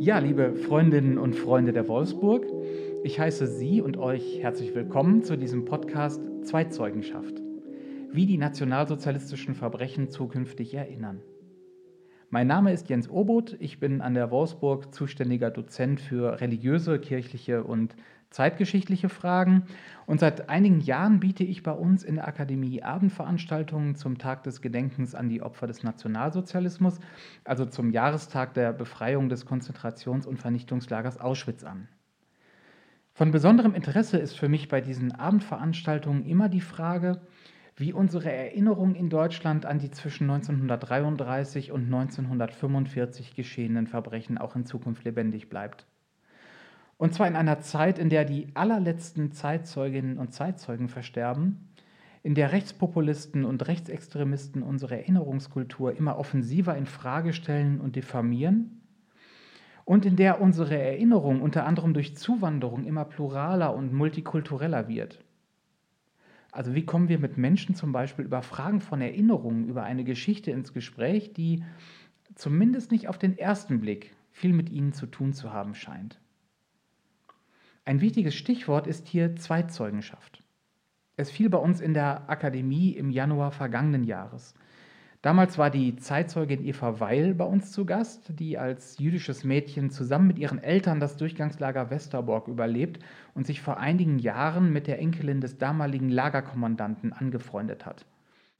Ja, 0.00 0.18
liebe 0.18 0.54
Freundinnen 0.54 1.18
und 1.18 1.34
Freunde 1.34 1.72
der 1.72 1.88
Wolfsburg, 1.88 2.46
ich 3.02 3.18
heiße 3.18 3.48
Sie 3.48 3.82
und 3.82 3.96
euch 3.96 4.40
herzlich 4.40 4.72
willkommen 4.72 5.24
zu 5.24 5.36
diesem 5.36 5.64
Podcast 5.64 6.22
Zweitzeugenschaft. 6.42 7.42
Wie 8.12 8.24
die 8.24 8.38
nationalsozialistischen 8.38 9.56
Verbrechen 9.56 10.08
zukünftig 10.08 10.72
erinnern. 10.74 11.20
Mein 12.30 12.46
Name 12.46 12.72
ist 12.72 12.88
Jens 12.88 13.10
Obot, 13.10 13.56
ich 13.58 13.80
bin 13.80 14.00
an 14.00 14.14
der 14.14 14.30
Wolfsburg 14.30 14.94
zuständiger 14.94 15.50
Dozent 15.50 16.00
für 16.00 16.40
religiöse, 16.40 17.00
kirchliche 17.00 17.64
und 17.64 17.96
zeitgeschichtliche 18.30 19.08
Fragen 19.08 19.64
und 20.06 20.20
seit 20.20 20.48
einigen 20.48 20.80
Jahren 20.80 21.20
biete 21.20 21.44
ich 21.44 21.62
bei 21.62 21.72
uns 21.72 22.04
in 22.04 22.16
der 22.16 22.28
Akademie 22.28 22.82
Abendveranstaltungen 22.82 23.94
zum 23.94 24.18
Tag 24.18 24.42
des 24.42 24.60
Gedenkens 24.60 25.14
an 25.14 25.28
die 25.28 25.42
Opfer 25.42 25.66
des 25.66 25.82
Nationalsozialismus, 25.82 26.98
also 27.44 27.64
zum 27.64 27.90
Jahrestag 27.90 28.54
der 28.54 28.72
Befreiung 28.72 29.28
des 29.28 29.46
Konzentrations- 29.46 30.26
und 30.26 30.38
Vernichtungslagers 30.38 31.18
Auschwitz 31.18 31.64
an. 31.64 31.88
Von 33.14 33.32
besonderem 33.32 33.74
Interesse 33.74 34.18
ist 34.18 34.38
für 34.38 34.48
mich 34.48 34.68
bei 34.68 34.80
diesen 34.80 35.12
Abendveranstaltungen 35.12 36.24
immer 36.24 36.48
die 36.48 36.60
Frage, 36.60 37.20
wie 37.74 37.92
unsere 37.92 38.30
Erinnerung 38.30 38.94
in 38.94 39.08
Deutschland 39.08 39.64
an 39.64 39.78
die 39.78 39.90
zwischen 39.90 40.30
1933 40.30 41.72
und 41.72 41.84
1945 41.86 43.34
geschehenen 43.34 43.86
Verbrechen 43.86 44.36
auch 44.38 44.54
in 44.54 44.66
Zukunft 44.66 45.04
lebendig 45.04 45.48
bleibt. 45.48 45.86
Und 46.98 47.14
zwar 47.14 47.28
in 47.28 47.36
einer 47.36 47.60
Zeit, 47.60 47.98
in 47.98 48.10
der 48.10 48.24
die 48.24 48.48
allerletzten 48.54 49.32
Zeitzeuginnen 49.32 50.18
und 50.18 50.34
Zeitzeugen 50.34 50.88
versterben, 50.88 51.68
in 52.24 52.34
der 52.34 52.52
Rechtspopulisten 52.52 53.44
und 53.44 53.66
Rechtsextremisten 53.68 54.62
unsere 54.62 54.96
Erinnerungskultur 54.96 55.96
immer 55.96 56.18
offensiver 56.18 56.76
in 56.76 56.86
Frage 56.86 57.32
stellen 57.32 57.80
und 57.80 57.94
diffamieren 57.96 58.82
und 59.84 60.04
in 60.04 60.16
der 60.16 60.40
unsere 60.40 60.76
Erinnerung 60.76 61.40
unter 61.40 61.64
anderem 61.64 61.94
durch 61.94 62.16
Zuwanderung 62.16 62.84
immer 62.84 63.04
pluraler 63.04 63.74
und 63.74 63.94
multikultureller 63.94 64.88
wird. 64.88 65.24
Also 66.50 66.74
wie 66.74 66.84
kommen 66.84 67.08
wir 67.08 67.20
mit 67.20 67.38
Menschen 67.38 67.76
zum 67.76 67.92
Beispiel 67.92 68.24
über 68.24 68.42
Fragen 68.42 68.80
von 68.80 69.00
Erinnerungen, 69.00 69.68
über 69.68 69.84
eine 69.84 70.02
Geschichte 70.02 70.50
ins 70.50 70.72
Gespräch, 70.72 71.32
die 71.32 71.62
zumindest 72.34 72.90
nicht 72.90 73.08
auf 73.08 73.18
den 73.18 73.38
ersten 73.38 73.80
Blick 73.80 74.14
viel 74.32 74.52
mit 74.52 74.68
ihnen 74.68 74.92
zu 74.92 75.06
tun 75.06 75.32
zu 75.32 75.52
haben 75.52 75.74
scheint. 75.74 76.18
Ein 77.88 78.02
wichtiges 78.02 78.34
Stichwort 78.34 78.86
ist 78.86 79.08
hier 79.08 79.34
Zweitzeugenschaft. 79.36 80.42
Es 81.16 81.30
fiel 81.30 81.48
bei 81.48 81.56
uns 81.56 81.80
in 81.80 81.94
der 81.94 82.28
Akademie 82.28 82.90
im 82.90 83.08
Januar 83.08 83.50
vergangenen 83.50 84.04
Jahres. 84.04 84.52
Damals 85.22 85.56
war 85.56 85.70
die 85.70 85.96
Zeitzeugin 85.96 86.66
Eva 86.66 87.00
Weil 87.00 87.34
bei 87.34 87.46
uns 87.46 87.72
zu 87.72 87.86
Gast, 87.86 88.38
die 88.38 88.58
als 88.58 88.98
jüdisches 88.98 89.42
Mädchen 89.42 89.88
zusammen 89.88 90.26
mit 90.26 90.38
ihren 90.38 90.62
Eltern 90.62 91.00
das 91.00 91.16
Durchgangslager 91.16 91.88
Westerbork 91.88 92.46
überlebt 92.48 93.02
und 93.32 93.46
sich 93.46 93.62
vor 93.62 93.78
einigen 93.78 94.18
Jahren 94.18 94.70
mit 94.70 94.86
der 94.86 94.98
Enkelin 94.98 95.40
des 95.40 95.56
damaligen 95.56 96.10
Lagerkommandanten 96.10 97.14
angefreundet 97.14 97.86
hat. 97.86 98.04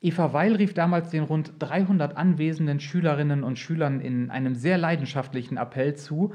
Eva 0.00 0.32
Weil 0.32 0.56
rief 0.56 0.72
damals 0.72 1.10
den 1.10 1.24
rund 1.24 1.52
300 1.58 2.16
anwesenden 2.16 2.80
Schülerinnen 2.80 3.44
und 3.44 3.58
Schülern 3.58 4.00
in 4.00 4.30
einem 4.30 4.54
sehr 4.54 4.78
leidenschaftlichen 4.78 5.58
Appell 5.58 5.96
zu, 5.96 6.32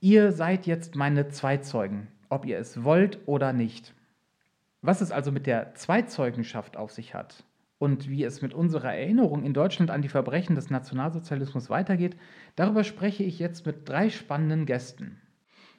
Ihr 0.00 0.32
seid 0.32 0.66
jetzt 0.66 0.96
meine 0.96 1.28
Zweizeugen 1.28 2.08
ob 2.28 2.46
ihr 2.46 2.58
es 2.58 2.84
wollt 2.84 3.18
oder 3.26 3.52
nicht. 3.52 3.94
Was 4.82 5.00
es 5.00 5.10
also 5.10 5.32
mit 5.32 5.46
der 5.46 5.74
Zweitzeugenschaft 5.74 6.76
auf 6.76 6.92
sich 6.92 7.14
hat 7.14 7.44
und 7.78 8.08
wie 8.08 8.24
es 8.24 8.42
mit 8.42 8.52
unserer 8.52 8.94
Erinnerung 8.94 9.42
in 9.42 9.54
Deutschland 9.54 9.90
an 9.90 10.02
die 10.02 10.08
Verbrechen 10.08 10.54
des 10.54 10.70
Nationalsozialismus 10.70 11.70
weitergeht, 11.70 12.16
darüber 12.56 12.84
spreche 12.84 13.24
ich 13.24 13.38
jetzt 13.38 13.66
mit 13.66 13.88
drei 13.88 14.10
spannenden 14.10 14.66
Gästen. 14.66 15.20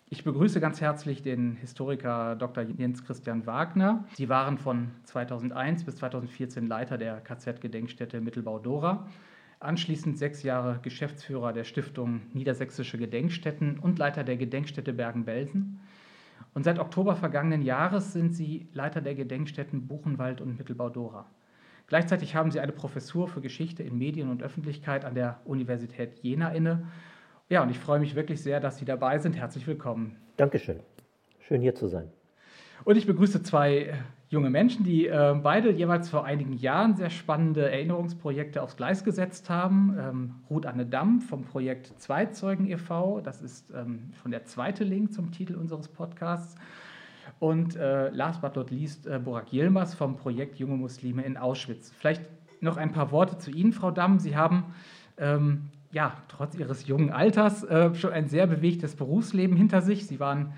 Ich 0.08 0.24
begrüße 0.24 0.60
ganz 0.60 0.82
herzlich 0.82 1.24
den 1.24 1.56
Historiker 1.56 2.36
Dr. 2.36 2.64
Jens 2.64 3.04
Christian 3.04 3.48
Wagner. 3.48 4.06
Sie 4.14 4.30
waren 4.30 4.60
von 4.60 4.92
2001 5.04 5.84
bis 5.84 5.96
2014 5.96 6.68
Leiter 6.68 7.00
der 7.00 7.22
KZ-Gedenkstätte 7.22 8.22
Mittelbau-Dora, 8.22 9.08
anschließend 9.60 10.18
sechs 10.18 10.44
Jahre 10.44 10.80
Geschäftsführer 10.84 11.54
der 11.54 11.64
Stiftung 11.64 12.22
Niedersächsische 12.34 13.00
Gedenkstätten 13.00 13.80
und 13.80 13.98
Leiter 13.98 14.24
der 14.24 14.38
Gedenkstätte 14.38 14.94
Bergen-Belsen. 14.94 15.80
Und 16.56 16.64
seit 16.64 16.80
Oktober 16.80 17.18
vergangenen 17.18 17.62
Jahres 17.62 18.14
sind 18.14 18.34
sie 18.34 18.70
Leiter 18.72 19.02
der 19.02 19.14
Gedenkstätten 19.14 19.88
Buchenwald 19.88 20.40
und 20.40 20.58
Mittelbau-Dora. 20.58 21.30
Gleichzeitig 21.88 22.34
haben 22.34 22.50
sie 22.50 22.62
eine 22.62 22.72
Professur 22.72 23.28
für 23.28 23.42
Geschichte 23.42 23.84
in 23.84 23.98
Medien 23.98 24.30
und 24.30 24.42
Öffentlichkeit 24.42 25.04
an 25.04 25.16
der 25.16 25.42
Universität 25.44 26.18
Jena 26.22 26.50
inne. 26.52 26.88
Ja, 27.50 27.62
und 27.62 27.70
ich 27.70 27.78
freue 27.78 28.00
mich 28.00 28.16
wirklich 28.16 28.42
sehr, 28.42 28.62
dass 28.62 28.78
Sie 28.78 28.86
dabei 28.86 29.20
sind. 29.20 29.36
Herzlich 29.36 29.68
willkommen. 29.68 30.16
Dankeschön. 30.38 30.80
Schön 31.42 31.62
hier 31.62 31.76
zu 31.76 31.90
sein. 31.90 32.10
Und 32.86 32.96
ich 32.96 33.06
begrüße 33.06 33.44
zwei 33.44 33.94
junge 34.30 34.50
Menschen, 34.50 34.84
die 34.84 35.08
äh, 35.08 35.36
beide 35.42 35.72
jeweils 35.72 36.10
vor 36.10 36.26
einigen 36.26 36.54
Jahren 36.54 36.96
sehr 36.96 37.10
spannende 37.10 37.70
Erinnerungsprojekte 37.70 38.62
aufs 38.62 38.76
Gleis 38.76 39.04
gesetzt 39.04 39.50
haben. 39.50 39.96
Ähm, 40.00 40.36
Ruth 40.50 40.66
Anne 40.66 40.86
Damm 40.86 41.22
vom 41.22 41.44
Projekt 41.44 41.94
Zweizeugen 42.00 42.68
e.V., 42.68 43.22
das 43.22 43.42
ist 43.42 43.72
ähm, 43.72 44.12
schon 44.22 44.32
der 44.32 44.46
zweite 44.46 44.84
Link 44.84 45.14
zum 45.14 45.32
Titel 45.32 45.56
unseres 45.56 45.88
Podcasts. 45.88 46.56
Und 47.40 47.76
äh, 47.76 48.10
last 48.10 48.42
but 48.42 48.56
not 48.56 48.72
least 48.72 49.08
äh, 49.08 49.20
Burak 49.20 49.52
Yilmaz 49.52 49.94
vom 49.94 50.16
Projekt 50.16 50.58
Junge 50.58 50.78
Muslime 50.78 51.24
in 51.24 51.38
Auschwitz. 51.38 51.92
Vielleicht 51.98 52.24
noch 52.62 52.78
ein 52.78 52.92
paar 52.92 53.12
Worte 53.12 53.38
zu 53.38 53.52
Ihnen, 53.52 53.74
Frau 53.74 53.92
Damm. 53.92 54.20
Sie 54.20 54.36
haben 54.36 54.74
ähm, 55.18 55.70
ja, 55.92 56.14
trotz 56.28 56.56
Ihres 56.56 56.88
jungen 56.88 57.12
Alters 57.12 57.64
äh, 57.64 57.94
schon 57.96 58.12
ein 58.12 58.28
sehr 58.28 58.48
bewegtes 58.48 58.96
Berufsleben 58.96 59.56
hinter 59.56 59.82
sich. 59.82 60.08
Sie 60.08 60.20
waren 60.20 60.54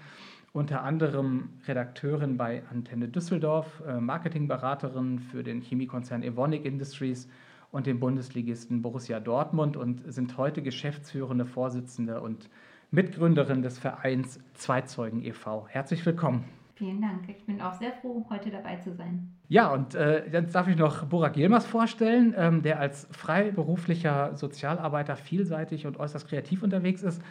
unter 0.58 0.84
anderem 0.84 1.50
Redakteurin 1.68 2.36
bei 2.36 2.64
Antenne 2.72 3.08
Düsseldorf, 3.08 3.84
äh, 3.88 4.00
Marketingberaterin 4.00 5.20
für 5.20 5.44
den 5.44 5.62
Chemiekonzern 5.62 6.24
Evonik 6.24 6.66
Industries 6.66 7.30
und 7.72 7.86
den 7.86 8.00
Bundesligisten 8.00 8.82
Borussia 8.82 9.20
Dortmund 9.20 9.78
und 9.78 10.12
sind 10.12 10.36
heute 10.36 10.64
geschäftsführende 10.64 11.46
Vorsitzende 11.46 12.22
und 12.22 12.50
Mitgründerin 12.90 13.62
des 13.62 13.78
Vereins 13.78 14.40
Zweizeugen 14.56 15.24
e.V. 15.24 15.68
Herzlich 15.68 16.04
willkommen. 16.08 16.46
Vielen 16.74 17.02
Dank. 17.02 17.30
Ich 17.30 17.46
bin 17.46 17.62
auch 17.62 17.74
sehr 17.74 17.92
froh, 17.92 18.26
heute 18.32 18.50
dabei 18.50 18.78
zu 18.78 18.94
sein. 18.94 19.32
Ja, 19.50 19.72
und 19.72 19.94
äh, 19.94 20.28
jetzt 20.28 20.56
darf 20.56 20.68
ich 20.68 20.76
noch 20.76 21.06
Burak 21.06 21.38
Yilmaz 21.38 21.68
vorstellen, 21.68 22.34
ähm, 22.36 22.64
der 22.64 22.80
als 22.80 23.08
freiberuflicher 23.12 24.36
Sozialarbeiter 24.36 25.18
vielseitig 25.18 25.86
und 25.86 26.00
äußerst 26.00 26.28
kreativ 26.28 26.64
unterwegs 26.64 27.04
ist. 27.04 27.22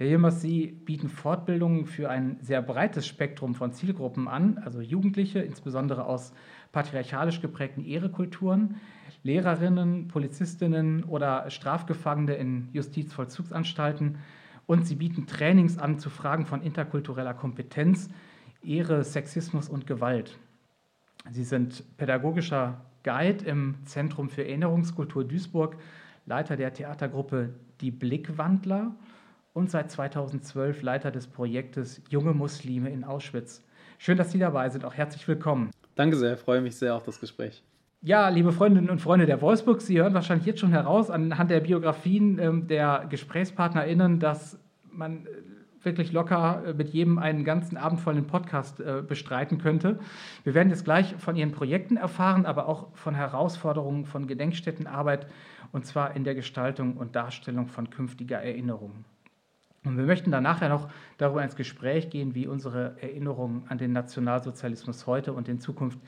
Herr 0.00 0.06
Jemers, 0.06 0.40
Sie 0.40 0.68
bieten 0.68 1.10
Fortbildungen 1.10 1.84
für 1.84 2.08
ein 2.08 2.38
sehr 2.40 2.62
breites 2.62 3.06
Spektrum 3.06 3.54
von 3.54 3.74
Zielgruppen 3.74 4.28
an, 4.28 4.56
also 4.56 4.80
Jugendliche, 4.80 5.40
insbesondere 5.40 6.06
aus 6.06 6.32
patriarchalisch 6.72 7.42
geprägten 7.42 7.84
Ehrekulturen, 7.84 8.76
Lehrerinnen, 9.24 10.08
Polizistinnen 10.08 11.04
oder 11.04 11.50
Strafgefangene 11.50 12.32
in 12.32 12.70
Justizvollzugsanstalten. 12.72 14.16
Und 14.64 14.86
Sie 14.86 14.94
bieten 14.94 15.26
Trainings 15.26 15.76
an 15.76 15.98
zu 15.98 16.08
Fragen 16.08 16.46
von 16.46 16.62
interkultureller 16.62 17.34
Kompetenz, 17.34 18.08
Ehre, 18.64 19.04
Sexismus 19.04 19.68
und 19.68 19.86
Gewalt. 19.86 20.38
Sie 21.30 21.44
sind 21.44 21.84
pädagogischer 21.98 22.80
Guide 23.02 23.44
im 23.44 23.74
Zentrum 23.84 24.30
für 24.30 24.46
Erinnerungskultur 24.48 25.24
Duisburg, 25.24 25.76
Leiter 26.24 26.56
der 26.56 26.72
Theatergruppe 26.72 27.52
Die 27.82 27.90
Blickwandler 27.90 28.92
und 29.52 29.70
seit 29.70 29.90
2012 29.90 30.82
Leiter 30.82 31.10
des 31.10 31.26
Projektes 31.26 32.02
Junge 32.08 32.32
Muslime 32.32 32.90
in 32.90 33.04
Auschwitz. 33.04 33.64
Schön, 33.98 34.16
dass 34.16 34.32
Sie 34.32 34.38
dabei 34.38 34.68
sind. 34.68 34.84
Auch 34.84 34.94
herzlich 34.94 35.26
willkommen. 35.28 35.70
Danke 35.94 36.16
sehr, 36.16 36.36
freue 36.36 36.60
mich 36.60 36.76
sehr 36.76 36.94
auf 36.94 37.02
das 37.02 37.20
Gespräch. 37.20 37.62
Ja, 38.02 38.30
liebe 38.30 38.52
Freundinnen 38.52 38.88
und 38.88 39.00
Freunde 39.00 39.26
der 39.26 39.42
Wolfsburg, 39.42 39.82
Sie 39.82 39.98
hören 39.98 40.14
wahrscheinlich 40.14 40.46
jetzt 40.46 40.60
schon 40.60 40.72
heraus 40.72 41.10
anhand 41.10 41.50
der 41.50 41.60
Biografien 41.60 42.38
ähm, 42.38 42.66
der 42.66 43.04
GesprächspartnerInnen, 43.10 44.18
dass 44.20 44.58
man 44.90 45.26
äh, 45.26 45.28
wirklich 45.82 46.10
locker 46.12 46.62
äh, 46.64 46.72
mit 46.72 46.90
jedem 46.90 47.18
einen 47.18 47.44
ganzen 47.44 47.76
Abend 47.76 48.00
vollen 48.00 48.26
Podcast 48.26 48.80
äh, 48.80 49.02
bestreiten 49.06 49.58
könnte. 49.58 49.98
Wir 50.44 50.54
werden 50.54 50.70
jetzt 50.70 50.84
gleich 50.84 51.14
von 51.18 51.36
Ihren 51.36 51.52
Projekten 51.52 51.98
erfahren, 51.98 52.46
aber 52.46 52.68
auch 52.68 52.88
von 52.94 53.14
Herausforderungen 53.14 54.06
von 54.06 54.26
Gedenkstättenarbeit 54.26 55.26
und 55.72 55.84
zwar 55.84 56.16
in 56.16 56.24
der 56.24 56.34
Gestaltung 56.34 56.96
und 56.96 57.14
Darstellung 57.16 57.68
von 57.68 57.90
künftiger 57.90 58.38
Erinnerungen. 58.38 59.04
Und 59.84 59.96
wir 59.96 60.04
möchten 60.04 60.30
dann 60.30 60.42
nachher 60.42 60.68
noch 60.68 60.88
darüber 61.16 61.42
ins 61.42 61.56
Gespräch 61.56 62.10
gehen, 62.10 62.34
wie 62.34 62.46
unsere 62.46 62.96
Erinnerung 63.00 63.64
an 63.68 63.78
den 63.78 63.92
Nationalsozialismus 63.92 65.06
heute 65.06 65.32
und 65.32 65.48
in 65.48 65.58
Zukunft 65.58 65.98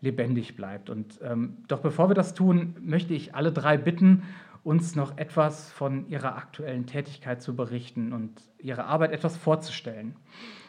lebendig 0.00 0.56
bleibt. 0.56 0.88
Und 0.88 1.20
ähm, 1.22 1.58
doch 1.68 1.80
bevor 1.80 2.08
wir 2.08 2.14
das 2.14 2.32
tun, 2.32 2.76
möchte 2.80 3.12
ich 3.12 3.34
alle 3.34 3.52
drei 3.52 3.76
bitten, 3.76 4.22
uns 4.62 4.94
noch 4.94 5.16
etwas 5.16 5.70
von 5.72 6.06
ihrer 6.08 6.36
aktuellen 6.36 6.86
Tätigkeit 6.86 7.40
zu 7.42 7.56
berichten 7.56 8.12
und 8.12 8.42
ihre 8.58 8.84
Arbeit 8.84 9.12
etwas 9.12 9.36
vorzustellen. 9.36 10.16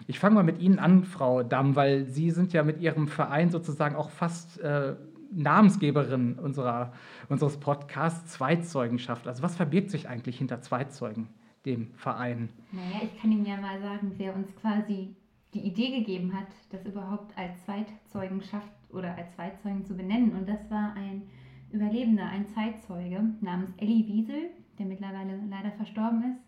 Ich 0.07 0.19
fange 0.19 0.36
mal 0.36 0.44
mit 0.44 0.59
Ihnen 0.59 0.80
an, 0.80 1.03
Frau 1.03 1.44
Damm, 1.44 1.75
weil 1.75 2.06
Sie 2.06 2.31
sind 2.31 2.53
ja 2.53 2.63
mit 2.63 2.80
Ihrem 2.80 3.07
Verein 3.07 3.50
sozusagen 3.50 3.95
auch 3.95 4.09
fast 4.09 4.59
äh, 4.62 4.95
Namensgeberin 5.33 6.39
unserer, 6.39 6.94
unseres 7.30 7.57
Podcasts 7.57 8.33
Zweitzeugenschaft. 8.33 9.27
Also 9.27 9.44
was 9.44 9.56
verbirgt 9.56 9.89
sich 9.89 10.07
eigentlich 10.07 10.38
hinter 10.38 10.62
Zweitzeugen? 10.62 11.27
Dem 11.65 11.93
Verein? 11.95 12.49
Naja, 12.71 13.01
ich 13.03 13.21
kann 13.21 13.31
Ihnen 13.31 13.45
ja 13.45 13.57
mal 13.57 13.79
sagen, 13.81 14.13
wer 14.17 14.35
uns 14.35 14.55
quasi 14.55 15.15
die 15.53 15.61
Idee 15.61 15.99
gegeben 15.99 16.33
hat, 16.33 16.47
das 16.69 16.85
überhaupt 16.85 17.37
als 17.37 17.63
Zweitzeugenschaft 17.65 18.71
oder 18.89 19.15
als 19.15 19.33
Zweitzeugen 19.35 19.85
zu 19.85 19.95
benennen. 19.95 20.33
Und 20.33 20.47
das 20.47 20.69
war 20.69 20.93
ein 20.95 21.23
Überlebender, 21.71 22.25
ein 22.25 22.47
Zeitzeuge 22.47 23.21
namens 23.41 23.71
Elli 23.77 24.07
Wiesel, 24.07 24.49
der 24.77 24.85
mittlerweile 24.85 25.39
leider 25.49 25.71
verstorben 25.71 26.23
ist. 26.31 26.41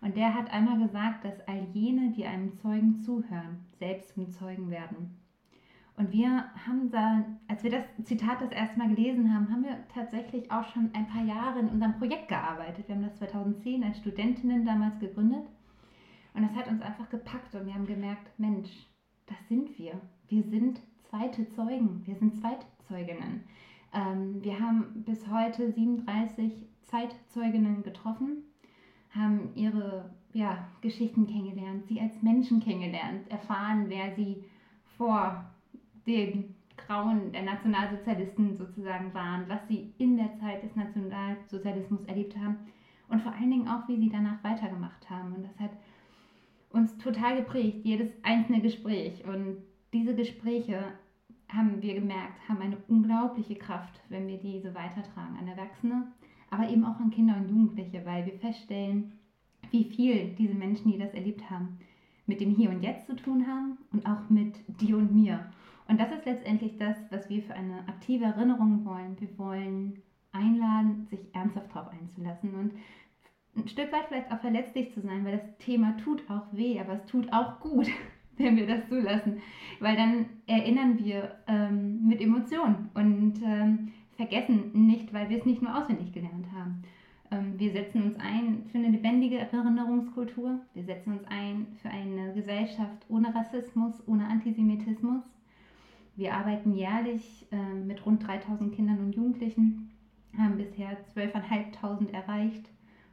Und 0.00 0.16
der 0.16 0.34
hat 0.34 0.52
einmal 0.52 0.78
gesagt, 0.78 1.24
dass 1.24 1.40
all 1.46 1.66
jene, 1.72 2.12
die 2.12 2.26
einem 2.26 2.52
Zeugen 2.54 2.98
zuhören, 2.98 3.64
selbst 3.78 4.14
zum 4.14 4.30
Zeugen 4.30 4.70
werden. 4.70 5.21
Und 5.96 6.10
wir 6.10 6.46
haben 6.66 6.90
da, 6.90 7.24
als 7.48 7.62
wir 7.62 7.70
das 7.70 7.84
Zitat 8.04 8.40
das 8.40 8.50
erste 8.50 8.78
Mal 8.78 8.94
gelesen 8.94 9.32
haben, 9.32 9.50
haben 9.50 9.64
wir 9.64 9.76
tatsächlich 9.94 10.50
auch 10.50 10.66
schon 10.68 10.90
ein 10.94 11.06
paar 11.06 11.24
Jahre 11.24 11.60
in 11.60 11.68
unserem 11.68 11.98
Projekt 11.98 12.28
gearbeitet. 12.28 12.88
Wir 12.88 12.94
haben 12.94 13.02
das 13.02 13.16
2010 13.16 13.84
als 13.84 13.98
Studentinnen 13.98 14.64
damals 14.64 14.98
gegründet. 14.98 15.44
Und 16.34 16.42
das 16.42 16.54
hat 16.54 16.68
uns 16.68 16.80
einfach 16.80 17.10
gepackt 17.10 17.54
und 17.54 17.66
wir 17.66 17.74
haben 17.74 17.86
gemerkt, 17.86 18.26
Mensch, 18.38 18.70
das 19.26 19.36
sind 19.48 19.78
wir. 19.78 20.00
Wir 20.28 20.42
sind 20.42 20.80
zweite 21.02 21.46
Zeugen, 21.50 22.02
wir 22.06 22.16
sind 22.16 22.36
Zweitzeuginnen. 22.36 23.44
Ähm, 23.92 24.42
wir 24.42 24.58
haben 24.58 25.04
bis 25.04 25.28
heute 25.28 25.70
37 25.70 26.66
Zeitzeuginnen 26.84 27.82
getroffen, 27.82 28.44
haben 29.10 29.50
ihre 29.54 30.10
ja, 30.32 30.66
Geschichten 30.80 31.26
kennengelernt, 31.26 31.86
sie 31.86 32.00
als 32.00 32.22
Menschen 32.22 32.60
kennengelernt, 32.60 33.30
erfahren, 33.30 33.84
wer 33.88 34.14
sie 34.14 34.44
vor 34.96 35.51
den 36.06 36.54
Grauen 36.76 37.32
der 37.32 37.42
Nationalsozialisten 37.42 38.56
sozusagen 38.56 39.12
waren, 39.14 39.48
was 39.48 39.66
sie 39.68 39.92
in 39.98 40.16
der 40.16 40.34
Zeit 40.40 40.62
des 40.62 40.74
Nationalsozialismus 40.74 42.04
erlebt 42.04 42.36
haben 42.36 42.56
und 43.08 43.20
vor 43.20 43.32
allen 43.32 43.50
Dingen 43.50 43.68
auch, 43.68 43.86
wie 43.88 43.98
sie 43.98 44.08
danach 44.08 44.42
weitergemacht 44.42 45.08
haben. 45.08 45.34
Und 45.34 45.44
das 45.44 45.58
hat 45.60 45.70
uns 46.70 46.96
total 46.98 47.36
geprägt, 47.36 47.84
jedes 47.84 48.10
einzelne 48.22 48.60
Gespräch. 48.60 49.24
Und 49.26 49.58
diese 49.92 50.14
Gespräche 50.14 50.84
haben 51.48 51.82
wir 51.82 51.94
gemerkt, 51.94 52.48
haben 52.48 52.62
eine 52.62 52.78
unglaubliche 52.88 53.56
Kraft, 53.56 54.00
wenn 54.08 54.26
wir 54.26 54.38
diese 54.38 54.74
weitertragen 54.74 55.36
an 55.38 55.48
Erwachsene, 55.48 56.06
aber 56.50 56.68
eben 56.68 56.84
auch 56.84 56.98
an 56.98 57.10
Kinder 57.10 57.36
und 57.36 57.50
Jugendliche, 57.50 58.04
weil 58.06 58.24
wir 58.26 58.38
feststellen, 58.38 59.12
wie 59.70 59.84
viel 59.84 60.34
diese 60.38 60.54
Menschen, 60.54 60.90
die 60.90 60.98
das 60.98 61.12
erlebt 61.14 61.48
haben, 61.50 61.78
mit 62.26 62.40
dem 62.40 62.54
Hier 62.54 62.70
und 62.70 62.82
Jetzt 62.82 63.06
zu 63.06 63.16
tun 63.16 63.46
haben 63.46 63.78
und 63.92 64.06
auch 64.06 64.30
mit 64.30 64.54
dir 64.80 64.96
und 64.96 65.14
mir. 65.14 65.52
Und 65.88 66.00
das 66.00 66.12
ist 66.12 66.24
letztendlich 66.24 66.78
das, 66.78 66.96
was 67.10 67.28
wir 67.28 67.42
für 67.42 67.54
eine 67.54 67.80
aktive 67.88 68.24
Erinnerung 68.24 68.84
wollen. 68.84 69.20
Wir 69.20 69.38
wollen 69.38 70.02
einladen, 70.32 71.06
sich 71.10 71.20
ernsthaft 71.34 71.74
darauf 71.74 71.92
einzulassen 71.92 72.54
und 72.54 72.72
ein 73.54 73.68
Stück 73.68 73.92
weit 73.92 74.06
vielleicht 74.08 74.32
auch 74.32 74.40
verletzlich 74.40 74.92
zu 74.92 75.00
sein, 75.02 75.24
weil 75.24 75.36
das 75.36 75.58
Thema 75.58 75.96
tut 75.98 76.22
auch 76.30 76.46
weh, 76.52 76.80
aber 76.80 76.94
es 76.94 77.04
tut 77.04 77.30
auch 77.32 77.60
gut, 77.60 77.86
wenn 78.38 78.56
wir 78.56 78.66
das 78.66 78.88
zulassen, 78.88 79.42
weil 79.80 79.96
dann 79.96 80.26
erinnern 80.46 80.98
wir 80.98 81.36
ähm, 81.46 82.06
mit 82.06 82.20
Emotionen 82.20 82.88
und 82.94 83.42
ähm, 83.44 83.92
vergessen 84.16 84.70
nicht, 84.86 85.12
weil 85.12 85.28
wir 85.28 85.38
es 85.38 85.44
nicht 85.44 85.60
nur 85.62 85.76
auswendig 85.76 86.12
gelernt 86.12 86.46
haben. 86.52 86.82
Ähm, 87.30 87.58
wir 87.58 87.72
setzen 87.72 88.02
uns 88.02 88.16
ein 88.18 88.64
für 88.70 88.78
eine 88.78 88.88
lebendige 88.88 89.38
Erinnerungskultur. 89.38 90.60
Wir 90.74 90.84
setzen 90.84 91.12
uns 91.12 91.24
ein 91.28 91.66
für 91.80 91.90
eine 91.90 92.32
Gesellschaft 92.34 93.04
ohne 93.08 93.34
Rassismus, 93.34 94.02
ohne 94.06 94.26
Antisemitismus. 94.28 95.22
Wir 96.16 96.34
arbeiten 96.34 96.74
jährlich 96.74 97.46
äh, 97.50 97.74
mit 97.74 98.04
rund 98.04 98.26
3000 98.26 98.74
Kindern 98.74 98.98
und 98.98 99.14
Jugendlichen, 99.14 99.90
haben 100.36 100.56
bisher 100.56 100.96
12.500 101.14 102.12
erreicht 102.12 102.68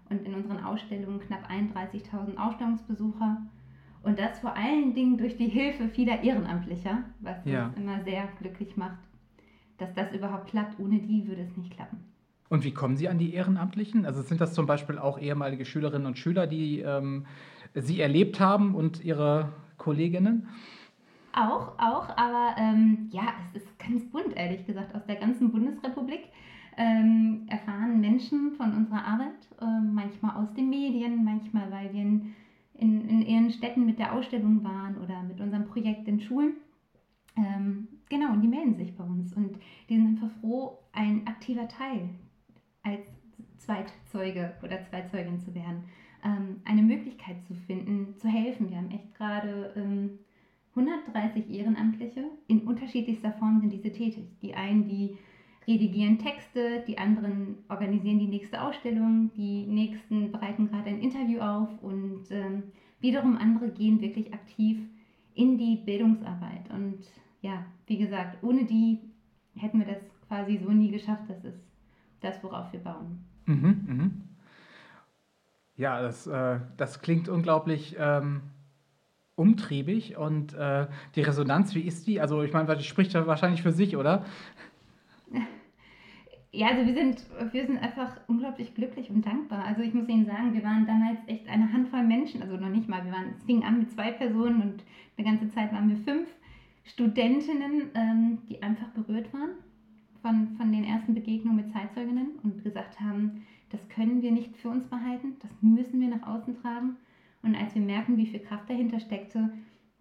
und 0.10 0.25
in 0.25 0.34
unseren 0.34 0.63
Ausstellungen 0.63 1.19
knapp 1.19 1.50
31.000 1.50 2.38
Ausstellungsbesucher. 2.38 3.42
Und 4.01 4.18
das 4.18 4.40
vor 4.40 4.56
allen 4.56 4.94
Dingen 4.94 5.18
durch 5.18 5.36
die 5.36 5.50
Hilfe 5.50 5.90
vieler 5.90 6.24
Ehrenamtlicher, 6.24 7.04
was 7.19 7.44
ja. 7.46 7.68
uns 7.68 7.78
immer 7.78 8.04
sehr 8.04 8.30
glücklich 8.40 8.78
macht, 8.78 9.00
dass 9.78 9.94
das 9.94 10.13
überhaupt 10.13 10.50
klappt. 10.50 10.80
Ohne 10.80 11.00
die 11.00 11.28
würde 11.28 11.42
es 11.42 11.57
nicht 11.57 11.72
klappen. 11.72 12.00
Und 12.48 12.63
wie 12.63 12.74
kommen 12.74 12.98
Sie 12.98 13.10
an 13.10 13.19
die 13.19 13.34
Ehrenamtlichen? 13.34 14.06
Also 14.06 14.22
sind 14.22 14.42
das 14.42 14.54
zum 14.54 14.66
Beispiel 14.66 14.98
auch 14.98 15.19
ehemalige 15.19 15.66
Schülerinnen 15.66 16.07
und 16.07 16.18
Schüler, 16.18 16.48
die 16.48 16.80
ähm, 16.80 17.25
Sie 17.75 18.00
erlebt 18.02 18.40
haben 18.40 18.74
und 18.74 19.04
Ihre 19.04 19.52
Kolleginnen? 19.78 20.48
Auch, 21.34 21.78
auch, 21.78 22.10
aber 22.18 22.56
ähm, 22.58 23.10
ja, 23.12 23.34
es 23.46 23.62
ist 23.62 23.80
ganz 23.80 24.04
bunt, 24.10 24.36
ehrlich 24.36 24.66
gesagt, 24.66 24.96
aus 24.96 25.06
der 25.06 25.16
ganzen 25.16 25.52
Bundesrepublik 25.52 26.30
ähm, 26.78 27.46
erfahren 27.50 28.00
Menschen 28.00 28.54
von 28.54 28.74
unserer 28.74 29.06
Arbeit, 29.06 29.48
äh, 29.62 29.81
manchmal 29.81 30.36
aus 30.38 30.54
den 30.54 30.70
Medien, 30.70 31.24
manchmal 31.24 31.72
weil 31.72 31.94
wir 31.94 32.02
in 32.02 32.36
in, 32.80 33.08
in 33.08 33.22
ihren 33.22 33.52
Städten 33.52 33.86
mit 33.86 34.00
der 34.00 34.14
Ausstellung 34.14 34.64
waren 34.64 34.98
oder 34.98 35.22
mit 35.24 35.40
unserem 35.42 35.66
Projekt 35.66 36.08
in 36.08 36.22
Schulen. 36.22 36.54
Ähm, 37.38 37.88
genau, 38.10 38.31
und 38.34 38.42
die 38.42 38.48
melden 38.48 38.76
sich 38.76 38.96
bei 38.96 39.04
uns 39.04 39.34
und 39.34 39.58
die 39.90 39.98
sind 39.98 40.08
einfach 40.08 40.31
froh, 40.40 40.80
ein 40.94 41.28
aktiver 41.28 41.68
Teil 41.68 42.10
als 42.84 43.06
Zweitzeuge 43.58 44.54
oder 44.64 44.84
Zweitzeugin 44.86 45.40
zu 45.40 45.54
werden, 45.54 45.84
ähm, 46.24 46.62
eine 46.66 46.81
Möglichkeit 46.81 47.44
zu 47.46 47.54
finden, 47.54 48.16
zu 48.18 48.28
helfen. 48.28 48.70
Wir 48.70 48.78
haben 48.78 48.92
echt 48.92 49.14
gerade 49.16 49.74
ähm, 49.76 50.20
130 50.75 51.50
Ehrenamtliche, 51.50 52.25
in 52.48 52.62
unterschiedlichster 52.62 53.31
Form 53.33 53.60
sind 53.60 53.71
diese 53.71 53.92
tätig. 53.92 54.25
Die 54.42 54.54
einen, 54.54 54.88
die 54.88 55.18
redigieren 55.68 56.18
Texte, 56.18 56.83
die 56.88 56.98
anderen 56.98 57.57
organisieren 57.69 58.19
die 58.19 58.27
nächste 58.27 58.62
Ausstellung, 58.62 59.31
die 59.36 59.66
nächsten 59.66 60.31
bereiten 60.31 60.69
gerade 60.69 60.89
ein 60.89 61.01
Interview 61.01 61.39
auf 61.39 61.69
und 61.81 62.24
ähm, 62.31 62.63
wiederum 63.00 63.38
andere 63.38 63.69
gehen 63.69 64.01
wirklich 64.01 64.33
aktiv 64.33 64.80
in 65.36 65.57
die 65.57 65.77
Bildungsarbeit. 65.77 66.69
Und 66.71 67.00
ja, 67.42 67.66
wie 67.88 67.98
gesagt, 67.98 68.44
ohne 68.44 68.66
die 68.66 69.00
hätten 69.56 69.80
wir 69.80 69.88
das 69.88 70.04
quasi 70.27 70.57
so 70.57 70.71
nie 70.71 70.92
geschafft. 70.92 71.24
Das 71.27 71.44
ist 71.44 71.60
das, 72.21 72.44
worauf 72.44 72.71
wir 72.74 72.80
bauen. 72.80 73.24
Mhm, 73.45 73.86
mh. 73.88 74.12
Ja, 75.77 76.01
das, 76.01 76.27
äh, 76.27 76.60
das 76.77 77.01
klingt 77.01 77.30
unglaublich. 77.30 77.95
Ähm 77.98 78.42
umtriebig 79.40 80.18
und 80.18 80.54
äh, 80.54 80.88
die 81.16 81.22
Resonanz, 81.22 81.74
wie 81.74 81.82
ist 81.82 82.06
die? 82.08 82.20
Also 82.20 82.44
ich 82.44 82.52
meine, 82.52 82.76
die 82.76 82.84
spricht 82.84 83.14
ja 83.14 83.26
wahrscheinlich 83.26 83.62
für 83.62 83.72
sich, 83.72 83.96
oder? 83.96 84.26
Ja, 86.52 86.68
also 86.70 86.86
wir 86.86 86.94
sind, 86.94 87.24
wir 87.52 87.66
sind 87.66 87.78
einfach 87.78 88.20
unglaublich 88.28 88.74
glücklich 88.74 89.10
und 89.10 89.26
dankbar. 89.26 89.64
Also 89.66 89.81
ich 89.81 89.94
muss 89.94 90.10
Ihnen 90.10 90.26
sagen, 90.26 90.54
wir 90.54 90.64
waren 90.64 90.86
damals 90.88 91.19
echt 91.28 91.48
eine 91.48 91.72
Handvoll 91.72 92.04
Menschen, 92.04 92.42
also 92.42 92.58
noch 92.58 92.69
nicht 92.69 92.90
mal, 92.90 93.06
wir 93.06 93.12
waren, 93.12 93.30
es 93.38 93.44
fing 93.44 93.64
an 93.64 93.80
mit 93.80 93.92
zwei 93.92 94.12
Personen 94.12 94.62
und 94.62 94.84
eine 95.16 95.28
ganze 95.28 95.48
Zeit 95.50 95.72
waren 95.72 95.90
wir 95.90 95.98
fünf 95.98 96.28
Studentinnen, 96.86 97.92
ähm, 97.94 98.40
die 98.50 98.62
einfach 98.64 98.88
berührt 98.90 99.31
waren 99.31 99.52
von, 100.22 100.58
von 100.58 100.72
den 100.72 100.84
ersten 100.84 101.14
Begegnungen 101.14 101.64
mit 101.64 101.72
Zeitzeuginnen 101.72 102.40
und 102.44 102.64
gesagt 102.64 103.00
haben, 103.00 103.46
das 103.69 103.88
können 103.88 104.22
wir 104.22 104.31
nicht 104.31 104.58
für 104.58 104.69
uns 104.69 104.88
behalten, 104.88 105.36
das 105.42 105.52
müssen 105.62 106.02
wir 106.02 106.10
nach 106.10 106.28
außen 106.28 106.60
tragen. 106.62 106.98
Und 107.42 107.56
als 107.56 107.74
wir 107.76 107.81
merken, 107.81 108.18
wie 108.18 108.28
viel 108.28 108.40
Kraft 108.40 108.69
dahinter 108.69 109.00
steckte, 109.00 109.52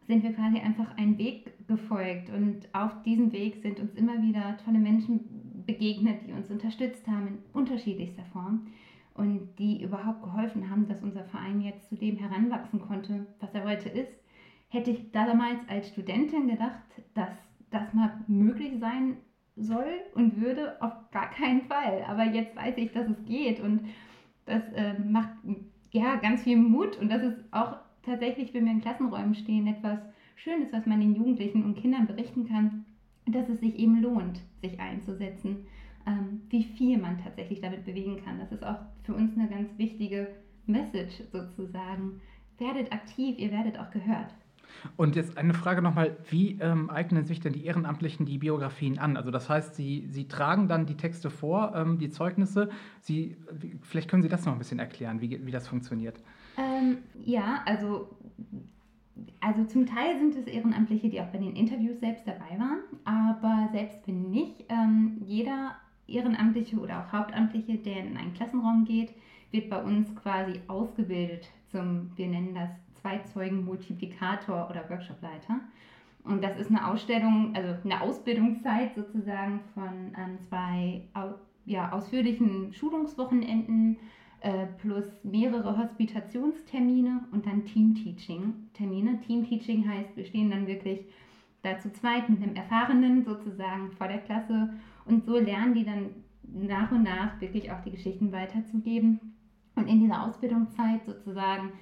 sind 0.07 0.23
wir 0.23 0.33
quasi 0.33 0.59
einfach 0.59 0.97
einen 0.97 1.19
Weg 1.19 1.67
gefolgt. 1.69 2.31
Und 2.31 2.69
auf 2.73 3.03
diesem 3.03 3.31
Weg 3.33 3.57
sind 3.63 3.79
uns 3.79 3.95
immer 3.95 4.23
wieder 4.23 4.57
tolle 4.65 4.79
Menschen 4.79 5.65
begegnet, 5.67 6.27
die 6.27 6.33
uns 6.33 6.51
unterstützt 6.51 7.07
haben 7.07 7.29
in 7.29 7.39
unterschiedlichster 7.53 8.25
Form 8.33 8.69
und 9.15 9.59
die 9.59 9.83
überhaupt 9.83 10.23
geholfen 10.23 10.71
haben, 10.71 10.89
dass 10.89 11.03
unser 11.03 11.25
Verein 11.25 11.61
jetzt 11.61 11.89
zu 11.89 11.97
dem 11.97 12.17
heranwachsen 12.17 12.81
konnte, 12.81 13.27
was 13.41 13.53
er 13.53 13.65
heute 13.65 13.89
ist. 13.89 14.13
Hätte 14.69 14.91
ich 14.91 15.13
damals 15.13 15.59
als 15.69 15.89
Studentin 15.89 16.49
gedacht, 16.49 16.83
dass 17.15 17.31
das 17.71 17.93
mal 17.93 18.25
möglich 18.29 18.79
sein 18.79 19.17
soll 19.57 19.93
und 20.15 20.41
würde, 20.41 20.81
auf 20.81 20.93
gar 21.11 21.31
keinen 21.31 21.63
Fall. 21.63 22.05
Aber 22.07 22.25
jetzt 22.25 22.57
weiß 22.57 22.77
ich, 22.79 22.93
dass 22.93 23.09
es 23.09 23.25
geht 23.25 23.61
und 23.61 23.83
das 24.47 24.63
äh, 24.73 24.99
macht 24.99 25.35
ja 25.91 26.17
ganz 26.17 26.43
viel 26.43 26.57
Mut 26.57 26.99
und 26.99 27.11
das 27.11 27.23
ist 27.23 27.39
auch 27.51 27.77
tatsächlich, 28.03 28.55
wenn 28.55 28.65
wir 28.65 28.73
in 28.73 28.81
Klassenräumen 28.81 29.35
stehen, 29.35 29.67
etwas 29.67 29.99
Schönes, 30.37 30.73
was 30.73 30.87
man 30.87 31.01
den 31.01 31.15
Jugendlichen 31.15 31.65
und 31.65 31.77
Kindern 31.77 32.07
berichten 32.07 32.47
kann, 32.49 32.85
dass 33.27 33.49
es 33.49 33.61
sich 33.61 33.79
eben 33.79 34.01
lohnt, 34.01 34.41
sich 34.63 34.79
einzusetzen, 34.81 35.67
ähm, 36.07 36.43
wie 36.49 36.65
viel 36.65 36.99
man 36.99 37.19
tatsächlich 37.19 37.61
damit 37.61 37.85
bewegen 37.85 38.23
kann. 38.25 38.39
Das 38.39 38.53
ist 38.53 38.65
auch 38.65 38.79
für 39.03 39.15
uns 39.15 39.37
eine 39.37 39.49
ganz 39.49 39.77
wichtige 39.79 40.29
Message 40.67 41.23
sozusagen. 41.33 42.21
Werdet 42.59 42.93
aktiv, 42.93 43.39
ihr 43.39 43.51
werdet 43.51 43.79
auch 43.79 43.91
gehört. 43.91 44.35
Und 44.97 45.17
jetzt 45.17 45.37
eine 45.39 45.55
Frage 45.55 45.83
nochmal, 45.83 46.17
wie 46.31 46.59
ähm, 46.61 46.91
eignen 46.91 47.25
sich 47.25 47.41
denn 47.41 47.53
die 47.53 47.65
Ehrenamtlichen 47.67 48.27
die 48.27 48.39
Biografien 48.39 48.99
an? 48.99 49.17
Also 49.17 49.31
das 49.31 49.49
heißt, 49.49 49.75
Sie, 49.75 50.07
Sie 50.11 50.29
tragen 50.29 50.69
dann 50.69 50.87
die 50.87 50.97
Texte 50.97 51.31
vor, 51.31 51.75
ähm, 51.75 51.99
die 51.99 52.11
Zeugnisse. 52.11 52.71
Sie, 53.01 53.37
vielleicht 53.83 54.09
können 54.09 54.23
Sie 54.23 54.29
das 54.29 54.47
noch 54.47 54.53
ein 54.53 54.59
bisschen 54.59 54.79
erklären, 54.79 55.21
wie, 55.21 55.45
wie 55.45 55.51
das 55.51 55.69
funktioniert. 55.69 56.21
Ähm, 56.57 56.99
ja, 57.25 57.63
also 57.65 58.09
also 59.41 59.65
zum 59.65 59.87
Teil 59.87 60.19
sind 60.19 60.37
es 60.37 60.47
Ehrenamtliche, 60.47 61.09
die 61.09 61.21
auch 61.21 61.27
bei 61.27 61.39
den 61.39 61.57
Interviews 61.57 61.99
selbst 62.01 62.27
dabei 62.27 62.59
waren, 62.59 62.81
aber 63.05 63.69
selbst 63.73 64.07
wenn 64.07 64.31
nicht, 64.31 64.65
ähm, 64.69 65.21
jeder 65.25 65.77
Ehrenamtliche 66.07 66.79
oder 66.79 67.01
auch 67.01 67.13
Hauptamtliche, 67.13 67.79
der 67.79 68.05
in 68.05 68.17
einen 68.17 68.35
Klassenraum 68.35 68.85
geht, 68.85 69.13
wird 69.51 69.71
bei 69.71 69.83
uns 69.83 70.15
quasi 70.17 70.61
ausgebildet 70.69 71.49
zum, 71.71 72.11
wir 72.17 72.29
nennen 72.29 72.55
das 72.55 72.71
Zweizeugen-Multiplikator 73.01 74.69
oder 74.71 74.89
Workshopleiter. 74.89 75.61
Und 76.25 76.43
das 76.43 76.59
ist 76.59 76.71
eine 76.71 76.87
Ausstellung, 76.87 77.55
also 77.55 77.75
eine 77.85 78.01
Ausbildungszeit 78.01 78.95
sozusagen 78.95 79.61
von 79.75 80.13
ähm, 80.17 80.39
zwei 80.49 81.03
ja, 81.65 81.93
ausführlichen 81.93 82.73
Schulungswochenenden 82.73 83.97
äh, 84.41 84.67
plus 84.81 85.05
mehrere 85.25 85.77
Hospitationstermine 85.77 87.25
und 87.33 87.47
dann 87.47 87.65
Team-Teaching-Termine. 87.65 89.21
Team-Teaching 89.21 89.89
heißt, 89.89 90.17
wir 90.17 90.25
stehen 90.25 90.51
dann 90.51 90.67
wirklich 90.67 91.01
da 91.63 91.79
zu 91.79 91.93
zweit 91.93 92.29
mit 92.29 92.43
einem 92.43 92.55
Erfahrenen 92.55 93.25
sozusagen 93.25 93.91
vor 93.93 94.09
der 94.09 94.19
Klasse 94.19 94.75
und 95.05 95.25
so 95.25 95.39
lernen 95.39 95.75
die 95.75 95.85
dann 95.85 96.11
nach 96.43 96.93
und 96.93 97.03
nach 97.03 97.41
wirklich 97.41 97.71
auch 97.73 97.81
die 97.83 97.91
Geschichten 97.91 98.33
weiterzugeben. 98.33 99.21
Und 99.75 99.87
in 99.89 100.01
dieser 100.01 100.27
Ausbildungszeit 100.27 101.05
sozusagen 101.05 101.73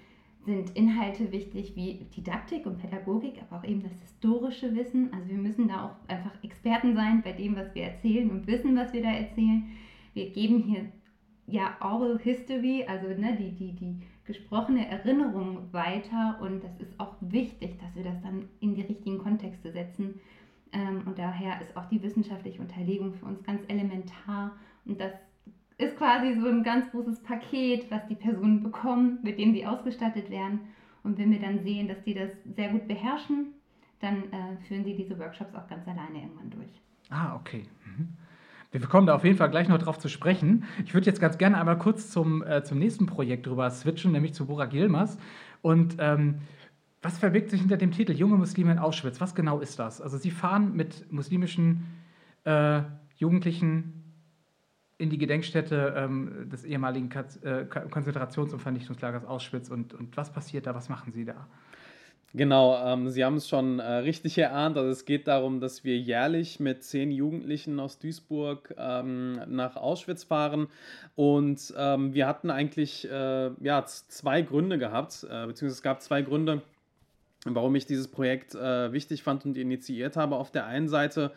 sind 0.46 0.70
Inhalte 0.76 1.32
wichtig 1.32 1.74
wie 1.74 2.06
Didaktik 2.16 2.66
und 2.66 2.78
Pädagogik, 2.78 3.42
aber 3.42 3.58
auch 3.58 3.68
eben 3.68 3.82
das 3.82 4.00
historische 4.00 4.74
Wissen. 4.74 5.12
Also 5.12 5.28
wir 5.28 5.38
müssen 5.38 5.68
da 5.68 5.86
auch 5.86 6.08
einfach 6.08 6.32
Experten 6.42 6.94
sein 6.94 7.20
bei 7.22 7.32
dem, 7.32 7.56
was 7.56 7.74
wir 7.74 7.82
erzählen 7.82 8.30
und 8.30 8.46
wissen, 8.46 8.76
was 8.76 8.92
wir 8.92 9.02
da 9.02 9.10
erzählen. 9.10 9.64
Wir 10.14 10.30
geben 10.30 10.62
hier 10.62 10.86
ja 11.46 11.76
Oral 11.80 12.18
History, 12.18 12.84
also 12.88 13.08
ne, 13.08 13.36
die, 13.38 13.52
die, 13.52 13.72
die 13.72 13.96
gesprochene 14.24 14.88
Erinnerung 14.88 15.72
weiter 15.72 16.38
und 16.40 16.62
das 16.62 16.76
ist 16.78 16.98
auch 16.98 17.14
wichtig, 17.20 17.78
dass 17.80 17.94
wir 17.94 18.04
das 18.04 18.20
dann 18.22 18.48
in 18.60 18.74
die 18.74 18.82
richtigen 18.82 19.18
Kontexte 19.18 19.72
setzen. 19.72 20.20
Ähm, 20.72 21.02
und 21.06 21.18
daher 21.18 21.60
ist 21.60 21.76
auch 21.76 21.86
die 21.86 22.02
wissenschaftliche 22.02 22.60
Unterlegung 22.60 23.14
für 23.14 23.26
uns 23.26 23.42
ganz 23.42 23.62
elementar 23.68 24.56
und 24.84 25.00
das 25.00 25.12
ist 25.78 25.96
quasi 25.96 26.38
so 26.40 26.48
ein 26.48 26.62
ganz 26.62 26.90
großes 26.90 27.22
Paket, 27.22 27.90
was 27.90 28.06
die 28.08 28.14
Personen 28.14 28.62
bekommen, 28.62 29.18
mit 29.22 29.38
dem 29.38 29.52
sie 29.52 29.66
ausgestattet 29.66 30.30
werden. 30.30 30.60
Und 31.02 31.18
wenn 31.18 31.30
wir 31.30 31.40
dann 31.40 31.62
sehen, 31.62 31.88
dass 31.88 32.02
die 32.04 32.14
das 32.14 32.30
sehr 32.56 32.70
gut 32.70 32.88
beherrschen, 32.88 33.52
dann 34.00 34.24
äh, 34.32 34.56
führen 34.66 34.84
sie 34.84 34.96
diese 34.96 35.18
Workshops 35.18 35.54
auch 35.54 35.68
ganz 35.68 35.86
alleine 35.86 36.22
irgendwann 36.22 36.50
durch. 36.50 36.70
Ah, 37.10 37.36
okay. 37.36 37.64
Mhm. 37.84 38.08
Wir 38.72 38.80
kommen 38.80 39.06
da 39.06 39.14
auf 39.14 39.24
jeden 39.24 39.36
Fall 39.36 39.50
gleich 39.50 39.68
noch 39.68 39.78
drauf 39.78 39.98
zu 39.98 40.08
sprechen. 40.08 40.64
Ich 40.84 40.92
würde 40.92 41.06
jetzt 41.06 41.20
ganz 41.20 41.38
gerne 41.38 41.58
einmal 41.58 41.78
kurz 41.78 42.10
zum, 42.10 42.42
äh, 42.42 42.62
zum 42.62 42.78
nächsten 42.78 43.06
Projekt 43.06 43.46
rüber 43.46 43.70
switchen, 43.70 44.12
nämlich 44.12 44.34
zu 44.34 44.46
Burak 44.46 44.72
Yilmaz. 44.72 45.18
Und 45.62 45.96
ähm, 45.98 46.40
was 47.00 47.18
verbirgt 47.18 47.50
sich 47.50 47.60
hinter 47.60 47.76
dem 47.76 47.92
Titel 47.92 48.12
Junge 48.12 48.36
Muslime 48.36 48.72
in 48.72 48.78
Auschwitz? 48.78 49.20
Was 49.20 49.34
genau 49.34 49.60
ist 49.60 49.78
das? 49.78 50.00
Also 50.00 50.18
Sie 50.18 50.30
fahren 50.30 50.74
mit 50.74 51.10
muslimischen 51.12 51.86
äh, 52.44 52.82
Jugendlichen 53.16 54.05
in 54.98 55.10
die 55.10 55.18
Gedenkstätte 55.18 55.94
ähm, 55.96 56.48
des 56.50 56.64
ehemaligen 56.64 57.10
äh, 57.10 57.66
Konzentrations- 57.90 58.52
und 58.52 58.60
Vernichtungslagers 58.60 59.24
Auschwitz. 59.24 59.68
Und, 59.68 59.92
und 59.94 60.16
was 60.16 60.32
passiert 60.32 60.66
da? 60.66 60.74
Was 60.74 60.88
machen 60.88 61.12
Sie 61.12 61.24
da? 61.24 61.46
Genau, 62.36 62.76
ähm, 62.84 63.08
Sie 63.08 63.24
haben 63.24 63.36
es 63.36 63.48
schon 63.48 63.78
äh, 63.78 63.84
richtig 63.84 64.36
erahnt. 64.36 64.76
Also 64.76 64.90
es 64.90 65.04
geht 65.04 65.26
darum, 65.26 65.60
dass 65.60 65.84
wir 65.84 65.98
jährlich 65.98 66.60
mit 66.60 66.82
zehn 66.82 67.10
Jugendlichen 67.10 67.80
aus 67.80 67.98
Duisburg 67.98 68.74
ähm, 68.76 69.40
nach 69.48 69.76
Auschwitz 69.76 70.24
fahren. 70.24 70.68
Und 71.14 71.72
ähm, 71.78 72.12
wir 72.12 72.26
hatten 72.26 72.50
eigentlich 72.50 73.10
äh, 73.10 73.50
ja, 73.60 73.84
zwei 73.86 74.42
Gründe 74.42 74.78
gehabt, 74.78 75.24
äh, 75.24 75.46
beziehungsweise 75.46 75.78
es 75.78 75.82
gab 75.82 76.02
zwei 76.02 76.20
Gründe, 76.22 76.60
warum 77.46 77.74
ich 77.74 77.86
dieses 77.86 78.08
Projekt 78.08 78.54
äh, 78.54 78.92
wichtig 78.92 79.22
fand 79.22 79.46
und 79.46 79.56
initiiert 79.56 80.16
habe. 80.16 80.36
Auf 80.36 80.50
der 80.50 80.66
einen 80.66 80.88
Seite 80.88 81.32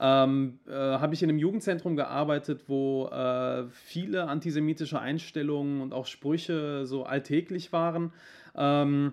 ähm, 0.00 0.58
äh, 0.66 0.72
habe 0.72 1.14
ich 1.14 1.22
in 1.22 1.28
einem 1.28 1.38
Jugendzentrum 1.38 1.96
gearbeitet, 1.96 2.64
wo 2.66 3.06
äh, 3.08 3.64
viele 3.70 4.28
antisemitische 4.28 4.98
Einstellungen 4.98 5.80
und 5.80 5.92
auch 5.92 6.06
Sprüche 6.06 6.86
so 6.86 7.04
alltäglich 7.04 7.72
waren. 7.72 8.12
Ähm, 8.56 9.12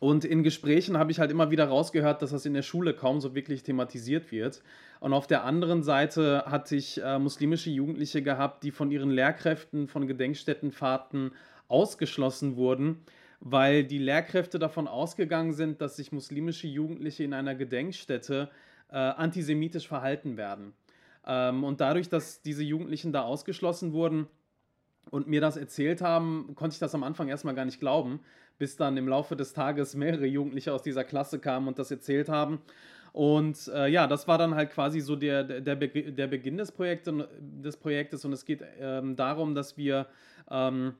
und 0.00 0.24
in 0.24 0.42
Gesprächen 0.42 0.98
habe 0.98 1.12
ich 1.12 1.20
halt 1.20 1.30
immer 1.30 1.50
wieder 1.50 1.66
rausgehört, 1.66 2.22
dass 2.22 2.30
das 2.30 2.46
in 2.46 2.54
der 2.54 2.62
Schule 2.62 2.94
kaum 2.94 3.20
so 3.20 3.34
wirklich 3.34 3.62
thematisiert 3.62 4.32
wird. 4.32 4.62
Und 5.00 5.12
auf 5.12 5.26
der 5.26 5.44
anderen 5.44 5.82
Seite 5.82 6.44
hatte 6.46 6.76
ich 6.76 7.00
äh, 7.02 7.18
muslimische 7.18 7.70
Jugendliche 7.70 8.22
gehabt, 8.22 8.64
die 8.64 8.70
von 8.70 8.90
ihren 8.90 9.10
Lehrkräften 9.10 9.86
von 9.86 10.06
Gedenkstättenfahrten 10.06 11.32
ausgeschlossen 11.68 12.56
wurden, 12.56 12.98
weil 13.40 13.84
die 13.84 13.98
Lehrkräfte 13.98 14.58
davon 14.58 14.88
ausgegangen 14.88 15.52
sind, 15.52 15.80
dass 15.80 15.96
sich 15.96 16.12
muslimische 16.12 16.66
Jugendliche 16.66 17.24
in 17.24 17.34
einer 17.34 17.54
Gedenkstätte 17.54 18.48
äh, 18.90 18.96
antisemitisch 18.96 19.88
verhalten 19.88 20.36
werden. 20.36 20.72
Ähm, 21.26 21.64
und 21.64 21.80
dadurch, 21.80 22.08
dass 22.08 22.42
diese 22.42 22.62
Jugendlichen 22.62 23.12
da 23.12 23.22
ausgeschlossen 23.22 23.92
wurden 23.92 24.26
und 25.10 25.26
mir 25.26 25.40
das 25.40 25.56
erzählt 25.56 26.00
haben, 26.00 26.52
konnte 26.54 26.74
ich 26.74 26.80
das 26.80 26.94
am 26.94 27.02
Anfang 27.02 27.28
erstmal 27.28 27.54
gar 27.54 27.64
nicht 27.64 27.80
glauben, 27.80 28.20
bis 28.58 28.76
dann 28.76 28.96
im 28.96 29.08
Laufe 29.08 29.36
des 29.36 29.52
Tages 29.52 29.94
mehrere 29.94 30.26
Jugendliche 30.26 30.72
aus 30.72 30.82
dieser 30.82 31.04
Klasse 31.04 31.38
kamen 31.38 31.68
und 31.68 31.78
das 31.78 31.90
erzählt 31.90 32.28
haben. 32.28 32.60
Und 33.12 33.68
äh, 33.68 33.86
ja, 33.88 34.08
das 34.08 34.26
war 34.26 34.38
dann 34.38 34.56
halt 34.56 34.72
quasi 34.72 35.00
so 35.00 35.14
der, 35.14 35.44
der, 35.44 35.76
Be 35.76 35.88
der 35.88 36.26
Beginn 36.26 36.56
des, 36.56 36.72
Projekt, 36.72 37.08
des 37.08 37.76
Projektes. 37.76 38.24
Und 38.24 38.32
es 38.32 38.44
geht 38.44 38.64
ähm, 38.80 39.14
darum, 39.14 39.54
dass 39.54 39.76
wir 39.76 40.08
ähm, 40.50 40.94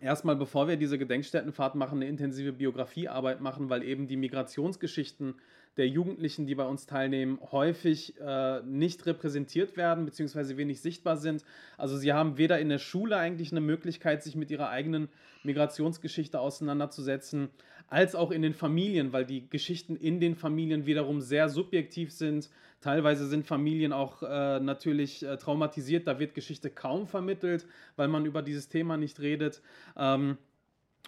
erstmal, 0.00 0.36
bevor 0.36 0.68
wir 0.68 0.76
diese 0.76 0.98
Gedenkstättenfahrt 0.98 1.74
machen, 1.74 1.98
eine 1.98 2.06
intensive 2.06 2.52
Biografiearbeit 2.52 3.40
machen, 3.40 3.70
weil 3.70 3.82
eben 3.82 4.06
die 4.06 4.16
Migrationsgeschichten 4.16 5.34
der 5.76 5.88
Jugendlichen, 5.88 6.46
die 6.46 6.54
bei 6.54 6.64
uns 6.64 6.86
teilnehmen, 6.86 7.38
häufig 7.50 8.14
äh, 8.20 8.60
nicht 8.62 9.06
repräsentiert 9.06 9.76
werden 9.76 10.04
bzw. 10.04 10.56
wenig 10.56 10.80
sichtbar 10.82 11.16
sind. 11.16 11.44
Also 11.78 11.96
sie 11.96 12.12
haben 12.12 12.36
weder 12.36 12.58
in 12.58 12.68
der 12.68 12.78
Schule 12.78 13.16
eigentlich 13.16 13.52
eine 13.52 13.62
Möglichkeit, 13.62 14.22
sich 14.22 14.36
mit 14.36 14.50
ihrer 14.50 14.68
eigenen 14.68 15.08
Migrationsgeschichte 15.44 16.38
auseinanderzusetzen, 16.38 17.48
als 17.88 18.14
auch 18.14 18.30
in 18.30 18.42
den 18.42 18.54
Familien, 18.54 19.12
weil 19.12 19.24
die 19.24 19.48
Geschichten 19.48 19.96
in 19.96 20.20
den 20.20 20.36
Familien 20.36 20.86
wiederum 20.86 21.20
sehr 21.20 21.48
subjektiv 21.48 22.12
sind. 22.12 22.50
Teilweise 22.80 23.26
sind 23.26 23.46
Familien 23.46 23.92
auch 23.92 24.22
äh, 24.22 24.60
natürlich 24.60 25.22
äh, 25.22 25.36
traumatisiert, 25.36 26.06
da 26.06 26.18
wird 26.18 26.34
Geschichte 26.34 26.68
kaum 26.68 27.06
vermittelt, 27.06 27.66
weil 27.96 28.08
man 28.08 28.26
über 28.26 28.42
dieses 28.42 28.68
Thema 28.68 28.96
nicht 28.96 29.20
redet. 29.20 29.62
Ähm, 29.96 30.36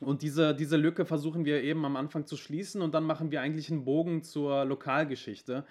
und 0.00 0.22
diese, 0.22 0.54
diese 0.54 0.76
Lücke 0.76 1.04
versuchen 1.04 1.44
wir 1.44 1.62
eben 1.62 1.84
am 1.84 1.96
Anfang 1.96 2.26
zu 2.26 2.36
schließen 2.36 2.82
und 2.82 2.94
dann 2.94 3.04
machen 3.04 3.30
wir 3.30 3.40
eigentlich 3.40 3.70
einen 3.70 3.84
Bogen 3.84 4.22
zur 4.24 4.64
Lokalgeschichte. 4.64 5.64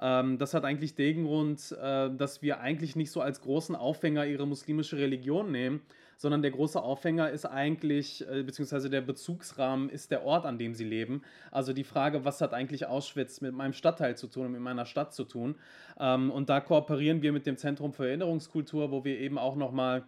Ähm, 0.00 0.36
das 0.38 0.52
hat 0.52 0.64
eigentlich 0.64 0.94
den 0.94 1.24
Grund, 1.24 1.72
äh, 1.80 2.10
dass 2.14 2.42
wir 2.42 2.60
eigentlich 2.60 2.94
nicht 2.94 3.10
so 3.10 3.22
als 3.22 3.40
großen 3.40 3.74
Aufhänger 3.74 4.26
ihre 4.26 4.46
muslimische 4.46 4.98
Religion 4.98 5.50
nehmen, 5.50 5.80
sondern 6.18 6.42
der 6.42 6.50
große 6.50 6.80
Aufhänger 6.80 7.30
ist 7.30 7.46
eigentlich, 7.46 8.28
äh, 8.28 8.42
beziehungsweise 8.42 8.90
der 8.90 9.00
Bezugsrahmen 9.00 9.88
ist 9.88 10.10
der 10.10 10.24
Ort, 10.24 10.44
an 10.44 10.58
dem 10.58 10.74
sie 10.74 10.84
leben. 10.84 11.22
Also 11.50 11.72
die 11.72 11.84
Frage, 11.84 12.26
was 12.26 12.42
hat 12.42 12.52
eigentlich 12.52 12.84
Auschwitz 12.84 13.40
mit 13.40 13.54
meinem 13.54 13.72
Stadtteil 13.72 14.14
zu 14.14 14.26
tun 14.26 14.46
und 14.46 14.52
mit 14.52 14.60
meiner 14.60 14.84
Stadt 14.84 15.14
zu 15.14 15.24
tun? 15.24 15.54
Ähm, 15.98 16.30
und 16.30 16.50
da 16.50 16.60
kooperieren 16.60 17.22
wir 17.22 17.32
mit 17.32 17.46
dem 17.46 17.56
Zentrum 17.56 17.94
für 17.94 18.06
Erinnerungskultur, 18.06 18.90
wo 18.90 19.04
wir 19.04 19.18
eben 19.18 19.38
auch 19.38 19.56
nochmal 19.56 20.04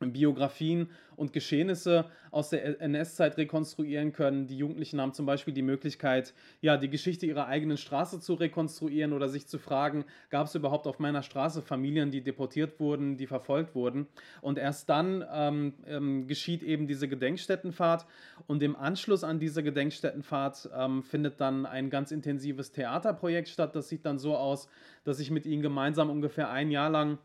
Biografien 0.00 0.90
und 1.16 1.32
Geschehnisse 1.32 2.06
aus 2.30 2.50
der 2.50 2.80
NS-Zeit 2.80 3.36
rekonstruieren 3.36 4.12
können. 4.12 4.46
Die 4.46 4.56
Jugendlichen 4.56 5.00
haben 5.00 5.12
zum 5.12 5.26
Beispiel 5.26 5.52
die 5.52 5.62
Möglichkeit, 5.62 6.32
ja, 6.60 6.76
die 6.76 6.88
Geschichte 6.88 7.26
ihrer 7.26 7.46
eigenen 7.46 7.76
Straße 7.76 8.20
zu 8.20 8.34
rekonstruieren 8.34 9.12
oder 9.12 9.28
sich 9.28 9.48
zu 9.48 9.58
fragen, 9.58 10.04
gab 10.30 10.46
es 10.46 10.54
überhaupt 10.54 10.86
auf 10.86 10.98
meiner 10.98 11.22
Straße 11.22 11.62
Familien, 11.62 12.10
die 12.10 12.22
deportiert 12.22 12.78
wurden, 12.78 13.16
die 13.16 13.26
verfolgt 13.26 13.74
wurden. 13.74 14.06
Und 14.40 14.58
erst 14.58 14.88
dann 14.88 15.24
ähm, 15.32 15.74
ähm, 15.86 16.26
geschieht 16.26 16.62
eben 16.62 16.86
diese 16.86 17.08
Gedenkstättenfahrt. 17.08 18.06
Und 18.46 18.62
im 18.62 18.76
Anschluss 18.76 19.24
an 19.24 19.40
diese 19.40 19.62
Gedenkstättenfahrt 19.62 20.70
ähm, 20.76 21.02
findet 21.02 21.40
dann 21.40 21.66
ein 21.66 21.90
ganz 21.90 22.12
intensives 22.12 22.70
Theaterprojekt 22.70 23.48
statt. 23.48 23.74
Das 23.74 23.88
sieht 23.88 24.06
dann 24.06 24.18
so 24.18 24.36
aus, 24.36 24.68
dass 25.04 25.18
ich 25.18 25.30
mit 25.30 25.46
ihnen 25.46 25.62
gemeinsam 25.62 26.10
ungefähr 26.10 26.50
ein 26.50 26.70
Jahr 26.70 26.90
lang 26.90 27.18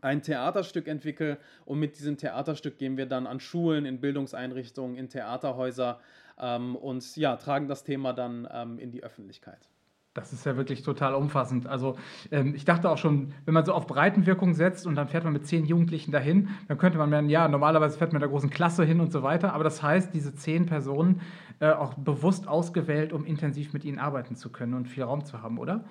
ein 0.00 0.22
Theaterstück 0.22 0.88
entwickle 0.88 1.38
und 1.64 1.78
mit 1.78 1.98
diesem 1.98 2.16
Theaterstück 2.16 2.78
gehen 2.78 2.96
wir 2.96 3.06
dann 3.06 3.26
an 3.26 3.40
Schulen, 3.40 3.84
in 3.84 4.00
Bildungseinrichtungen, 4.00 4.96
in 4.96 5.08
Theaterhäuser 5.08 6.00
ähm, 6.40 6.76
und 6.76 7.16
ja, 7.16 7.36
tragen 7.36 7.68
das 7.68 7.84
Thema 7.84 8.12
dann 8.12 8.48
ähm, 8.50 8.78
in 8.78 8.90
die 8.90 9.02
Öffentlichkeit. 9.02 9.68
Das 10.14 10.34
ist 10.34 10.44
ja 10.44 10.58
wirklich 10.58 10.82
total 10.82 11.14
umfassend. 11.14 11.66
Also 11.66 11.96
ähm, 12.30 12.54
ich 12.54 12.66
dachte 12.66 12.90
auch 12.90 12.98
schon, 12.98 13.32
wenn 13.46 13.54
man 13.54 13.64
so 13.64 13.72
auf 13.72 13.86
Breitenwirkung 13.86 14.52
setzt 14.52 14.86
und 14.86 14.94
dann 14.94 15.08
fährt 15.08 15.24
man 15.24 15.32
mit 15.32 15.46
zehn 15.46 15.64
Jugendlichen 15.64 16.12
dahin, 16.12 16.50
dann 16.68 16.76
könnte 16.76 16.98
man 16.98 17.08
meinen, 17.08 17.30
ja, 17.30 17.48
normalerweise 17.48 17.96
fährt 17.96 18.12
man 18.12 18.20
mit 18.20 18.22
der 18.22 18.28
großen 18.28 18.50
Klasse 18.50 18.84
hin 18.84 19.00
und 19.00 19.10
so 19.10 19.22
weiter. 19.22 19.54
Aber 19.54 19.64
das 19.64 19.82
heißt, 19.82 20.12
diese 20.12 20.34
zehn 20.34 20.66
Personen 20.66 21.22
äh, 21.60 21.70
auch 21.70 21.94
bewusst 21.94 22.46
ausgewählt, 22.46 23.14
um 23.14 23.24
intensiv 23.24 23.72
mit 23.72 23.86
ihnen 23.86 23.98
arbeiten 23.98 24.36
zu 24.36 24.50
können 24.50 24.74
und 24.74 24.86
viel 24.86 25.04
Raum 25.04 25.24
zu 25.24 25.40
haben, 25.40 25.58
oder? 25.58 25.84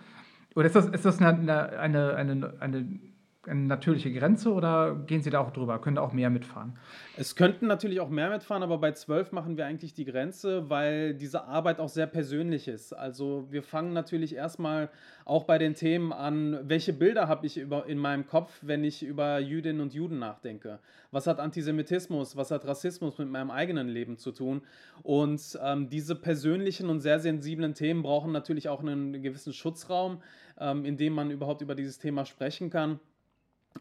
Oder 0.53 0.67
ist 0.67 0.75
das, 0.75 0.87
ist 0.87 1.05
das 1.05 1.19
eine, 1.19 1.79
eine, 1.79 2.15
eine, 2.15 2.53
eine 2.59 2.99
eine 3.47 3.61
natürliche 3.61 4.11
Grenze 4.13 4.51
oder 4.53 4.95
gehen 4.95 5.21
Sie 5.21 5.31
da 5.31 5.39
auch 5.39 5.51
drüber? 5.51 5.79
Können 5.81 5.97
auch 5.97 6.13
mehr 6.13 6.29
mitfahren? 6.29 6.77
Es 7.17 7.35
könnten 7.35 7.65
natürlich 7.65 7.99
auch 7.99 8.09
mehr 8.09 8.29
mitfahren, 8.29 8.61
aber 8.61 8.77
bei 8.77 8.91
zwölf 8.91 9.31
machen 9.31 9.57
wir 9.57 9.65
eigentlich 9.65 9.95
die 9.95 10.05
Grenze, 10.05 10.69
weil 10.69 11.15
diese 11.15 11.45
Arbeit 11.45 11.79
auch 11.79 11.89
sehr 11.89 12.05
persönlich 12.05 12.67
ist. 12.67 12.93
Also 12.93 13.47
wir 13.49 13.63
fangen 13.63 13.93
natürlich 13.93 14.35
erstmal 14.35 14.89
auch 15.25 15.45
bei 15.45 15.57
den 15.57 15.73
Themen 15.73 16.13
an, 16.13 16.59
welche 16.63 16.93
Bilder 16.93 17.27
habe 17.27 17.47
ich 17.47 17.57
über, 17.57 17.87
in 17.87 17.97
meinem 17.97 18.27
Kopf, 18.27 18.59
wenn 18.61 18.83
ich 18.83 19.01
über 19.01 19.39
Jüdinnen 19.39 19.81
und 19.81 19.93
Juden 19.93 20.19
nachdenke? 20.19 20.79
Was 21.09 21.25
hat 21.25 21.39
Antisemitismus, 21.39 22.37
was 22.37 22.51
hat 22.51 22.65
Rassismus 22.65 23.17
mit 23.17 23.29
meinem 23.29 23.49
eigenen 23.49 23.87
Leben 23.87 24.17
zu 24.17 24.31
tun? 24.31 24.61
Und 25.01 25.59
ähm, 25.63 25.89
diese 25.89 26.15
persönlichen 26.15 26.89
und 26.89 26.99
sehr 26.99 27.19
sensiblen 27.19 27.73
Themen 27.73 28.03
brauchen 28.03 28.31
natürlich 28.31 28.69
auch 28.69 28.81
einen 28.81 29.21
gewissen 29.23 29.53
Schutzraum, 29.53 30.21
ähm, 30.59 30.85
in 30.85 30.97
dem 30.97 31.13
man 31.13 31.31
überhaupt 31.31 31.61
über 31.61 31.73
dieses 31.73 31.97
Thema 31.97 32.25
sprechen 32.25 32.69
kann. 32.69 32.99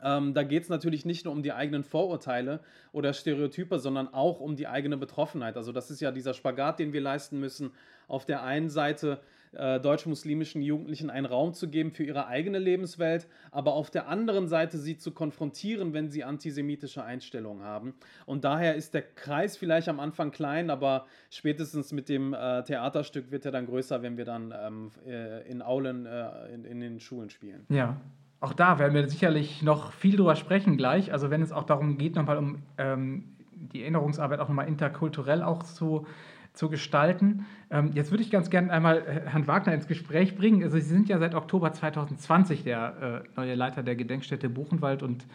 Ähm, 0.03 0.35
da 0.35 0.43
geht 0.43 0.63
es 0.63 0.69
natürlich 0.69 1.05
nicht 1.05 1.25
nur 1.25 1.35
um 1.35 1.43
die 1.43 1.53
eigenen 1.53 1.85
Vorurteile 1.85 2.61
oder 2.93 3.13
Stereotype, 3.13 3.79
sondern 3.79 4.13
auch 4.13 4.41
um 4.41 4.57
die 4.57 4.67
eigene 4.67 4.97
Betroffenheit. 4.97 5.57
Also 5.57 5.73
das 5.73 5.91
ist 5.91 6.01
ja 6.01 6.11
dieser 6.11 6.35
Spagat, 6.35 6.79
den 6.79 6.93
wir 6.93 7.01
leisten 7.01 7.41
müssen. 7.41 7.73
Auf 8.09 8.25
der 8.25 8.43
einen 8.43 8.71
Seite 8.71 9.21
äh, 9.53 9.81
deutsch-muslimischen 9.81 10.63
Jugendlichen 10.63 11.11
einen 11.11 11.27
Raum 11.27 11.55
zu 11.55 11.69
geben 11.69 11.91
für 11.91 12.05
ihre 12.05 12.27
eigene 12.29 12.59
Lebenswelt, 12.59 13.27
aber 13.51 13.73
auf 13.75 13.91
der 13.91 14.09
anderen 14.09 14.47
Seite 14.47 14.79
sie 14.79 14.97
zu 14.97 15.11
konfrontieren, 15.11 15.93
wenn 15.93 16.09
sie 16.09 16.25
antisemitische 16.25 17.03
Einstellungen 17.03 17.65
haben. 17.65 17.95
Und 18.27 18.45
daher 18.45 18.77
ist 18.77 18.95
der 18.95 19.03
Kreis 19.03 19.57
vielleicht 19.57 19.89
am 19.89 19.99
Anfang 19.99 20.31
klein, 20.31 20.71
aber 20.71 21.07
spätestens 21.31 21.93
mit 21.93 22.09
dem 22.09 22.33
äh, 22.33 22.63
Theaterstück 22.63 23.31
wird 23.31 23.45
er 23.45 23.51
dann 23.51 23.67
größer, 23.67 24.03
wenn 24.03 24.17
wir 24.17 24.25
dann 24.25 24.55
ähm, 24.57 24.91
äh, 25.07 25.49
in 25.51 25.63
Aulen 25.63 26.07
äh, 26.07 26.55
in, 26.55 26.65
in 26.65 26.81
den 26.81 27.01
Schulen 27.01 27.31
spielen. 27.31 27.67
Ja, 27.69 28.01
auch 28.41 28.55
da 28.55 28.79
werden 28.79 28.95
wir 28.95 29.09
sicherlich 29.09 29.63
noch 29.63 29.93
viel 29.93 30.17
drüber 30.17 30.35
sprechen 30.35 30.77
gleich. 30.77 31.13
Also 31.13 31.31
wenn 31.31 31.43
es 31.43 31.53
auch 31.53 31.65
darum 31.65 31.99
geht, 31.99 32.17
nochmal 32.17 32.39
um 32.39 32.63
ähm, 32.79 33.25
die 33.53 33.83
Erinnerungsarbeit 33.83 34.41
auch 34.41 34.49
nochmal 34.49 34.67
interkulturell 34.67 35.43
auch 35.43 35.63
zu, 35.63 36.07
zu 36.55 36.71
gestalten. 36.71 37.45
Ähm, 37.71 37.91
jetzt 37.95 38.11
würde 38.11 38.23
ich 38.23 38.31
ganz 38.31 38.49
gerne 38.49 38.73
einmal 38.73 39.05
Herrn 39.27 39.47
Wagner 39.47 39.75
ins 39.75 39.87
Gespräch 39.87 40.37
bringen. 40.37 40.63
Also 40.63 40.79
Sie 40.79 40.83
sind 40.83 41.09
ja 41.09 41.19
seit 41.19 41.35
Oktober 41.35 41.73
2020 41.73 42.65
der 42.65 43.25
äh, 43.27 43.39
neue 43.39 43.55
Leiter 43.55 43.83
der 43.83 43.95
Gedenkstätte 43.95 44.49
Buchenwald 44.49 45.03
und 45.03 45.27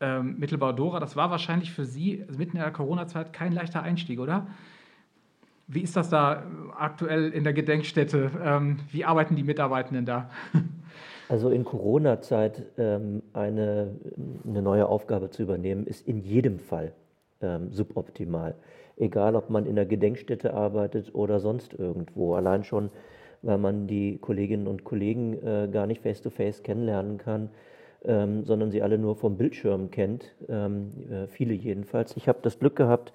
ähm, 0.00 0.36
Mittelbau 0.38 0.72
Dora. 0.72 0.98
Das 0.98 1.14
war 1.14 1.30
wahrscheinlich 1.30 1.72
für 1.72 1.84
Sie 1.84 2.24
mitten 2.36 2.56
in 2.56 2.62
der 2.62 2.72
Corona-Zeit 2.72 3.32
kein 3.32 3.52
leichter 3.52 3.82
Einstieg, 3.82 4.18
oder? 4.18 4.48
Wie 5.68 5.82
ist 5.82 5.96
das 5.96 6.08
da 6.08 6.44
aktuell 6.76 7.28
in 7.30 7.44
der 7.44 7.52
Gedenkstätte? 7.52 8.30
Ähm, 8.42 8.78
wie 8.90 9.04
arbeiten 9.04 9.36
die 9.36 9.44
Mitarbeitenden 9.44 10.06
da? 10.06 10.30
Also 11.28 11.50
in 11.50 11.64
Corona-Zeit 11.64 12.62
ähm, 12.78 13.22
eine, 13.34 13.94
eine 14.46 14.62
neue 14.62 14.88
Aufgabe 14.88 15.28
zu 15.30 15.42
übernehmen, 15.42 15.86
ist 15.86 16.08
in 16.08 16.20
jedem 16.20 16.58
Fall 16.58 16.92
ähm, 17.42 17.70
suboptimal. 17.70 18.54
Egal, 18.96 19.36
ob 19.36 19.50
man 19.50 19.66
in 19.66 19.76
der 19.76 19.86
Gedenkstätte 19.86 20.54
arbeitet 20.54 21.14
oder 21.14 21.38
sonst 21.38 21.74
irgendwo. 21.74 22.34
Allein 22.34 22.64
schon, 22.64 22.90
weil 23.42 23.58
man 23.58 23.86
die 23.86 24.18
Kolleginnen 24.18 24.66
und 24.66 24.84
Kollegen 24.84 25.34
äh, 25.34 25.68
gar 25.70 25.86
nicht 25.86 26.00
face-to-face 26.02 26.60
-face 26.60 26.62
kennenlernen 26.62 27.18
kann, 27.18 27.50
ähm, 28.04 28.44
sondern 28.44 28.70
sie 28.70 28.82
alle 28.82 28.98
nur 28.98 29.14
vom 29.14 29.36
Bildschirm 29.36 29.90
kennt. 29.90 30.34
Ähm, 30.48 30.92
äh, 31.10 31.26
viele 31.26 31.52
jedenfalls. 31.52 32.16
Ich 32.16 32.26
habe 32.26 32.38
das 32.42 32.58
Glück 32.58 32.74
gehabt, 32.74 33.12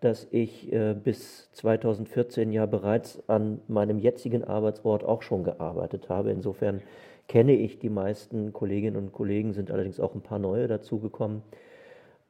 dass 0.00 0.26
ich 0.32 0.70
äh, 0.72 0.92
bis 0.92 1.50
2014 1.52 2.52
ja 2.52 2.66
bereits 2.66 3.22
an 3.28 3.60
meinem 3.68 3.98
jetzigen 3.98 4.44
Arbeitsort 4.44 5.04
auch 5.04 5.22
schon 5.22 5.44
gearbeitet 5.44 6.08
habe. 6.08 6.30
Insofern 6.32 6.82
kenne 7.28 7.54
ich 7.54 7.78
die 7.78 7.88
meisten 7.88 8.52
Kolleginnen 8.52 8.96
und 8.96 9.12
Kollegen, 9.12 9.52
sind 9.52 9.70
allerdings 9.70 10.00
auch 10.00 10.14
ein 10.14 10.20
paar 10.20 10.38
neue 10.38 10.68
dazugekommen. 10.68 11.42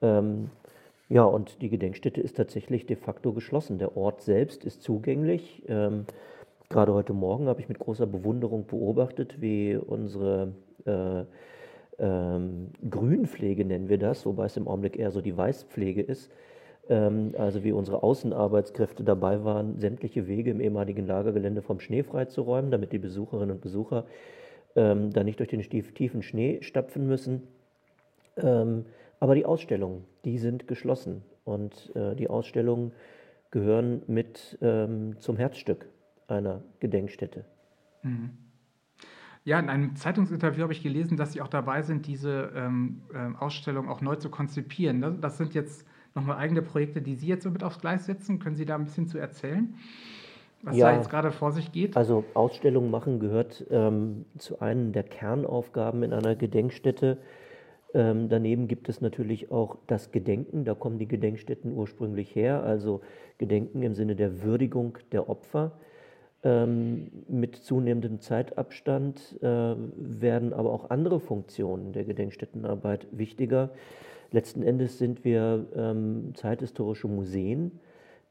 Ähm, 0.03 0.51
ja, 1.09 1.25
und 1.25 1.61
die 1.63 1.69
Gedenkstätte 1.69 2.21
ist 2.21 2.37
tatsächlich 2.37 2.87
de 2.87 2.97
facto 2.97 3.33
geschlossen. 3.33 3.79
Der 3.79 3.97
Ort 3.97 4.23
selbst 4.23 4.65
ist 4.65 4.83
zugänglich. 4.83 5.63
Ähm, 5.69 6.07
gerade 6.71 6.95
heute 6.95 7.13
Morgen 7.13 7.47
habe 7.47 7.61
ich 7.61 7.69
mit 7.69 7.79
großer 7.79 8.07
Bewunderung 8.07 8.67
beobachtet, 8.67 9.41
wie 9.41 9.77
unsere 9.77 10.55
äh, 10.87 11.25
ähm, 11.99 12.71
Grünpflege 12.89 13.65
nennen 13.65 13.89
wir 13.89 13.99
das, 13.99 14.27
wobei 14.27 14.47
es 14.47 14.57
im 14.57 14.67
Augenblick 14.67 14.99
eher 14.99 15.11
so 15.11 15.21
die 15.21 15.37
Weißpflege 15.37 16.03
ist. 16.03 16.31
Ähm, 16.89 17.35
also 17.39 17.65
wie 17.65 17.73
unsere 17.73 18.03
Außenarbeitskräfte 18.03 19.05
dabei 19.05 19.45
waren, 19.45 19.79
sämtliche 19.79 20.27
Wege 20.27 20.51
im 20.51 20.61
ehemaligen 20.61 21.07
Lagergelände 21.07 21.63
vom 21.63 21.81
Schnee 21.81 22.03
freizuräumen, 22.03 22.71
damit 22.71 22.93
die 22.93 22.99
Besucherinnen 22.99 23.57
und 23.57 23.61
Besucher 23.61 24.05
ähm, 24.77 25.13
da 25.13 25.25
nicht 25.25 25.39
durch 25.39 25.49
den 25.49 25.63
tiefen 25.63 26.23
Schnee 26.23 26.63
stapfen 26.63 27.07
müssen. 27.07 27.43
Ähm, 28.37 28.87
aber 29.21 29.35
die 29.35 29.47
Ausstellungen, 29.47 30.05
die 30.25 30.39
sind 30.39 30.67
geschlossen 30.67 31.23
und 31.45 31.95
äh, 31.95 32.15
die 32.15 32.29
Ausstellungen 32.29 32.93
gehören 33.51 34.03
mit 34.07 34.59
ähm, 34.61 35.21
zum 35.21 35.37
Herzstück 35.37 35.89
einer 36.27 36.63
Gedenkstätte. 36.81 37.45
Mhm. 38.03 38.31
Ja, 39.45 39.61
in 39.61 39.69
einem 39.69 39.95
Zeitungsinterview 39.95 40.63
habe 40.63 40.73
ich 40.73 40.83
gelesen, 40.83 41.19
dass 41.19 41.33
Sie 41.33 41.43
auch 41.43 41.49
dabei 41.49 41.83
sind, 41.83 42.07
diese 42.07 42.51
ähm, 42.55 43.03
äh, 43.13 43.37
Ausstellung 43.39 43.89
auch 43.89 44.01
neu 44.01 44.17
zu 44.17 44.31
konzipieren. 44.31 45.21
Das 45.21 45.37
sind 45.37 45.55
jetzt 45.55 45.87
nochmal 46.15 46.39
eigene 46.39 46.63
Projekte, 46.63 47.03
die 47.03 47.15
Sie 47.15 47.27
jetzt 47.27 47.45
so 47.45 47.51
mit 47.51 47.63
aufs 47.63 47.79
Gleis 47.79 48.07
setzen. 48.07 48.39
Können 48.39 48.57
Sie 48.57 48.65
da 48.65 48.75
ein 48.75 48.85
bisschen 48.85 49.07
zu 49.07 49.19
erzählen? 49.19 49.75
Was 50.65 50.77
ja, 50.77 50.91
da 50.91 50.97
jetzt 50.97 51.11
gerade 51.11 51.31
vor 51.31 51.53
sich 51.53 51.73
geht? 51.73 51.97
Also 51.97 52.25
Ausstellungen 52.35 52.91
machen 52.91 53.21
gehört 53.21 53.67
ähm, 53.71 54.25
zu 54.39 54.61
einem 54.61 54.93
der 54.93 55.03
Kernaufgaben 55.03 56.03
in 56.03 56.13
einer 56.13 56.35
Gedenkstätte. 56.35 57.19
Ähm, 57.93 58.29
daneben 58.29 58.67
gibt 58.67 58.89
es 58.89 59.01
natürlich 59.01 59.53
auch 59.53 59.77
das 59.87 60.11
Gedenken, 60.11 60.65
da 60.65 60.75
kommen 60.75 60.99
die 60.99 61.07
Gedenkstätten 61.07 61.73
ursprünglich 61.73 62.35
her, 62.35 62.63
also 62.65 63.03
Gedenken 63.39 63.83
im 63.83 63.95
Sinne 63.95 64.17
der 64.17 64.43
Würdigung 64.43 64.99
der 65.13 65.29
Opfer. 65.29 65.73
Ähm, 66.43 67.11
mit 67.29 67.57
zunehmendem 67.57 68.21
Zeitabstand 68.21 69.39
äh, 69.41 69.47
werden 69.47 70.53
aber 70.53 70.73
auch 70.73 70.91
andere 70.91 71.21
Funktionen 71.21 71.93
der 71.93 72.05
Gedenkstättenarbeit 72.05 73.07
wichtiger. 73.13 73.71
Letzten 74.31 74.63
Endes 74.63 74.99
sind 74.99 75.25
wir 75.25 75.65
ähm, 75.77 76.33
zeithistorische 76.35 77.07
Museen 77.07 77.81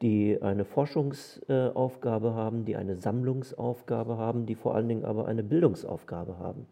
die 0.04 0.38
eine 0.42 0.66
Forschungsaufgabe 0.66 2.34
haben, 2.34 2.66
die 2.66 2.76
eine 2.76 2.98
Sammlungsaufgabe 2.98 4.18
haben, 4.18 4.46
die 4.46 4.56
vor 4.56 4.76
allen 4.76 4.90
Dingen 4.90 5.06
aber 5.06 5.28
eine 5.28 5.44
Bildungsaufgabe 5.44 6.38
haben. 6.38 6.68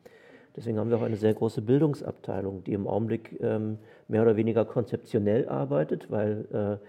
Deswegen 0.53 0.77
haben 0.77 0.89
wir 0.89 0.97
auch 0.97 1.01
eine 1.01 1.15
sehr 1.15 1.33
große 1.33 1.61
Bildungsabteilung, 1.61 2.65
die 2.65 2.73
im 2.73 2.87
Augenblick 2.87 3.39
ähm, 3.41 3.77
mehr 4.09 4.21
oder 4.21 4.35
weniger 4.35 4.65
konzeptionell 4.65 5.47
arbeitet, 5.47 6.11
weil 6.11 6.45
äh, 6.51 6.85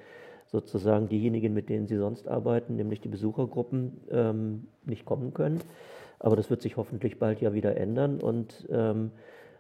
sozusagen 0.51 1.09
diejenigen, 1.09 1.55
mit 1.55 1.69
denen 1.69 1.87
sie 1.87 1.97
sonst 1.97 2.27
arbeiten, 2.27 2.75
nämlich 2.75 3.01
die 3.01 3.09
Besuchergruppen, 3.09 4.01
ähm, 4.11 4.67
nicht 4.85 5.05
kommen 5.05 5.33
können. 5.33 5.61
Aber 6.19 6.35
das 6.35 6.51
wird 6.51 6.61
sich 6.61 6.77
hoffentlich 6.77 7.21
bald 7.21 7.41
ja 7.41 7.55
wieder 7.55 7.77
ändern. 7.77 8.21
Und 8.21 8.67
ähm, 8.69 9.13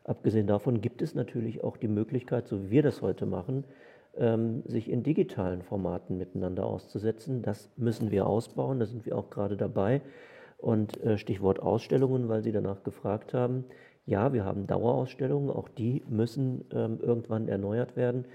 abgesehen 0.02 0.48
davon 0.48 0.80
gibt 0.80 1.00
es 1.00 1.14
natürlich 1.14 1.62
auch 1.62 1.76
die 1.76 1.86
Möglichkeit, 1.86 2.48
so 2.48 2.60
wie 2.60 2.70
wir 2.70 2.82
das 2.82 3.02
heute 3.02 3.24
machen, 3.24 3.62
ähm, 4.16 4.62
sich 4.66 4.90
in 4.90 5.02
digitalen 5.02 5.62
Formaten 5.62 6.18
miteinander 6.18 6.66
auszusetzen. 6.66 7.42
Das 7.42 7.70
müssen 7.76 8.10
wir 8.10 8.26
ausbauen, 8.26 8.80
da 8.80 8.86
sind 8.86 9.06
wir 9.06 9.16
auch 9.16 9.30
gerade 9.30 9.56
dabei. 9.56 10.02
Und 10.58 11.02
äh, 11.02 11.18
Stichwort 11.18 11.60
Ausstellungen, 11.60 12.28
weil 12.28 12.42
Sie 12.42 12.52
danach 12.52 12.82
gefragt 12.84 13.34
haben. 13.34 13.64
Ja, 14.06 14.32
wir 14.32 14.44
haben 14.44 14.66
Dauerausstellungen, 14.66 15.50
auch 15.50 15.68
die 15.68 16.02
müssen 16.08 16.64
ähm, 16.72 16.98
irgendwann 17.00 17.48
erneuert 17.48 17.96
werden. 17.96 18.26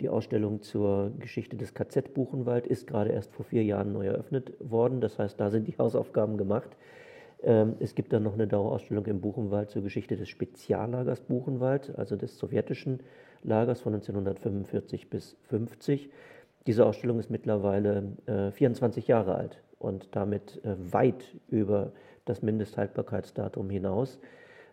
Die 0.00 0.08
Ausstellung 0.08 0.60
zur 0.62 1.12
Geschichte 1.18 1.56
des 1.56 1.72
KZ 1.72 2.14
Buchenwald 2.14 2.66
ist 2.66 2.86
gerade 2.86 3.10
erst 3.10 3.32
vor 3.32 3.44
vier 3.44 3.62
Jahren 3.64 3.92
neu 3.92 4.06
eröffnet 4.06 4.52
worden. 4.58 5.00
Das 5.00 5.18
heißt, 5.18 5.38
da 5.38 5.50
sind 5.50 5.68
die 5.68 5.72
Hausaufgaben 5.78 6.36
gemacht. 6.36 6.70
Ähm, 7.42 7.76
es 7.80 7.94
gibt 7.94 8.12
dann 8.12 8.22
noch 8.22 8.34
eine 8.34 8.46
Dauerausstellung 8.46 9.06
im 9.06 9.20
Buchenwald 9.20 9.70
zur 9.70 9.82
Geschichte 9.82 10.16
des 10.16 10.28
Speziallagers 10.28 11.20
Buchenwald, 11.20 11.96
also 11.96 12.16
des 12.16 12.38
sowjetischen 12.38 13.00
Lagers 13.44 13.80
von 13.80 13.94
1945 13.94 15.10
bis 15.10 15.36
50. 15.48 16.10
Diese 16.66 16.86
Ausstellung 16.86 17.18
ist 17.18 17.30
mittlerweile 17.30 18.12
äh, 18.26 18.50
24 18.50 19.06
Jahre 19.06 19.34
alt 19.34 19.62
und 19.78 20.08
damit 20.16 20.64
äh, 20.64 20.74
weit 20.92 21.36
über 21.48 21.92
das 22.24 22.42
Mindesthaltbarkeitsdatum 22.42 23.68
hinaus. 23.70 24.18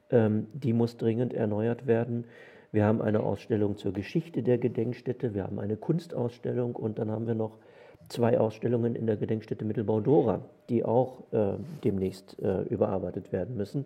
Ähm, 0.10 0.48
die 0.54 0.74
muss 0.74 0.98
dringend 0.98 1.34
erneuert 1.34 1.86
werden. 1.86 2.26
Wir 2.72 2.86
haben 2.86 3.02
eine 3.02 3.20
Ausstellung 3.20 3.76
zur 3.76 3.92
Geschichte 3.92 4.44
der 4.44 4.58
Gedenkstätte, 4.58 5.34
wir 5.34 5.44
haben 5.44 5.60
eine 5.60 5.76
Kunstausstellung 5.76 6.76
und 6.76 7.00
dann 7.00 7.12
haben 7.12 7.28
wir 7.28 7.36
noch 7.36 7.58
zwei 8.08 8.40
Ausstellungen 8.40 8.96
in 8.96 9.08
der 9.08 9.18
Gedenkstätte 9.18 9.66
Mittelbau 9.66 10.00
Dora, 10.00 10.42
die 10.70 10.86
auch 10.86 11.24
äh, 11.34 11.54
demnächst 11.84 12.40
äh, 12.42 12.62
überarbeitet 12.64 13.34
werden 13.34 13.58
müssen. 13.58 13.86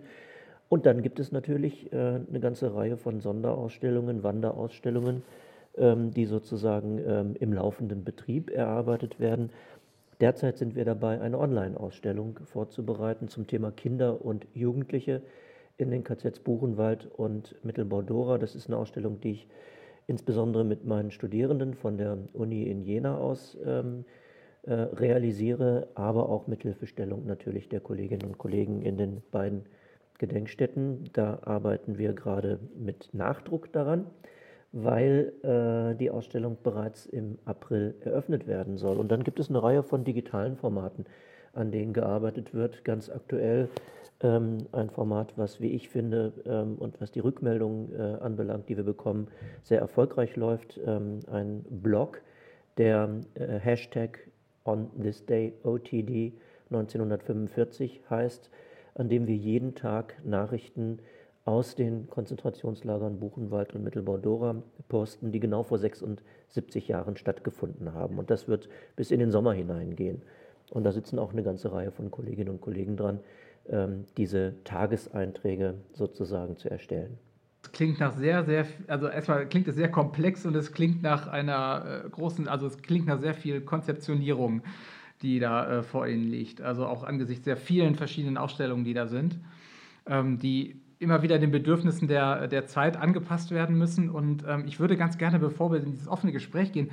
Und 0.70 0.86
dann 0.86 1.02
gibt 1.02 1.20
es 1.20 1.32
natürlich 1.32 1.92
äh, 1.94 1.96
eine 1.96 2.40
ganze 2.40 2.74
Reihe 2.74 2.98
von 2.98 3.20
Sonderausstellungen, 3.20 4.24
Wanderausstellungen, 4.24 5.24
ähm, 5.78 6.12
die 6.12 6.26
sozusagen 6.26 7.00
ähm, 7.06 7.36
im 7.40 7.54
laufenden 7.54 8.04
Betrieb 8.04 8.50
erarbeitet 8.50 9.20
werden. 9.20 9.52
Derzeit 10.22 10.58
sind 10.58 10.76
wir 10.76 10.86
dabei, 10.86 11.20
eine 11.20 11.38
Online-Ausstellung 11.38 12.40
vorzubereiten 12.46 13.28
zum 13.28 13.48
Thema 13.48 13.72
Kinder 13.72 14.24
und 14.24 14.48
Jugendliche 14.54 15.22
in 15.78 15.92
den 15.92 16.04
KZs 16.04 16.40
Buchenwald 16.40 17.08
und 17.18 17.56
Mittelbau-Dora. 17.64 18.38
Das 18.38 18.56
ist 18.56 18.68
eine 18.68 18.78
Ausstellung, 18.78 19.20
die 19.20 19.32
ich 19.32 19.48
insbesondere 20.08 20.64
mit 20.64 20.86
meinen 20.86 21.12
Studierenden 21.12 21.74
von 21.74 21.98
der 21.98 22.18
Uni 22.34 22.64
in 22.64 22.82
Jena 22.82 23.18
aus 23.18 23.58
ähm, 23.66 24.06
äh, 24.64 24.74
realisiere, 24.74 25.90
aber 25.96 26.30
auch 26.30 26.48
mit 26.48 26.64
Hilfestellung 26.64 27.26
natürlich 27.26 27.70
der 27.70 27.82
Kolleginnen 27.82 28.26
und 28.26 28.38
Kollegen 28.38 28.82
in 28.82 28.98
den 28.98 29.22
beiden 29.32 29.66
Gedenkstätten. 30.20 31.10
Da 31.14 31.40
arbeiten 31.44 31.98
wir 31.98 32.14
gerade 32.14 32.60
mit 32.76 33.10
Nachdruck 33.14 33.72
daran, 33.72 34.08
weil 34.72 35.34
äh, 35.44 35.96
die 35.98 36.10
Ausstellung 36.10 36.58
bereits 36.64 37.06
im 37.06 37.38
April 37.46 37.96
eröffnet 38.02 38.48
werden 38.48 38.78
soll. 38.78 38.98
Und 38.98 39.12
dann 39.12 39.24
gibt 39.24 39.40
es 39.40 39.50
eine 39.50 39.62
Reihe 39.62 39.84
von 39.84 40.04
digitalen 40.04 40.56
Formaten, 40.58 41.06
an 41.54 41.72
denen 41.72 41.94
gearbeitet 41.94 42.54
wird. 42.54 42.84
Ganz 42.84 43.10
aktuell 43.10 43.70
ähm, 44.22 44.68
ein 44.72 44.90
Format, 44.90 45.34
was, 45.38 45.60
wie 45.60 45.72
ich 45.72 45.90
finde, 45.90 46.34
ähm, 46.46 46.76
und 46.76 47.00
was 47.02 47.12
die 47.12 47.20
Rückmeldungen 47.20 47.94
äh, 47.94 48.18
anbelangt, 48.22 48.70
die 48.70 48.78
wir 48.78 48.84
bekommen, 48.84 49.28
sehr 49.64 49.80
erfolgreich 49.80 50.36
läuft. 50.36 50.80
Ähm, 50.86 51.20
ein 51.32 51.66
Blog, 51.70 52.22
der 52.78 53.10
äh, 53.36 53.60
Hashtag 53.60 54.20
on 54.64 54.90
this 55.02 55.26
day 55.26 55.54
OTD 55.64 56.34
1945 56.70 58.02
heißt, 58.10 58.50
an 58.96 59.10
dem 59.10 59.28
wir 59.28 59.36
jeden 59.36 59.76
Tag 59.76 60.16
Nachrichten 60.26 61.00
aus 61.44 61.76
den 61.76 62.10
Konzentrationslagern 62.10 63.20
Buchenwald 63.20 63.76
und 63.76 63.84
Mittelbau-Dora 63.84 64.64
posten, 64.90 65.32
die 65.32 65.40
genau 65.40 65.62
vor 65.62 65.78
76 65.78 66.88
Jahren 66.88 67.18
stattgefunden 67.18 67.94
haben. 67.94 68.18
Und 68.18 68.32
das 68.32 68.48
wird 68.48 68.68
bis 68.96 69.12
in 69.12 69.20
den 69.20 69.32
Sommer 69.32 69.54
hineingehen. 69.54 70.24
Und 70.72 70.84
da 70.84 70.92
sitzen 70.92 71.20
auch 71.20 71.32
eine 71.32 71.44
ganze 71.44 71.72
Reihe 71.72 71.92
von 71.92 72.10
Kolleginnen 72.10 72.50
und 72.50 72.62
Kollegen 72.62 72.98
dran, 72.98 73.20
ähm, 73.70 74.06
diese 74.18 74.56
Tageseinträge 74.64 75.76
sozusagen 75.94 76.58
zu 76.58 76.72
erstellen. 76.72 77.20
Es 77.64 77.72
klingt 77.72 78.00
nach 78.00 78.16
sehr, 78.16 78.44
sehr, 78.44 78.66
also 78.88 79.08
erstmal 79.08 79.48
klingt 79.48 79.68
es 79.68 79.76
sehr 79.76 79.90
komplex 79.92 80.46
und 80.46 80.56
es 80.56 80.72
klingt 80.72 81.04
nach 81.04 81.28
einer 81.28 82.04
äh, 82.06 82.10
großen, 82.10 82.48
also 82.48 82.68
es 82.68 82.82
klingt 82.82 83.06
nach 83.06 83.20
sehr 83.20 83.34
viel 83.34 83.62
Konzeptionierung, 83.62 84.62
die 85.26 85.40
da 85.40 85.80
äh, 85.80 85.84
vor 85.84 86.08
Ihnen 86.08 86.30
liegt. 86.30 86.62
Also 86.62 86.86
auch 86.86 87.04
angesichts 87.04 87.44
der 87.44 87.58
vielen 87.58 87.96
verschiedenen 87.96 88.38
Ausstellungen, 88.38 88.86
die 88.86 88.94
da 88.94 89.08
sind, 89.08 89.40
ähm, 90.06 90.40
die 90.40 90.82
immer 91.00 91.22
wieder 91.22 91.40
den 91.40 91.52
Bedürfnissen 91.52 92.08
der, 92.08 92.48
der 92.48 92.68
Zeit 92.68 92.96
angepasst 92.96 93.52
werden 93.52 93.78
müssen. 93.78 94.10
Und 94.10 94.46
ähm, 94.48 94.64
ich 94.66 94.80
würde 94.80 94.96
ganz 94.96 95.18
gerne, 95.18 95.40
bevor 95.40 95.72
wir 95.72 95.80
in 95.80 95.92
dieses 95.92 96.08
offene 96.08 96.32
Gespräch 96.32 96.72
gehen, 96.72 96.92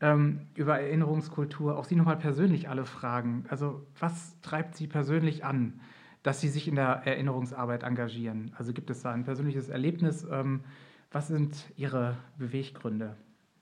ähm, 0.00 0.40
über 0.54 0.80
Erinnerungskultur 0.80 1.78
auch 1.78 1.84
Sie 1.84 1.94
nochmal 1.94 2.16
persönlich 2.16 2.68
alle 2.68 2.84
fragen. 2.84 3.44
Also 3.48 3.86
was 4.00 4.40
treibt 4.40 4.74
Sie 4.74 4.88
persönlich 4.88 5.44
an? 5.44 5.80
dass 6.24 6.40
Sie 6.40 6.48
sich 6.48 6.66
in 6.66 6.74
der 6.74 7.02
Erinnerungsarbeit 7.04 7.84
engagieren? 7.84 8.50
Also 8.56 8.72
gibt 8.72 8.90
es 8.90 9.02
da 9.02 9.12
ein 9.12 9.24
persönliches 9.24 9.68
Erlebnis? 9.68 10.26
Ähm, 10.28 10.64
was 11.12 11.28
sind 11.28 11.54
Ihre 11.76 12.16
Beweggründe? 12.38 13.14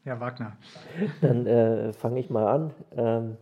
Herr 0.04 0.20
Wagner. 0.20 0.56
Dann 1.20 1.46
äh, 1.46 1.92
fange 1.92 2.20
ich 2.20 2.30
mal 2.30 2.46
an. 2.46 2.70
Ähm, 2.96 3.37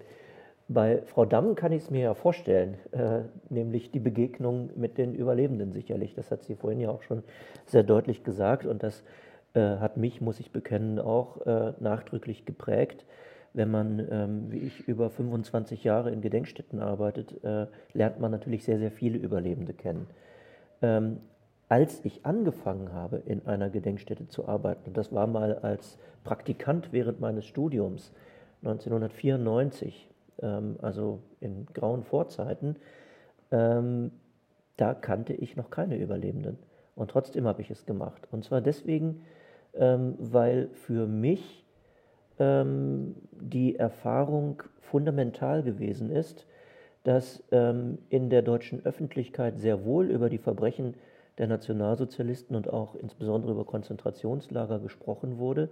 bei 0.73 1.03
Frau 1.07 1.25
Damm 1.25 1.55
kann 1.55 1.73
ich 1.73 1.83
es 1.83 1.91
mir 1.91 2.01
ja 2.01 2.15
vorstellen, 2.15 2.77
äh, 2.93 3.23
nämlich 3.49 3.91
die 3.91 4.01
Begegnung 4.01 4.71
mit 4.77 4.99
den 4.99 5.15
Überlebenden 5.15 5.73
sicherlich. 5.73 6.15
Das 6.15 6.31
hat 6.31 6.45
sie 6.45 6.55
vorhin 6.55 6.81
ja 6.81 6.91
auch 6.91 7.03
schon 7.03 7.23
sehr 7.67 7.83
deutlich 7.83 8.25
gesagt 8.25 8.65
und 8.65 8.83
das 8.83 9.03
äh, 9.55 9.61
hat 9.61 9.97
mich, 9.97 10.21
muss 10.21 10.41
ich 10.41 10.53
bekennen, 10.53 10.99
auch 10.99 11.45
äh, 11.47 11.73
nachdrücklich 11.81 12.47
geprägt 12.47 13.05
wenn 13.53 13.71
man, 13.71 14.07
ähm, 14.11 14.47
wie 14.51 14.59
ich, 14.59 14.87
über 14.87 15.11
25 15.11 15.85
Jahre 15.85 16.11
in 16.11 16.21
Gedenkstätten 16.21 16.81
arbeitet, 16.81 17.43
äh, 17.43 17.67
lernt 17.93 18.21
man 18.21 18.31
natürlich 18.31 18.65
sehr, 18.65 18.79
sehr 18.79 18.91
viele 18.91 19.19
Überlebende 19.19 19.73
kennen. 19.73 20.07
Ähm, 20.83 21.19
als 21.69 22.05
ich 22.05 22.25
angefangen 22.27 22.93
habe, 22.93 23.23
in 23.27 23.47
einer 23.47 23.71
Gedenkstätte 23.71 24.29
zu 24.29 24.49
arbeiten, 24.49 24.83
und 24.87 24.97
das 24.97 25.13
war 25.13 25.27
mal 25.27 25.59
als 25.59 25.99
Praktikant 26.25 26.93
während 26.93 27.21
meines 27.21 27.45
Studiums 27.45 28.13
1994, 28.63 30.10
ähm, 30.43 30.77
also 30.83 31.21
in 31.41 31.67
grauen 31.67 32.03
Vorzeiten, 32.03 32.77
ähm, 33.51 34.13
da 34.77 34.95
kannte 34.95 35.35
ich 35.35 35.57
noch 35.57 35.71
keine 35.71 35.97
Überlebenden. 35.97 36.59
Und 36.95 37.11
trotzdem 37.11 37.47
habe 37.47 37.63
ich 37.63 37.71
es 37.71 37.87
gemacht. 37.87 38.29
Und 38.31 38.45
zwar 38.45 38.61
deswegen, 38.61 39.23
ähm, 39.75 40.15
weil 40.19 40.69
für 40.73 41.07
mich 41.07 41.65
ähm, 42.39 43.15
die 43.33 43.77
Erfahrung 43.77 44.63
fundamental 44.81 45.63
gewesen 45.63 46.11
ist, 46.11 46.47
dass 47.05 47.43
ähm, 47.51 47.99
in 48.09 48.29
der 48.29 48.43
deutschen 48.43 48.85
Öffentlichkeit 48.85 49.59
sehr 49.59 49.85
wohl 49.85 50.11
über 50.11 50.29
die 50.29 50.39
Verbrechen 50.39 50.95
der 51.39 51.47
Nationalsozialisten 51.47 52.57
und 52.57 52.71
auch 52.71 52.95
insbesondere 52.95 53.53
über 53.53 53.65
Konzentrationslager 53.65 54.79
gesprochen 54.79 55.39
wurde. 55.39 55.71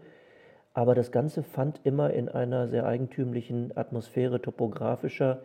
Aber 0.78 0.94
das 0.94 1.10
Ganze 1.10 1.42
fand 1.42 1.80
immer 1.82 2.10
in 2.12 2.28
einer 2.28 2.68
sehr 2.68 2.86
eigentümlichen 2.86 3.76
Atmosphäre 3.76 4.40
topografischer 4.40 5.42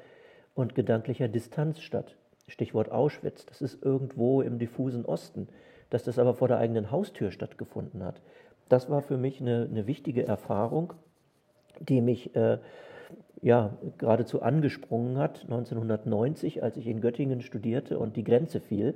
und 0.54 0.76
gedanklicher 0.76 1.28
Distanz 1.28 1.80
statt. 1.80 2.16
Stichwort 2.48 2.92
Auschwitz, 2.92 3.48
das 3.48 3.64
ist 3.64 3.84
irgendwo 3.84 4.44
im 4.44 4.60
diffusen 4.60 5.06
Osten. 5.06 5.48
Dass 5.90 6.04
das 6.04 6.20
aber 6.20 6.36
vor 6.36 6.50
der 6.50 6.60
eigenen 6.60 6.92
Haustür 6.92 7.32
stattgefunden 7.32 8.04
hat, 8.04 8.22
das 8.70 8.92
war 8.92 9.02
für 9.02 9.18
mich 9.18 9.42
eine, 9.42 9.68
eine 9.72 9.88
wichtige 9.88 10.28
Erfahrung 10.28 10.94
die 11.80 12.02
mich 12.02 12.36
äh, 12.36 12.60
ja, 13.42 13.76
geradezu 13.98 14.44
angesprungen 14.44 15.18
hat, 15.18 15.42
1990, 15.46 16.62
als 16.62 16.78
ich 16.78 16.86
in 16.86 17.02
Göttingen 17.02 17.42
studierte 17.42 17.98
und 17.98 18.16
die 18.18 18.24
Grenze 18.24 18.60
fiel 18.60 18.94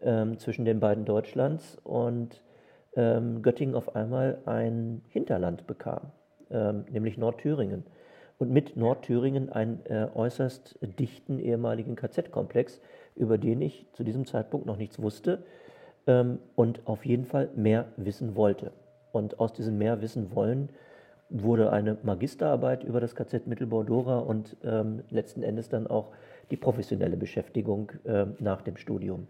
ähm, 0.00 0.38
zwischen 0.38 0.64
den 0.64 0.80
beiden 0.80 1.04
Deutschlands 1.04 1.76
und 1.84 2.40
ähm, 2.96 3.42
Göttingen 3.42 3.74
auf 3.74 3.94
einmal 3.94 4.38
ein 4.46 5.02
Hinterland 5.08 5.66
bekam, 5.66 6.12
ähm, 6.50 6.84
nämlich 6.90 7.18
Nordthüringen. 7.18 7.84
Und 8.38 8.50
mit 8.50 8.76
Nordthüringen 8.76 9.50
einen 9.50 9.84
äh, 9.84 10.08
äußerst 10.14 10.78
dichten 10.98 11.38
ehemaligen 11.38 11.94
KZ-Komplex, 11.94 12.80
über 13.14 13.36
den 13.36 13.60
ich 13.60 13.86
zu 13.92 14.02
diesem 14.02 14.26
Zeitpunkt 14.26 14.66
noch 14.66 14.78
nichts 14.78 15.00
wusste 15.00 15.44
ähm, 16.06 16.38
und 16.56 16.86
auf 16.86 17.04
jeden 17.04 17.26
Fall 17.26 17.50
mehr 17.54 17.86
wissen 17.96 18.34
wollte. 18.36 18.72
Und 19.12 19.40
aus 19.40 19.52
diesem 19.52 19.76
mehr 19.76 20.00
wissen 20.00 20.34
wollen 20.34 20.70
wurde 21.28 21.70
eine 21.70 21.96
Magisterarbeit 22.02 22.82
über 22.82 23.00
das 23.00 23.14
KZ 23.14 23.46
Mittelbau-Dora 23.46 24.18
und 24.18 24.56
ähm, 24.64 25.02
letzten 25.10 25.42
Endes 25.42 25.68
dann 25.68 25.86
auch 25.86 26.10
die 26.50 26.56
professionelle 26.56 27.16
Beschäftigung 27.16 27.92
äh, 28.04 28.26
nach 28.38 28.62
dem 28.62 28.76
Studium 28.76 29.28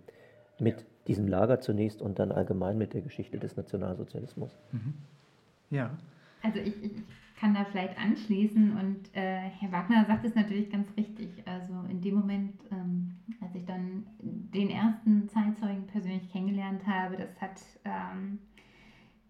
mit 0.60 0.84
diesem 1.06 1.26
Lager 1.26 1.60
zunächst 1.60 2.02
und 2.02 2.18
dann 2.18 2.32
allgemein 2.32 2.78
mit 2.78 2.94
der 2.94 3.02
Geschichte 3.02 3.38
des 3.38 3.56
Nationalsozialismus. 3.56 4.56
Mhm. 4.72 4.94
Ja. 5.70 5.90
Also 6.42 6.58
ich, 6.58 6.82
ich, 6.82 6.92
kann 7.40 7.54
da 7.54 7.64
vielleicht 7.64 7.98
anschließen 7.98 8.76
und 8.76 9.16
äh, 9.16 9.38
Herr 9.38 9.72
Wagner 9.72 10.04
sagt 10.04 10.26
es 10.26 10.34
natürlich 10.34 10.70
ganz 10.70 10.86
richtig. 10.94 11.30
Also 11.46 11.72
in 11.88 12.02
dem 12.02 12.14
Moment, 12.16 12.52
ähm, 12.70 13.16
als 13.40 13.54
ich 13.54 13.64
dann 13.64 14.04
den 14.20 14.68
ersten 14.68 15.26
Zeitzeugen 15.30 15.86
persönlich 15.86 16.30
kennengelernt 16.30 16.86
habe, 16.86 17.16
das 17.16 17.40
hat 17.40 17.62
ähm, 17.86 18.40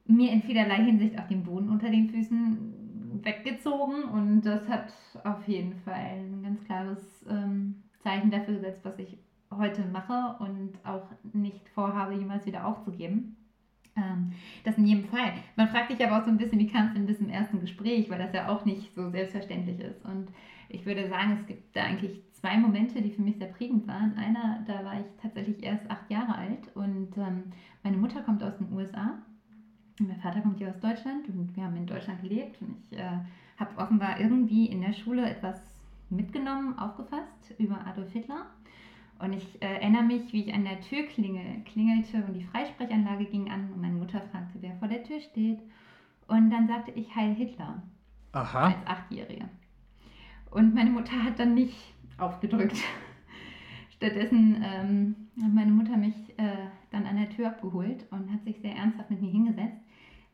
mir 0.06 0.32
in 0.32 0.42
vielerlei 0.42 0.82
Hinsicht 0.84 1.20
auch 1.20 1.28
den 1.28 1.44
Boden 1.44 1.68
unter 1.68 1.88
den 1.88 2.10
Füßen 2.10 3.22
weggezogen 3.22 4.02
und 4.04 4.42
das 4.42 4.68
hat 4.68 4.92
auf 5.22 5.46
jeden 5.46 5.74
Fall 5.84 5.94
ein 5.94 6.42
ganz 6.42 6.64
klares 6.64 7.24
ähm, 7.30 7.76
Zeichen 8.00 8.32
dafür 8.32 8.54
gesetzt, 8.54 8.84
was 8.84 8.98
ich 8.98 9.18
heute 9.50 9.84
mache 9.86 10.36
und 10.42 10.72
auch 10.84 11.06
nicht 11.32 11.68
vorhabe, 11.70 12.14
jemals 12.14 12.46
wieder 12.46 12.66
aufzugeben. 12.66 13.36
Ähm, 13.96 14.32
das 14.64 14.78
in 14.78 14.86
jedem 14.86 15.04
Fall. 15.04 15.32
Man 15.56 15.68
fragt 15.68 15.90
sich 15.90 16.04
aber 16.04 16.18
auch 16.18 16.24
so 16.24 16.30
ein 16.30 16.36
bisschen, 16.36 16.58
wie 16.58 16.66
es 16.66 16.72
denn 16.72 17.06
bis 17.06 17.18
zum 17.18 17.28
ersten 17.28 17.60
Gespräch, 17.60 18.08
weil 18.08 18.18
das 18.18 18.32
ja 18.32 18.48
auch 18.48 18.64
nicht 18.64 18.94
so 18.94 19.10
selbstverständlich 19.10 19.80
ist. 19.80 20.04
Und 20.04 20.28
ich 20.68 20.86
würde 20.86 21.08
sagen, 21.08 21.36
es 21.40 21.46
gibt 21.46 21.74
da 21.74 21.82
eigentlich 21.82 22.22
zwei 22.32 22.56
Momente, 22.56 23.02
die 23.02 23.10
für 23.10 23.22
mich 23.22 23.36
sehr 23.38 23.48
prägend 23.48 23.88
waren. 23.88 24.16
Einer, 24.16 24.64
da 24.66 24.84
war 24.84 25.00
ich 25.00 25.06
tatsächlich 25.20 25.62
erst 25.62 25.90
acht 25.90 26.08
Jahre 26.10 26.36
alt 26.36 26.74
und 26.76 27.16
ähm, 27.16 27.52
meine 27.82 27.96
Mutter 27.96 28.22
kommt 28.22 28.42
aus 28.42 28.56
den 28.58 28.72
USA 28.72 29.18
mein 30.06 30.20
Vater 30.20 30.40
kommt 30.40 30.58
hier 30.58 30.70
aus 30.70 30.80
Deutschland 30.80 31.28
und 31.28 31.54
wir 31.54 31.64
haben 31.64 31.76
in 31.76 31.86
Deutschland 31.86 32.22
gelebt 32.22 32.60
und 32.62 32.76
ich 32.90 32.98
äh, 32.98 33.18
habe 33.58 33.76
offenbar 33.76 34.18
irgendwie 34.18 34.66
in 34.66 34.80
der 34.80 34.92
Schule 34.92 35.28
etwas 35.28 35.60
mitgenommen, 36.08 36.78
aufgefasst 36.78 37.54
über 37.58 37.86
Adolf 37.86 38.10
Hitler. 38.12 38.46
Und 39.20 39.34
ich 39.34 39.62
äh, 39.62 39.66
erinnere 39.66 40.02
mich, 40.02 40.32
wie 40.32 40.44
ich 40.44 40.54
an 40.54 40.64
der 40.64 40.80
Tür 40.80 41.02
klingel, 41.04 41.62
klingelte 41.64 42.24
und 42.24 42.34
die 42.34 42.44
Freisprechanlage 42.44 43.26
ging 43.26 43.50
an 43.50 43.70
und 43.72 43.80
meine 43.80 43.94
Mutter 43.94 44.20
fragte, 44.30 44.58
wer 44.60 44.74
vor 44.76 44.88
der 44.88 45.04
Tür 45.04 45.20
steht. 45.20 45.60
Und 46.26 46.50
dann 46.50 46.66
sagte 46.66 46.92
ich 46.92 47.14
Heil 47.14 47.34
Hitler. 47.34 47.82
Aha. 48.32 48.68
Als 48.68 48.86
Achtjährige. 48.86 49.48
Und 50.50 50.74
meine 50.74 50.90
Mutter 50.90 51.22
hat 51.22 51.38
dann 51.38 51.54
nicht 51.54 51.94
aufgedrückt. 52.18 52.76
Stattdessen 53.96 54.64
ähm, 54.64 55.16
hat 55.42 55.52
meine 55.52 55.72
Mutter 55.72 55.96
mich 55.96 56.14
äh, 56.38 56.68
dann 56.90 57.06
an 57.06 57.16
der 57.16 57.28
Tür 57.30 57.48
abgeholt 57.48 58.06
und 58.10 58.32
hat 58.32 58.44
sich 58.44 58.58
sehr 58.60 58.74
ernsthaft 58.74 59.10
mit 59.10 59.20
mir 59.20 59.30
hingesetzt 59.30 59.80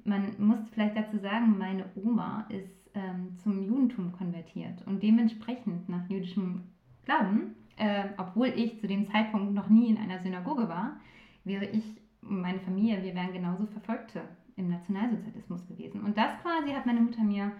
man 0.06 0.32
muss 0.38 0.58
vielleicht 0.72 0.96
dazu 0.96 1.18
sagen, 1.18 1.58
meine 1.58 1.84
Oma 1.96 2.46
ist 2.48 2.90
ähm, 2.94 3.36
zum 3.42 3.62
Judentum 3.62 4.12
konvertiert 4.12 4.86
und 4.86 5.02
dementsprechend 5.02 5.88
nach 5.88 6.08
jüdischem 6.08 6.62
Glauben, 7.04 7.54
äh, 7.76 8.04
obwohl 8.16 8.48
ich 8.48 8.80
zu 8.80 8.86
dem 8.86 9.10
Zeitpunkt 9.10 9.54
noch 9.54 9.68
nie 9.68 9.88
in 9.88 9.98
einer 9.98 10.20
Synagoge 10.20 10.68
war, 10.68 11.00
wäre 11.44 11.64
ich 11.66 11.84
und 12.28 12.40
meine 12.40 12.60
Familie, 12.60 13.02
wir 13.02 13.14
wären 13.14 13.32
genauso 13.32 13.66
Verfolgte 13.66 14.22
im 14.56 14.68
Nationalsozialismus 14.68 15.66
gewesen. 15.66 16.02
Und 16.02 16.16
das 16.16 16.30
quasi 16.42 16.72
hat 16.72 16.86
meine 16.86 17.00
Mutter 17.00 17.22
mir 17.22 17.52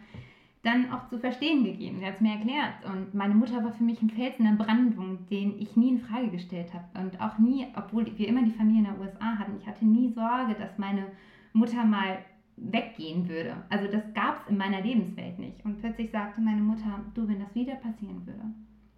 dann 0.62 0.90
auch 0.90 1.09
zu 1.09 1.18
verstehen 1.18 1.62
gegeben. 1.62 2.00
Sie 2.00 2.07
hat 2.07 2.14
es 2.14 2.20
mir 2.20 2.33
erklärt. 2.33 2.85
Und 2.85 3.14
meine 3.14 3.35
Mutter 3.35 3.62
war 3.62 3.72
für 3.72 3.85
mich 3.85 4.02
ein 4.02 4.11
Fels 4.11 4.38
in 4.38 4.46
der 4.46 4.64
Brandung, 4.64 5.26
den 5.29 5.61
ich 5.61 5.76
nie 5.76 5.90
in 5.90 6.00
Frage 6.00 6.31
gestellt 6.31 6.72
habe. 6.74 7.07
Und 7.07 7.20
auch 7.20 7.38
nie, 7.38 7.66
obwohl 7.76 8.07
wir 8.18 8.29
immer 8.29 8.42
die 8.42 8.50
Familie 8.50 8.81
in 8.81 8.85
der 8.85 9.00
USA 9.00 9.38
hatten, 9.38 9.59
ich 9.61 9.66
hatte 9.66 9.87
nie 9.87 10.12
Sorge, 10.12 10.55
dass 10.59 10.79
meine 10.79 11.07
Mutter 11.52 11.85
mal 11.85 12.18
weggehen 12.57 13.29
würde. 13.29 13.55
Also 13.68 13.87
das 13.87 14.02
gab 14.14 14.40
es 14.40 14.48
in 14.48 14.57
meiner 14.57 14.81
Lebenswelt 14.81 15.38
nicht. 15.38 15.64
Und 15.64 15.79
plötzlich 15.79 16.11
sagte 16.11 16.40
meine 16.40 16.62
Mutter, 16.62 17.00
du, 17.14 17.29
wenn 17.29 17.38
das 17.38 17.55
wieder 17.55 17.76
passieren 17.76 18.26
würde, 18.26 18.42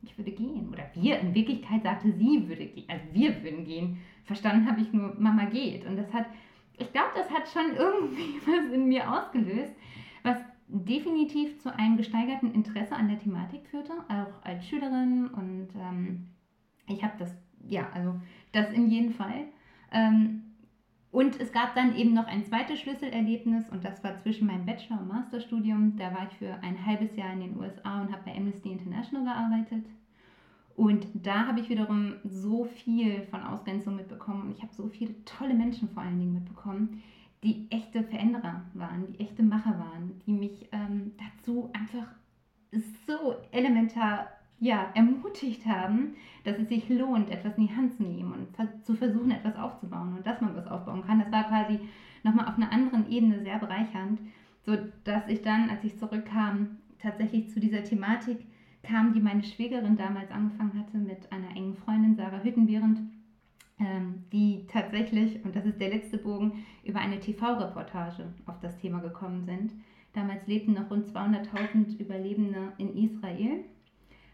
ich 0.02 0.16
würde 0.16 0.30
gehen. 0.32 0.68
Oder 0.72 0.90
wir, 0.94 1.18
in 1.20 1.34
Wirklichkeit 1.34 1.82
sagte 1.82 2.12
sie 2.12 2.48
würde 2.48 2.66
gehen, 2.66 2.88
also 2.88 3.04
wir 3.12 3.42
würden 3.42 3.64
gehen. 3.64 3.98
Verstanden 4.24 4.68
habe 4.68 4.80
ich 4.80 4.92
nur, 4.92 5.14
Mama 5.18 5.46
geht. 5.46 5.86
Und 5.86 5.96
das 5.96 6.12
hat, 6.12 6.26
ich 6.76 6.92
glaube, 6.92 7.10
das 7.14 7.30
hat 7.30 7.48
schon 7.48 7.76
irgendwie 7.76 8.40
was 8.46 8.72
in 8.72 8.88
mir 8.88 9.10
ausgelöst, 9.10 9.72
was 10.22 10.38
definitiv 10.68 11.58
zu 11.60 11.74
einem 11.74 11.96
gesteigerten 11.96 12.52
Interesse 12.52 12.94
an 12.94 13.08
der 13.08 13.18
Thematik 13.18 13.66
führte, 13.70 13.92
auch 14.08 14.44
als 14.44 14.66
Schülerin. 14.66 15.28
Und 15.28 15.68
ähm, 15.76 16.28
ich 16.86 17.02
habe 17.02 17.14
das, 17.18 17.34
ja, 17.66 17.88
also 17.94 18.20
das 18.52 18.70
in 18.72 18.90
jedem 18.90 19.12
Fall. 19.12 19.46
Ähm, 19.90 20.42
und 21.28 21.38
es 21.42 21.52
gab 21.52 21.74
dann 21.74 21.94
eben 21.94 22.14
noch 22.14 22.26
ein 22.26 22.42
zweites 22.42 22.80
Schlüsselerlebnis 22.80 23.68
und 23.68 23.84
das 23.84 24.02
war 24.02 24.16
zwischen 24.16 24.46
meinem 24.46 24.64
Bachelor- 24.64 24.98
und 24.98 25.08
Masterstudium. 25.08 25.94
Da 25.98 26.10
war 26.14 26.26
ich 26.26 26.38
für 26.38 26.54
ein 26.62 26.86
halbes 26.86 27.14
Jahr 27.16 27.34
in 27.34 27.40
den 27.40 27.58
USA 27.58 28.00
und 28.00 28.10
habe 28.10 28.22
bei 28.24 28.34
Amnesty 28.34 28.72
International 28.72 29.24
gearbeitet. 29.26 29.84
Und 30.74 31.06
da 31.12 31.46
habe 31.46 31.60
ich 31.60 31.68
wiederum 31.68 32.14
so 32.24 32.64
viel 32.64 33.24
von 33.24 33.42
Ausgrenzung 33.42 33.96
mitbekommen 33.96 34.44
und 34.44 34.52
ich 34.52 34.62
habe 34.62 34.72
so 34.72 34.88
viele 34.88 35.22
tolle 35.26 35.52
Menschen 35.52 35.90
vor 35.90 36.02
allen 36.02 36.18
Dingen 36.18 36.32
mitbekommen, 36.32 37.02
die 37.44 37.66
echte 37.68 38.04
Veränderer 38.04 38.62
waren, 38.72 39.12
die 39.12 39.20
echte 39.20 39.42
Macher 39.42 39.78
waren, 39.78 40.22
die 40.24 40.32
mich 40.32 40.66
ähm, 40.72 41.12
dazu 41.18 41.68
einfach 41.74 42.08
so 43.06 43.34
elementar 43.50 44.28
ja, 44.60 44.90
ermutigt 44.94 45.66
haben, 45.66 46.16
dass 46.44 46.58
es 46.58 46.68
sich 46.68 46.88
lohnt, 46.88 47.30
etwas 47.30 47.56
in 47.56 47.68
die 47.68 47.76
Hand 47.76 47.94
zu 47.94 48.02
nehmen 48.02 48.32
und 48.32 48.84
zu 48.84 48.94
versuchen, 48.94 49.30
etwas 49.30 49.56
aufzubauen 49.56 50.16
und 50.16 50.26
dass 50.26 50.40
man 50.40 50.56
was 50.56 50.66
aufbauen 50.66 51.04
kann. 51.06 51.20
Das 51.20 51.30
war 51.30 51.44
quasi 51.44 51.78
nochmal 52.24 52.48
auf 52.48 52.56
einer 52.56 52.72
anderen 52.72 53.10
Ebene 53.10 53.42
sehr 53.42 53.58
bereichernd, 53.58 54.20
so 54.66 54.76
dass 55.04 55.28
ich 55.28 55.42
dann, 55.42 55.70
als 55.70 55.84
ich 55.84 55.98
zurückkam, 55.98 56.78
tatsächlich 56.98 57.50
zu 57.50 57.60
dieser 57.60 57.84
Thematik 57.84 58.38
kam, 58.82 59.12
die 59.12 59.20
meine 59.20 59.44
Schwägerin 59.44 59.96
damals 59.96 60.30
angefangen 60.30 60.78
hatte 60.78 60.98
mit 60.98 61.30
einer 61.30 61.50
engen 61.50 61.76
Freundin, 61.76 62.16
Sarah 62.16 62.42
Hüttenbehrend, 62.42 63.00
ähm, 63.78 64.24
die 64.32 64.66
tatsächlich, 64.66 65.44
und 65.44 65.54
das 65.54 65.64
ist 65.64 65.80
der 65.80 65.90
letzte 65.90 66.18
Bogen, 66.18 66.64
über 66.84 66.98
eine 66.98 67.20
TV-Reportage 67.20 68.32
auf 68.46 68.58
das 68.60 68.76
Thema 68.78 68.98
gekommen 68.98 69.44
sind. 69.44 69.72
Damals 70.14 70.46
lebten 70.48 70.74
noch 70.74 70.90
rund 70.90 71.06
200.000 71.06 71.98
Überlebende 72.00 72.72
in 72.78 72.96
Israel, 72.96 73.64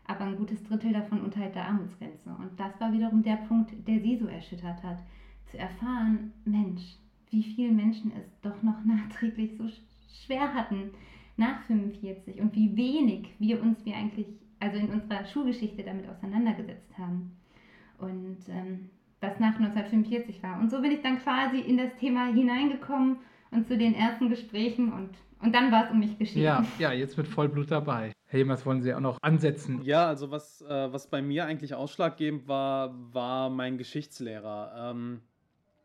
aber 0.06 0.24
ein 0.24 0.36
gutes 0.36 0.62
Drittel 0.64 0.92
davon 0.92 1.22
unterhalb 1.22 1.52
der 1.54 1.66
Armutsgrenze. 1.66 2.30
Und 2.38 2.58
das 2.58 2.78
war 2.80 2.92
wiederum 2.92 3.22
der 3.22 3.36
Punkt, 3.48 3.72
der 3.86 4.00
sie 4.00 4.16
so 4.16 4.26
erschüttert 4.26 4.82
hat. 4.82 4.98
Zu 5.50 5.58
erfahren, 5.58 6.32
Mensch, 6.44 6.82
wie 7.30 7.42
viele 7.42 7.72
Menschen 7.72 8.12
es 8.16 8.40
doch 8.42 8.62
noch 8.62 8.84
nachträglich 8.84 9.56
so 9.56 9.64
schwer 10.24 10.52
hatten 10.52 10.90
nach 11.36 11.62
45 11.62 12.40
und 12.40 12.54
wie 12.54 12.76
wenig 12.76 13.34
wir 13.38 13.60
uns 13.60 13.84
wir 13.84 13.96
eigentlich, 13.96 14.26
also 14.60 14.78
in 14.78 14.90
unserer 14.90 15.24
Schulgeschichte 15.24 15.82
damit 15.82 16.08
auseinandergesetzt 16.08 16.96
haben. 16.96 17.36
Und 17.98 18.38
ähm, 18.48 18.90
was 19.20 19.40
nach 19.40 19.56
1945 19.58 20.42
war. 20.42 20.60
Und 20.60 20.70
so 20.70 20.80
bin 20.80 20.92
ich 20.92 21.02
dann 21.02 21.18
quasi 21.18 21.58
in 21.60 21.76
das 21.76 21.94
Thema 21.98 22.26
hineingekommen 22.26 23.16
und 23.50 23.66
zu 23.66 23.76
den 23.76 23.94
ersten 23.94 24.28
Gesprächen 24.28 24.92
und, 24.92 25.10
und 25.40 25.54
dann 25.54 25.72
war 25.72 25.86
es 25.86 25.90
um 25.90 25.98
mich 25.98 26.18
geschehen. 26.18 26.42
Ja, 26.42 26.64
ja, 26.78 26.92
jetzt 26.92 27.16
mit 27.16 27.26
Vollblut 27.26 27.70
dabei. 27.70 28.12
Hey, 28.34 28.48
was 28.48 28.66
wollen 28.66 28.82
Sie 28.82 28.92
auch 28.92 28.98
noch 28.98 29.18
ansetzen? 29.22 29.80
Ja, 29.84 30.08
also 30.08 30.32
was, 30.32 30.60
äh, 30.62 30.92
was 30.92 31.06
bei 31.06 31.22
mir 31.22 31.44
eigentlich 31.44 31.72
ausschlaggebend 31.76 32.48
war, 32.48 32.92
war 33.14 33.48
mein 33.48 33.78
Geschichtslehrer. 33.78 34.90
Ähm, 34.90 35.20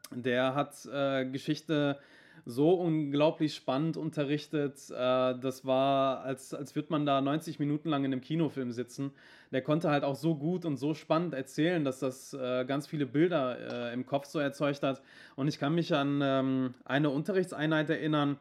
der 0.10 0.56
hat 0.56 0.84
äh, 0.92 1.26
Geschichte 1.26 2.00
so 2.46 2.72
unglaublich 2.74 3.54
spannend 3.54 3.98
unterrichtet. 3.98 4.80
Äh, 4.90 4.96
das 4.96 5.64
war, 5.64 6.22
als, 6.24 6.56
als 6.56 6.76
würde 6.76 6.88
man 6.90 7.06
da 7.06 7.22
90 7.22 7.60
Minuten 7.60 7.88
lang 7.88 8.04
in 8.04 8.14
einem 8.14 8.22
Kinofilm 8.22 8.72
sitzen. 8.72 9.12
Der 9.52 9.62
konnte 9.62 9.92
halt 9.92 10.04
auch 10.04 10.16
so 10.16 10.34
gut 10.34 10.66
und 10.66 10.78
so 10.78 10.96
spannend 10.96 11.36
erzählen, 11.36 11.84
dass 11.84 12.00
das 12.00 12.34
äh, 12.34 12.66
ganz 12.66 12.88
viele 12.88 13.06
Bilder 13.06 13.92
äh, 13.92 13.94
im 13.94 14.08
Kopf 14.08 14.26
so 14.26 14.40
erzeugt 14.40 14.82
hat. 14.82 15.04
Und 15.36 15.50
ich 15.50 15.60
kann 15.60 15.76
mich 15.76 15.94
an 15.94 16.20
ähm, 16.24 16.74
eine 16.84 17.12
Unterrichtseinheit 17.12 17.92
erinnern. 17.92 18.40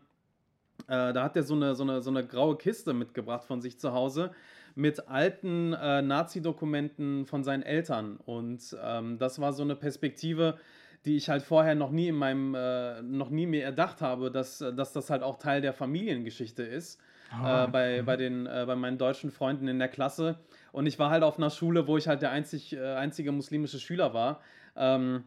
Äh, 0.88 1.12
da 1.12 1.22
hat 1.22 1.36
er 1.36 1.42
so 1.42 1.54
eine, 1.54 1.74
so, 1.74 1.84
eine, 1.84 2.02
so 2.02 2.10
eine 2.10 2.26
graue 2.26 2.56
Kiste 2.56 2.92
mitgebracht 2.92 3.44
von 3.44 3.60
sich 3.60 3.78
zu 3.78 3.92
Hause 3.92 4.32
mit 4.74 5.08
alten 5.08 5.72
äh, 5.72 6.02
Nazi-Dokumenten 6.02 7.26
von 7.26 7.44
seinen 7.44 7.62
Eltern. 7.62 8.18
Und 8.24 8.76
ähm, 8.82 9.18
das 9.18 9.40
war 9.40 9.52
so 9.52 9.62
eine 9.62 9.76
Perspektive, 9.76 10.58
die 11.04 11.16
ich 11.16 11.28
halt 11.28 11.42
vorher 11.42 11.74
noch 11.74 11.90
nie 11.90 12.08
in 12.08 12.14
meinem, 12.14 12.54
äh, 12.54 13.02
noch 13.02 13.30
nie 13.30 13.46
mehr 13.46 13.64
erdacht 13.64 14.00
habe, 14.00 14.30
dass, 14.30 14.58
dass 14.58 14.92
das 14.92 15.10
halt 15.10 15.22
auch 15.22 15.38
Teil 15.38 15.60
der 15.60 15.72
Familiengeschichte 15.72 16.62
ist. 16.62 17.00
Äh, 17.30 17.66
bei, 17.68 18.00
mhm. 18.00 18.06
bei, 18.06 18.16
den, 18.16 18.46
äh, 18.46 18.64
bei 18.66 18.74
meinen 18.74 18.96
deutschen 18.96 19.30
Freunden 19.30 19.68
in 19.68 19.78
der 19.78 19.88
Klasse. 19.88 20.38
Und 20.72 20.86
ich 20.86 20.98
war 20.98 21.10
halt 21.10 21.22
auf 21.22 21.36
einer 21.36 21.50
Schule, 21.50 21.86
wo 21.86 21.98
ich 21.98 22.08
halt 22.08 22.22
der 22.22 22.30
einzig, 22.30 22.74
äh, 22.74 22.94
einzige 22.94 23.32
muslimische 23.32 23.78
Schüler 23.78 24.14
war. 24.14 24.40
Ähm, 24.76 25.24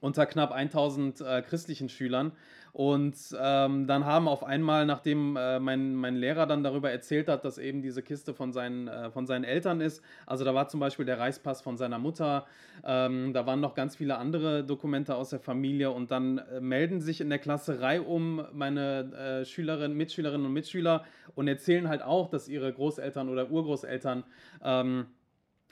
unter 0.00 0.26
knapp 0.26 0.52
1000 0.52 1.20
äh, 1.20 1.42
christlichen 1.42 1.88
Schülern. 1.88 2.32
Und 2.72 3.14
ähm, 3.38 3.86
dann 3.86 4.06
haben 4.06 4.28
auf 4.28 4.42
einmal, 4.42 4.86
nachdem 4.86 5.36
äh, 5.36 5.60
mein, 5.60 5.94
mein 5.94 6.16
Lehrer 6.16 6.46
dann 6.46 6.64
darüber 6.64 6.90
erzählt 6.90 7.28
hat, 7.28 7.44
dass 7.44 7.58
eben 7.58 7.82
diese 7.82 8.02
Kiste 8.02 8.32
von 8.32 8.50
seinen, 8.50 8.88
äh, 8.88 9.10
von 9.10 9.26
seinen 9.26 9.44
Eltern 9.44 9.82
ist, 9.82 10.02
also 10.24 10.42
da 10.42 10.54
war 10.54 10.68
zum 10.68 10.80
Beispiel 10.80 11.04
der 11.04 11.18
Reichspass 11.18 11.60
von 11.60 11.76
seiner 11.76 11.98
Mutter, 11.98 12.46
ähm, 12.82 13.34
da 13.34 13.44
waren 13.44 13.60
noch 13.60 13.74
ganz 13.74 13.96
viele 13.96 14.16
andere 14.16 14.64
Dokumente 14.64 15.16
aus 15.16 15.28
der 15.28 15.40
Familie 15.40 15.90
und 15.90 16.10
dann 16.10 16.38
äh, 16.38 16.60
melden 16.60 17.02
sich 17.02 17.20
in 17.20 17.28
der 17.28 17.38
Klasse 17.38 17.78
um 18.06 18.42
meine 18.52 19.42
äh, 19.42 19.44
Schülerinnen, 19.44 19.94
Mitschülerinnen 19.94 20.46
und 20.46 20.52
Mitschüler 20.54 21.04
und 21.34 21.48
erzählen 21.48 21.90
halt 21.90 22.00
auch, 22.02 22.30
dass 22.30 22.48
ihre 22.48 22.72
Großeltern 22.72 23.28
oder 23.28 23.50
Urgroßeltern 23.50 24.24
ähm, 24.64 25.06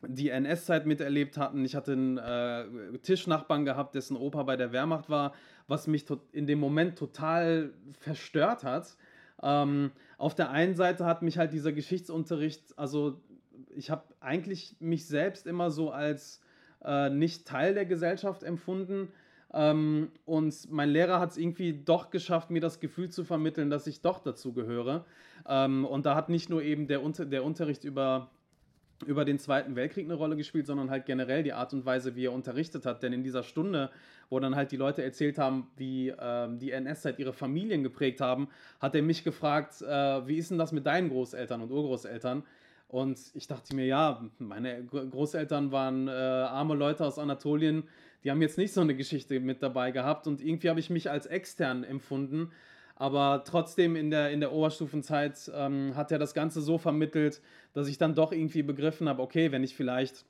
die 0.06 0.30
NS-Zeit 0.30 0.86
miterlebt 0.86 1.36
hatten. 1.36 1.64
Ich 1.64 1.74
hatte 1.74 1.92
einen 1.92 2.18
äh, 2.18 2.98
Tischnachbarn 2.98 3.64
gehabt, 3.64 3.94
dessen 3.94 4.16
Opa 4.16 4.42
bei 4.42 4.56
der 4.56 4.72
Wehrmacht 4.72 5.10
war, 5.10 5.34
was 5.66 5.86
mich 5.86 6.06
in 6.32 6.46
dem 6.46 6.58
Moment 6.58 6.98
total 6.98 7.72
verstört 7.98 8.64
hat. 8.64 8.96
Ähm, 9.42 9.92
auf 10.18 10.34
der 10.34 10.50
einen 10.50 10.74
Seite 10.74 11.06
hat 11.06 11.22
mich 11.22 11.38
halt 11.38 11.52
dieser 11.52 11.72
Geschichtsunterricht, 11.72 12.78
also 12.78 13.20
ich 13.74 13.90
habe 13.90 14.04
eigentlich 14.20 14.76
mich 14.80 15.06
selbst 15.06 15.46
immer 15.46 15.70
so 15.70 15.90
als 15.90 16.40
äh, 16.84 17.10
nicht 17.10 17.46
Teil 17.46 17.74
der 17.74 17.86
Gesellschaft 17.86 18.42
empfunden. 18.42 19.08
Ähm, 19.52 20.12
und 20.26 20.70
mein 20.70 20.90
Lehrer 20.90 21.20
hat 21.20 21.30
es 21.30 21.36
irgendwie 21.36 21.72
doch 21.72 22.10
geschafft, 22.10 22.50
mir 22.50 22.60
das 22.60 22.80
Gefühl 22.80 23.10
zu 23.10 23.24
vermitteln, 23.24 23.70
dass 23.70 23.86
ich 23.86 24.00
doch 24.00 24.20
dazu 24.20 24.52
gehöre. 24.52 25.04
Ähm, 25.48 25.84
und 25.84 26.06
da 26.06 26.14
hat 26.14 26.28
nicht 26.28 26.50
nur 26.50 26.62
eben 26.62 26.86
der, 26.86 27.02
Unter 27.02 27.26
der 27.26 27.44
Unterricht 27.44 27.84
über 27.84 28.30
über 29.06 29.24
den 29.24 29.38
Zweiten 29.38 29.76
Weltkrieg 29.76 30.04
eine 30.04 30.14
Rolle 30.14 30.36
gespielt, 30.36 30.66
sondern 30.66 30.90
halt 30.90 31.06
generell 31.06 31.42
die 31.42 31.52
Art 31.52 31.72
und 31.72 31.84
Weise, 31.84 32.16
wie 32.16 32.26
er 32.26 32.32
unterrichtet 32.32 32.86
hat. 32.86 33.02
Denn 33.02 33.12
in 33.12 33.22
dieser 33.22 33.42
Stunde, 33.42 33.90
wo 34.28 34.40
dann 34.40 34.56
halt 34.56 34.72
die 34.72 34.76
Leute 34.76 35.02
erzählt 35.02 35.38
haben, 35.38 35.68
wie 35.76 36.12
ähm, 36.18 36.58
die 36.58 36.72
NS-Zeit 36.72 37.18
ihre 37.18 37.32
Familien 37.32 37.82
geprägt 37.82 38.20
haben, 38.20 38.48
hat 38.80 38.94
er 38.94 39.02
mich 39.02 39.24
gefragt, 39.24 39.82
äh, 39.82 40.26
wie 40.26 40.36
ist 40.36 40.50
denn 40.50 40.58
das 40.58 40.72
mit 40.72 40.86
deinen 40.86 41.08
Großeltern 41.08 41.62
und 41.62 41.70
Urgroßeltern? 41.70 42.42
Und 42.88 43.18
ich 43.34 43.46
dachte 43.46 43.74
mir, 43.76 43.86
ja, 43.86 44.24
meine 44.38 44.84
Großeltern 44.84 45.70
waren 45.70 46.08
äh, 46.08 46.10
arme 46.10 46.74
Leute 46.74 47.06
aus 47.06 47.18
Anatolien, 47.18 47.84
die 48.24 48.30
haben 48.30 48.42
jetzt 48.42 48.58
nicht 48.58 48.74
so 48.74 48.80
eine 48.80 48.94
Geschichte 48.94 49.40
mit 49.40 49.62
dabei 49.62 49.92
gehabt 49.92 50.26
und 50.26 50.42
irgendwie 50.42 50.68
habe 50.68 50.80
ich 50.80 50.90
mich 50.90 51.10
als 51.10 51.26
extern 51.26 51.84
empfunden 51.84 52.50
aber 53.00 53.44
trotzdem 53.46 53.96
in 53.96 54.10
der, 54.10 54.30
in 54.30 54.40
der 54.40 54.52
Oberstufenzeit 54.52 55.50
ähm, 55.54 55.96
hat 55.96 56.12
er 56.12 56.18
das 56.18 56.34
Ganze 56.34 56.60
so 56.60 56.76
vermittelt, 56.76 57.40
dass 57.72 57.88
ich 57.88 57.96
dann 57.96 58.14
doch 58.14 58.30
irgendwie 58.30 58.62
begriffen 58.62 59.08
habe, 59.08 59.22
okay, 59.22 59.52
wenn 59.52 59.64
ich 59.64 59.74
vielleicht 59.74 60.26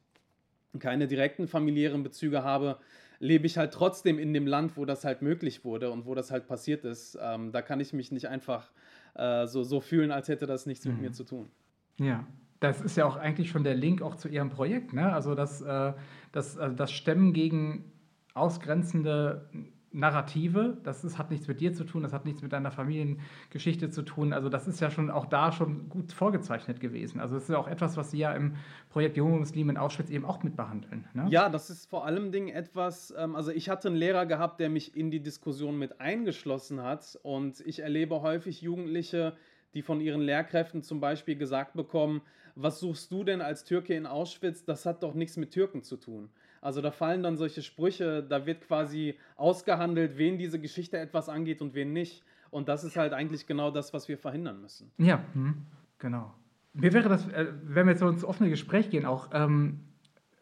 keine 0.78 1.08
direkten 1.08 1.48
familiären 1.48 2.04
Bezüge 2.04 2.44
habe, 2.44 2.78
lebe 3.18 3.44
ich 3.44 3.58
halt 3.58 3.74
trotzdem 3.74 4.20
in 4.20 4.32
dem 4.32 4.46
Land, 4.46 4.76
wo 4.76 4.84
das 4.84 5.04
halt 5.04 5.20
möglich 5.20 5.64
wurde 5.64 5.90
und 5.90 6.06
wo 6.06 6.14
das 6.14 6.30
halt 6.30 6.46
passiert 6.46 6.84
ist. 6.84 7.18
Ähm, 7.20 7.50
da 7.50 7.60
kann 7.60 7.80
ich 7.80 7.92
mich 7.92 8.12
nicht 8.12 8.28
einfach 8.28 8.70
äh, 9.16 9.48
so, 9.48 9.64
so 9.64 9.80
fühlen, 9.80 10.12
als 10.12 10.28
hätte 10.28 10.46
das 10.46 10.64
nichts 10.66 10.84
mhm. 10.84 10.92
mit 10.92 11.00
mir 11.00 11.12
zu 11.12 11.24
tun. 11.24 11.50
Ja, 11.98 12.24
das 12.60 12.80
ist 12.80 12.96
ja 12.96 13.04
auch 13.04 13.16
eigentlich 13.16 13.50
schon 13.50 13.64
der 13.64 13.74
Link 13.74 14.00
auch 14.00 14.14
zu 14.14 14.28
Ihrem 14.28 14.48
Projekt, 14.48 14.92
ne? 14.92 15.12
Also 15.12 15.34
das, 15.34 15.60
äh, 15.60 15.92
das, 16.30 16.56
also 16.56 16.76
das 16.76 16.92
Stemmen 16.92 17.32
gegen 17.32 17.90
ausgrenzende 18.34 19.50
Narrative. 19.92 20.78
Das 20.84 21.04
ist, 21.04 21.18
hat 21.18 21.30
nichts 21.30 21.48
mit 21.48 21.60
dir 21.60 21.72
zu 21.72 21.84
tun, 21.84 22.02
das 22.02 22.12
hat 22.12 22.24
nichts 22.24 22.42
mit 22.42 22.52
deiner 22.52 22.70
Familiengeschichte 22.70 23.90
zu 23.90 24.02
tun. 24.02 24.32
Also 24.32 24.48
das 24.48 24.68
ist 24.68 24.80
ja 24.80 24.90
schon 24.90 25.10
auch 25.10 25.26
da 25.26 25.50
schon 25.50 25.88
gut 25.88 26.12
vorgezeichnet 26.12 26.80
gewesen. 26.80 27.20
Also 27.20 27.36
es 27.36 27.44
ist 27.44 27.48
ja 27.50 27.58
auch 27.58 27.68
etwas, 27.68 27.96
was 27.96 28.10
Sie 28.12 28.18
ja 28.18 28.32
im 28.32 28.54
Projekt 28.90 29.16
Junge 29.16 29.38
Muslime 29.38 29.72
in 29.72 29.78
Auschwitz 29.78 30.10
eben 30.10 30.24
auch 30.24 30.42
mit 30.42 30.56
behandeln. 30.56 31.08
Ne? 31.12 31.26
Ja, 31.30 31.48
das 31.48 31.70
ist 31.70 31.90
vor 31.90 32.06
allem 32.06 32.30
Ding 32.30 32.48
etwas, 32.48 33.12
ähm, 33.16 33.34
also 33.34 33.50
ich 33.50 33.68
hatte 33.68 33.88
einen 33.88 33.96
Lehrer 33.96 34.26
gehabt, 34.26 34.60
der 34.60 34.70
mich 34.70 34.96
in 34.96 35.10
die 35.10 35.20
Diskussion 35.20 35.78
mit 35.78 36.00
eingeschlossen 36.00 36.82
hat 36.82 37.18
und 37.22 37.60
ich 37.60 37.80
erlebe 37.80 38.22
häufig 38.22 38.62
Jugendliche, 38.62 39.36
die 39.74 39.82
von 39.82 40.00
ihren 40.00 40.20
Lehrkräften 40.20 40.82
zum 40.82 41.00
Beispiel 41.00 41.36
gesagt 41.36 41.74
bekommen, 41.74 42.22
was 42.54 42.80
suchst 42.80 43.10
du 43.12 43.24
denn 43.24 43.40
als 43.40 43.64
Türke 43.64 43.94
in 43.94 44.06
Auschwitz? 44.06 44.64
Das 44.64 44.86
hat 44.86 45.02
doch 45.02 45.14
nichts 45.14 45.36
mit 45.36 45.52
Türken 45.52 45.82
zu 45.82 45.96
tun. 45.96 46.30
Also 46.60 46.82
da 46.82 46.90
fallen 46.90 47.22
dann 47.22 47.36
solche 47.36 47.62
Sprüche, 47.62 48.22
da 48.22 48.44
wird 48.46 48.60
quasi 48.62 49.18
ausgehandelt, 49.36 50.18
wen 50.18 50.38
diese 50.38 50.60
Geschichte 50.60 50.98
etwas 50.98 51.28
angeht 51.28 51.62
und 51.62 51.74
wen 51.74 51.92
nicht. 51.92 52.22
Und 52.50 52.68
das 52.68 52.84
ist 52.84 52.96
halt 52.96 53.12
eigentlich 53.12 53.46
genau 53.46 53.70
das, 53.70 53.94
was 53.94 54.08
wir 54.08 54.18
verhindern 54.18 54.60
müssen. 54.60 54.90
Ja, 54.98 55.24
hm, 55.32 55.66
genau. 55.98 56.34
Mir 56.72 56.92
wäre 56.92 57.08
das, 57.08 57.26
äh, 57.28 57.46
wenn 57.62 57.86
wir 57.86 57.92
jetzt 57.92 58.02
ins 58.02 58.24
offene 58.24 58.50
Gespräch 58.50 58.90
gehen, 58.90 59.06
auch 59.06 59.30
ähm, 59.32 59.80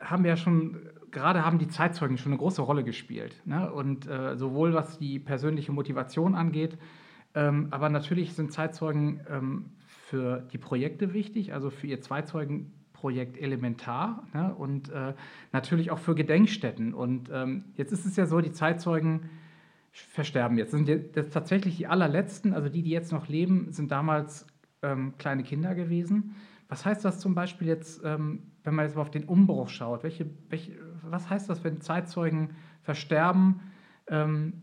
haben 0.01 0.25
wir 0.25 0.31
ja 0.31 0.37
schon, 0.37 0.79
gerade 1.11 1.45
haben 1.45 1.59
die 1.59 1.69
Zeitzeugen 1.69 2.19
schon 2.19 2.33
eine 2.33 2.39
große 2.39 2.63
Rolle 2.63 2.85
gespielt. 2.85 3.41
Ne? 3.45 3.73
Und 3.73 4.07
äh, 4.07 4.37
sowohl 4.37 4.75
was 4.75 4.99
die 4.99 5.19
persönliche 5.19 5.73
Motivation 5.73 6.35
angeht, 6.35 6.79
ähm, 7.35 7.69
aber 7.71 7.89
natürlich 7.89 8.35
sind 8.35 8.53
Zeitzeugen 8.53 9.21
ähm, 9.29 9.71
für 9.87 10.41
die 10.53 10.59
Projekte 10.59 11.13
wichtig, 11.13 11.53
also 11.53 11.71
für 11.71 11.87
ihr 11.87 12.01
Zweizeugen 12.01 12.73
Projekt 12.99 13.39
elementar 13.39 14.25
ne? 14.35 14.55
und 14.55 14.91
äh, 14.91 15.15
natürlich 15.53 15.91
auch 15.91 15.99
für 15.99 16.15
Gedenkstätten. 16.15 16.95
Und 16.95 17.31
ähm, 17.33 17.65
jetzt 17.77 17.93
ist 17.93 18.05
es 18.05 18.17
ja 18.17 18.27
so, 18.27 18.41
die 18.41 18.51
Zeitzeugen 18.51 19.31
versterben 19.93 20.59
jetzt. 20.59 20.73
Das 20.73 20.81
sind 20.81 20.89
jetzt 20.89 21.33
tatsächlich 21.33 21.77
die 21.77 21.87
allerletzten, 21.87 22.55
also 22.55 22.69
die, 22.69 22.83
die 22.83 22.91
jetzt 22.91 23.13
noch 23.13 23.29
leben, 23.29 23.73
sind 23.73 23.93
damals 23.93 24.47
ähm, 24.83 25.15
kleine 25.19 25.45
Kinder 25.45 25.75
gewesen. 25.75 26.35
Was 26.69 26.85
heißt 26.85 27.05
das 27.05 27.21
zum 27.21 27.35
Beispiel 27.35 27.69
jetzt, 27.69 28.03
ähm, 28.05 28.51
wenn 28.65 28.75
man 28.75 28.85
jetzt 28.85 28.97
mal 28.97 29.03
auf 29.03 29.11
den 29.11 29.25
Umbruch 29.25 29.69
schaut? 29.69 30.03
Welche, 30.03 30.27
welche, 30.49 30.73
was 31.03 31.31
heißt 31.31 31.49
das, 31.49 31.65
wenn 31.65 31.81
Zeitzeugen 31.81 32.51
versterben? 32.83 33.61
Ähm, 34.09 34.63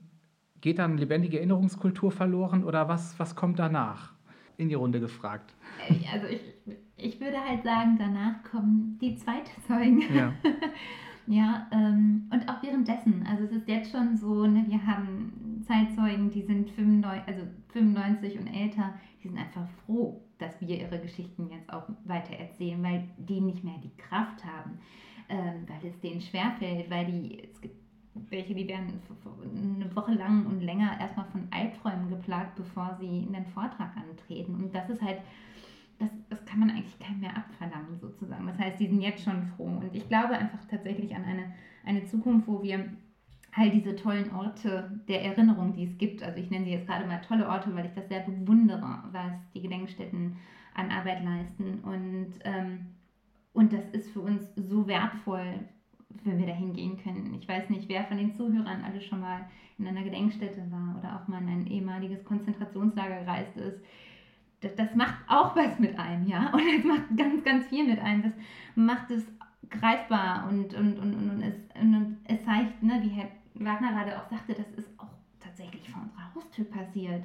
geht 0.61 0.79
dann 0.79 0.97
lebendige 0.97 1.37
Erinnerungskultur 1.37 2.11
verloren 2.11 2.63
oder 2.63 2.87
was, 2.89 3.17
was 3.19 3.35
kommt 3.35 3.59
danach? 3.59 4.13
In 4.57 4.69
die 4.69 4.75
Runde 4.75 4.99
gefragt. 4.99 5.53
Also 5.89 6.27
ich 6.27 6.54
ich 6.97 7.19
würde 7.19 7.37
halt 7.39 7.63
sagen, 7.63 7.97
danach 7.97 8.43
kommen 8.43 8.97
die 9.01 9.15
Zeitzeugen. 9.15 10.03
Ja. 10.13 10.33
ja, 11.27 11.67
ähm, 11.71 12.29
und 12.31 12.49
auch 12.49 12.61
währenddessen. 12.63 13.25
Also 13.29 13.43
es 13.43 13.51
ist 13.51 13.67
jetzt 13.67 13.91
schon 13.91 14.15
so, 14.15 14.45
ne, 14.45 14.65
wir 14.67 14.85
haben 14.85 15.63
Zeitzeugen, 15.67 16.29
die 16.31 16.43
sind 16.43 16.69
95, 16.71 17.27
also 17.27 17.41
95 17.69 18.39
und 18.39 18.47
älter, 18.47 18.93
die 19.23 19.27
sind 19.27 19.37
einfach 19.37 19.67
froh, 19.85 20.21
dass 20.37 20.59
wir 20.61 20.79
ihre 20.79 20.99
Geschichten 20.99 21.49
jetzt 21.49 21.71
auch 21.71 21.87
weiter 22.05 22.35
erzählen, 22.35 22.81
weil 22.83 23.03
die 23.17 23.41
nicht 23.41 23.63
mehr 23.63 23.77
die 23.83 23.95
Kraft 23.97 24.45
haben, 24.45 24.79
ähm, 25.29 25.65
weil 25.67 25.89
es 25.89 25.99
denen 26.01 26.21
schwerfällt, 26.21 26.89
weil 26.89 27.05
die, 27.05 27.43
es 27.43 27.59
gibt 27.61 27.75
welche, 28.29 28.55
die 28.55 28.67
werden 28.67 29.01
eine 29.77 29.93
Woche 29.93 30.13
lang 30.13 30.45
und 30.45 30.61
länger 30.61 30.97
erstmal 30.99 31.25
von 31.27 31.47
Albträumen 31.51 32.09
geplagt, 32.09 32.55
bevor 32.55 32.95
sie 32.99 33.23
in 33.23 33.33
den 33.33 33.45
Vortrag 33.47 33.91
antreten. 33.97 34.55
Und 34.55 34.73
das 34.73 34.89
ist 34.89 35.01
halt 35.01 35.19
das, 35.99 36.09
das 36.29 36.45
kann 36.45 36.59
man 36.59 36.69
eigentlich 36.69 36.99
keinem 36.99 37.21
mehr 37.21 37.35
abverlangen, 37.35 37.99
sozusagen. 37.99 38.47
Das 38.47 38.57
heißt, 38.57 38.79
die 38.79 38.87
sind 38.87 39.01
jetzt 39.01 39.23
schon 39.23 39.43
froh. 39.55 39.65
Und 39.65 39.95
ich 39.95 40.07
glaube 40.07 40.37
einfach 40.37 40.63
tatsächlich 40.69 41.15
an 41.15 41.23
eine, 41.23 41.53
eine 41.85 42.05
Zukunft, 42.05 42.47
wo 42.47 42.61
wir 42.61 42.85
all 43.53 43.69
diese 43.69 43.95
tollen 43.95 44.31
Orte 44.33 44.99
der 45.07 45.23
Erinnerung, 45.23 45.73
die 45.73 45.85
es 45.85 45.97
gibt, 45.97 46.21
also 46.21 46.37
ich 46.39 46.49
nenne 46.49 46.65
sie 46.65 46.71
jetzt 46.71 46.87
gerade 46.87 47.05
mal 47.05 47.21
tolle 47.21 47.47
Orte, 47.47 47.73
weil 47.73 47.85
ich 47.85 47.93
das 47.93 48.07
sehr 48.09 48.19
bewundere, 48.21 49.03
was 49.11 49.31
die 49.53 49.61
Gedenkstätten 49.61 50.35
an 50.73 50.91
Arbeit 50.91 51.23
leisten. 51.23 51.79
Und, 51.83 52.33
ähm, 52.43 52.87
und 53.53 53.71
das 53.71 53.87
ist 53.91 54.09
für 54.09 54.19
uns 54.19 54.43
so 54.55 54.87
wertvoll, 54.87 55.59
wenn 56.23 56.37
wir 56.37 56.47
da 56.47 56.53
hingehen 56.53 56.97
können. 57.01 57.33
Ich 57.39 57.47
weiß 57.47 57.69
nicht, 57.69 57.87
wer 57.87 58.03
von 58.03 58.17
den 58.17 58.33
Zuhörern 58.33 58.83
alle 58.83 58.99
schon 58.99 59.21
mal 59.21 59.45
in 59.77 59.87
einer 59.87 60.03
Gedenkstätte 60.03 60.69
war 60.69 60.97
oder 60.99 61.15
auch 61.15 61.27
mal 61.27 61.41
in 61.41 61.49
ein 61.49 61.67
ehemaliges 61.67 62.23
Konzentrationslager 62.25 63.21
gereist 63.21 63.55
ist 63.57 63.79
das, 64.65 64.75
das 64.75 64.95
macht 64.95 65.15
auch 65.27 65.55
was 65.55 65.79
mit 65.79 65.97
einem, 65.97 66.27
ja. 66.27 66.49
Und 66.53 66.61
es 66.77 66.83
macht 66.83 67.15
ganz, 67.15 67.43
ganz 67.43 67.67
viel 67.67 67.85
mit 67.87 67.99
einem. 67.99 68.23
Das 68.23 68.33
macht 68.75 69.11
es 69.11 69.23
greifbar 69.69 70.47
und, 70.47 70.73
und, 70.75 70.99
und, 70.99 71.13
und, 71.15 71.29
und, 71.29 71.41
es, 71.41 71.55
und 71.81 72.17
es 72.25 72.43
zeigt, 72.43 72.83
ne, 72.83 72.99
wie 73.01 73.09
Herr 73.09 73.29
Wagner 73.55 73.93
gerade 73.93 74.17
auch 74.17 74.29
sagte, 74.29 74.53
das 74.53 74.69
ist 74.77 74.87
auch 74.99 75.09
tatsächlich 75.39 75.89
vor 75.89 76.03
unserer 76.03 76.35
Haustür 76.35 76.65
passiert. 76.65 77.23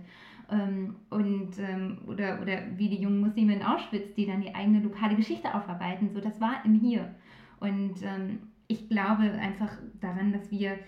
Ähm, 0.50 0.96
und, 1.10 1.58
ähm, 1.58 1.98
oder, 2.06 2.40
oder 2.40 2.62
wie 2.76 2.88
die 2.88 3.02
jungen 3.02 3.20
Muslime 3.20 3.54
in 3.54 3.62
Auschwitz, 3.62 4.14
die 4.14 4.26
dann 4.26 4.40
die 4.40 4.54
eigene 4.54 4.80
lokale 4.80 5.16
Geschichte 5.16 5.54
aufarbeiten. 5.54 6.10
So, 6.12 6.20
das 6.20 6.40
war 6.40 6.64
im 6.64 6.74
Hier. 6.74 7.14
Und 7.60 7.94
ähm, 8.02 8.40
ich 8.68 8.88
glaube 8.88 9.24
einfach 9.24 9.72
daran, 10.00 10.32
dass 10.32 10.50
wir 10.50 10.78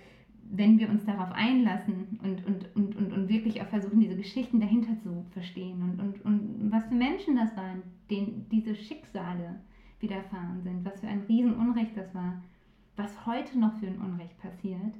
wenn 0.55 0.79
wir 0.79 0.91
uns 0.91 1.05
darauf 1.07 1.33
einlassen 1.33 2.19
und, 2.23 2.47
und, 2.47 2.77
und, 2.77 2.95
und, 2.95 3.13
und 3.13 3.29
wirklich 3.29 3.63
auch 3.63 3.67
versuchen, 3.69 4.01
diese 4.01 4.17
Geschichten 4.17 4.61
dahinter 4.61 4.99
zu 4.99 5.25
verstehen 5.31 5.81
und, 5.83 5.99
und, 5.99 6.25
und 6.25 6.71
was 6.71 6.85
für 6.87 6.95
Menschen 6.95 7.37
das 7.37 7.57
waren, 7.57 7.83
denen 8.11 8.47
diese 8.51 8.75
Schicksale 8.75 9.61
widerfahren 10.01 10.63
sind, 10.63 10.85
was 10.85 11.01
für 11.01 11.09
ein 11.09 11.23
Riesenunrecht 11.23 11.97
das 11.97 12.15
war, 12.15 12.43
was 12.97 13.25
heute 13.25 13.59
noch 13.59 13.75
für 13.79 13.87
ein 13.87 13.99
Unrecht 13.99 14.39
passiert, 14.39 14.95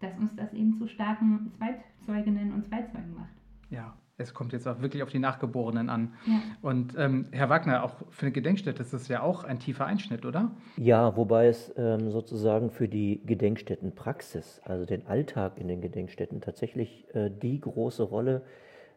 dass 0.00 0.16
uns 0.16 0.34
das 0.36 0.54
eben 0.54 0.72
zu 0.72 0.88
starken 0.88 1.52
Zweitzeuginnen 1.58 2.54
und 2.54 2.64
Zweizeugen 2.64 3.14
macht. 3.14 3.34
Ja, 3.68 3.94
es 4.16 4.32
kommt 4.32 4.52
jetzt 4.52 4.68
auch 4.68 4.80
wirklich 4.80 5.02
auf 5.02 5.10
die 5.10 5.18
Nachgeborenen 5.18 5.90
an. 5.90 6.14
Ja. 6.26 6.40
Und 6.62 6.94
ähm, 6.96 7.26
Herr 7.32 7.48
Wagner, 7.48 7.82
auch 7.82 7.96
für 8.10 8.26
eine 8.26 8.32
Gedenkstätte 8.32 8.80
ist 8.80 8.92
das 8.92 9.08
ja 9.08 9.22
auch 9.22 9.42
ein 9.42 9.58
tiefer 9.58 9.86
Einschnitt, 9.86 10.24
oder? 10.24 10.52
Ja, 10.76 11.16
wobei 11.16 11.48
es 11.48 11.72
ähm, 11.76 12.10
sozusagen 12.10 12.70
für 12.70 12.86
die 12.86 13.22
Gedenkstättenpraxis, 13.26 14.60
also 14.64 14.84
den 14.84 15.06
Alltag 15.06 15.58
in 15.58 15.66
den 15.66 15.80
Gedenkstätten, 15.80 16.40
tatsächlich 16.40 17.06
äh, 17.14 17.28
die 17.30 17.60
große 17.60 18.04
Rolle 18.04 18.42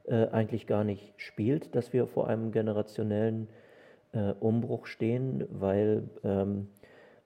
äh, 0.05 0.27
eigentlich 0.27 0.67
gar 0.67 0.83
nicht 0.83 1.13
spielt, 1.17 1.75
dass 1.75 1.93
wir 1.93 2.05
vor 2.05 2.27
einem 2.27 2.51
generationellen 2.51 3.47
äh, 4.11 4.33
Umbruch 4.39 4.85
stehen, 4.85 5.45
weil 5.49 6.09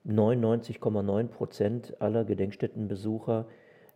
99,9 0.06 1.20
ähm, 1.20 1.28
Prozent 1.28 2.00
aller 2.00 2.24
Gedenkstättenbesucher 2.24 3.46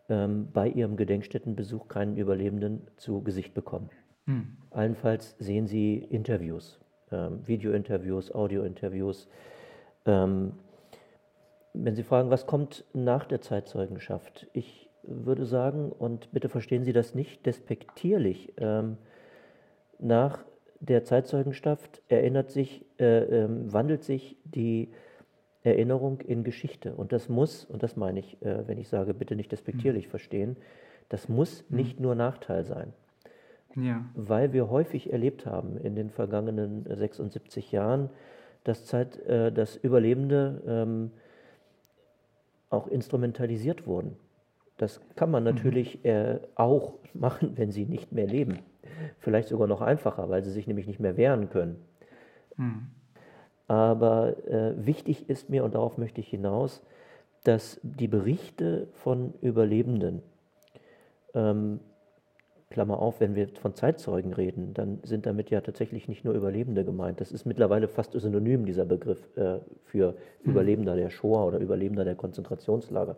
ähm, 0.08 0.48
bei 0.52 0.68
ihrem 0.68 0.96
Gedenkstättenbesuch 0.96 1.88
keinen 1.88 2.16
Überlebenden 2.16 2.86
zu 2.96 3.22
Gesicht 3.22 3.54
bekommen. 3.54 3.90
Hm. 4.26 4.56
Allenfalls 4.70 5.36
sehen 5.38 5.66
sie 5.66 5.96
Interviews, 5.98 6.80
ähm, 7.10 7.46
Videointerviews, 7.46 8.34
Audiointerviews. 8.34 9.28
Ähm, 10.04 10.52
wenn 11.72 11.94
Sie 11.94 12.02
fragen, 12.02 12.30
was 12.30 12.46
kommt 12.46 12.84
nach 12.94 13.26
der 13.26 13.40
Zeitzeugenschaft? 13.40 14.46
Ich 14.52 14.88
würde 15.02 15.44
sagen, 15.44 15.92
und 15.92 16.32
bitte 16.32 16.48
verstehen 16.48 16.84
Sie 16.84 16.92
das 16.92 17.14
nicht 17.14 17.44
despektierlich, 17.44 18.52
ähm, 18.56 18.96
nach 19.98 20.44
der 20.80 21.04
Zeitzeugenschaft 21.04 22.02
erinnert 22.08 22.50
sich, 22.50 22.84
äh, 22.98 23.44
äh, 23.44 23.48
wandelt 23.48 24.04
sich 24.04 24.36
die 24.44 24.90
Erinnerung 25.66 26.20
in 26.20 26.44
Geschichte. 26.44 26.94
Und 26.94 27.12
das 27.12 27.28
muss, 27.28 27.64
und 27.64 27.82
das 27.82 27.96
meine 27.96 28.20
ich, 28.20 28.40
äh, 28.42 28.66
wenn 28.66 28.78
ich 28.78 28.88
sage, 28.88 29.14
bitte 29.14 29.36
nicht 29.36 29.52
despektierlich 29.52 30.06
mhm. 30.06 30.10
verstehen, 30.10 30.56
das 31.08 31.28
muss 31.28 31.64
mhm. 31.68 31.76
nicht 31.76 32.00
nur 32.00 32.14
Nachteil 32.14 32.64
sein. 32.64 32.92
Ja. 33.74 34.04
Weil 34.14 34.52
wir 34.52 34.70
häufig 34.70 35.12
erlebt 35.12 35.44
haben 35.44 35.76
in 35.76 35.94
den 35.94 36.10
vergangenen 36.10 36.86
76 36.88 37.72
Jahren, 37.72 38.08
dass, 38.64 38.86
Zeit, 38.86 39.18
äh, 39.26 39.52
dass 39.52 39.76
Überlebende 39.76 40.62
ähm, 40.66 41.10
auch 42.70 42.88
instrumentalisiert 42.88 43.86
wurden. 43.86 44.16
Das 44.76 45.00
kann 45.14 45.30
man 45.30 45.44
mhm. 45.44 45.54
natürlich 45.54 46.02
mhm. 46.02 46.10
äh, 46.10 46.38
auch 46.54 46.94
machen, 47.14 47.56
wenn 47.56 47.70
sie 47.70 47.84
nicht 47.86 48.12
mehr 48.12 48.26
leben. 48.26 48.60
Vielleicht 49.18 49.48
sogar 49.48 49.66
noch 49.66 49.82
einfacher, 49.82 50.28
weil 50.30 50.42
sie 50.42 50.50
sich 50.50 50.66
nämlich 50.66 50.86
nicht 50.86 51.00
mehr 51.00 51.16
wehren 51.16 51.50
können. 51.50 51.76
Mhm. 52.56 52.88
Aber 53.68 54.36
äh, 54.46 54.74
wichtig 54.76 55.28
ist 55.28 55.50
mir, 55.50 55.64
und 55.64 55.74
darauf 55.74 55.98
möchte 55.98 56.20
ich 56.20 56.28
hinaus, 56.28 56.82
dass 57.44 57.80
die 57.82 58.08
Berichte 58.08 58.88
von 58.92 59.34
Überlebenden, 59.40 60.22
ähm, 61.34 61.80
Klammer 62.70 62.98
auf, 62.98 63.20
wenn 63.20 63.36
wir 63.36 63.48
von 63.60 63.74
Zeitzeugen 63.74 64.32
reden, 64.32 64.74
dann 64.74 64.98
sind 65.04 65.24
damit 65.24 65.50
ja 65.50 65.60
tatsächlich 65.60 66.08
nicht 66.08 66.24
nur 66.24 66.34
Überlebende 66.34 66.84
gemeint. 66.84 67.20
Das 67.20 67.30
ist 67.30 67.44
mittlerweile 67.44 67.86
fast 67.86 68.12
synonym, 68.12 68.66
dieser 68.66 68.84
Begriff 68.84 69.28
äh, 69.36 69.60
für 69.84 70.12
mhm. 70.42 70.50
Überlebender 70.50 70.96
der 70.96 71.10
Shoah 71.10 71.46
oder 71.46 71.58
Überlebender 71.58 72.04
der 72.04 72.16
Konzentrationslager. 72.16 73.16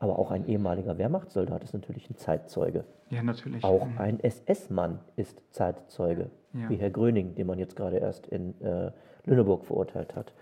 Aber 0.00 0.18
auch 0.18 0.30
ein 0.30 0.46
ehemaliger 0.48 0.98
Wehrmachtssoldat 0.98 1.62
ist 1.62 1.72
natürlich 1.72 2.10
ein 2.10 2.16
Zeitzeuge. 2.16 2.84
Ja, 3.10 3.22
natürlich. 3.22 3.62
Auch 3.62 3.86
mhm. 3.86 3.98
ein 3.98 4.20
SS-Mann 4.20 4.98
ist 5.14 5.40
Zeitzeuge, 5.50 6.30
ja. 6.52 6.68
wie 6.68 6.76
Herr 6.76 6.90
Gröning, 6.90 7.34
den 7.36 7.46
man 7.46 7.58
jetzt 7.58 7.76
gerade 7.76 7.98
erst 7.98 8.26
in 8.26 8.60
äh, 8.60 8.90
Lüneburg 9.30 9.64
verurteilt 9.64 10.14
hat. 10.14 10.32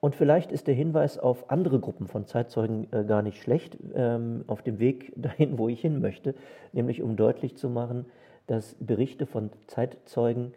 Und 0.00 0.14
vielleicht 0.14 0.52
ist 0.52 0.66
der 0.66 0.74
Hinweis 0.74 1.18
auf 1.18 1.50
andere 1.50 1.80
Gruppen 1.80 2.06
von 2.06 2.26
Zeitzeugen 2.26 2.86
äh, 2.92 3.04
gar 3.04 3.22
nicht 3.22 3.42
schlecht, 3.42 3.78
ähm, 3.94 4.44
auf 4.46 4.60
dem 4.60 4.78
Weg 4.78 5.12
dahin, 5.16 5.58
wo 5.58 5.68
ich 5.68 5.80
hin 5.80 6.00
möchte, 6.00 6.34
nämlich 6.72 7.02
um 7.02 7.16
deutlich 7.16 7.56
zu 7.56 7.70
machen, 7.70 8.04
dass 8.46 8.76
Berichte 8.78 9.24
von 9.24 9.50
Zeitzeugen 9.66 10.52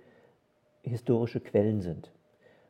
historische 0.84 1.40
Quellen 1.40 1.82
sind. 1.82 2.12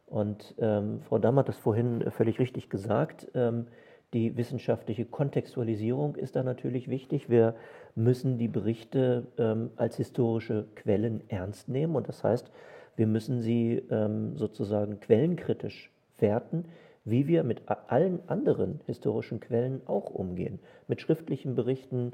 Und 0.05 0.55
ähm, 0.59 1.01
Frau 1.01 1.17
Damm 1.17 1.38
hat 1.38 1.49
das 1.49 1.57
vorhin 1.57 2.09
völlig 2.11 2.39
richtig 2.39 2.69
gesagt. 2.69 3.28
Ähm, 3.34 3.67
die 4.13 4.38
wissenschaftliche 4.38 5.05
Kontextualisierung 5.05 6.15
ist 6.15 6.36
da 6.36 6.43
natürlich 6.43 6.89
wichtig. 6.89 7.30
Wir 7.30 7.55
müssen 7.95 8.38
die 8.38 8.47
Berichte 8.47 9.28
ähm, 9.38 9.71
als 9.75 9.97
historische 9.97 10.67
Quellen 10.75 11.23
ernst 11.28 11.67
nehmen. 11.67 11.95
Und 11.95 12.07
das 12.07 12.23
heißt, 12.23 12.49
wir 12.98 13.08
müssen 13.08 13.39
sie 13.41 13.82
ähm, 13.89 14.36
sozusagen 14.36 15.00
quellenkritisch 15.00 15.91
werten, 16.18 16.66
wie 17.06 17.28
wir 17.28 17.43
mit 17.43 17.62
allen 17.88 18.20
anderen 18.28 18.82
historischen 18.86 19.39
Quellen 19.39 19.82
auch 19.86 20.10
umgehen. 20.10 20.60
Mit 20.88 21.00
schriftlichen 21.00 21.56
Berichten, 21.56 22.12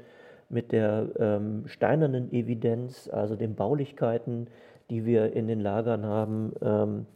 mit 0.48 0.70
der 0.70 1.08
ähm, 1.18 1.66
steinernen 1.66 2.32
Evidenz, 2.32 3.08
also 3.12 3.34
den 3.34 3.56
Baulichkeiten, 3.56 4.46
die 4.90 5.04
wir 5.04 5.32
in 5.32 5.48
den 5.48 5.60
Lagern 5.60 6.04
haben, 6.04 6.52
ähm, 6.62 7.06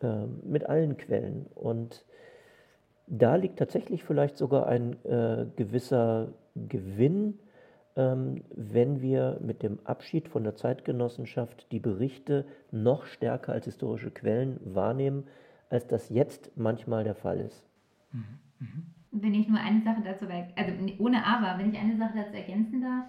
äh, 0.00 0.26
mit 0.46 0.66
allen 0.66 0.96
Quellen. 0.96 1.46
Und 1.54 2.06
da 3.06 3.36
liegt 3.36 3.58
tatsächlich 3.58 4.04
vielleicht 4.04 4.38
sogar 4.38 4.66
ein 4.66 4.96
äh, 5.04 5.46
gewisser 5.56 6.28
Gewinn, 6.54 7.38
wenn 7.96 9.00
wir 9.00 9.38
mit 9.40 9.62
dem 9.62 9.78
Abschied 9.84 10.28
von 10.28 10.42
der 10.42 10.56
Zeitgenossenschaft 10.56 11.70
die 11.70 11.78
Berichte 11.78 12.44
noch 12.72 13.06
stärker 13.06 13.52
als 13.52 13.66
historische 13.66 14.10
Quellen 14.10 14.58
wahrnehmen, 14.64 15.24
als 15.70 15.86
das 15.86 16.08
jetzt 16.08 16.50
manchmal 16.56 17.04
der 17.04 17.14
Fall 17.14 17.38
ist. 17.40 17.64
Mhm. 18.12 18.24
Mhm. 18.58 18.86
Wenn 19.12 19.34
ich 19.34 19.48
nur 19.48 19.60
eine 19.60 19.80
Sache 19.82 20.02
dazu, 20.04 20.26
also 20.56 20.72
ohne 20.98 21.24
aber, 21.24 21.58
wenn 21.58 21.72
ich 21.72 21.78
eine 21.78 21.96
Sache 21.96 22.14
dazu 22.16 22.34
ergänzen 22.34 22.80
darf, 22.80 23.06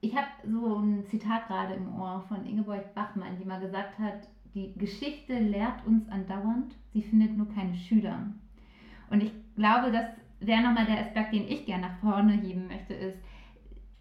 ich 0.00 0.16
habe 0.16 0.28
so 0.46 0.76
ein 0.76 1.04
Zitat 1.06 1.46
gerade 1.48 1.74
im 1.74 1.94
Ohr 1.98 2.24
von 2.28 2.46
Ingeborg 2.46 2.94
Bachmann, 2.94 3.36
die 3.38 3.44
mal 3.44 3.60
gesagt 3.60 3.98
hat, 3.98 4.28
die 4.54 4.72
Geschichte 4.78 5.38
lehrt 5.38 5.86
uns 5.86 6.08
andauernd, 6.08 6.74
sie 6.92 7.02
findet 7.02 7.36
nur 7.36 7.48
keine 7.52 7.74
Schüler. 7.74 8.26
Und 9.10 9.22
ich 9.22 9.32
glaube, 9.56 9.92
das 9.92 10.06
wäre 10.40 10.62
nochmal 10.62 10.86
der 10.86 11.00
Aspekt, 11.00 11.34
den 11.34 11.48
ich 11.48 11.66
gerne 11.66 11.88
nach 11.88 11.98
vorne 11.98 12.32
heben 12.32 12.66
möchte, 12.66 12.94
ist, 12.94 13.18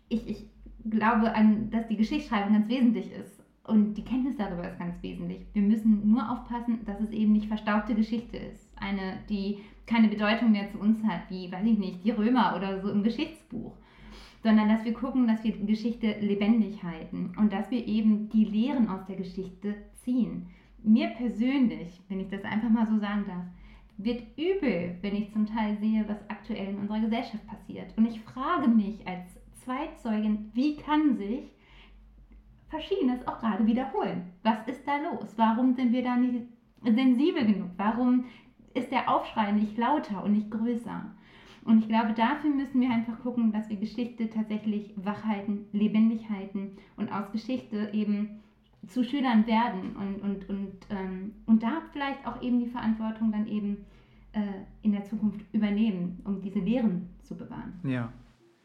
ich, 0.10 0.28
ich 0.28 0.46
glaube, 0.90 1.34
an, 1.34 1.70
dass 1.72 1.88
die 1.88 1.98
Geschichtsschreibung 1.98 2.54
ganz 2.54 2.70
wesentlich 2.70 3.12
ist. 3.12 3.44
Und 3.64 3.96
die 3.96 4.04
Kenntnis 4.04 4.38
darüber 4.38 4.70
ist 4.70 4.78
ganz 4.78 5.02
wesentlich. 5.02 5.42
Wir 5.54 5.64
müssen 5.64 6.08
nur 6.08 6.30
aufpassen, 6.30 6.86
dass 6.86 7.00
es 7.00 7.10
eben 7.10 7.34
nicht 7.34 7.48
verstaubte 7.48 7.96
Geschichte 7.96 8.38
ist. 8.38 8.70
Eine, 8.76 9.18
die 9.28 9.60
keine 9.88 10.08
Bedeutung 10.08 10.52
mehr 10.52 10.70
zu 10.70 10.80
uns 10.80 11.04
hat, 11.04 11.22
wie, 11.30 11.52
weiß 11.52 11.66
ich 11.66 11.78
nicht, 11.78 12.06
die 12.06 12.12
Römer 12.12 12.56
oder 12.56 12.80
so 12.82 12.92
im 12.92 13.02
Geschichtsbuch. 13.02 13.74
Sondern 14.44 14.70
dass 14.70 14.86
wir 14.86 14.94
gucken, 14.94 15.28
dass 15.28 15.44
wir 15.44 15.52
die 15.54 15.66
Geschichte 15.66 16.16
lebendig 16.20 16.84
halten 16.84 17.34
und 17.38 17.52
dass 17.52 17.72
wir 17.72 17.88
eben 17.88 18.30
die 18.30 18.46
Lehren 18.46 18.88
aus 18.88 19.04
der 19.08 19.16
Geschichte 19.16 19.76
ziehen. 20.04 20.48
Mir 20.84 21.08
persönlich, 21.10 22.00
wenn 22.08 22.20
ich 22.20 22.30
das 22.30 22.44
einfach 22.44 22.70
mal 22.70 22.86
so 22.86 23.00
sagen 23.00 23.26
darf, 23.28 23.46
wird 23.98 24.22
übel, 24.38 24.98
wenn 25.02 25.16
ich 25.16 25.32
zum 25.32 25.48
Teil 25.48 25.78
sehe, 25.80 26.06
was 26.08 26.30
aktuell 26.30 26.70
in 26.70 26.78
unserer 26.78 27.00
Gesellschaft 27.00 27.48
passiert. 27.48 27.98
Und 27.98 28.06
ich 28.06 28.20
frage 28.20 28.68
mich 28.68 29.08
als 29.08 29.40
Zweitzeugin, 29.66 30.52
wie 30.54 30.78
kann 30.78 31.18
sich 31.18 31.52
Verschiedenes 32.70 33.28
auch 33.28 33.40
gerade 33.40 33.66
wiederholen? 33.66 34.32
Was 34.44 34.68
ist 34.68 34.88
da 34.88 34.98
los? 34.98 35.34
Warum 35.38 35.74
sind 35.74 35.92
wir 35.92 36.04
da 36.04 36.16
nicht 36.16 36.48
sensibel 36.84 37.46
genug? 37.46 37.72
Warum 37.78 38.26
ist 38.74 38.92
der 38.92 39.10
Aufschrei 39.10 39.52
nicht 39.52 39.78
lauter 39.78 40.24
und 40.24 40.34
nicht 40.34 40.52
größer? 40.52 41.06
Und 41.64 41.80
ich 41.80 41.88
glaube, 41.88 42.14
dafür 42.14 42.52
müssen 42.52 42.80
wir 42.80 42.92
einfach 42.92 43.20
gucken, 43.22 43.52
dass 43.52 43.70
wir 43.70 43.78
Geschichte 43.78 44.30
tatsächlich 44.30 44.94
wach 44.98 45.24
halten, 45.26 45.66
lebendig 45.72 46.30
halten 46.30 46.78
und 46.96 47.12
aus 47.12 47.32
Geschichte 47.32 47.90
eben 47.92 48.42
zu 48.86 49.04
Schülern 49.04 49.48
werden 49.48 49.96
und, 49.96 50.22
und, 50.22 50.50
und, 50.50 50.74
ähm, 50.92 51.34
und 51.48 51.64
da 51.64 51.82
vielleicht 51.92 52.28
auch 52.28 52.40
eben 52.44 52.60
die 52.60 52.68
Verantwortung 52.68 53.32
dann 53.32 53.48
eben 53.48 53.78
äh, 54.34 54.42
in 54.84 54.92
der 54.92 55.06
Zukunft 55.06 55.42
übernehmen, 55.54 56.22
um 56.24 56.40
diese 56.40 56.60
Lehren 56.60 57.10
zu 57.24 57.36
bewahren. 57.36 57.74
Ja. 57.84 58.14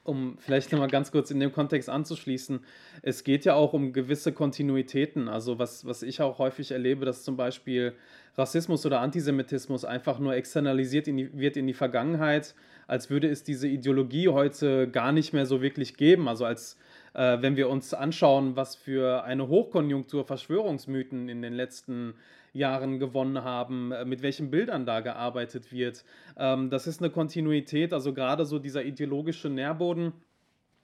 Um 0.02 0.38
vielleicht 0.38 0.72
nochmal 0.72 0.88
ganz 0.88 1.12
kurz 1.12 1.30
in 1.30 1.40
dem 1.40 1.52
Kontext 1.52 1.90
anzuschließen, 1.90 2.60
es 3.02 3.22
geht 3.22 3.44
ja 3.44 3.54
auch 3.54 3.74
um 3.74 3.92
gewisse 3.92 4.32
Kontinuitäten. 4.32 5.28
Also 5.28 5.58
was, 5.58 5.84
was 5.84 6.02
ich 6.02 6.22
auch 6.22 6.38
häufig 6.38 6.70
erlebe, 6.70 7.04
dass 7.04 7.22
zum 7.22 7.36
Beispiel 7.36 7.94
Rassismus 8.36 8.86
oder 8.86 9.00
Antisemitismus 9.00 9.84
einfach 9.84 10.18
nur 10.18 10.34
externalisiert 10.34 11.06
in 11.06 11.18
die, 11.18 11.38
wird 11.38 11.56
in 11.56 11.66
die 11.66 11.74
Vergangenheit, 11.74 12.54
als 12.86 13.10
würde 13.10 13.28
es 13.28 13.44
diese 13.44 13.68
Ideologie 13.68 14.28
heute 14.28 14.88
gar 14.88 15.12
nicht 15.12 15.32
mehr 15.32 15.44
so 15.44 15.60
wirklich 15.60 15.96
geben. 15.96 16.28
Also 16.28 16.46
als 16.46 16.78
äh, 17.14 17.38
wenn 17.40 17.56
wir 17.56 17.68
uns 17.68 17.94
anschauen, 17.94 18.56
was 18.56 18.76
für 18.76 19.24
eine 19.24 19.48
Hochkonjunktur 19.48 20.24
Verschwörungsmythen 20.24 21.28
in 21.28 21.42
den 21.42 21.52
letzten 21.52 22.14
Jahren 22.52 22.98
gewonnen 22.98 23.44
haben, 23.44 23.92
äh, 23.92 24.04
mit 24.04 24.22
welchen 24.22 24.50
Bildern 24.50 24.86
da 24.86 25.00
gearbeitet 25.00 25.72
wird. 25.72 26.04
Ähm, 26.36 26.70
das 26.70 26.86
ist 26.86 27.00
eine 27.00 27.10
Kontinuität, 27.10 27.92
also 27.92 28.12
gerade 28.12 28.44
so 28.44 28.58
dieser 28.58 28.84
ideologische 28.84 29.48
Nährboden 29.48 30.12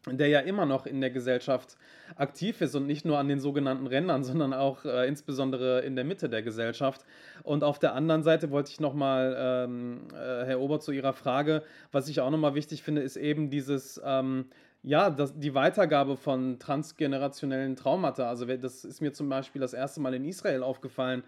der 0.06 0.28
ja 0.28 0.40
immer 0.40 0.66
noch 0.66 0.86
in 0.86 1.00
der 1.00 1.10
Gesellschaft 1.10 1.76
aktiv 2.14 2.60
ist 2.60 2.74
und 2.74 2.86
nicht 2.86 3.04
nur 3.04 3.18
an 3.18 3.28
den 3.28 3.40
sogenannten 3.40 3.86
Rändern, 3.86 4.22
sondern 4.22 4.54
auch 4.54 4.84
äh, 4.84 5.08
insbesondere 5.08 5.80
in 5.80 5.96
der 5.96 6.04
Mitte 6.04 6.28
der 6.28 6.42
Gesellschaft. 6.42 7.04
Und 7.42 7.64
auf 7.64 7.78
der 7.78 7.94
anderen 7.94 8.22
Seite 8.22 8.50
wollte 8.50 8.70
ich 8.70 8.78
nochmal, 8.78 9.36
ähm, 9.38 10.08
äh, 10.12 10.44
Herr 10.44 10.60
Ober, 10.60 10.78
zu 10.80 10.92
Ihrer 10.92 11.12
Frage, 11.12 11.62
was 11.90 12.08
ich 12.08 12.20
auch 12.20 12.30
nochmal 12.30 12.54
wichtig 12.54 12.82
finde, 12.82 13.02
ist 13.02 13.16
eben 13.16 13.50
dieses, 13.50 14.00
ähm, 14.04 14.46
ja, 14.86 15.10
das, 15.10 15.36
die 15.36 15.52
Weitergabe 15.52 16.16
von 16.16 16.60
transgenerationellen 16.60 17.74
Traumata. 17.74 18.28
Also 18.28 18.46
das 18.46 18.84
ist 18.84 19.00
mir 19.00 19.12
zum 19.12 19.28
Beispiel 19.28 19.60
das 19.60 19.74
erste 19.74 20.00
Mal 20.00 20.14
in 20.14 20.24
Israel 20.24 20.62
aufgefallen, 20.62 21.24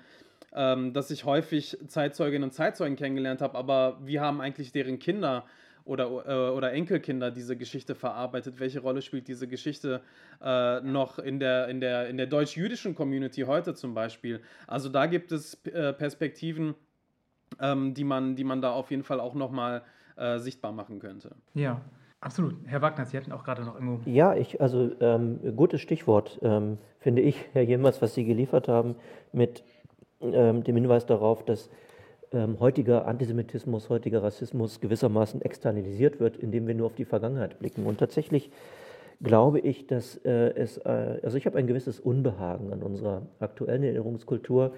ähm, 0.54 0.92
dass 0.92 1.10
ich 1.10 1.24
häufig 1.24 1.76
Zeitzeuginnen 1.88 2.44
und 2.44 2.52
Zeitzeugen 2.52 2.96
kennengelernt 2.96 3.42
habe, 3.42 3.58
aber 3.58 3.98
wie 4.04 4.20
haben 4.20 4.40
eigentlich 4.40 4.70
deren 4.70 5.00
Kinder 5.00 5.44
oder, 5.84 6.04
äh, 6.04 6.56
oder 6.56 6.72
Enkelkinder 6.72 7.32
diese 7.32 7.56
Geschichte 7.56 7.96
verarbeitet? 7.96 8.60
Welche 8.60 8.78
Rolle 8.78 9.02
spielt 9.02 9.26
diese 9.26 9.48
Geschichte 9.48 10.02
äh, 10.40 10.80
noch 10.80 11.18
in 11.18 11.40
der, 11.40 11.66
in 11.66 11.80
der, 11.80 12.08
in 12.08 12.16
der 12.16 12.28
deutsch-jüdischen 12.28 12.94
Community 12.94 13.42
heute 13.42 13.74
zum 13.74 13.92
Beispiel? 13.92 14.40
Also 14.68 14.88
da 14.88 15.06
gibt 15.06 15.32
es 15.32 15.54
äh, 15.64 15.92
Perspektiven, 15.92 16.76
ähm, 17.60 17.92
die, 17.92 18.04
man, 18.04 18.36
die 18.36 18.44
man 18.44 18.62
da 18.62 18.70
auf 18.70 18.92
jeden 18.92 19.02
Fall 19.02 19.18
auch 19.18 19.34
nochmal 19.34 19.82
äh, 20.16 20.38
sichtbar 20.38 20.70
machen 20.70 21.00
könnte. 21.00 21.34
Ja, 21.54 21.82
Absolut. 22.20 22.56
Herr 22.66 22.82
Wagner, 22.82 23.04
Sie 23.04 23.16
hatten 23.16 23.32
auch 23.32 23.44
gerade 23.44 23.62
noch 23.62 23.74
irgendwo. 23.74 24.00
Ja, 24.10 24.34
ich, 24.34 24.60
also 24.60 24.90
ähm, 25.00 25.38
gutes 25.54 25.80
Stichwort, 25.80 26.38
ähm, 26.42 26.78
finde 26.98 27.22
ich, 27.22 27.44
Herr 27.52 27.62
Jemers, 27.62 28.02
was 28.02 28.14
Sie 28.14 28.24
geliefert 28.24 28.66
haben, 28.66 28.96
mit 29.32 29.62
ähm, 30.20 30.64
dem 30.64 30.74
Hinweis 30.74 31.06
darauf, 31.06 31.44
dass 31.44 31.70
ähm, 32.32 32.58
heutiger 32.58 33.06
Antisemitismus, 33.06 33.88
heutiger 33.88 34.22
Rassismus 34.22 34.80
gewissermaßen 34.80 35.42
externalisiert 35.42 36.18
wird, 36.18 36.36
indem 36.36 36.66
wir 36.66 36.74
nur 36.74 36.86
auf 36.86 36.94
die 36.94 37.04
Vergangenheit 37.04 37.58
blicken. 37.58 37.86
Und 37.86 37.98
tatsächlich 37.98 38.50
glaube 39.22 39.60
ich, 39.60 39.86
dass 39.86 40.16
äh, 40.24 40.52
es, 40.54 40.78
äh, 40.78 41.20
also 41.22 41.36
ich 41.36 41.46
habe 41.46 41.56
ein 41.56 41.66
gewisses 41.66 42.00
Unbehagen 42.00 42.72
an 42.72 42.82
unserer 42.82 43.22
aktuellen 43.38 43.82
Erinnerungskultur, 43.82 44.72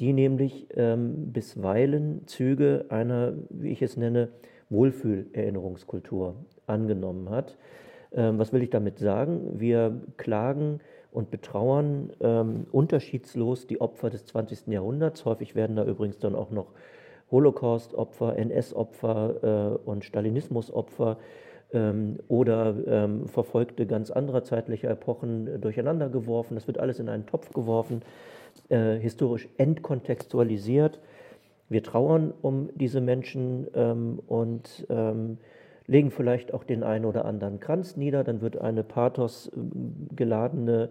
die 0.00 0.12
nämlich 0.12 0.68
ähm, 0.74 1.32
bisweilen 1.32 2.26
Züge 2.26 2.86
einer, 2.90 3.32
wie 3.50 3.70
ich 3.70 3.82
es 3.82 3.96
nenne, 3.96 4.28
Wohlfühlerinnerungskultur 4.70 6.36
angenommen 6.66 7.30
hat. 7.30 7.56
Ähm, 8.12 8.38
was 8.38 8.52
will 8.52 8.62
ich 8.62 8.70
damit 8.70 8.98
sagen? 8.98 9.60
Wir 9.60 10.00
klagen 10.16 10.80
und 11.12 11.30
betrauern 11.30 12.12
ähm, 12.20 12.66
unterschiedslos 12.72 13.66
die 13.66 13.80
Opfer 13.80 14.10
des 14.10 14.26
20. 14.26 14.66
Jahrhunderts. 14.68 15.24
Häufig 15.24 15.54
werden 15.54 15.76
da 15.76 15.84
übrigens 15.84 16.18
dann 16.18 16.34
auch 16.34 16.50
noch 16.50 16.72
Holocaust-Opfer, 17.30 18.36
NS-Opfer 18.36 19.78
äh, 19.82 19.88
und 19.88 20.04
Stalinismus-Opfer 20.04 21.18
ähm, 21.72 22.18
oder 22.28 22.74
ähm, 22.86 23.26
Verfolgte 23.28 23.86
ganz 23.86 24.10
anderer 24.10 24.44
zeitlicher 24.44 24.90
Epochen 24.90 25.48
äh, 25.48 25.58
durcheinander 25.58 26.08
geworfen. 26.08 26.54
Das 26.54 26.66
wird 26.66 26.78
alles 26.78 27.00
in 27.00 27.08
einen 27.08 27.26
Topf 27.26 27.52
geworfen, 27.52 28.02
äh, 28.68 28.96
historisch 28.96 29.48
entkontextualisiert. 29.58 31.00
Wir 31.68 31.82
trauern 31.82 32.32
um 32.42 32.70
diese 32.74 33.00
Menschen 33.00 33.66
ähm, 33.74 34.20
und 34.26 34.86
ähm, 34.88 35.38
legen 35.86 36.10
vielleicht 36.10 36.52
auch 36.54 36.64
den 36.64 36.82
einen 36.82 37.04
oder 37.04 37.24
anderen 37.24 37.60
Kranz 37.60 37.96
nieder, 37.96 38.24
dann 38.24 38.40
wird 38.40 38.58
eine 38.58 38.82
pathos 38.82 39.50
geladene, 40.14 40.90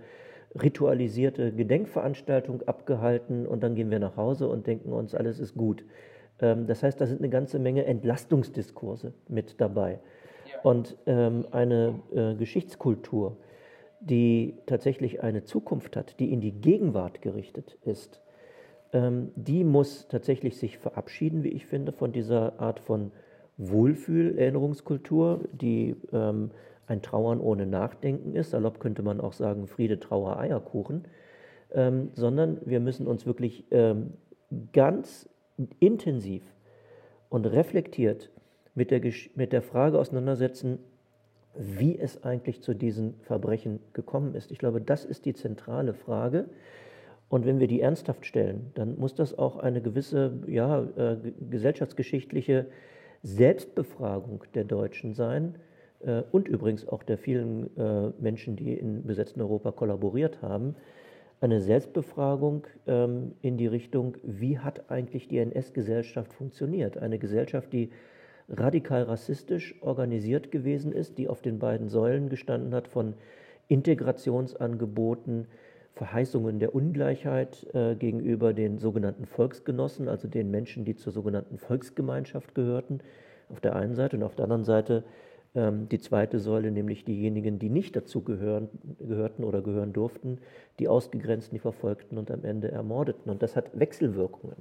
ritualisierte 0.61 1.51
Gedenkveranstaltung 1.51 2.61
abgehalten 2.63 3.45
und 3.45 3.61
dann 3.61 3.76
gehen 3.76 3.91
wir 3.91 3.99
nach 3.99 4.15
Hause 4.15 4.47
und 4.47 4.67
denken 4.67 4.93
uns, 4.93 5.13
alles 5.13 5.39
ist 5.39 5.55
gut. 5.55 5.84
Ähm, 6.39 6.67
das 6.67 6.84
heißt, 6.84 6.99
da 6.99 7.05
sind 7.05 7.19
eine 7.19 7.30
ganze 7.30 7.59
Menge 7.59 7.86
Entlastungsdiskurse 7.86 9.13
mit 9.28 9.59
dabei. 9.59 9.99
Und 10.63 10.97
ähm, 11.05 11.45
eine 11.51 11.99
äh, 12.13 12.36
Geschichtskultur, 12.36 13.38
die 13.99 14.55
tatsächlich 14.65 15.23
eine 15.23 15.43
Zukunft 15.43 15.95
hat, 15.95 16.19
die 16.19 16.32
in 16.32 16.39
die 16.39 16.53
Gegenwart 16.53 17.21
gerichtet 17.21 17.78
ist, 17.84 18.21
die 19.35 19.63
muss 19.63 20.07
tatsächlich 20.07 20.57
sich 20.57 20.77
verabschieden, 20.77 21.43
wie 21.43 21.49
ich 21.49 21.65
finde, 21.65 21.91
von 21.91 22.13
dieser 22.13 22.59
Art 22.59 22.79
von 22.79 23.11
Wohlfühl-Erinnerungskultur, 23.57 25.41
die 25.51 25.95
ähm, 26.13 26.51
ein 26.87 27.01
Trauern 27.01 27.39
ohne 27.39 27.65
Nachdenken 27.65 28.35
ist. 28.35 28.51
Salopp 28.51 28.79
könnte 28.79 29.01
man 29.01 29.19
auch 29.19 29.33
sagen, 29.33 29.67
Friede, 29.67 29.99
Trauer, 29.99 30.39
Eierkuchen. 30.39 31.05
Ähm, 31.73 32.11
sondern 32.13 32.61
wir 32.65 32.79
müssen 32.79 33.07
uns 33.07 33.25
wirklich 33.25 33.65
ähm, 33.71 34.13
ganz 34.71 35.27
intensiv 35.79 36.43
und 37.29 37.45
reflektiert 37.45 38.29
mit 38.75 38.91
der, 38.91 39.01
mit 39.35 39.51
der 39.51 39.61
Frage 39.61 39.99
auseinandersetzen, 39.99 40.79
wie 41.57 41.97
es 41.97 42.23
eigentlich 42.23 42.61
zu 42.61 42.73
diesen 42.73 43.15
Verbrechen 43.21 43.79
gekommen 43.93 44.35
ist. 44.35 44.51
Ich 44.51 44.59
glaube, 44.59 44.81
das 44.81 45.05
ist 45.05 45.25
die 45.25 45.33
zentrale 45.33 45.93
Frage. 45.93 46.45
Und 47.30 47.45
wenn 47.45 47.59
wir 47.59 47.67
die 47.67 47.82
ernsthaft 47.82 48.26
stellen, 48.26 48.71
dann 48.76 48.97
muss 48.97 49.15
das 49.15 49.38
auch 49.38 49.57
eine 49.57 49.82
gewisse 49.82 50.39
ja, 50.47 50.84
äh, 50.95 51.17
gesellschaftsgeschichtliche 51.49 52.67
Selbstbefragung 53.23 54.43
der 54.53 54.63
Deutschen 54.63 55.13
sein 55.13 55.55
äh, 56.01 56.21
und 56.32 56.47
übrigens 56.47 56.88
auch 56.88 57.03
der 57.03 57.17
vielen 57.17 57.76
äh, 57.78 58.11
Menschen, 58.19 58.55
die 58.55 58.73
in 58.73 59.03
besetzten 59.03 59.41
Europa 59.41 59.71
kollaboriert 59.71 60.41
haben. 60.41 60.76
Eine 61.41 61.59
Selbstbefragung 61.59 62.67
ähm, 62.88 63.34
in 63.41 63.57
die 63.57 63.67
Richtung, 63.67 64.15
wie 64.23 64.59
hat 64.59 64.89
eigentlich 64.89 65.28
die 65.28 65.39
NS-Gesellschaft 65.39 66.34
funktioniert? 66.34 66.97
Eine 66.97 67.19
Gesellschaft, 67.19 67.73
die 67.73 67.89
radikal 68.47 69.03
rassistisch 69.03 69.76
organisiert 69.82 70.51
gewesen 70.51 70.91
ist, 70.91 71.17
die 71.17 71.28
auf 71.28 71.41
den 71.41 71.59
beiden 71.59 71.89
Säulen 71.89 72.30
gestanden 72.30 72.73
hat 72.73 72.88
von 72.88 73.15
Integrationsangeboten, 73.67 75.47
Verheißungen 75.95 76.59
der 76.59 76.75
Ungleichheit 76.75 77.65
äh, 77.73 77.95
gegenüber 77.95 78.53
den 78.53 78.77
sogenannten 78.77 79.25
Volksgenossen, 79.25 80.07
also 80.07 80.27
den 80.27 80.51
Menschen, 80.51 80.83
die 80.85 80.95
zur 80.95 81.13
sogenannten 81.13 81.57
Volksgemeinschaft 81.57 82.53
gehörten, 82.53 82.99
auf 83.49 83.61
der 83.61 83.75
einen 83.75 83.95
Seite 83.95 84.17
und 84.17 84.23
auf 84.23 84.35
der 84.35 84.43
anderen 84.43 84.65
Seite 84.65 85.03
ähm, 85.55 85.87
die 85.87 85.99
zweite 85.99 86.39
Säule, 86.39 86.71
nämlich 86.71 87.05
diejenigen, 87.05 87.59
die 87.59 87.69
nicht 87.69 87.95
dazu 87.95 88.21
gehören, 88.21 88.67
gehörten 88.99 89.45
oder 89.45 89.61
gehören 89.61 89.93
durften, 89.93 90.39
die 90.79 90.89
Ausgegrenzten, 90.89 91.55
die 91.55 91.61
Verfolgten 91.61 92.17
und 92.17 92.29
am 92.29 92.43
Ende 92.43 92.71
Ermordeten. 92.71 93.31
Und 93.31 93.41
das 93.41 93.55
hat 93.55 93.79
Wechselwirkungen. 93.79 94.57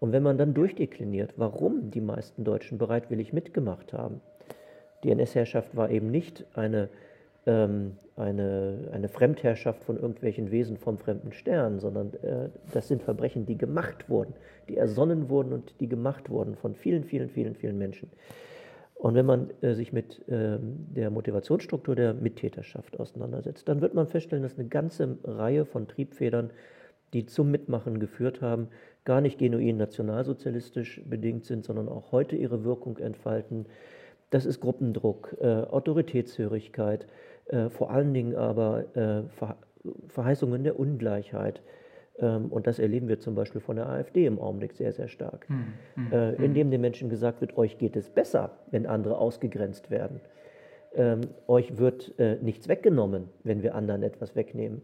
Und 0.00 0.12
wenn 0.12 0.24
man 0.24 0.36
dann 0.36 0.52
durchdekliniert, 0.52 1.34
warum 1.36 1.90
die 1.90 2.00
meisten 2.00 2.44
Deutschen 2.44 2.76
bereitwillig 2.76 3.32
mitgemacht 3.32 3.92
haben, 3.92 4.20
die 5.04 5.10
NS-Herrschaft 5.10 5.76
war 5.76 5.90
eben 5.90 6.10
nicht 6.10 6.44
eine, 6.54 6.88
ähm, 7.46 7.92
eine, 8.16 8.90
eine 8.92 9.08
Fremdherrschaft 9.08 9.84
von 9.84 9.96
irgendwelchen 9.96 10.50
Wesen 10.50 10.76
vom 10.76 10.98
fremden 10.98 11.32
Stern, 11.32 11.78
sondern 11.80 12.12
äh, 12.22 12.48
das 12.72 12.88
sind 12.88 13.02
Verbrechen, 13.02 13.46
die 13.46 13.56
gemacht 13.56 14.08
wurden, 14.08 14.34
die 14.68 14.76
ersonnen 14.76 15.28
wurden 15.28 15.52
und 15.52 15.74
die 15.80 15.88
gemacht 15.88 16.30
wurden 16.30 16.56
von 16.56 16.74
vielen, 16.74 17.04
vielen, 17.04 17.28
vielen, 17.28 17.54
vielen 17.54 17.78
Menschen. 17.78 18.10
Und 18.94 19.14
wenn 19.14 19.26
man 19.26 19.50
äh, 19.60 19.74
sich 19.74 19.92
mit 19.92 20.24
ähm, 20.28 20.86
der 20.88 21.10
Motivationsstruktur 21.10 21.94
der 21.94 22.14
Mittäterschaft 22.14 22.98
auseinandersetzt, 22.98 23.68
dann 23.68 23.82
wird 23.82 23.94
man 23.94 24.06
feststellen, 24.06 24.42
dass 24.42 24.58
eine 24.58 24.68
ganze 24.68 25.18
Reihe 25.22 25.66
von 25.66 25.86
Triebfedern, 25.86 26.50
die 27.12 27.26
zum 27.26 27.50
Mitmachen 27.50 28.00
geführt 28.00 28.40
haben, 28.40 28.68
gar 29.04 29.20
nicht 29.20 29.38
genuin 29.38 29.76
nationalsozialistisch 29.76 31.02
bedingt 31.04 31.44
sind, 31.44 31.64
sondern 31.64 31.88
auch 31.88 32.10
heute 32.10 32.36
ihre 32.36 32.64
Wirkung 32.64 32.96
entfalten. 32.96 33.66
Das 34.30 34.46
ist 34.46 34.60
Gruppendruck, 34.60 35.36
äh, 35.40 35.46
Autoritätshörigkeit, 35.46 37.06
äh, 37.48 37.68
vor 37.68 37.90
allen 37.90 38.14
Dingen 38.14 38.34
aber 38.34 38.84
äh, 38.96 39.22
Ver 39.36 39.56
Verheißungen 40.08 40.64
der 40.64 40.80
Ungleichheit. 40.80 41.60
Ähm, 42.18 42.46
und 42.46 42.66
das 42.66 42.78
erleben 42.78 43.08
wir 43.08 43.20
zum 43.20 43.36
Beispiel 43.36 43.60
von 43.60 43.76
der 43.76 43.88
AfD 43.88 44.26
im 44.26 44.40
Augenblick 44.40 44.72
sehr, 44.72 44.92
sehr 44.92 45.06
stark. 45.06 45.48
Hm, 45.48 45.64
hm, 45.94 46.12
äh, 46.12 46.36
hm. 46.36 46.44
indem 46.44 46.70
den 46.70 46.80
Menschen 46.80 47.08
gesagt 47.08 47.40
wird, 47.40 47.56
euch 47.56 47.78
geht 47.78 47.94
es 47.94 48.10
besser, 48.10 48.58
wenn 48.70 48.86
andere 48.86 49.18
ausgegrenzt 49.18 49.90
werden. 49.90 50.20
Ähm, 50.94 51.20
euch 51.46 51.78
wird 51.78 52.18
äh, 52.18 52.36
nichts 52.36 52.68
weggenommen, 52.68 53.28
wenn 53.44 53.62
wir 53.62 53.74
anderen 53.74 54.02
etwas 54.02 54.34
wegnehmen. 54.34 54.82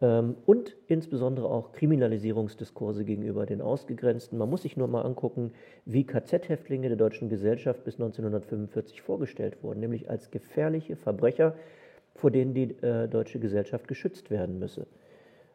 Ähm, 0.00 0.36
und 0.46 0.76
insbesondere 0.86 1.48
auch 1.48 1.72
Kriminalisierungsdiskurse 1.72 3.04
gegenüber 3.04 3.46
den 3.46 3.60
Ausgegrenzten. 3.60 4.38
Man 4.38 4.48
muss 4.48 4.62
sich 4.62 4.76
nur 4.76 4.88
mal 4.88 5.02
angucken, 5.02 5.52
wie 5.84 6.04
KZ-Häftlinge 6.04 6.88
der 6.88 6.96
deutschen 6.96 7.28
Gesellschaft 7.28 7.84
bis 7.84 7.94
1945 7.94 9.02
vorgestellt 9.02 9.62
wurden, 9.62 9.80
nämlich 9.80 10.08
als 10.08 10.30
gefährliche 10.30 10.96
Verbrecher, 10.96 11.54
vor 12.14 12.30
denen 12.30 12.54
die 12.54 12.76
äh, 12.82 13.08
deutsche 13.08 13.40
Gesellschaft 13.40 13.88
geschützt 13.88 14.30
werden 14.30 14.58
müsse. 14.58 14.86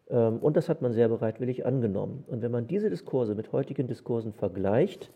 Ähm, 0.10 0.40
und 0.40 0.58
das 0.58 0.68
hat 0.68 0.82
man 0.82 0.92
sehr 0.92 1.08
bereitwillig 1.08 1.66
angenommen. 1.66 2.26
Und 2.28 2.42
wenn 2.42 2.52
man 2.52 2.68
diese 2.68 2.90
Diskurse 2.90 3.36
mit 3.36 3.54
heutigen 3.54 3.88
Diskursen 3.88 4.34
vergleicht, 4.34 5.10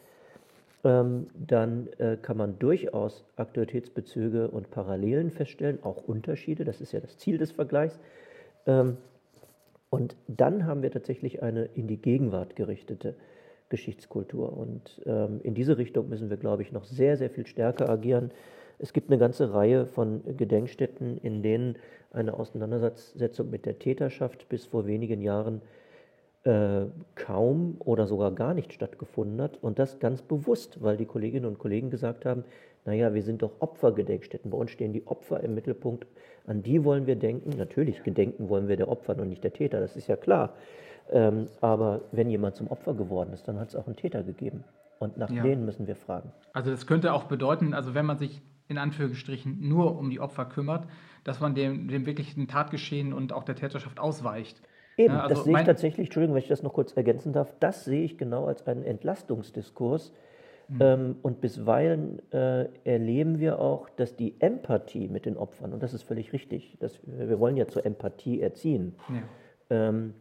ähm, 0.86 1.28
dann 1.36 1.90
äh, 1.98 2.16
kann 2.16 2.38
man 2.38 2.60
durchaus 2.60 3.26
Aktualitätsbezüge 3.36 4.48
und 4.48 4.72
Parallelen 4.72 5.32
feststellen, 5.32 5.80
auch 5.84 6.08
Unterschiede, 6.08 6.64
das 6.64 6.80
ist 6.80 6.94
ja 6.94 7.02
das 7.02 7.18
Ziel 7.18 7.38
des 7.38 7.52
Vergleichs. 7.52 8.00
Und 9.98 10.16
dann 10.28 10.66
haben 10.66 10.84
wir 10.84 10.92
tatsächlich 10.92 11.42
eine 11.44 11.66
in 11.66 11.88
die 11.88 11.98
Gegenwart 11.98 12.56
gerichtete 12.56 13.16
Geschichtskultur. 13.70 14.56
Und 14.56 15.02
ähm, 15.06 15.42
in 15.44 15.54
diese 15.54 15.78
Richtung 15.78 16.10
müssen 16.10 16.30
wir, 16.30 16.38
glaube 16.38 16.62
ich, 16.62 16.72
noch 16.72 16.86
sehr, 16.86 17.18
sehr 17.18 17.30
viel 17.30 17.46
stärker 17.46 17.90
agieren. 17.90 18.32
Es 18.80 18.94
gibt 18.94 19.10
eine 19.10 19.18
ganze 19.18 19.54
Reihe 19.54 19.86
von 19.86 20.22
Gedenkstätten, 20.38 21.18
in 21.18 21.42
denen 21.42 21.78
eine 22.12 22.34
Auseinandersetzung 22.34 23.50
mit 23.50 23.66
der 23.66 23.80
Täterschaft 23.80 24.48
bis 24.50 24.66
vor 24.66 24.86
wenigen 24.86 25.22
Jahren 25.22 25.62
äh, 26.44 26.86
kaum 27.16 27.76
oder 27.80 28.08
sogar 28.08 28.32
gar 28.32 28.54
nicht 28.54 28.72
stattgefunden 28.72 29.42
hat. 29.42 29.58
Und 29.62 29.80
das 29.80 30.00
ganz 30.00 30.22
bewusst, 30.22 30.82
weil 30.82 30.96
die 30.96 31.06
Kolleginnen 31.06 31.46
und 31.46 31.60
Kollegen 31.60 31.90
gesagt 31.90 32.26
haben, 32.26 32.44
naja, 32.88 33.14
wir 33.14 33.22
sind 33.22 33.42
doch 33.42 33.52
Opfergedenkstätten. 33.60 34.50
Bei 34.50 34.58
uns 34.58 34.72
stehen 34.72 34.94
die 34.94 35.06
Opfer 35.06 35.44
im 35.44 35.54
Mittelpunkt. 35.54 36.08
An 36.48 36.64
die 36.64 36.86
wollen 36.86 37.06
wir 37.06 37.18
denken. 37.18 37.50
Natürlich 37.58 38.02
gedenken 38.02 38.48
wollen 38.48 38.70
wir 38.70 38.78
der 38.78 38.88
Opfer 38.88 39.20
und 39.20 39.28
nicht 39.28 39.44
der 39.44 39.52
Täter, 39.52 39.82
das 39.82 39.98
ist 39.98 40.08
ja 40.08 40.16
klar. 40.16 40.54
Ähm, 41.12 41.48
aber 41.60 42.02
wenn 42.14 42.30
jemand 42.30 42.56
zum 42.56 42.68
Opfer 42.68 42.94
geworden 42.94 43.34
ist, 43.34 43.46
dann 43.48 43.60
hat 43.60 43.70
es 43.70 43.76
auch 43.76 43.88
einen 43.88 43.98
Täter 43.98 44.24
gegeben. 44.24 44.64
Und 45.00 45.18
nach 45.18 45.30
ja. 45.30 45.44
denen 45.44 45.66
müssen 45.66 45.86
wir 45.86 45.98
fragen. 45.98 46.32
Also 46.54 46.72
das 46.72 46.88
könnte 46.88 47.14
auch 47.14 47.26
bedeuten, 47.26 47.74
also 47.74 47.94
wenn 47.94 48.06
man 48.06 48.18
sich 48.18 48.42
in 48.70 48.78
Anführungsstrichen 48.78 49.68
nur 49.68 49.98
um 49.98 50.10
die 50.10 50.22
Opfer 50.22 50.46
kümmert, 50.46 50.88
dass 51.26 51.42
man 51.42 51.56
dem, 51.56 51.90
dem 51.90 52.06
wirklichen 52.06 52.48
Tatgeschehen 52.48 53.12
und 53.12 53.34
auch 53.34 53.44
der 53.44 53.56
Täterschaft 53.56 54.00
ausweicht. 54.00 54.62
Eben, 54.96 55.14
ja, 55.14 55.24
also 55.24 55.36
das 55.36 55.44
sehe 55.44 55.58
ich 55.58 55.66
tatsächlich, 55.66 56.08
Entschuldigung, 56.08 56.36
wenn 56.36 56.42
ich 56.42 56.48
das 56.48 56.64
noch 56.64 56.74
kurz 56.74 56.94
ergänzen 56.94 57.34
darf, 57.34 57.54
das 57.60 57.84
sehe 57.84 58.04
ich 58.04 58.18
genau 58.18 58.46
als 58.46 58.66
einen 58.66 58.84
Entlastungsdiskurs, 58.84 60.14
Mhm. 60.70 60.78
Ähm, 60.82 61.16
und 61.22 61.40
bisweilen 61.42 62.22
äh, 62.32 62.68
erleben 62.84 63.40
wir 63.40 63.60
auch, 63.60 63.90
dass 63.90 64.16
die 64.16 64.36
Empathie 64.40 65.08
mit 65.08 65.26
den 65.26 65.38
Opfern, 65.38 65.74
und 65.74 65.82
das 65.82 65.94
ist 65.94 66.04
völlig 66.04 66.34
richtig, 66.34 66.78
dass, 66.80 67.00
wir 67.06 67.40
wollen 67.40 67.56
ja 67.56 67.68
zur 67.68 67.86
Empathie 67.86 68.42
erziehen, 68.42 68.96
ja. 69.10 69.88
ähm, 69.90 70.14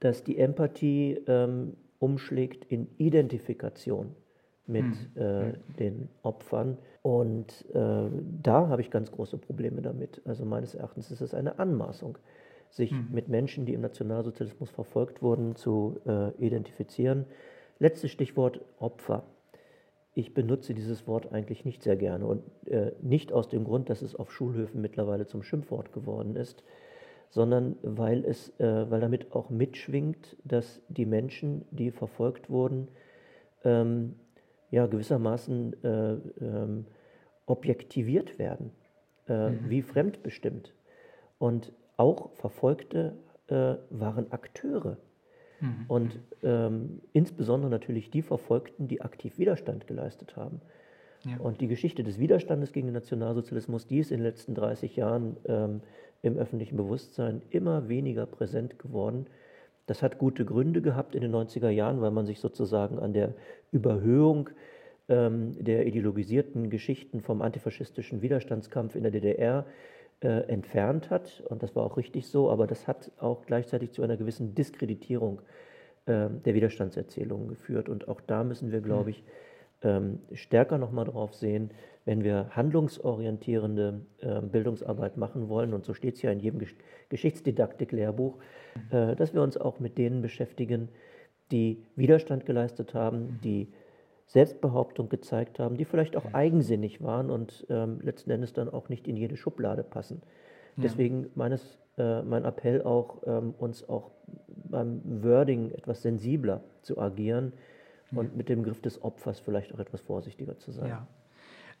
dass 0.00 0.24
die 0.24 0.38
Empathie 0.38 1.22
ähm, 1.26 1.76
umschlägt 1.98 2.64
in 2.64 2.88
Identifikation 2.98 4.14
mit 4.66 4.84
mhm. 4.84 5.22
äh, 5.22 5.52
den 5.78 6.08
Opfern. 6.22 6.78
Und 7.02 7.64
äh, 7.74 8.08
da 8.42 8.68
habe 8.68 8.82
ich 8.82 8.90
ganz 8.90 9.10
große 9.10 9.38
Probleme 9.38 9.82
damit. 9.82 10.20
Also 10.24 10.44
meines 10.44 10.74
Erachtens 10.74 11.10
ist 11.10 11.20
es 11.20 11.34
eine 11.34 11.58
Anmaßung, 11.58 12.18
sich 12.70 12.92
mhm. 12.92 13.08
mit 13.12 13.28
Menschen, 13.28 13.66
die 13.66 13.74
im 13.74 13.80
Nationalsozialismus 13.80 14.70
verfolgt 14.70 15.22
wurden, 15.22 15.56
zu 15.56 16.00
äh, 16.06 16.30
identifizieren. 16.44 17.24
Letztes 17.78 18.10
Stichwort 18.10 18.60
Opfer. 18.78 19.24
Ich 20.14 20.34
benutze 20.34 20.74
dieses 20.74 21.06
Wort 21.06 21.32
eigentlich 21.32 21.64
nicht 21.64 21.82
sehr 21.82 21.96
gerne 21.96 22.26
und 22.26 22.42
äh, 22.66 22.92
nicht 23.00 23.32
aus 23.32 23.48
dem 23.48 23.64
Grund, 23.64 23.88
dass 23.88 24.02
es 24.02 24.14
auf 24.14 24.30
Schulhöfen 24.30 24.80
mittlerweile 24.82 25.26
zum 25.26 25.42
Schimpfwort 25.42 25.92
geworden 25.92 26.36
ist, 26.36 26.62
sondern 27.30 27.76
weil 27.82 28.24
es, 28.26 28.50
äh, 28.60 28.90
weil 28.90 29.00
damit 29.00 29.32
auch 29.32 29.48
mitschwingt, 29.48 30.36
dass 30.44 30.82
die 30.88 31.06
Menschen, 31.06 31.64
die 31.70 31.90
verfolgt 31.90 32.50
wurden, 32.50 32.88
ähm, 33.64 34.16
ja 34.70 34.86
gewissermaßen 34.86 35.82
äh, 35.82 36.12
ähm, 36.44 36.86
objektiviert 37.46 38.38
werden, 38.38 38.72
äh, 39.28 39.50
mhm. 39.50 39.70
wie 39.70 39.82
fremdbestimmt. 39.82 40.74
Und 41.38 41.72
auch 41.96 42.32
Verfolgte 42.34 43.16
äh, 43.48 43.76
waren 43.90 44.30
Akteure 44.30 44.98
Mhm. 45.62 45.84
Und 45.88 46.18
ähm, 46.42 47.00
insbesondere 47.12 47.70
natürlich 47.70 48.10
die 48.10 48.22
Verfolgten, 48.22 48.88
die 48.88 49.00
aktiv 49.00 49.38
Widerstand 49.38 49.86
geleistet 49.86 50.36
haben. 50.36 50.60
Ja. 51.24 51.38
Und 51.38 51.60
die 51.60 51.68
Geschichte 51.68 52.02
des 52.02 52.18
Widerstandes 52.18 52.72
gegen 52.72 52.88
den 52.88 52.94
Nationalsozialismus, 52.94 53.86
die 53.86 54.00
ist 54.00 54.10
in 54.10 54.18
den 54.18 54.24
letzten 54.24 54.54
30 54.54 54.96
Jahren 54.96 55.36
ähm, 55.46 55.80
im 56.20 56.36
öffentlichen 56.36 56.76
Bewusstsein 56.76 57.42
immer 57.50 57.88
weniger 57.88 58.26
präsent 58.26 58.78
geworden. 58.80 59.26
Das 59.86 60.02
hat 60.02 60.18
gute 60.18 60.44
Gründe 60.44 60.82
gehabt 60.82 61.14
in 61.14 61.22
den 61.22 61.32
90er 61.32 61.68
Jahren, 61.68 62.00
weil 62.00 62.10
man 62.10 62.26
sich 62.26 62.40
sozusagen 62.40 62.98
an 62.98 63.12
der 63.12 63.34
Überhöhung 63.70 64.50
ähm, 65.08 65.52
der 65.62 65.86
ideologisierten 65.86 66.70
Geschichten 66.70 67.20
vom 67.20 67.40
antifaschistischen 67.40 68.20
Widerstandskampf 68.20 68.96
in 68.96 69.02
der 69.04 69.12
DDR 69.12 69.64
äh, 70.22 70.48
entfernt 70.48 71.10
hat. 71.10 71.42
Und 71.48 71.62
das 71.62 71.74
war 71.74 71.84
auch 71.84 71.96
richtig 71.96 72.28
so, 72.28 72.50
aber 72.50 72.66
das 72.66 72.86
hat 72.86 73.10
auch 73.18 73.44
gleichzeitig 73.46 73.92
zu 73.92 74.02
einer 74.02 74.16
gewissen 74.16 74.54
Diskreditierung 74.54 75.40
äh, 76.06 76.28
der 76.30 76.54
Widerstandserzählungen 76.54 77.48
geführt. 77.48 77.88
Und 77.88 78.08
auch 78.08 78.20
da 78.20 78.44
müssen 78.44 78.72
wir, 78.72 78.80
glaube 78.80 79.10
ich, 79.10 79.24
ähm, 79.82 80.20
stärker 80.32 80.78
nochmal 80.78 81.06
drauf 81.06 81.34
sehen, 81.34 81.70
wenn 82.04 82.24
wir 82.24 82.48
handlungsorientierende 82.50 84.00
äh, 84.20 84.40
Bildungsarbeit 84.40 85.16
machen 85.16 85.48
wollen, 85.48 85.74
und 85.74 85.84
so 85.84 85.94
steht 85.94 86.14
es 86.14 86.22
ja 86.22 86.30
in 86.30 86.40
jedem 86.40 86.58
Gesch 86.58 86.74
Geschichtsdidaktik-Lehrbuch, 87.08 88.38
äh, 88.90 89.14
dass 89.16 89.34
wir 89.34 89.42
uns 89.42 89.56
auch 89.56 89.80
mit 89.80 89.98
denen 89.98 90.22
beschäftigen, 90.22 90.88
die 91.50 91.82
Widerstand 91.96 92.46
geleistet 92.46 92.94
haben, 92.94 93.38
die 93.44 93.68
Selbstbehauptung 94.26 95.08
gezeigt 95.08 95.58
haben, 95.58 95.76
die 95.76 95.84
vielleicht 95.84 96.16
auch 96.16 96.32
eigensinnig 96.32 97.02
waren 97.02 97.30
und 97.30 97.66
ähm, 97.68 98.00
letzten 98.00 98.30
Endes 98.30 98.52
dann 98.52 98.68
auch 98.68 98.88
nicht 98.88 99.06
in 99.06 99.16
jede 99.16 99.36
Schublade 99.36 99.82
passen. 99.82 100.22
Deswegen 100.76 101.26
meines, 101.34 101.78
äh, 101.98 102.22
mein 102.22 102.44
Appell 102.44 102.82
auch, 102.82 103.22
ähm, 103.26 103.54
uns 103.58 103.86
auch 103.88 104.10
beim 104.46 105.02
Wording 105.22 105.70
etwas 105.72 106.02
sensibler 106.02 106.62
zu 106.80 106.98
agieren 106.98 107.52
und 108.12 108.36
mit 108.36 108.48
dem 108.48 108.62
Griff 108.62 108.80
des 108.80 109.02
Opfers 109.02 109.40
vielleicht 109.40 109.74
auch 109.74 109.78
etwas 109.78 110.00
vorsichtiger 110.00 110.58
zu 110.58 110.72
sein. 110.72 110.88
Ja. 110.88 111.06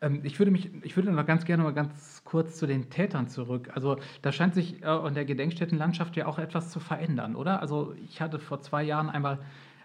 Ähm, 0.00 0.20
ich 0.24 0.38
würde 0.38 0.50
mich, 0.50 0.70
ich 0.84 0.96
würde 0.96 1.10
noch 1.10 1.26
ganz 1.26 1.44
gerne 1.44 1.62
mal 1.62 1.72
ganz 1.72 2.22
kurz 2.24 2.56
zu 2.56 2.66
den 2.66 2.90
Tätern 2.90 3.28
zurück. 3.28 3.70
Also 3.74 3.96
da 4.22 4.32
scheint 4.32 4.54
sich 4.54 4.82
äh, 4.82 5.06
in 5.06 5.14
der 5.14 5.24
Gedenkstättenlandschaft 5.24 6.16
ja 6.16 6.26
auch 6.26 6.38
etwas 6.38 6.70
zu 6.70 6.80
verändern, 6.80 7.36
oder? 7.36 7.60
Also 7.60 7.94
ich 8.04 8.20
hatte 8.20 8.38
vor 8.38 8.60
zwei 8.60 8.82
Jahren 8.82 9.08
einmal 9.08 9.38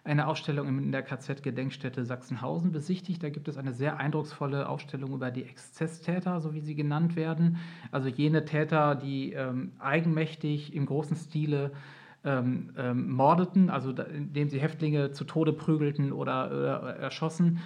eine 0.07 0.27
Ausstellung 0.27 0.67
in 0.67 0.91
der 0.91 1.03
KZ-Gedenkstätte 1.03 2.05
Sachsenhausen 2.05 2.71
besichtigt. 2.71 3.21
Da 3.21 3.29
gibt 3.29 3.47
es 3.47 3.57
eine 3.57 3.73
sehr 3.73 3.97
eindrucksvolle 3.97 4.69
Ausstellung 4.69 5.13
über 5.13 5.31
die 5.31 5.43
Exzesstäter, 5.43 6.39
so 6.39 6.53
wie 6.53 6.61
sie 6.61 6.75
genannt 6.75 7.15
werden. 7.15 7.57
Also 7.91 8.07
jene 8.07 8.45
Täter, 8.45 8.95
die 8.95 9.33
ähm, 9.33 9.73
eigenmächtig 9.79 10.73
im 10.73 10.85
großen 10.85 11.17
Stile 11.17 11.71
ähm, 12.23 12.71
ähm, 12.77 13.11
mordeten, 13.11 13.69
also 13.69 13.91
da, 13.91 14.03
indem 14.03 14.49
sie 14.49 14.59
Häftlinge 14.59 15.11
zu 15.11 15.23
Tode 15.23 15.53
prügelten 15.53 16.11
oder, 16.11 16.47
oder 16.51 16.95
erschossen. 16.97 17.59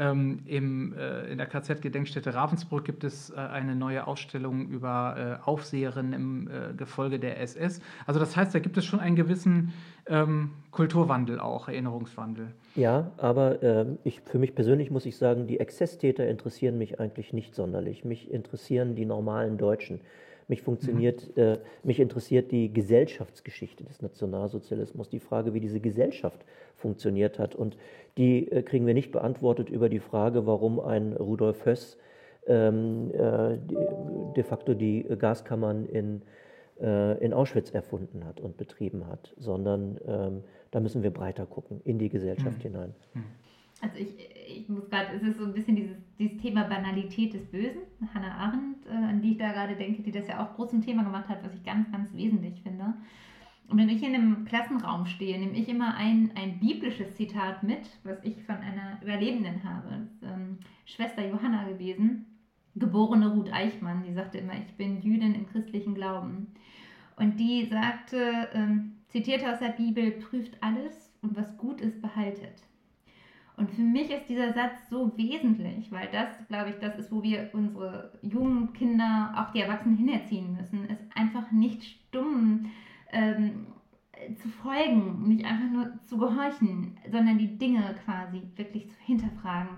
Ähm, 0.00 0.42
im, 0.46 0.94
äh, 0.96 1.26
in 1.30 1.38
der 1.38 1.48
KZ-Gedenkstätte 1.48 2.32
Ravensbrück 2.32 2.84
gibt 2.84 3.02
es 3.02 3.30
äh, 3.30 3.34
eine 3.36 3.74
neue 3.74 4.06
Ausstellung 4.06 4.68
über 4.68 5.40
äh, 5.42 5.44
Aufseherinnen 5.44 6.12
im 6.12 6.48
äh, 6.48 6.72
Gefolge 6.74 7.18
der 7.18 7.40
SS. 7.40 7.80
Also 8.06 8.20
das 8.20 8.36
heißt, 8.36 8.54
da 8.54 8.60
gibt 8.60 8.76
es 8.76 8.84
schon 8.84 9.00
einen 9.00 9.16
gewissen 9.16 9.72
ähm, 10.08 10.50
Kulturwandel 10.70 11.40
auch, 11.40 11.68
Erinnerungswandel. 11.68 12.48
Ja, 12.74 13.10
aber 13.16 13.62
ähm, 13.62 13.98
ich, 14.04 14.20
für 14.20 14.38
mich 14.38 14.54
persönlich 14.54 14.90
muss 14.90 15.06
ich 15.06 15.16
sagen, 15.16 15.46
die 15.46 15.60
Exzesstäter 15.60 16.28
interessieren 16.28 16.78
mich 16.78 17.00
eigentlich 17.00 17.32
nicht 17.32 17.54
sonderlich. 17.54 18.04
Mich 18.04 18.30
interessieren 18.30 18.94
die 18.94 19.04
normalen 19.04 19.58
Deutschen. 19.58 20.00
Mich, 20.46 20.62
funktioniert, 20.62 21.36
mhm. 21.36 21.42
äh, 21.42 21.58
mich 21.82 22.00
interessiert 22.00 22.50
die 22.52 22.72
Gesellschaftsgeschichte 22.72 23.84
des 23.84 24.00
Nationalsozialismus, 24.00 25.10
die 25.10 25.20
Frage, 25.20 25.52
wie 25.52 25.60
diese 25.60 25.80
Gesellschaft 25.80 26.40
funktioniert 26.74 27.38
hat. 27.38 27.54
Und 27.54 27.76
die 28.16 28.50
äh, 28.50 28.62
kriegen 28.62 28.86
wir 28.86 28.94
nicht 28.94 29.12
beantwortet 29.12 29.68
über 29.68 29.88
die 29.88 30.00
Frage, 30.00 30.46
warum 30.46 30.80
ein 30.80 31.12
Rudolf 31.12 31.66
Höss 31.66 31.98
ähm, 32.46 33.10
äh, 33.12 33.58
de 34.36 34.42
facto 34.42 34.72
die 34.72 35.02
Gaskammern 35.02 35.84
in, 35.84 36.16
äh, 36.16 36.24
in 36.80 37.32
Auschwitz 37.32 37.70
erfunden 37.70 38.24
hat 38.24 38.40
und 38.40 38.56
betrieben 38.56 39.06
hat, 39.06 39.34
sondern 39.36 39.98
ähm, 40.06 40.44
da 40.70 40.80
müssen 40.80 41.02
wir 41.02 41.10
breiter 41.10 41.46
gucken, 41.46 41.80
in 41.84 41.98
die 41.98 42.08
Gesellschaft 42.08 42.58
mhm. 42.58 42.62
hinein. 42.62 42.94
Mhm. 43.14 43.24
Also 43.80 43.96
ich, 43.96 44.08
ich 44.58 44.68
muss 44.68 44.88
gerade, 44.90 45.14
es 45.16 45.22
ist 45.22 45.38
so 45.38 45.44
ein 45.44 45.52
bisschen 45.52 45.76
dieses, 45.76 45.96
dieses 46.18 46.36
Thema 46.38 46.64
Banalität 46.64 47.32
des 47.32 47.46
Bösen, 47.46 47.82
Hannah 48.12 48.34
Arendt, 48.36 48.86
äh, 48.86 48.90
an 48.90 49.22
die 49.22 49.32
ich 49.32 49.38
da 49.38 49.52
gerade 49.52 49.76
denke, 49.76 50.02
die 50.02 50.10
das 50.10 50.26
ja 50.26 50.44
auch 50.44 50.54
groß 50.56 50.70
zum 50.70 50.82
Thema 50.82 51.04
gemacht 51.04 51.28
hat, 51.28 51.44
was 51.44 51.54
ich 51.54 51.62
ganz, 51.62 51.90
ganz 51.92 52.12
wesentlich 52.14 52.60
finde. 52.62 52.94
Und 53.68 53.78
wenn 53.78 53.88
ich 53.88 54.02
in 54.02 54.14
einem 54.14 54.44
Klassenraum 54.46 55.06
stehe, 55.06 55.38
nehme 55.38 55.56
ich 55.56 55.68
immer 55.68 55.94
ein, 55.94 56.32
ein 56.34 56.58
biblisches 56.58 57.14
Zitat 57.14 57.62
mit, 57.62 57.82
was 58.02 58.16
ich 58.24 58.42
von 58.44 58.56
einer 58.56 59.00
Überlebenden 59.02 59.62
habe. 59.62 59.88
Ist, 60.04 60.22
ähm, 60.22 60.58
Schwester 60.86 61.26
Johanna 61.28 61.68
gewesen, 61.68 62.26
geborene 62.78 63.32
Ruth 63.32 63.52
Eichmann, 63.52 64.02
die 64.02 64.12
sagte 64.12 64.38
immer, 64.38 64.54
ich 64.54 64.74
bin 64.76 65.00
Jüdin 65.02 65.34
im 65.34 65.46
christlichen 65.46 65.94
Glauben. 65.94 66.48
Und 67.16 67.38
die 67.38 67.66
sagte, 67.66 68.48
ähm, 68.52 68.92
zitierte 69.08 69.52
aus 69.52 69.58
der 69.58 69.70
Bibel, 69.70 70.12
prüft 70.12 70.62
alles 70.62 71.12
und 71.22 71.36
was 71.36 71.56
gut 71.56 71.80
ist, 71.80 72.00
behaltet. 72.00 72.62
Und 73.56 73.72
für 73.72 73.82
mich 73.82 74.08
ist 74.10 74.28
dieser 74.28 74.52
Satz 74.52 74.88
so 74.88 75.16
wesentlich, 75.16 75.90
weil 75.90 76.08
das, 76.12 76.28
glaube 76.46 76.70
ich, 76.70 76.76
das 76.76 76.96
ist, 76.96 77.10
wo 77.10 77.24
wir 77.24 77.50
unsere 77.52 78.12
jungen 78.22 78.72
Kinder, 78.72 79.34
auch 79.36 79.52
die 79.52 79.60
Erwachsenen 79.60 79.96
hinerziehen 79.96 80.56
müssen, 80.56 80.88
ist 80.88 81.02
einfach 81.16 81.50
nicht 81.50 81.82
stumm 81.82 82.66
ähm, 83.10 83.66
zu 84.40 84.48
folgen, 84.48 85.26
nicht 85.26 85.44
einfach 85.44 85.70
nur 85.72 85.92
zu 86.06 86.18
gehorchen, 86.18 86.96
sondern 87.10 87.38
die 87.38 87.58
Dinge 87.58 87.96
quasi 88.04 88.42
wirklich 88.54 88.88
zu 88.90 88.96
hinterfragen. 89.00 89.70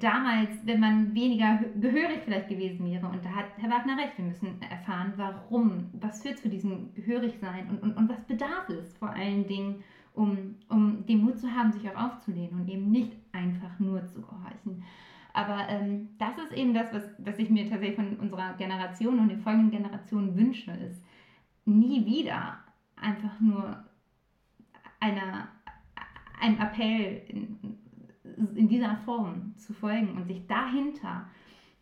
Damals, 0.00 0.50
wenn 0.64 0.80
man 0.80 1.14
weniger 1.14 1.60
gehörig 1.80 2.20
vielleicht 2.24 2.48
gewesen 2.48 2.86
wäre, 2.86 3.06
und 3.06 3.24
da 3.24 3.30
hat 3.30 3.46
Herr 3.58 3.70
Wagner 3.70 3.96
recht, 3.98 4.16
wir 4.16 4.24
müssen 4.24 4.60
erfahren, 4.62 5.12
warum, 5.16 5.90
was 5.92 6.22
führt 6.22 6.38
zu 6.38 6.48
diesem 6.48 6.94
Gehörigsein 6.94 7.68
und, 7.68 7.82
und, 7.82 7.96
und 7.96 8.08
was 8.08 8.22
bedarf 8.24 8.68
es 8.68 8.96
vor 8.96 9.10
allen 9.10 9.46
Dingen, 9.46 9.82
um, 10.14 10.54
um 10.68 11.04
den 11.06 11.22
Mut 11.22 11.38
zu 11.38 11.52
haben, 11.52 11.72
sich 11.72 11.88
auch 11.88 11.96
aufzulehnen 11.96 12.60
und 12.60 12.68
eben 12.68 12.90
nicht 12.90 13.12
einfach 13.32 13.78
nur 13.78 14.06
zu 14.06 14.22
gehorchen. 14.22 14.84
Aber 15.32 15.68
ähm, 15.68 16.10
das 16.18 16.38
ist 16.38 16.52
eben 16.52 16.74
das, 16.74 16.92
was, 16.92 17.02
was 17.18 17.38
ich 17.38 17.50
mir 17.50 17.68
tatsächlich 17.68 17.96
von 17.96 18.16
unserer 18.16 18.54
Generation 18.54 19.18
und 19.18 19.28
den 19.28 19.40
folgenden 19.40 19.72
Generationen 19.72 20.36
wünsche, 20.36 20.70
ist 20.70 21.02
nie 21.64 22.06
wieder 22.06 22.58
einfach 22.96 23.40
nur 23.40 23.84
einer, 25.00 25.48
einem 26.40 26.60
Appell 26.60 27.22
in, 27.28 27.78
in 28.54 28.68
dieser 28.68 28.96
Form 29.04 29.54
zu 29.56 29.72
folgen 29.72 30.16
und 30.16 30.26
sich 30.26 30.46
dahinter 30.46 31.26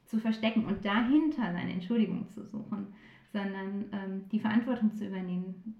zu 0.04 0.18
verstecken 0.18 0.66
und 0.66 0.84
dahinter 0.84 1.52
seine 1.52 1.72
Entschuldigung 1.72 2.28
zu 2.28 2.44
suchen, 2.44 2.88
sondern 3.32 3.84
ähm, 3.92 4.28
die 4.30 4.40
Verantwortung 4.40 4.92
zu 4.94 5.06
übernehmen, 5.06 5.74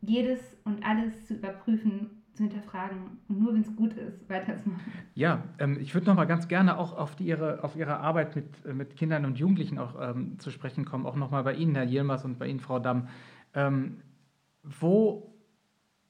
jedes 0.00 0.40
und 0.64 0.84
alles 0.84 1.26
zu 1.26 1.34
überprüfen, 1.34 2.10
zu 2.32 2.44
hinterfragen 2.44 3.18
und 3.28 3.40
nur 3.40 3.54
wenn 3.54 3.62
es 3.62 3.74
gut 3.76 3.94
ist, 3.94 4.28
weiterzumachen. 4.28 4.92
Ja, 5.14 5.42
ähm, 5.58 5.78
ich 5.80 5.94
würde 5.94 6.06
noch 6.06 6.14
mal 6.14 6.26
ganz 6.26 6.48
gerne 6.48 6.78
auch 6.78 6.96
auf, 6.96 7.16
die, 7.16 7.24
ihre, 7.24 7.64
auf 7.64 7.76
Ihre 7.76 7.98
Arbeit 7.98 8.36
mit, 8.36 8.64
äh, 8.66 8.74
mit 8.74 8.96
Kindern 8.96 9.24
und 9.24 9.38
Jugendlichen 9.38 9.78
auch 9.78 9.94
ähm, 10.00 10.38
zu 10.38 10.50
sprechen 10.50 10.84
kommen, 10.84 11.06
auch 11.06 11.16
noch 11.16 11.30
mal 11.30 11.42
bei 11.42 11.54
Ihnen, 11.54 11.74
Herr 11.74 11.86
Yilmaz, 11.86 12.24
und 12.24 12.38
bei 12.38 12.46
Ihnen, 12.46 12.60
Frau 12.60 12.78
Damm. 12.78 13.08
Ähm, 13.54 13.98
wo, 14.62 15.35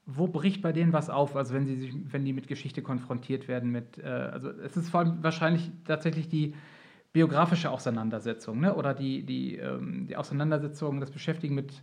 wo 0.07 0.29
bricht 0.29 0.63
bei 0.63 0.73
denen 0.73 0.93
was 0.93 1.11
auf, 1.11 1.35
also 1.37 1.53
wenn, 1.53 1.67
sie 1.67 1.77
sich, 1.77 1.95
wenn 2.13 2.25
die 2.25 2.33
mit 2.33 2.47
Geschichte 2.47 2.81
konfrontiert 2.81 3.49
werden? 3.49 3.71
Mit, 3.71 3.99
äh, 3.99 4.07
also 4.07 4.51
es 4.51 4.77
ist 4.77 4.89
vor 4.89 5.01
allem 5.01 5.23
wahrscheinlich 5.23 5.71
tatsächlich 5.85 6.29
die 6.29 6.55
biografische 7.13 7.71
Auseinandersetzung 7.71 8.61
ne? 8.61 8.75
oder 8.75 8.95
die, 8.95 9.25
die, 9.25 9.57
ähm, 9.57 10.07
die 10.07 10.17
Auseinandersetzung, 10.17 11.01
das 11.01 11.11
Beschäftigen 11.11 11.55
mit 11.55 11.83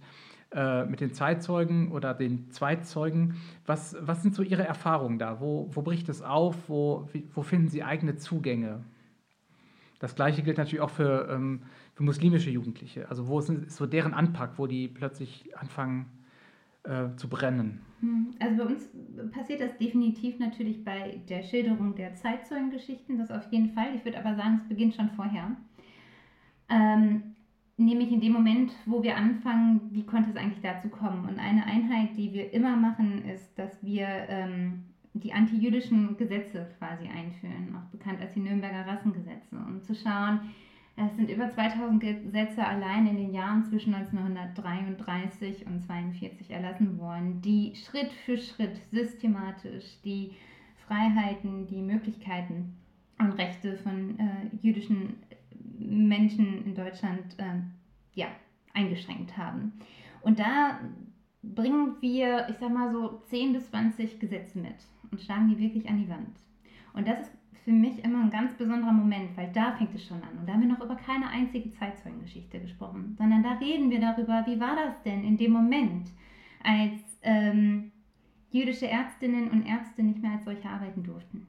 äh, 0.55 0.85
mit 0.85 1.01
den 1.01 1.13
Zeitzeugen 1.13 1.91
oder 1.91 2.13
den 2.13 2.51
Zweitzeugen. 2.51 3.37
Was, 3.65 3.97
was 3.99 4.21
sind 4.21 4.35
so 4.35 4.43
Ihre 4.43 4.63
Erfahrungen 4.63 5.17
da? 5.17 5.39
Wo, 5.41 5.67
wo 5.71 5.81
bricht 5.81 6.09
es 6.09 6.21
auf? 6.21 6.69
Wo, 6.69 7.09
wo 7.33 7.41
finden 7.41 7.69
Sie 7.69 7.83
eigene 7.83 8.17
Zugänge? 8.17 8.83
Das 9.97 10.13
Gleiche 10.13 10.43
gilt 10.43 10.59
natürlich 10.59 10.81
auch 10.81 10.91
für, 10.91 11.27
ähm, 11.31 11.63
für 11.95 12.03
muslimische 12.03 12.51
Jugendliche. 12.51 13.09
Also 13.09 13.27
wo 13.27 13.39
ist 13.39 13.71
so 13.71 13.87
deren 13.87 14.13
Anpack, 14.13 14.51
wo 14.57 14.67
die 14.67 14.87
plötzlich 14.87 15.57
anfangen 15.57 16.05
äh, 16.83 17.15
zu 17.15 17.29
brennen? 17.29 17.81
Hm, 18.01 18.35
also 18.39 18.57
bei 18.57 18.65
uns 18.65 18.89
passiert 19.31 19.61
das 19.61 19.77
definitiv 19.77 20.39
natürlich 20.39 20.83
bei 20.83 21.21
der 21.29 21.43
Schilderung 21.43 21.95
der 21.95 22.15
Zeitzeugengeschichten, 22.15 23.17
das 23.17 23.31
auf 23.31 23.51
jeden 23.51 23.71
Fall. 23.71 23.95
Ich 23.95 24.05
würde 24.05 24.19
aber 24.19 24.35
sagen, 24.35 24.59
es 24.61 24.67
beginnt 24.67 24.95
schon 24.95 25.09
vorher. 25.11 25.51
Ähm, 26.69 27.35
nämlich 27.77 28.11
in 28.11 28.21
dem 28.21 28.33
Moment, 28.33 28.73
wo 28.85 29.03
wir 29.03 29.17
anfangen, 29.17 29.81
wie 29.91 30.05
konnte 30.05 30.31
es 30.31 30.35
eigentlich 30.35 30.61
dazu 30.61 30.89
kommen? 30.89 31.27
Und 31.27 31.39
eine 31.39 31.65
Einheit, 31.65 32.17
die 32.17 32.33
wir 32.33 32.53
immer 32.53 32.75
machen, 32.75 33.25
ist, 33.25 33.57
dass 33.57 33.83
wir 33.83 34.07
ähm, 34.27 34.83
die 35.13 35.33
antijüdischen 35.33 36.17
Gesetze 36.17 36.67
quasi 36.79 37.07
einführen, 37.07 37.75
auch 37.75 37.89
bekannt 37.91 38.19
als 38.19 38.33
die 38.33 38.39
Nürnberger 38.39 38.87
Rassengesetze, 38.87 39.55
um 39.55 39.81
zu 39.81 39.93
schauen, 39.95 40.39
es 40.95 41.15
sind 41.15 41.29
über 41.29 41.49
2000 41.49 41.99
Gesetze 41.99 42.65
allein 42.65 43.07
in 43.07 43.17
den 43.17 43.33
Jahren 43.33 43.63
zwischen 43.63 43.95
1933 43.95 45.65
und 45.65 45.89
1942 45.89 46.51
erlassen 46.51 46.99
worden, 46.99 47.41
die 47.41 47.73
Schritt 47.75 48.11
für 48.25 48.37
Schritt 48.37 48.79
systematisch 48.91 49.99
die 50.03 50.33
Freiheiten, 50.87 51.65
die 51.65 51.81
Möglichkeiten 51.81 52.77
und 53.17 53.31
Rechte 53.31 53.77
von 53.77 54.19
äh, 54.19 54.49
jüdischen 54.61 55.15
Menschen 55.79 56.63
in 56.65 56.75
Deutschland 56.75 57.39
äh, 57.39 57.61
ja, 58.13 58.27
eingeschränkt 58.73 59.35
haben. 59.35 59.73
Und 60.21 60.39
da 60.39 60.79
bringen 61.41 61.95
wir, 62.01 62.47
ich 62.49 62.57
sag 62.57 62.71
mal 62.71 62.91
so, 62.91 63.21
10 63.25 63.53
bis 63.53 63.69
20 63.69 64.19
Gesetze 64.19 64.59
mit 64.59 64.75
und 65.11 65.21
schlagen 65.21 65.49
die 65.49 65.59
wirklich 65.59 65.89
an 65.89 65.97
die 65.97 66.09
Wand. 66.09 66.37
Und 66.93 67.07
das 67.07 67.21
ist 67.21 67.31
für 67.63 67.71
mich 67.71 68.03
immer 68.03 68.23
ein 68.23 68.29
ganz 68.29 68.53
besonderer 68.55 68.91
Moment, 68.91 69.35
weil 69.37 69.51
da 69.53 69.71
fängt 69.73 69.95
es 69.95 70.05
schon 70.05 70.21
an. 70.21 70.37
Und 70.39 70.47
da 70.47 70.53
haben 70.53 70.61
wir 70.61 70.67
noch 70.67 70.83
über 70.83 70.95
keine 70.95 71.27
einzige 71.29 71.71
Zeitzeugengeschichte 71.71 72.59
gesprochen, 72.59 73.15
sondern 73.17 73.41
da 73.41 73.53
reden 73.53 73.89
wir 73.89 73.99
darüber, 73.99 74.43
wie 74.45 74.59
war 74.59 74.75
das 74.75 75.01
denn 75.03 75.23
in 75.23 75.37
dem 75.37 75.53
Moment, 75.53 76.09
als 76.63 76.99
ähm, 77.21 77.91
jüdische 78.51 78.87
Ärztinnen 78.87 79.49
und 79.49 79.65
Ärzte 79.65 80.03
nicht 80.03 80.21
mehr 80.21 80.31
als 80.31 80.45
solche 80.45 80.69
arbeiten 80.69 81.03
durften. 81.03 81.47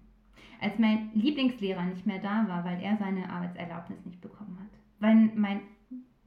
Als 0.60 0.78
mein 0.78 1.10
Lieblingslehrer 1.14 1.84
nicht 1.84 2.06
mehr 2.06 2.20
da 2.20 2.46
war, 2.48 2.64
weil 2.64 2.80
er 2.80 2.96
seine 2.96 3.28
Arbeitserlaubnis 3.28 4.04
nicht 4.04 4.20
bekommen 4.20 4.56
hat. 4.60 4.70
Weil 5.00 5.30
mein 5.34 5.60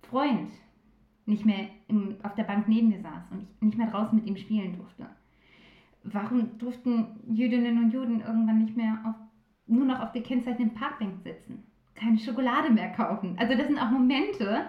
Freund 0.02 0.52
nicht 1.26 1.46
mehr 1.46 1.68
im, 1.88 2.16
auf 2.24 2.36
der 2.36 2.44
Bank 2.44 2.68
neben 2.68 2.90
mir 2.90 3.02
saß 3.02 3.32
und 3.32 3.42
ich 3.42 3.62
nicht 3.62 3.78
mehr 3.78 3.90
draußen 3.90 4.18
mit 4.18 4.28
ihm 4.28 4.38
spielen 4.38 4.78
durfte. 4.78 5.08
Warum 6.04 6.58
durften 6.58 7.08
Jüdinnen 7.28 7.84
und 7.84 7.92
Juden 7.92 8.22
irgendwann 8.22 8.64
nicht 8.64 8.78
mehr 8.78 9.00
auf, 9.04 9.16
nur 9.68 9.86
noch 9.86 10.00
auf 10.00 10.12
gekennzeichneten 10.12 10.74
Parkbänken 10.76 11.22
sitzen? 11.24 11.64
Keine 11.96 12.18
Schokolade 12.18 12.70
mehr 12.72 12.90
kaufen. 12.90 13.36
Also 13.38 13.56
das 13.56 13.68
sind 13.68 13.80
auch 13.80 13.90
Momente, 13.90 14.68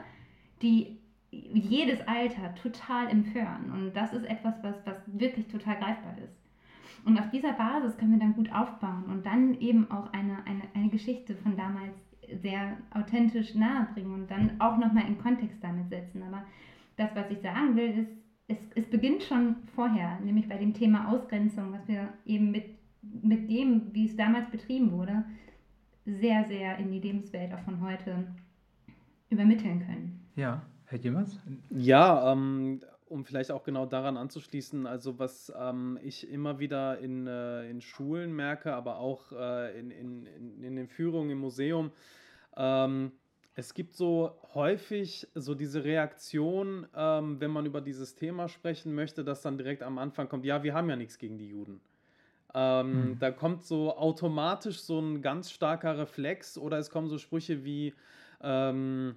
die 0.63 0.99
jedes 1.31 2.01
Alter 2.07 2.55
total 2.55 3.09
empören. 3.11 3.71
Und 3.73 3.95
das 3.95 4.13
ist 4.13 4.25
etwas, 4.25 4.55
was, 4.63 4.75
was 4.87 4.97
wirklich 5.07 5.47
total 5.49 5.77
greifbar 5.77 6.17
ist. 6.25 6.35
Und 7.05 7.19
auf 7.19 7.31
dieser 7.31 7.53
Basis 7.53 7.97
können 7.97 8.13
wir 8.13 8.19
dann 8.19 8.35
gut 8.35 8.53
aufbauen 8.53 9.05
und 9.09 9.25
dann 9.25 9.59
eben 9.61 9.91
auch 9.91 10.13
eine, 10.13 10.45
eine, 10.47 10.63
eine 10.75 10.89
Geschichte 10.89 11.35
von 11.37 11.57
damals 11.57 11.95
sehr 12.43 12.77
authentisch 12.93 13.55
nahebringen 13.55 14.13
und 14.13 14.31
dann 14.31 14.61
auch 14.61 14.77
nochmal 14.77 15.07
in 15.07 15.19
Kontext 15.19 15.63
damit 15.63 15.89
setzen. 15.89 16.23
Aber 16.23 16.45
das, 16.97 17.15
was 17.15 17.31
ich 17.31 17.41
sagen 17.41 17.77
will, 17.77 17.99
ist, 17.99 18.11
es, 18.49 18.59
es 18.75 18.91
beginnt 18.91 19.23
schon 19.23 19.57
vorher, 19.75 20.19
nämlich 20.21 20.49
bei 20.49 20.57
dem 20.57 20.75
Thema 20.75 21.09
Ausgrenzung, 21.09 21.73
was 21.73 21.87
wir 21.87 22.09
eben 22.25 22.51
mit, 22.51 22.78
mit 23.23 23.51
dem, 23.51 23.93
wie 23.93 24.07
es 24.07 24.17
damals 24.17 24.51
betrieben 24.51 24.93
wurde, 24.93 25.25
sehr, 26.05 26.45
sehr 26.45 26.79
in 26.79 26.91
die 26.91 27.01
Lebenswelt 27.01 27.53
auch 27.53 27.61
von 27.61 27.81
heute 27.81 28.27
übermitteln 29.31 29.81
können. 29.85 30.21
Ja, 30.37 30.63
Herr 30.87 30.99
Jemers? 30.99 31.39
Ja, 31.71 32.33
ähm, 32.33 32.81
um 33.07 33.25
vielleicht 33.25 33.51
auch 33.51 33.65
genau 33.65 33.87
daran 33.87 34.17
anzuschließen, 34.17 34.87
also 34.87 35.19
was 35.19 35.53
ähm, 35.59 35.99
ich 36.03 36.31
immer 36.31 36.59
wieder 36.59 36.99
in, 36.99 37.27
äh, 37.27 37.69
in 37.69 37.81
Schulen 37.81 38.35
merke, 38.35 38.75
aber 38.75 38.99
auch 38.99 39.33
äh, 39.33 39.79
in, 39.79 39.91
in, 39.91 40.27
in 40.63 40.77
den 40.77 40.89
Führungen 40.89 41.31
im 41.31 41.39
Museum, 41.39 41.91
ähm, 42.57 43.13
es 43.55 43.75
gibt 43.75 43.95
so 43.95 44.39
häufig 44.55 45.27
so 45.35 45.55
diese 45.55 45.83
Reaktion, 45.83 46.87
ähm, 46.95 47.41
wenn 47.41 47.51
man 47.51 47.67
über 47.67 47.81
dieses 47.81 48.15
Thema 48.15 48.49
sprechen 48.49 48.95
möchte, 48.95 49.25
dass 49.25 49.43
dann 49.43 49.59
direkt 49.59 49.83
am 49.83 49.99
Anfang 49.99 50.29
kommt, 50.29 50.45
ja, 50.45 50.63
wir 50.63 50.75
haben 50.75 50.89
ja 50.89 50.97
nichts 50.97 51.19
gegen 51.19 51.39
die 51.39 51.49
Juden. 51.49 51.81
Ähm, 52.55 53.11
mhm. 53.11 53.19
Da 53.19 53.31
kommt 53.31 53.65
so 53.65 53.97
automatisch 53.97 54.81
so 54.81 55.01
ein 55.01 55.23
ganz 55.23 55.51
starker 55.51 55.99
Reflex 55.99 56.57
oder 56.57 56.79
es 56.79 56.91
kommen 56.91 57.09
so 57.09 57.19
Sprüche 57.19 57.65
wie, 57.65 57.95
ähm, 58.43 59.17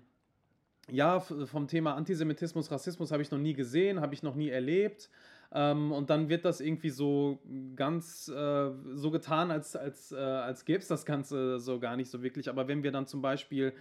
ja, 0.90 1.20
vom 1.20 1.68
Thema 1.68 1.96
Antisemitismus, 1.96 2.72
Rassismus 2.72 3.12
habe 3.12 3.22
ich 3.22 3.32
noch 3.32 3.40
nie 3.40 3.54
gesehen, 3.54 4.02
habe 4.02 4.14
ich 4.14 4.24
noch 4.24 4.36
nie 4.36 4.50
erlebt. 4.50 5.10
Ähm, 5.54 5.92
und 5.92 6.10
dann 6.10 6.30
wird 6.30 6.46
das 6.46 6.62
irgendwie 6.62 6.90
so 6.90 7.40
ganz 7.76 8.30
äh, 8.30 8.72
so 8.94 9.12
getan, 9.12 9.52
als, 9.52 9.76
als, 9.76 10.12
äh, 10.12 10.18
als 10.18 10.64
gäbe 10.64 10.80
es 10.80 10.88
das 10.88 11.06
Ganze 11.06 11.60
so 11.60 11.80
gar 11.80 11.98
nicht 11.98 12.10
so 12.10 12.24
wirklich. 12.24 12.50
Aber 12.50 12.68
wenn 12.68 12.84
wir 12.84 12.92
dann 12.92 13.06
zum 13.06 13.22
Beispiel 13.22 13.74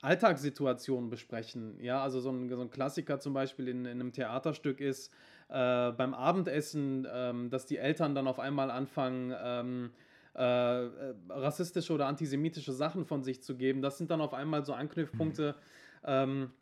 Alltagssituationen 0.00 1.10
besprechen, 1.10 1.78
ja, 1.80 2.02
also 2.02 2.20
so 2.20 2.30
ein, 2.30 2.48
so 2.48 2.60
ein 2.60 2.70
Klassiker 2.70 3.20
zum 3.20 3.34
Beispiel 3.34 3.68
in, 3.68 3.84
in 3.84 4.00
einem 4.00 4.12
Theaterstück 4.12 4.80
ist 4.80 5.12
äh, 5.52 5.92
beim 5.92 6.14
Abendessen, 6.14 7.06
ähm, 7.12 7.50
dass 7.50 7.66
die 7.66 7.76
Eltern 7.76 8.14
dann 8.14 8.26
auf 8.26 8.40
einmal 8.40 8.70
anfangen, 8.70 9.34
ähm, 9.38 9.90
äh, 10.34 10.86
äh, 10.86 11.14
rassistische 11.28 11.92
oder 11.92 12.06
antisemitische 12.06 12.72
Sachen 12.72 13.04
von 13.04 13.22
sich 13.22 13.42
zu 13.42 13.54
geben. 13.54 13.82
Das 13.82 13.98
sind 13.98 14.10
dann 14.10 14.22
auf 14.22 14.32
einmal 14.32 14.64
so 14.64 14.72
Anknüpfpunkte, 14.72 15.54
ähm, 16.06 16.52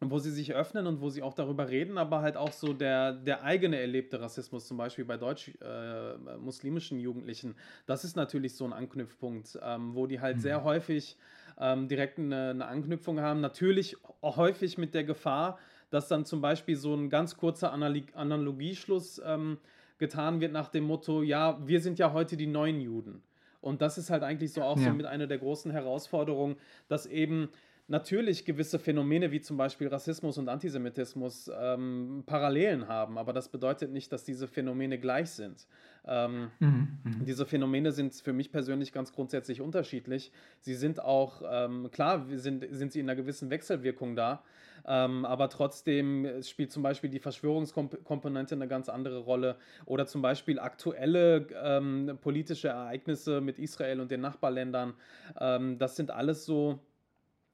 wo 0.00 0.18
sie 0.18 0.32
sich 0.32 0.54
öffnen 0.54 0.88
und 0.88 1.00
wo 1.00 1.08
sie 1.08 1.22
auch 1.22 1.34
darüber 1.34 1.68
reden, 1.68 1.98
aber 1.98 2.20
halt 2.20 2.36
auch 2.36 2.50
so 2.50 2.72
der, 2.72 3.12
der 3.12 3.44
eigene 3.44 3.78
erlebte 3.78 4.20
Rassismus, 4.20 4.66
zum 4.66 4.76
Beispiel 4.76 5.04
bei 5.04 5.16
deutsch-muslimischen 5.18 6.98
äh, 6.98 7.02
Jugendlichen, 7.02 7.54
das 7.86 8.04
ist 8.04 8.16
natürlich 8.16 8.56
so 8.56 8.64
ein 8.64 8.72
Anknüpfpunkt, 8.72 9.56
ähm, 9.62 9.94
wo 9.94 10.08
die 10.08 10.20
halt 10.20 10.38
mhm. 10.38 10.40
sehr 10.40 10.64
häufig 10.64 11.16
ähm, 11.60 11.86
direkt 11.86 12.18
eine, 12.18 12.50
eine, 12.50 12.66
Anknüpfung 12.66 13.20
haben. 13.20 13.40
Natürlich 13.40 13.96
häufig 14.20 14.78
mit 14.78 14.94
der 14.94 15.04
Gefahr, 15.04 15.58
dass 15.90 16.08
dann 16.08 16.24
zum 16.24 16.40
Beispiel 16.40 16.76
so 16.76 16.94
ein 16.94 17.10
ganz 17.10 17.36
kurzer 17.36 17.72
Analog 17.72 18.04
Analogieschluss 18.14 19.20
ähm, 19.24 19.58
getan 19.98 20.40
wird 20.40 20.52
nach 20.52 20.68
dem 20.68 20.84
Motto, 20.84 21.22
ja, 21.22 21.58
wir 21.66 21.80
sind 21.80 21.98
ja 21.98 22.12
heute 22.12 22.36
die 22.36 22.46
neuen 22.46 22.80
Juden. 22.80 23.22
Und 23.60 23.82
das 23.82 23.98
ist 23.98 24.10
halt 24.10 24.22
eigentlich 24.22 24.52
so 24.52 24.62
auch 24.62 24.78
ja. 24.78 24.84
so 24.84 24.90
mit 24.92 25.06
einer 25.06 25.26
der 25.26 25.38
großen 25.38 25.72
Herausforderungen, 25.72 26.56
dass 26.88 27.06
eben 27.06 27.48
natürlich 27.88 28.44
gewisse 28.44 28.78
Phänomene 28.78 29.30
wie 29.30 29.40
zum 29.40 29.56
Beispiel 29.56 29.88
Rassismus 29.88 30.38
und 30.38 30.48
Antisemitismus 30.48 31.50
ähm, 31.56 32.24
Parallelen 32.26 32.88
haben, 32.88 33.16
aber 33.16 33.32
das 33.32 33.48
bedeutet 33.48 33.92
nicht, 33.92 34.12
dass 34.12 34.24
diese 34.24 34.48
Phänomene 34.48 34.98
gleich 34.98 35.30
sind. 35.30 35.66
Ähm, 36.06 36.50
mhm, 36.58 36.98
mhm. 37.04 37.24
diese 37.24 37.46
Phänomene 37.46 37.92
sind 37.92 38.14
für 38.14 38.32
mich 38.32 38.50
persönlich 38.50 38.92
ganz 38.92 39.12
grundsätzlich 39.12 39.60
unterschiedlich. 39.60 40.32
Sie 40.60 40.74
sind 40.74 41.00
auch, 41.00 41.42
ähm, 41.48 41.90
klar, 41.92 42.26
sind, 42.34 42.66
sind 42.70 42.92
sie 42.92 43.00
in 43.00 43.08
einer 43.08 43.16
gewissen 43.16 43.50
Wechselwirkung 43.50 44.16
da, 44.16 44.42
ähm, 44.84 45.24
aber 45.24 45.48
trotzdem 45.48 46.42
spielt 46.42 46.72
zum 46.72 46.82
Beispiel 46.82 47.10
die 47.10 47.18
Verschwörungskomponente 47.18 48.54
eine 48.54 48.68
ganz 48.68 48.88
andere 48.88 49.18
Rolle 49.18 49.56
oder 49.84 50.06
zum 50.06 50.22
Beispiel 50.22 50.58
aktuelle 50.58 51.46
ähm, 51.62 52.18
politische 52.20 52.68
Ereignisse 52.68 53.40
mit 53.40 53.58
Israel 53.58 54.00
und 54.00 54.10
den 54.10 54.20
Nachbarländern. 54.20 54.94
Ähm, 55.40 55.78
das 55.78 55.96
sind 55.96 56.10
alles 56.10 56.44
so 56.44 56.80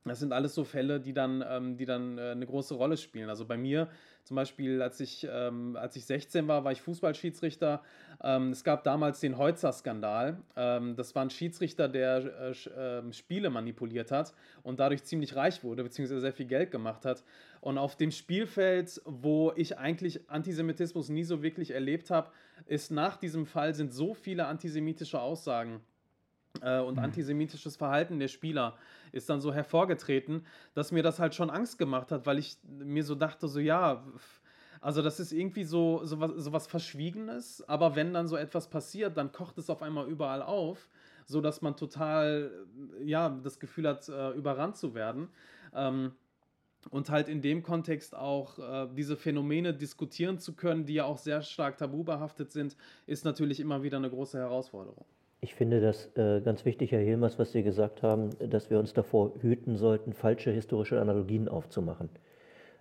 das 0.04 0.18
sind 0.18 0.32
alles 0.32 0.54
so 0.54 0.64
Fälle, 0.64 1.00
die 1.00 1.12
dann, 1.12 1.44
ähm, 1.48 1.76
die 1.76 1.86
dann 1.86 2.18
äh, 2.18 2.32
eine 2.32 2.46
große 2.46 2.74
Rolle 2.74 2.96
spielen. 2.96 3.28
Also 3.28 3.44
bei 3.44 3.56
mir 3.56 3.88
zum 4.24 4.36
Beispiel, 4.36 4.82
als 4.82 5.00
ich, 5.00 5.26
ähm, 5.30 5.76
als 5.76 5.96
ich 5.96 6.06
16 6.06 6.46
war, 6.48 6.64
war 6.64 6.72
ich 6.72 6.82
Fußballschiedsrichter. 6.82 7.82
Ähm, 8.22 8.50
es 8.50 8.64
gab 8.64 8.84
damals 8.84 9.20
den 9.20 9.38
Heutzer-Skandal. 9.38 10.38
Ähm, 10.56 10.96
das 10.96 11.14
war 11.14 11.22
ein 11.22 11.30
Schiedsrichter, 11.30 11.88
der 11.88 12.16
äh, 12.18 12.50
äh, 12.50 13.12
Spiele 13.12 13.50
manipuliert 13.50 14.10
hat 14.10 14.32
und 14.62 14.80
dadurch 14.80 15.04
ziemlich 15.04 15.36
reich 15.36 15.62
wurde, 15.64 15.82
beziehungsweise 15.84 16.20
sehr 16.20 16.32
viel 16.32 16.46
Geld 16.46 16.70
gemacht 16.70 17.04
hat. 17.04 17.22
Und 17.60 17.78
auf 17.78 17.96
dem 17.96 18.10
Spielfeld, 18.10 19.00
wo 19.04 19.52
ich 19.56 19.78
eigentlich 19.78 20.28
Antisemitismus 20.30 21.08
nie 21.08 21.24
so 21.24 21.42
wirklich 21.42 21.72
erlebt 21.72 22.10
habe, 22.10 22.30
ist 22.66 22.90
nach 22.90 23.16
diesem 23.16 23.46
Fall 23.46 23.74
sind 23.74 23.92
so 23.92 24.14
viele 24.14 24.46
antisemitische 24.46 25.20
Aussagen 25.20 25.80
äh, 26.60 26.80
und 26.80 26.96
mhm. 26.96 27.04
antisemitisches 27.04 27.76
Verhalten 27.76 28.18
der 28.18 28.28
Spieler 28.28 28.76
ist 29.12 29.28
dann 29.30 29.40
so 29.40 29.52
hervorgetreten, 29.52 30.46
dass 30.74 30.92
mir 30.92 31.02
das 31.02 31.18
halt 31.18 31.34
schon 31.34 31.50
Angst 31.50 31.78
gemacht 31.78 32.12
hat, 32.12 32.26
weil 32.26 32.38
ich 32.38 32.58
mir 32.66 33.04
so 33.04 33.14
dachte, 33.14 33.48
so 33.48 33.58
ja, 33.60 34.04
also 34.80 35.00
das 35.00 35.20
ist 35.20 35.32
irgendwie 35.32 35.64
so, 35.64 36.04
so, 36.04 36.20
was, 36.20 36.32
so 36.32 36.52
was 36.52 36.66
Verschwiegenes, 36.66 37.66
aber 37.68 37.94
wenn 37.94 38.12
dann 38.12 38.26
so 38.26 38.36
etwas 38.36 38.68
passiert, 38.68 39.16
dann 39.16 39.30
kocht 39.32 39.56
es 39.58 39.70
auf 39.70 39.82
einmal 39.82 40.08
überall 40.08 40.42
auf, 40.42 40.88
so 41.24 41.40
dass 41.40 41.62
man 41.62 41.76
total, 41.76 42.50
ja, 43.04 43.28
das 43.28 43.60
Gefühl 43.60 43.88
hat, 43.88 44.08
äh, 44.08 44.30
überrannt 44.30 44.76
zu 44.76 44.94
werden. 44.94 45.28
Ähm, 45.74 46.12
und 46.90 47.10
halt 47.10 47.28
in 47.28 47.42
dem 47.42 47.62
Kontext 47.62 48.16
auch 48.16 48.58
äh, 48.58 48.88
diese 48.92 49.16
Phänomene 49.16 49.72
diskutieren 49.72 50.38
zu 50.38 50.54
können, 50.54 50.84
die 50.84 50.94
ja 50.94 51.04
auch 51.04 51.18
sehr 51.18 51.42
stark 51.42 51.78
tabubehaftet 51.78 52.50
sind, 52.50 52.76
ist 53.06 53.24
natürlich 53.24 53.60
immer 53.60 53.84
wieder 53.84 53.98
eine 53.98 54.10
große 54.10 54.36
Herausforderung. 54.36 55.06
Ich 55.44 55.56
finde 55.56 55.80
das 55.80 56.08
äh, 56.16 56.40
ganz 56.40 56.64
wichtig, 56.64 56.92
Herr 56.92 57.00
Hilmers, 57.00 57.36
was 57.36 57.50
Sie 57.50 57.64
gesagt 57.64 58.04
haben, 58.04 58.30
dass 58.38 58.70
wir 58.70 58.78
uns 58.78 58.92
davor 58.92 59.32
hüten 59.40 59.76
sollten, 59.76 60.12
falsche 60.12 60.52
historische 60.52 61.00
Analogien 61.00 61.48
aufzumachen. 61.48 62.10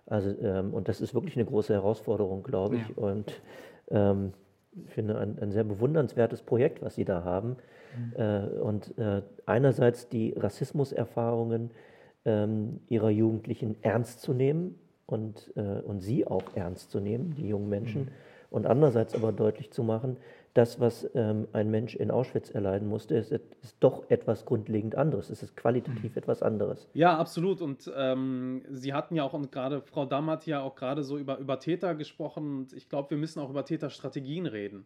Also, 0.06 0.30
ähm, 0.40 0.72
und 0.72 0.88
das 0.88 1.00
ist 1.00 1.12
wirklich 1.12 1.34
eine 1.36 1.44
große 1.44 1.74
Herausforderung, 1.74 2.44
glaube 2.44 2.76
ich. 2.76 2.88
Ja. 2.88 3.02
Und 3.02 3.42
ähm, 3.90 4.32
ich 4.86 4.92
finde 4.92 5.18
ein, 5.18 5.40
ein, 5.40 5.50
sehr 5.50 5.64
bewundernswertes 5.64 6.42
Projekt, 6.42 6.82
was 6.82 6.94
Sie 6.94 7.04
da 7.04 7.24
haben. 7.24 7.56
Mhm. 7.96 8.22
Äh, 8.22 8.46
und 8.60 8.96
äh, 8.96 9.22
einerseits 9.44 10.08
die 10.08 10.32
Rassismuserfahrungen 10.36 11.72
ähm, 12.24 12.78
Ihrer 12.88 13.10
Jugendlichen 13.10 13.74
ernst 13.82 14.22
zu 14.22 14.34
nehmen 14.34 14.78
und, 15.06 15.50
äh, 15.56 15.80
und 15.80 15.98
Sie 15.98 16.28
auch 16.28 16.44
ernst 16.54 16.92
zu 16.92 17.00
nehmen, 17.00 17.34
die 17.34 17.48
jungen 17.48 17.68
Menschen. 17.68 18.02
Mhm. 18.02 18.08
Und 18.50 18.66
andererseits 18.66 19.16
aber 19.16 19.32
deutlich 19.32 19.72
zu 19.72 19.82
machen, 19.82 20.18
das, 20.54 20.80
was 20.80 21.08
ähm, 21.14 21.48
ein 21.52 21.70
Mensch 21.70 21.94
in 21.94 22.10
Auschwitz 22.10 22.50
erleiden 22.50 22.86
musste, 22.86 23.14
ist, 23.14 23.32
ist, 23.32 23.76
doch 23.80 24.10
etwas 24.10 24.44
grundlegend 24.44 24.94
anderes. 24.94 25.30
Es 25.30 25.42
ist 25.42 25.56
qualitativ 25.56 26.12
mhm. 26.12 26.18
etwas 26.18 26.42
anderes. 26.42 26.88
Ja, 26.92 27.16
absolut. 27.16 27.62
Und 27.62 27.90
ähm, 27.96 28.62
Sie 28.70 28.92
hatten 28.92 29.14
ja 29.14 29.24
auch, 29.24 29.32
und 29.32 29.50
gerade 29.50 29.80
Frau 29.80 30.04
Damm 30.04 30.28
hat 30.30 30.46
ja 30.46 30.60
auch 30.60 30.74
gerade 30.74 31.04
so 31.04 31.16
über, 31.16 31.38
über 31.38 31.58
Täter 31.58 31.94
gesprochen. 31.94 32.58
Und 32.58 32.72
ich 32.74 32.88
glaube, 32.88 33.10
wir 33.10 33.16
müssen 33.16 33.40
auch 33.40 33.48
über 33.48 33.64
Täterstrategien 33.64 34.46
reden. 34.46 34.84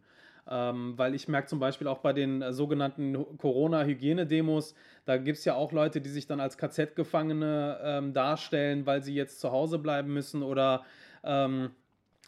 Ähm, 0.48 0.94
weil 0.96 1.16
ich 1.16 1.26
merke 1.26 1.48
zum 1.48 1.58
Beispiel 1.58 1.88
auch 1.88 1.98
bei 1.98 2.12
den 2.12 2.40
äh, 2.40 2.52
sogenannten 2.52 3.36
Corona-Hygienedemos, 3.36 4.76
da 5.04 5.16
gibt 5.16 5.38
es 5.38 5.44
ja 5.44 5.56
auch 5.56 5.72
Leute, 5.72 6.00
die 6.00 6.08
sich 6.08 6.28
dann 6.28 6.38
als 6.38 6.56
KZ-Gefangene 6.56 7.80
ähm, 7.82 8.12
darstellen, 8.12 8.86
weil 8.86 9.02
sie 9.02 9.14
jetzt 9.14 9.40
zu 9.40 9.50
Hause 9.50 9.80
bleiben 9.80 10.12
müssen 10.12 10.44
oder 10.44 10.84
ähm, 11.24 11.70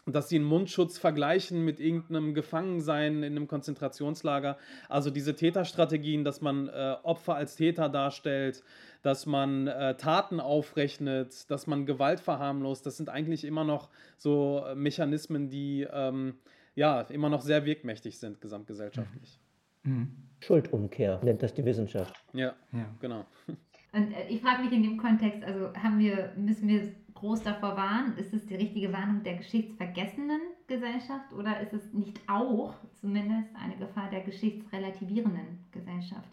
dass 0.05 0.29
sie 0.29 0.37
einen 0.37 0.45
Mundschutz 0.45 0.97
vergleichen 0.97 1.63
mit 1.63 1.79
irgendeinem 1.79 2.33
Gefangensein 2.33 3.23
in 3.23 3.35
einem 3.35 3.47
Konzentrationslager. 3.47 4.57
Also 4.87 5.09
diese 5.09 5.35
Täterstrategien, 5.35 6.23
dass 6.23 6.41
man 6.41 6.67
äh, 6.67 6.95
Opfer 7.03 7.35
als 7.35 7.55
Täter 7.55 7.89
darstellt, 7.89 8.63
dass 9.01 9.25
man 9.25 9.67
äh, 9.67 9.95
Taten 9.95 10.39
aufrechnet, 10.39 11.49
dass 11.51 11.67
man 11.67 11.85
Gewalt 11.85 12.19
verharmlost, 12.19 12.85
das 12.85 12.97
sind 12.97 13.09
eigentlich 13.09 13.45
immer 13.45 13.63
noch 13.63 13.89
so 14.17 14.65
Mechanismen, 14.75 15.49
die, 15.49 15.87
ähm, 15.91 16.35
ja 16.75 17.01
immer 17.01 17.29
noch 17.29 17.41
sehr 17.41 17.65
wirkmächtig 17.65 18.17
sind 18.17 18.41
gesamtgesellschaftlich. 18.41 19.39
Mhm. 19.83 20.11
Schuldumkehr 20.39 21.19
nennt 21.23 21.43
das 21.43 21.53
die 21.53 21.65
Wissenschaft. 21.65 22.15
Ja, 22.33 22.55
ja. 22.71 22.95
genau. 22.99 23.25
Und 23.91 24.13
äh, 24.13 24.27
ich 24.29 24.41
frage 24.41 24.63
mich 24.63 24.71
in 24.71 24.83
dem 24.83 24.97
Kontext, 24.97 25.43
also 25.43 25.73
haben 25.73 25.99
wir, 25.99 26.31
müssen 26.37 26.67
wir 26.67 26.93
groß 27.19 27.43
davor 27.43 27.75
warnen? 27.75 28.17
Ist 28.17 28.33
es 28.33 28.45
die 28.45 28.55
richtige 28.55 28.91
Warnung 28.93 29.23
der 29.23 29.35
geschichtsvergessenen 29.35 30.41
Gesellschaft 30.67 31.33
oder 31.37 31.59
ist 31.59 31.73
es 31.73 31.93
nicht 31.93 32.19
auch 32.27 32.73
zumindest 32.93 33.49
eine 33.61 33.75
Gefahr 33.75 34.09
der 34.09 34.21
geschichtsrelativierenden 34.21 35.65
Gesellschaft? 35.71 36.29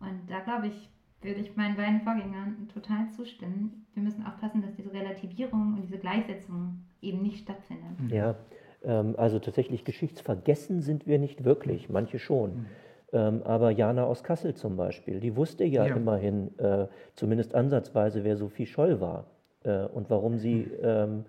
Und 0.00 0.28
da 0.28 0.40
glaube 0.40 0.68
ich, 0.68 0.90
würde 1.22 1.40
ich 1.40 1.56
meinen 1.56 1.76
beiden 1.76 2.00
Vorgängern 2.02 2.68
total 2.72 3.10
zustimmen. 3.10 3.86
Wir 3.94 4.02
müssen 4.02 4.24
aufpassen, 4.24 4.62
dass 4.62 4.74
diese 4.74 4.92
Relativierung 4.92 5.74
und 5.74 5.82
diese 5.82 5.98
Gleichsetzung 5.98 6.84
eben 7.00 7.22
nicht 7.22 7.38
stattfindet. 7.38 8.12
Ja, 8.12 8.36
ähm, 8.84 9.14
also 9.16 9.38
tatsächlich 9.38 9.84
geschichtsvergessen 9.84 10.82
sind 10.82 11.06
wir 11.06 11.18
nicht 11.18 11.44
wirklich, 11.44 11.88
manche 11.88 12.18
schon. 12.18 12.50
Mhm. 12.50 12.66
Ähm, 13.12 13.42
aber 13.44 13.70
Jana 13.70 14.04
aus 14.04 14.22
Kassel 14.22 14.54
zum 14.54 14.76
Beispiel, 14.76 15.20
die 15.20 15.36
wusste 15.36 15.64
ja, 15.64 15.86
ja. 15.86 15.96
immerhin 15.96 16.56
äh, 16.58 16.86
zumindest 17.14 17.54
ansatzweise, 17.54 18.22
wer 18.24 18.36
Sophie 18.36 18.66
Scholl 18.66 19.00
war 19.00 19.26
äh, 19.66 19.86
und 19.92 20.08
warum 20.08 20.38
sie, 20.38 20.70
ähm, 20.82 21.24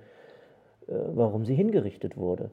äh, 0.87 0.93
warum 0.93 1.43
sie 1.43 1.55
hingerichtet 1.55 2.15
wurde. 2.15 2.51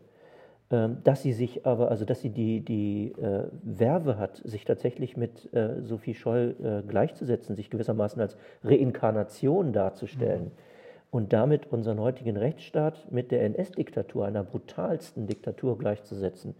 Ähm, 0.70 0.98
dass 1.04 1.22
sie 1.22 1.32
sich 1.32 1.66
aber, 1.66 1.90
also 1.90 2.04
dass 2.04 2.20
sie 2.20 2.30
die, 2.30 2.60
die 2.60 3.12
äh, 3.20 3.44
Werbe 3.62 4.18
hat, 4.18 4.38
sich 4.44 4.64
tatsächlich 4.64 5.16
mit 5.16 5.52
äh, 5.52 5.82
Sophie 5.82 6.14
Scholl 6.14 6.56
äh, 6.62 6.88
gleichzusetzen, 6.88 7.54
sich 7.54 7.70
gewissermaßen 7.70 8.20
als 8.20 8.36
Reinkarnation 8.64 9.72
darzustellen. 9.72 10.44
Mhm 10.44 10.74
und 11.14 11.32
damit 11.32 11.72
unseren 11.72 12.00
heutigen 12.00 12.36
Rechtsstaat 12.36 13.06
mit 13.12 13.30
der 13.30 13.44
NS-Diktatur, 13.44 14.26
einer 14.26 14.42
brutalsten 14.42 15.28
Diktatur, 15.28 15.78
gleichzusetzen. 15.78 16.56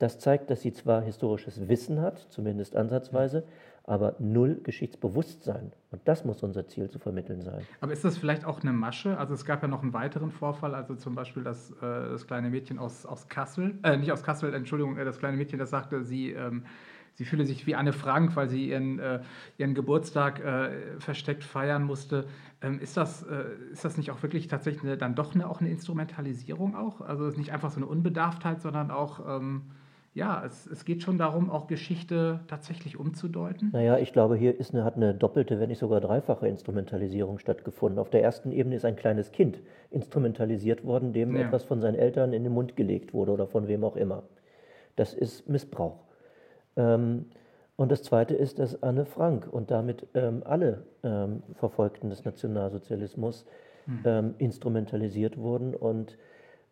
Das 0.00 0.18
zeigt, 0.18 0.50
dass 0.50 0.62
sie 0.62 0.72
zwar 0.72 1.00
historisches 1.02 1.68
Wissen 1.68 2.02
hat, 2.02 2.18
zumindest 2.28 2.74
ansatzweise, 2.74 3.44
aber 3.84 4.16
null 4.18 4.60
Geschichtsbewusstsein. 4.62 5.72
Und 5.90 6.00
das 6.06 6.24
muss 6.24 6.42
unser 6.42 6.66
Ziel 6.66 6.90
zu 6.90 6.98
vermitteln 6.98 7.42
sein. 7.42 7.62
Aber 7.80 7.92
ist 7.92 8.04
das 8.04 8.16
vielleicht 8.16 8.44
auch 8.44 8.62
eine 8.62 8.72
Masche? 8.72 9.18
Also 9.18 9.34
es 9.34 9.44
gab 9.44 9.62
ja 9.62 9.68
noch 9.68 9.82
einen 9.82 9.92
weiteren 9.92 10.30
Vorfall, 10.30 10.74
also 10.74 10.94
zum 10.94 11.14
Beispiel 11.14 11.44
das, 11.44 11.70
äh, 11.70 11.74
das 11.80 12.26
kleine 12.26 12.50
Mädchen 12.50 12.78
aus, 12.78 13.04
aus 13.04 13.28
Kassel, 13.28 13.78
äh, 13.82 13.96
nicht 13.96 14.10
aus 14.10 14.22
Kassel, 14.22 14.52
Entschuldigung, 14.54 14.96
äh, 14.96 15.04
das 15.04 15.18
kleine 15.18 15.36
Mädchen, 15.36 15.58
das 15.58 15.70
sagte, 15.70 16.02
sie 16.04 16.32
ähm, 16.32 16.64
Sie 17.16 17.24
fühle 17.24 17.46
sich 17.46 17.66
wie 17.66 17.76
Anne 17.76 17.92
Frank, 17.92 18.34
weil 18.34 18.48
sie 18.48 18.70
ihren, 18.70 18.98
äh, 18.98 19.20
ihren 19.56 19.74
Geburtstag 19.74 20.40
äh, 20.40 20.98
versteckt 20.98 21.44
feiern 21.44 21.84
musste. 21.84 22.26
Ähm, 22.60 22.80
ist, 22.80 22.96
das, 22.96 23.22
äh, 23.22 23.44
ist 23.70 23.84
das 23.84 23.96
nicht 23.96 24.10
auch 24.10 24.22
wirklich 24.22 24.48
tatsächlich 24.48 24.82
eine, 24.82 24.96
dann 24.96 25.14
doch 25.14 25.32
eine, 25.34 25.48
auch 25.48 25.60
eine 25.60 25.70
Instrumentalisierung 25.70 26.74
auch? 26.74 27.00
Also 27.00 27.28
nicht 27.38 27.52
einfach 27.52 27.70
so 27.70 27.76
eine 27.76 27.86
Unbedarftheit, 27.86 28.60
sondern 28.60 28.90
auch, 28.90 29.20
ähm, 29.28 29.62
ja, 30.14 30.44
es, 30.46 30.66
es 30.68 30.84
geht 30.84 31.02
schon 31.02 31.18
darum, 31.18 31.50
auch 31.50 31.66
Geschichte 31.66 32.38
tatsächlich 32.46 32.98
umzudeuten? 32.98 33.70
Naja, 33.72 33.98
ich 33.98 34.12
glaube, 34.12 34.36
hier 34.36 34.58
ist 34.58 34.72
eine, 34.72 34.84
hat 34.84 34.94
eine 34.94 35.12
doppelte, 35.12 35.58
wenn 35.58 35.68
nicht 35.68 35.80
sogar 35.80 36.00
dreifache 36.00 36.46
Instrumentalisierung 36.46 37.40
stattgefunden. 37.40 37.98
Auf 37.98 38.10
der 38.10 38.22
ersten 38.22 38.52
Ebene 38.52 38.76
ist 38.76 38.84
ein 38.84 38.94
kleines 38.94 39.32
Kind 39.32 39.58
instrumentalisiert 39.90 40.84
worden, 40.84 41.12
dem 41.12 41.34
ja. 41.34 41.42
etwas 41.42 41.64
von 41.64 41.80
seinen 41.80 41.96
Eltern 41.96 42.32
in 42.32 42.44
den 42.44 42.52
Mund 42.52 42.76
gelegt 42.76 43.12
wurde 43.12 43.32
oder 43.32 43.48
von 43.48 43.66
wem 43.66 43.82
auch 43.82 43.96
immer. 43.96 44.22
Das 44.94 45.14
ist 45.14 45.48
Missbrauch. 45.48 46.04
Ähm, 46.76 47.26
und 47.74 47.90
das 47.90 48.04
Zweite 48.04 48.34
ist, 48.34 48.60
dass 48.60 48.84
Anne 48.84 49.06
Frank 49.06 49.52
und 49.52 49.72
damit 49.72 50.06
ähm, 50.14 50.42
alle 50.44 50.84
ähm, 51.02 51.42
Verfolgten 51.54 52.08
des 52.08 52.24
Nationalsozialismus 52.24 53.46
mhm. 53.86 54.34
instrumentalisiert 54.38 55.36
wurden. 55.36 55.74
Und 55.74 56.16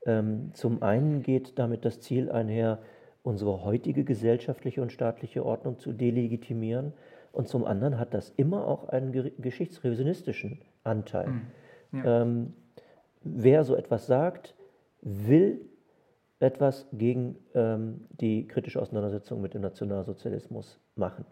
zum 0.05 0.83
einen 0.83 1.23
geht 1.23 1.61
damit 1.61 1.85
das 1.85 2.01
Ziel 2.01 2.33
einher, 2.33 2.81
unsere 3.23 3.65
heutige 3.65 4.05
gesellschaftliche 4.05 4.83
und 4.83 4.93
staatliche 4.93 5.45
Ordnung 5.45 5.79
zu 5.79 5.93
delegitimieren. 5.93 6.93
Und 7.33 7.49
zum 7.49 7.65
anderen 7.65 7.99
hat 7.99 8.15
das 8.15 8.31
immer 8.37 8.67
auch 8.67 8.89
einen 8.89 9.33
geschichtsrevisionistischen 9.39 10.61
Anteil. 10.85 11.29
Mhm. 11.29 12.05
Ja. 12.05 12.27
wer 13.23 13.65
so 13.65 13.77
etwas 13.77 14.07
sagt, 14.07 14.55
will 15.03 15.61
etwas 16.43 16.89
gegen 16.93 17.37
ähm, 17.55 18.07
die 18.11 18.49
kritische 18.49 18.81
Auseinandersetzung 18.81 19.41
mit 19.41 19.55
dem 19.55 19.63
Nationalsozialismus 19.63 20.81
machen. 20.97 21.25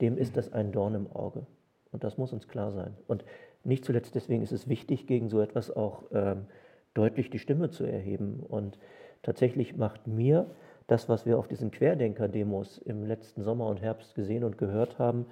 Dem 0.00 0.16
ist 0.16 0.36
das 0.36 0.52
ein 0.52 0.72
Dorn 0.72 0.94
im 0.94 1.10
Auge. 1.10 1.46
Und 1.92 2.02
das 2.02 2.16
muss 2.16 2.32
uns 2.32 2.48
klar 2.48 2.72
sein. 2.72 2.96
Und 3.06 3.24
nicht 3.62 3.84
zuletzt 3.84 4.14
deswegen 4.14 4.42
ist 4.42 4.52
es 4.52 4.68
wichtig, 4.68 5.06
gegen 5.06 5.28
so 5.28 5.40
etwas 5.40 5.70
auch 5.70 6.04
ähm, 6.12 6.46
deutlich 6.94 7.30
die 7.30 7.38
Stimme 7.38 7.70
zu 7.70 7.84
erheben. 7.84 8.40
Und 8.40 8.78
tatsächlich 9.22 9.76
macht 9.76 10.06
mir 10.06 10.46
das, 10.86 11.08
was 11.08 11.26
wir 11.26 11.38
auf 11.38 11.48
diesen 11.48 11.70
Querdenker-Demos 11.70 12.78
im 12.78 13.04
letzten 13.04 13.42
Sommer 13.42 13.66
und 13.66 13.80
Herbst 13.80 14.14
gesehen 14.14 14.44
und 14.44 14.58
gehört 14.58 14.98
haben, 14.98 15.26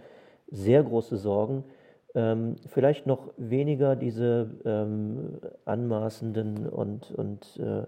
sehr 0.50 0.82
große 0.82 1.16
Sorgen. 1.16 1.64
Ähm, 2.14 2.57
vielleicht 2.68 3.07
noch 3.07 3.32
weniger 3.36 3.96
diese 3.96 4.50
ähm, 4.64 5.38
anmaßenden 5.64 6.68
und, 6.68 7.11
und 7.11 7.59
äh, 7.59 7.84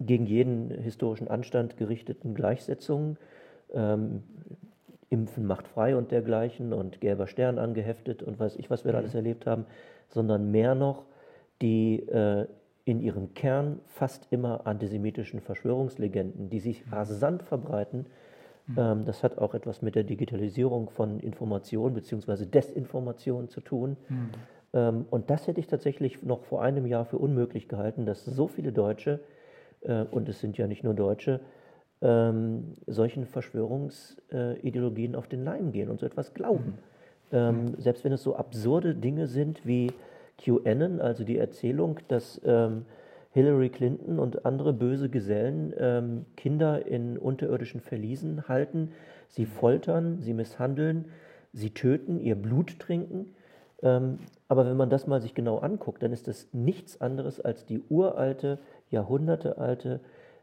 gegen 0.00 0.26
jeden 0.26 0.70
historischen 0.70 1.28
Anstand 1.28 1.76
gerichteten 1.76 2.34
Gleichsetzungen. 2.34 3.16
Ähm, 3.72 4.22
Impfen 5.10 5.46
macht 5.46 5.66
frei 5.68 5.96
und 5.96 6.10
dergleichen 6.10 6.72
und 6.72 7.00
gelber 7.00 7.26
Stern 7.26 7.58
angeheftet 7.58 8.22
und 8.22 8.38
weiß 8.38 8.56
ich, 8.56 8.70
was 8.70 8.84
wir 8.84 8.92
da 8.92 8.98
alles 8.98 9.12
mhm. 9.12 9.18
erlebt 9.18 9.46
haben, 9.46 9.66
sondern 10.08 10.50
mehr 10.50 10.74
noch 10.74 11.04
die 11.62 12.00
äh, 12.08 12.46
in 12.88 13.00
ihrem 13.00 13.34
Kern 13.34 13.80
fast 13.84 14.26
immer 14.30 14.66
antisemitischen 14.66 15.40
Verschwörungslegenden, 15.40 16.48
die 16.48 16.58
sich 16.58 16.86
mhm. 16.86 16.94
rasant 16.94 17.42
verbreiten. 17.42 18.06
Mhm. 18.66 18.78
Ähm, 18.78 19.04
das 19.04 19.22
hat 19.22 19.36
auch 19.36 19.52
etwas 19.52 19.82
mit 19.82 19.94
der 19.94 20.04
Digitalisierung 20.04 20.88
von 20.88 21.20
Information 21.20 21.92
bzw. 21.92 22.46
Desinformation 22.46 23.50
zu 23.50 23.60
tun. 23.60 23.98
Mhm. 24.08 24.30
Ähm, 24.72 25.04
und 25.10 25.28
das 25.28 25.46
hätte 25.46 25.60
ich 25.60 25.66
tatsächlich 25.66 26.22
noch 26.22 26.44
vor 26.44 26.62
einem 26.62 26.86
Jahr 26.86 27.04
für 27.04 27.18
unmöglich 27.18 27.68
gehalten, 27.68 28.06
dass 28.06 28.24
so 28.24 28.48
viele 28.48 28.72
Deutsche 28.72 29.20
äh, 29.82 30.04
und 30.04 30.26
es 30.30 30.40
sind 30.40 30.56
ja 30.56 30.66
nicht 30.66 30.82
nur 30.82 30.94
Deutsche, 30.94 31.40
ähm, 32.00 32.72
solchen 32.86 33.26
Verschwörungsideologien 33.26 35.14
auf 35.14 35.28
den 35.28 35.44
Leim 35.44 35.72
gehen 35.72 35.90
und 35.90 36.00
so 36.00 36.06
etwas 36.06 36.32
glauben. 36.32 36.78
Mhm. 37.30 37.36
Ähm, 37.36 37.74
selbst 37.76 38.02
wenn 38.02 38.12
es 38.12 38.22
so 38.22 38.34
absurde 38.34 38.94
Dinge 38.94 39.26
sind 39.26 39.66
wie 39.66 39.92
QAnon, 40.38 41.00
also 41.00 41.24
die 41.24 41.38
Erzählung, 41.38 42.00
dass 42.08 42.40
ähm, 42.44 42.84
Hillary 43.32 43.68
Clinton 43.68 44.18
und 44.18 44.44
andere 44.46 44.72
böse 44.72 45.08
Gesellen 45.08 45.74
ähm, 45.78 46.24
Kinder 46.36 46.86
in 46.86 47.18
unterirdischen 47.18 47.80
Verliesen 47.80 48.48
halten, 48.48 48.92
sie 49.28 49.46
foltern, 49.46 50.18
sie 50.20 50.32
misshandeln, 50.32 51.06
sie 51.52 51.70
töten, 51.70 52.20
ihr 52.20 52.36
Blut 52.36 52.78
trinken. 52.78 53.34
Ähm, 53.82 54.18
aber 54.48 54.66
wenn 54.66 54.76
man 54.76 54.90
das 54.90 55.06
mal 55.06 55.20
sich 55.20 55.34
genau 55.34 55.58
anguckt, 55.58 56.02
dann 56.02 56.12
ist 56.12 56.26
das 56.26 56.48
nichts 56.52 57.00
anderes 57.00 57.40
als 57.40 57.66
die 57.66 57.82
uralte 57.88 58.58
jahrhundertealte 58.90 60.00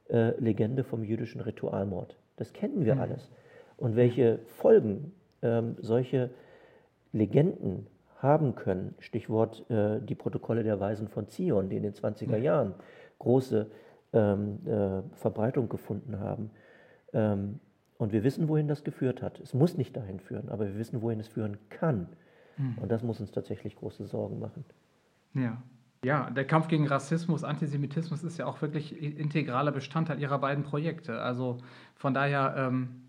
äh, 0.09 0.39
Legende 0.39 0.83
vom 0.83 1.03
jüdischen 1.03 1.41
Ritualmord. 1.41 2.15
Das 2.37 2.53
kennen 2.53 2.85
wir 2.85 2.95
mhm. 2.95 3.01
alles. 3.01 3.29
Und 3.77 3.95
welche 3.95 4.39
Folgen 4.45 5.11
ähm, 5.41 5.75
solche 5.81 6.29
Legenden 7.11 7.87
haben 8.25 8.55
können, 8.55 8.95
Stichwort 8.99 9.69
äh, 9.69 10.01
die 10.01 10.15
Protokolle 10.15 10.63
der 10.63 10.79
Weisen 10.79 11.07
von 11.07 11.27
Zion, 11.27 11.69
die 11.69 11.77
in 11.77 11.83
den 11.83 11.93
20er 11.93 12.37
Jahren 12.37 12.73
große 13.19 13.71
ähm, 14.13 14.59
äh, 14.65 15.01
Verbreitung 15.15 15.69
gefunden 15.69 16.19
haben. 16.19 16.49
Ähm, 17.13 17.59
und 17.97 18.11
wir 18.11 18.23
wissen, 18.23 18.49
wohin 18.49 18.67
das 18.67 18.83
geführt 18.83 19.21
hat. 19.21 19.39
Es 19.39 19.53
muss 19.53 19.77
nicht 19.77 19.95
dahin 19.95 20.19
führen, 20.19 20.49
aber 20.49 20.65
wir 20.65 20.77
wissen, 20.77 21.01
wohin 21.01 21.19
es 21.19 21.29
führen 21.29 21.57
kann. 21.69 22.09
Mhm. 22.57 22.77
Und 22.81 22.91
das 22.91 23.03
muss 23.03 23.19
uns 23.21 23.31
tatsächlich 23.31 23.75
große 23.75 24.05
Sorgen 24.05 24.39
machen. 24.39 24.65
Ja. 25.33 25.61
Ja, 26.03 26.29
der 26.29 26.45
Kampf 26.45 26.67
gegen 26.67 26.87
Rassismus, 26.87 27.43
Antisemitismus 27.43 28.23
ist 28.23 28.37
ja 28.37 28.45
auch 28.45 28.61
wirklich 28.61 29.01
integraler 29.01 29.71
Bestandteil 29.71 30.19
ihrer 30.19 30.37
beiden 30.37 30.63
Projekte. 30.63 31.19
Also 31.19 31.57
von 31.95 32.13
daher 32.13 32.53
ähm, 32.57 33.05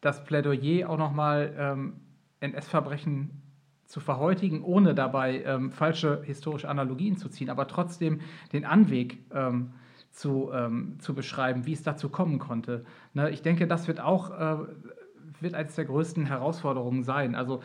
das 0.00 0.24
Plädoyer 0.24 0.88
auch 0.88 0.96
nochmal 0.96 1.54
ähm, 1.58 2.00
NS-Verbrechen 2.40 3.37
zu 3.88 4.00
verhäutigen, 4.00 4.62
ohne 4.62 4.94
dabei 4.94 5.42
ähm, 5.44 5.72
falsche 5.72 6.22
historische 6.22 6.68
Analogien 6.68 7.16
zu 7.16 7.28
ziehen, 7.28 7.50
aber 7.50 7.66
trotzdem 7.66 8.20
den 8.52 8.64
Anweg 8.64 9.18
ähm, 9.34 9.72
zu, 10.10 10.50
ähm, 10.52 10.96
zu 11.00 11.14
beschreiben, 11.14 11.64
wie 11.64 11.72
es 11.72 11.82
dazu 11.82 12.10
kommen 12.10 12.38
konnte. 12.38 12.84
Ne, 13.14 13.30
ich 13.30 13.40
denke, 13.40 13.66
das 13.66 13.88
wird 13.88 14.00
auch 14.00 14.30
äh, 14.30 14.66
wird 15.40 15.54
eines 15.54 15.74
der 15.74 15.86
größten 15.86 16.26
Herausforderungen 16.26 17.02
sein. 17.02 17.34
Also 17.34 17.62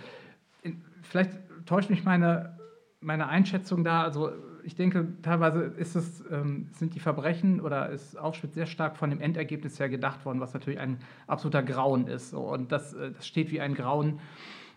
in, 0.61 0.81
vielleicht 1.01 1.31
täuscht 1.65 1.89
mich 1.89 2.03
meine, 2.03 2.57
meine 3.01 3.27
Einschätzung 3.27 3.83
da. 3.83 4.03
Also 4.03 4.31
ich 4.63 4.75
denke, 4.75 5.07
teilweise 5.21 5.73
es, 5.77 6.23
ähm, 6.31 6.69
sind 6.71 6.95
die 6.95 6.99
Verbrechen 6.99 7.59
oder 7.59 7.89
ist 7.89 8.17
Auschwitz 8.17 8.53
sehr 8.53 8.65
stark 8.65 8.95
von 8.95 9.09
dem 9.09 9.19
Endergebnis 9.19 9.79
her 9.79 9.89
gedacht 9.89 10.25
worden, 10.25 10.39
was 10.39 10.53
natürlich 10.53 10.79
ein 10.79 10.99
absoluter 11.27 11.63
Grauen 11.63 12.07
ist. 12.07 12.33
Und 12.33 12.71
das, 12.71 12.93
äh, 12.93 13.11
das 13.11 13.27
steht 13.27 13.51
wie 13.51 13.61
ein 13.61 13.73
Grauen 13.73 14.19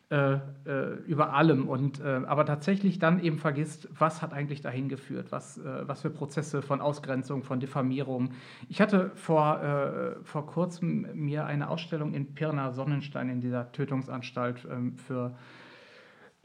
äh, 0.09 0.35
äh, 0.67 0.95
über 1.07 1.33
allem 1.33 1.67
und 1.69 1.99
äh, 1.99 2.21
aber 2.27 2.47
tatsächlich 2.47 3.01
dann 3.01 3.19
eben 3.19 3.39
vergisst, 3.39 3.89
was 3.99 4.23
hat 4.23 4.33
eigentlich 4.33 4.61
dahin 4.61 4.89
geführt, 4.89 5.33
was, 5.33 5.59
äh, 5.59 5.89
was 5.89 6.03
für 6.03 6.11
Prozesse 6.11 6.63
von 6.63 6.81
Ausgrenzung, 6.81 7.43
von 7.43 7.59
Diffamierung. 7.59 8.31
Ich 8.69 8.81
hatte 8.81 9.11
vor, 9.17 9.61
äh, 9.61 10.25
vor 10.25 10.47
kurzem 10.47 11.09
mir 11.15 11.47
eine 11.47 11.69
Ausstellung 11.69 12.15
in 12.15 12.35
Pirna 12.35 12.71
Sonnenstein 12.71 13.29
in 13.29 13.41
dieser 13.41 13.73
Tötungsanstalt 13.73 14.65
ähm, 14.71 14.97
für 14.97 15.35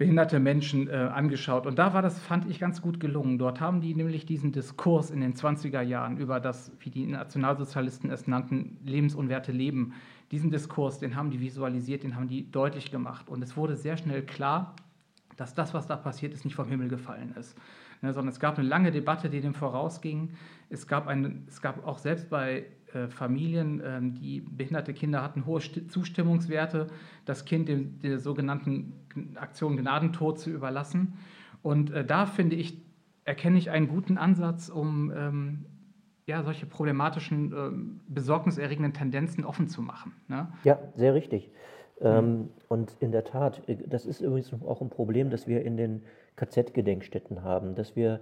behinderte 0.02 0.40
Menschen 0.40 0.90
äh, 0.90 0.94
angeschaut. 0.94 1.68
Und 1.68 1.78
da 1.78 1.94
war 1.94 2.02
das, 2.02 2.20
fand 2.20 2.50
ich, 2.50 2.60
ganz 2.60 2.82
gut 2.82 3.00
gelungen. 3.00 3.38
Dort 3.38 3.62
haben 3.62 3.82
die 3.82 3.94
nämlich 3.94 4.26
diesen 4.26 4.52
Diskurs 4.52 5.12
in 5.12 5.22
den 5.22 5.36
20er 5.36 5.82
Jahren 5.82 6.18
über 6.18 6.40
das, 6.40 6.72
wie 6.80 6.90
die 6.90 7.06
Nationalsozialisten 7.06 8.10
es 8.10 8.26
nannten, 8.26 8.80
lebensunwerte 8.84 9.52
Leben. 9.52 9.94
Diesen 10.32 10.50
Diskurs, 10.50 11.00
den 11.00 11.16
haben 11.16 11.30
die 11.30 11.40
visualisiert, 11.40 12.04
den 12.04 12.16
haben 12.16 12.28
die 12.28 12.50
deutlich 12.50 12.92
gemacht. 12.92 13.30
Und 13.30 13.42
es 13.44 13.58
wurde 13.58 13.76
sehr 13.76 13.98
schnell 13.98 14.24
klar, 14.24 14.76
dass 15.38 15.54
das, 15.54 15.74
was 15.74 15.88
da 15.88 15.96
passiert 15.96 16.34
ist, 16.34 16.46
nicht 16.46 16.56
vom 16.56 16.68
Himmel 16.68 16.88
gefallen 16.88 17.36
ist. 17.38 17.58
Ne, 18.02 18.14
sondern 18.14 18.32
es 18.34 18.40
gab 18.40 18.58
eine 18.58 18.68
lange 18.68 18.92
Debatte, 18.92 19.30
die 19.30 19.42
dem 19.42 19.54
vorausging. 19.54 20.32
Es 20.70 20.88
gab, 20.88 21.08
eine, 21.08 21.44
es 21.48 21.62
gab 21.62 21.86
auch 21.86 22.00
selbst 22.00 22.30
bei 22.30 22.66
äh, 22.94 23.08
Familien, 23.10 23.82
ähm, 23.86 24.14
die 24.16 24.42
behinderte 24.42 24.94
Kinder 24.94 25.22
hatten, 25.22 25.46
hohe 25.46 25.60
Zustimmungswerte, 25.60 26.88
das 27.26 27.46
Kind 27.46 27.70
dem, 27.70 28.00
der 28.00 28.20
sogenannten 28.20 28.94
Aktion 29.36 29.78
Gnadentod 29.78 30.40
zu 30.40 30.50
überlassen. 30.50 31.14
Und 31.62 31.92
äh, 31.92 32.04
da 32.04 32.26
finde 32.26 32.56
ich, 32.56 32.82
erkenne 33.24 33.60
ich 33.60 33.70
einen 33.70 33.88
guten 33.88 34.18
Ansatz, 34.18 34.70
um 34.70 35.12
ähm, 35.16 35.66
ja, 36.32 36.44
solche 36.44 36.66
problematischen, 36.66 37.54
ähm, 37.54 38.02
besorgniserregenden 38.08 38.94
Tendenzen 38.94 39.46
offen 39.46 39.68
zu 39.68 39.82
machen. 39.82 40.14
Ne? 40.28 40.48
Ja, 40.64 40.80
sehr 40.96 41.14
richtig. 41.14 41.52
Mhm. 42.04 42.50
und 42.68 42.96
in 43.00 43.12
der 43.12 43.26
Tat, 43.26 43.62
äh, 43.70 43.76
das 43.88 44.08
ist 44.08 44.22
übrigens 44.22 44.52
auch 44.66 44.82
ein 44.82 44.90
Problem, 44.90 45.30
das 45.30 45.46
wir 45.46 45.64
in 45.64 45.78
den 45.78 46.02
KZ-Gedenkstätten 46.36 47.44
haben, 47.44 47.76
dass 47.76 47.96
wir 47.96 48.22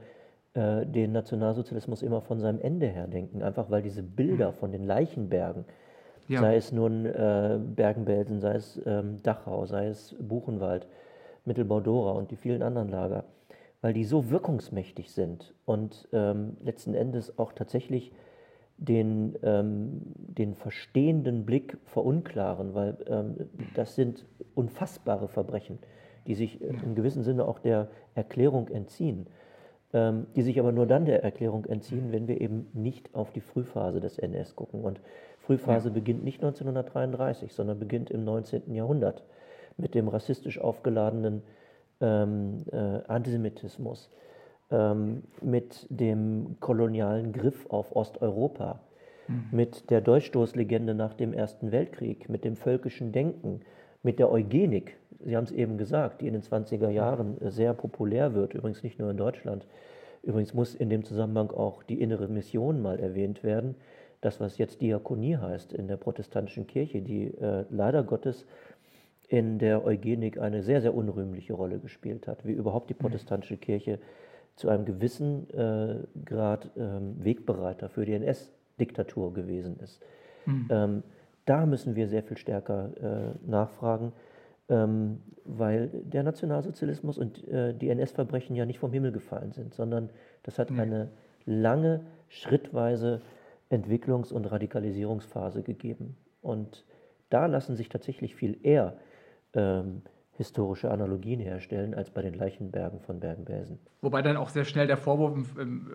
äh, 0.53 0.86
den 0.86 1.14
Nationalsozialismus 1.14 2.01
immer 2.01 2.20
von 2.20 2.41
seinem 2.41 2.60
Ende 2.60 2.88
her 2.88 3.07
denken, 3.07 3.41
einfach 3.41 3.70
weil 3.70 3.82
diese 3.82 4.03
Bilder 4.03 4.51
von 4.51 4.74
den 4.74 4.84
Leichenbergen, 4.84 5.64
ja. 6.28 6.41
sei 6.41 6.57
es 6.57 6.74
nun 6.74 7.05
äh, 7.05 7.57
Bergen-Belsen, 7.57 8.41
sei 8.41 8.55
es 8.55 8.82
ähm, 8.86 9.24
Dachau, 9.24 9.66
sei 9.66 9.88
es 9.88 10.14
Buchenwald, 10.20 10.86
Mittelbau-Dora 11.45 12.12
und 12.12 12.32
die 12.32 12.36
vielen 12.36 12.64
anderen 12.64 12.89
Lager, 12.89 13.24
weil 13.82 13.94
die 13.94 14.04
so 14.04 14.30
wirkungsmächtig 14.30 15.12
sind 15.12 15.54
und 15.66 16.08
ähm, 16.12 16.58
letzten 16.62 16.94
Endes 16.94 17.38
auch 17.38 17.54
tatsächlich 17.54 18.12
den, 18.78 19.38
ähm, 19.44 20.02
den 20.16 20.56
verstehenden 20.56 21.46
Blick 21.46 21.78
verunklaren, 21.86 22.74
weil 22.74 22.98
ähm, 23.08 23.50
das 23.76 23.96
sind 23.96 24.26
unfassbare 24.56 25.28
Verbrechen, 25.28 25.80
die 26.28 26.36
sich 26.36 26.62
im 26.62 26.96
gewissen 26.96 27.24
Sinne 27.24 27.46
auch 27.46 27.60
der 27.60 27.90
Erklärung 28.16 28.68
entziehen 28.70 29.28
ähm, 29.94 30.28
die 30.36 30.44
sich 30.44 30.60
aber 30.60 30.72
nur 30.72 30.86
dann 30.86 31.06
der 31.06 31.24
Erklärung 31.24 31.66
entziehen, 31.66 32.12
wenn 32.12 32.28
wir 32.28 32.40
eben 32.42 32.68
nicht 32.74 33.16
auf 33.16 33.32
die 33.32 33.42
Frühphase 33.42 34.00
des 34.00 34.20
NS 34.20 34.56
gucken. 34.56 34.84
Und 34.84 35.02
Frühphase 35.40 35.90
ja. 35.90 35.94
beginnt 35.94 36.24
nicht 36.24 36.44
1933, 36.44 37.54
sondern 37.54 37.80
beginnt 37.80 38.12
im 38.12 38.24
19. 38.24 38.74
Jahrhundert 38.74 39.24
mit 39.78 39.96
dem 39.96 40.08
rassistisch 40.08 40.60
aufgeladenen 40.60 41.42
ähm, 42.02 42.66
äh, 42.72 43.02
Antisemitismus, 43.08 44.10
ähm, 44.72 45.24
mit 45.41 45.88
dem 45.89 46.58
kolonialen 46.60 47.34
Griff 47.34 47.66
auf 47.70 47.95
Osteuropa, 47.95 48.80
mhm. 49.28 49.45
mit 49.52 49.89
der 49.89 50.02
Durchstoßlegende 50.02 50.93
nach 50.93 51.14
dem 51.14 51.34
Ersten 51.34 51.72
Weltkrieg, 51.72 52.30
mit 52.30 52.43
dem 52.43 52.56
völkischen 52.56 53.12
Denken, 53.12 53.62
mit 54.04 54.20
der 54.20 54.32
Eugenik, 54.32 54.97
Sie 55.22 55.36
haben 55.36 55.43
es 55.43 55.52
eben 55.52 55.78
gesagt, 55.78 56.22
die 56.22 56.28
in 56.28 56.34
den 56.34 56.41
20er 56.41 56.89
Jahren 56.89 57.38
sehr 57.41 57.74
populär 57.74 58.34
wird, 58.34 58.54
übrigens 58.54 58.84
nicht 58.84 59.00
nur 59.00 59.12
in 59.12 59.18
Deutschland. 59.18 59.66
Übrigens 60.24 60.54
muss 60.54 60.76
in 60.76 60.89
dem 60.89 61.04
Zusammenhang 61.04 61.52
auch 61.52 61.84
die 61.84 62.02
innere 62.02 62.28
Mission 62.28 62.82
mal 62.82 63.00
erwähnt 63.00 63.43
werden. 63.43 63.76
Das, 64.22 64.39
was 64.39 64.58
jetzt 64.58 64.82
Diakonie 64.82 65.38
heißt 65.38 65.74
in 65.74 65.88
der 65.88 65.97
protestantischen 65.97 66.68
Kirche, 66.68 67.02
die 67.02 67.28
äh, 67.38 67.66
leider 67.70 68.04
Gottes 68.04 68.45
in 69.30 69.60
der 69.60 69.86
Eugenik 69.86 70.40
eine 70.40 70.64
sehr, 70.64 70.82
sehr 70.82 70.94
unrühmliche 70.94 71.54
Rolle 71.54 71.80
gespielt 71.80 72.28
hat, 72.28 72.46
wie 72.46 72.52
überhaupt 72.52 72.90
die 72.90 72.96
mhm. 72.96 73.00
protestantische 73.00 73.58
Kirche 73.58 74.00
zu 74.56 74.68
einem 74.70 74.84
gewissen 74.84 75.50
äh, 75.52 75.96
Grad 76.26 76.66
äh, 76.76 77.00
Wegbereiter 77.24 77.90
für 77.90 78.06
die 78.06 78.14
NS-Diktatur 78.14 79.34
gewesen 79.34 79.80
ist. 79.80 80.02
Mhm. 80.46 80.68
Ähm, 80.70 81.04
da 81.46 81.66
müssen 81.66 81.96
wir 81.96 82.08
sehr 82.08 82.24
viel 82.24 82.38
stärker 82.38 83.38
äh, 83.46 83.50
nachfragen 83.50 84.12
ähm, 84.70 85.22
weil 85.46 85.88
der 85.88 86.24
Nationalsozialismus 86.24 87.18
und 87.18 87.46
äh, 87.48 87.74
die 87.74 87.90
NS-Verbrechen 87.90 88.56
ja 88.56 88.66
nicht 88.66 88.80
vom 88.80 88.94
Himmel 88.94 89.12
gefallen 89.12 89.52
sind, 89.52 89.74
sondern 89.74 90.10
das 90.44 90.60
hat 90.60 90.70
nee. 90.70 90.80
eine 90.80 91.10
lange, 91.46 92.02
schrittweise 92.28 93.22
Entwicklungs- 93.72 94.32
und 94.32 94.46
Radikalisierungsphase 94.46 95.64
gegeben. 95.64 96.16
Und 96.42 96.86
da 97.30 97.48
lassen 97.48 97.76
sich 97.76 97.90
tatsächlich 97.90 98.36
viel 98.36 98.58
eher 98.62 98.98
ähm, 99.54 100.02
historische 100.39 100.89
Analogien 100.89 101.41
herstellen 101.41 101.93
als 101.93 102.12
bei 102.12 102.22
den 102.22 102.34
Leichenbergen 102.34 103.02
von 103.02 103.20
Bergen-Belsen. 103.20 103.78
Wobei 104.02 104.22
dann 104.22 104.38
auch 104.38 104.47
sehr 104.47 104.64
schnell 104.64 104.88
der 104.88 104.95
Vorwurf 104.95 105.36
im, 105.36 105.45
im, 105.60 105.91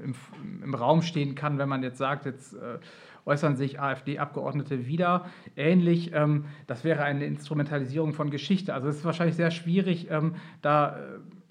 im, 0.00 0.62
im 0.62 0.74
Raum 0.74 1.02
stehen 1.02 1.34
kann, 1.34 1.58
wenn 1.58 1.68
man 1.68 1.82
jetzt 1.82 1.98
sagt, 1.98 2.24
jetzt 2.24 2.54
äh, 2.54 2.78
äußern 3.26 3.56
sich 3.56 3.80
AfD-Abgeordnete 3.80 4.86
wieder 4.86 5.26
ähnlich. 5.56 6.12
Ähm, 6.14 6.44
das 6.68 6.84
wäre 6.84 7.02
eine 7.02 7.24
Instrumentalisierung 7.24 8.12
von 8.12 8.30
Geschichte. 8.30 8.74
Also 8.74 8.86
es 8.86 8.98
ist 8.98 9.04
wahrscheinlich 9.04 9.34
sehr 9.34 9.50
schwierig, 9.50 10.08
ähm, 10.08 10.36
da 10.62 10.96
äh, 10.96 11.00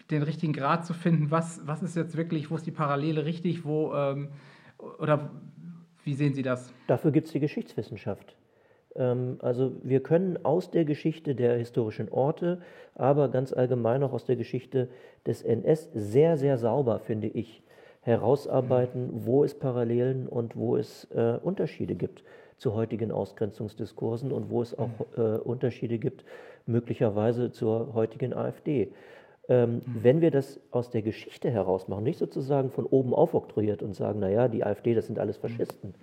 den 0.09 0.23
richtigen 0.23 0.53
Grad 0.53 0.85
zu 0.85 0.93
finden, 0.93 1.31
was, 1.31 1.67
was 1.67 1.83
ist 1.83 1.97
jetzt 1.97 2.15
wirklich, 2.15 2.49
wo 2.49 2.55
ist 2.55 2.65
die 2.65 2.71
Parallele 2.71 3.25
richtig, 3.25 3.65
wo 3.65 3.93
ähm, 3.93 4.29
oder 4.97 5.29
wie 6.03 6.13
sehen 6.13 6.33
Sie 6.33 6.41
das? 6.41 6.73
Dafür 6.87 7.11
gibt 7.11 7.27
es 7.27 7.33
die 7.33 7.39
Geschichtswissenschaft. 7.41 8.35
Ähm, 8.99 9.37
also 9.41 9.71
wir 9.81 10.03
können 10.03 10.37
aus 10.43 10.69
der 10.69 10.85
Geschichte 10.85 11.33
der 11.33 11.57
historischen 11.57 12.09
Orte, 12.09 12.61
aber 12.93 13.29
ganz 13.29 13.53
allgemein 13.53 14.03
auch 14.03 14.13
aus 14.13 14.25
der 14.25 14.35
Geschichte 14.35 14.89
des 15.25 15.41
NS 15.41 15.89
sehr, 15.93 16.37
sehr 16.37 16.57
sauber, 16.57 16.99
finde 16.99 17.27
ich, 17.27 17.63
herausarbeiten, 18.01 19.09
wo 19.25 19.43
es 19.43 19.55
Parallelen 19.55 20.27
und 20.27 20.55
wo 20.55 20.77
es 20.77 21.05
äh, 21.11 21.37
Unterschiede 21.41 21.95
gibt 21.95 22.23
zu 22.57 22.73
heutigen 22.73 23.11
Ausgrenzungsdiskursen 23.11 24.31
und 24.31 24.49
wo 24.49 24.61
es 24.61 24.77
auch 24.77 24.89
äh, 25.17 25.37
Unterschiede 25.37 25.97
gibt, 25.97 26.25
möglicherweise 26.65 27.51
zur 27.51 27.93
heutigen 27.93 28.33
AfD. 28.33 28.91
Ähm, 29.47 29.75
mhm. 29.75 29.81
Wenn 29.85 30.21
wir 30.21 30.31
das 30.31 30.59
aus 30.71 30.89
der 30.89 31.01
Geschichte 31.01 31.49
heraus 31.49 31.87
machen, 31.87 32.03
nicht 32.03 32.19
sozusagen 32.19 32.69
von 32.69 32.85
oben 32.85 33.13
aufoktroyiert 33.13 33.81
und 33.81 33.95
sagen, 33.95 34.19
naja, 34.19 34.47
die 34.47 34.63
AfD, 34.63 34.93
das 34.93 35.07
sind 35.07 35.19
alles 35.19 35.37
Faschisten, 35.37 35.95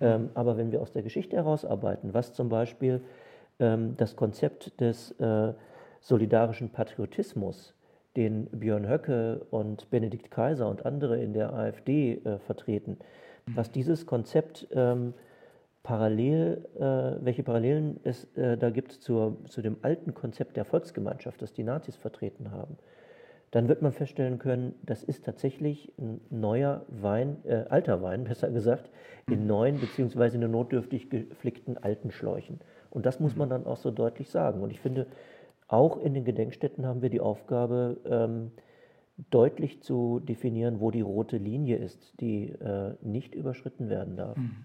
ähm, 0.00 0.30
aber 0.34 0.56
wenn 0.56 0.72
wir 0.72 0.82
aus 0.82 0.92
der 0.92 1.02
Geschichte 1.02 1.36
herausarbeiten, 1.36 2.14
was 2.14 2.32
zum 2.32 2.48
Beispiel 2.48 3.00
ähm, 3.58 3.94
das 3.96 4.16
Konzept 4.16 4.80
des 4.80 5.12
äh, 5.20 5.52
solidarischen 6.00 6.70
Patriotismus, 6.70 7.74
den 8.16 8.46
Björn 8.46 8.88
Höcke 8.88 9.46
und 9.50 9.90
Benedikt 9.90 10.30
Kaiser 10.30 10.68
und 10.68 10.86
andere 10.86 11.20
in 11.20 11.32
der 11.32 11.52
AfD 11.52 12.14
äh, 12.14 12.38
vertreten, 12.38 12.98
was 13.46 13.70
dieses 13.70 14.06
Konzept 14.06 14.68
ähm, 14.72 15.14
parallel, 15.82 16.64
äh, 16.76 17.24
welche 17.24 17.42
Parallelen 17.42 18.00
es 18.04 18.24
äh, 18.36 18.56
da 18.56 18.70
gibt 18.70 18.92
zur, 18.92 19.36
zu 19.48 19.62
dem 19.62 19.76
alten 19.82 20.14
Konzept 20.14 20.56
der 20.56 20.64
Volksgemeinschaft, 20.64 21.42
das 21.42 21.52
die 21.52 21.64
Nazis 21.64 21.96
vertreten 21.96 22.52
haben 22.52 22.78
dann 23.54 23.68
wird 23.68 23.82
man 23.82 23.92
feststellen 23.92 24.40
können, 24.40 24.74
das 24.82 25.04
ist 25.04 25.24
tatsächlich 25.24 25.92
ein 25.96 26.20
neuer 26.28 26.84
Wein, 26.88 27.36
äh, 27.44 27.66
alter 27.68 28.02
Wein, 28.02 28.24
besser 28.28 28.50
gesagt, 28.50 28.90
in 29.28 29.42
mhm. 29.42 29.46
neuen 29.46 29.80
beziehungsweise 29.80 30.38
in 30.38 30.50
notdürftig 30.50 31.08
geflickten 31.08 31.78
alten 31.78 32.10
Schläuchen. 32.10 32.58
Und 32.90 33.06
das 33.06 33.20
muss 33.20 33.36
man 33.36 33.48
dann 33.48 33.64
auch 33.64 33.76
so 33.76 33.92
deutlich 33.92 34.28
sagen. 34.28 34.60
Und 34.60 34.70
ich 34.70 34.80
finde, 34.80 35.06
auch 35.68 36.02
in 36.02 36.14
den 36.14 36.24
Gedenkstätten 36.24 36.84
haben 36.84 37.00
wir 37.00 37.10
die 37.10 37.20
Aufgabe, 37.20 38.00
ähm, 38.06 38.50
deutlich 39.30 39.84
zu 39.84 40.18
definieren, 40.18 40.80
wo 40.80 40.90
die 40.90 41.02
rote 41.02 41.36
Linie 41.36 41.76
ist, 41.76 42.20
die 42.20 42.48
äh, 42.48 42.96
nicht 43.02 43.36
überschritten 43.36 43.88
werden 43.88 44.16
darf. 44.16 44.36
Mhm. 44.36 44.64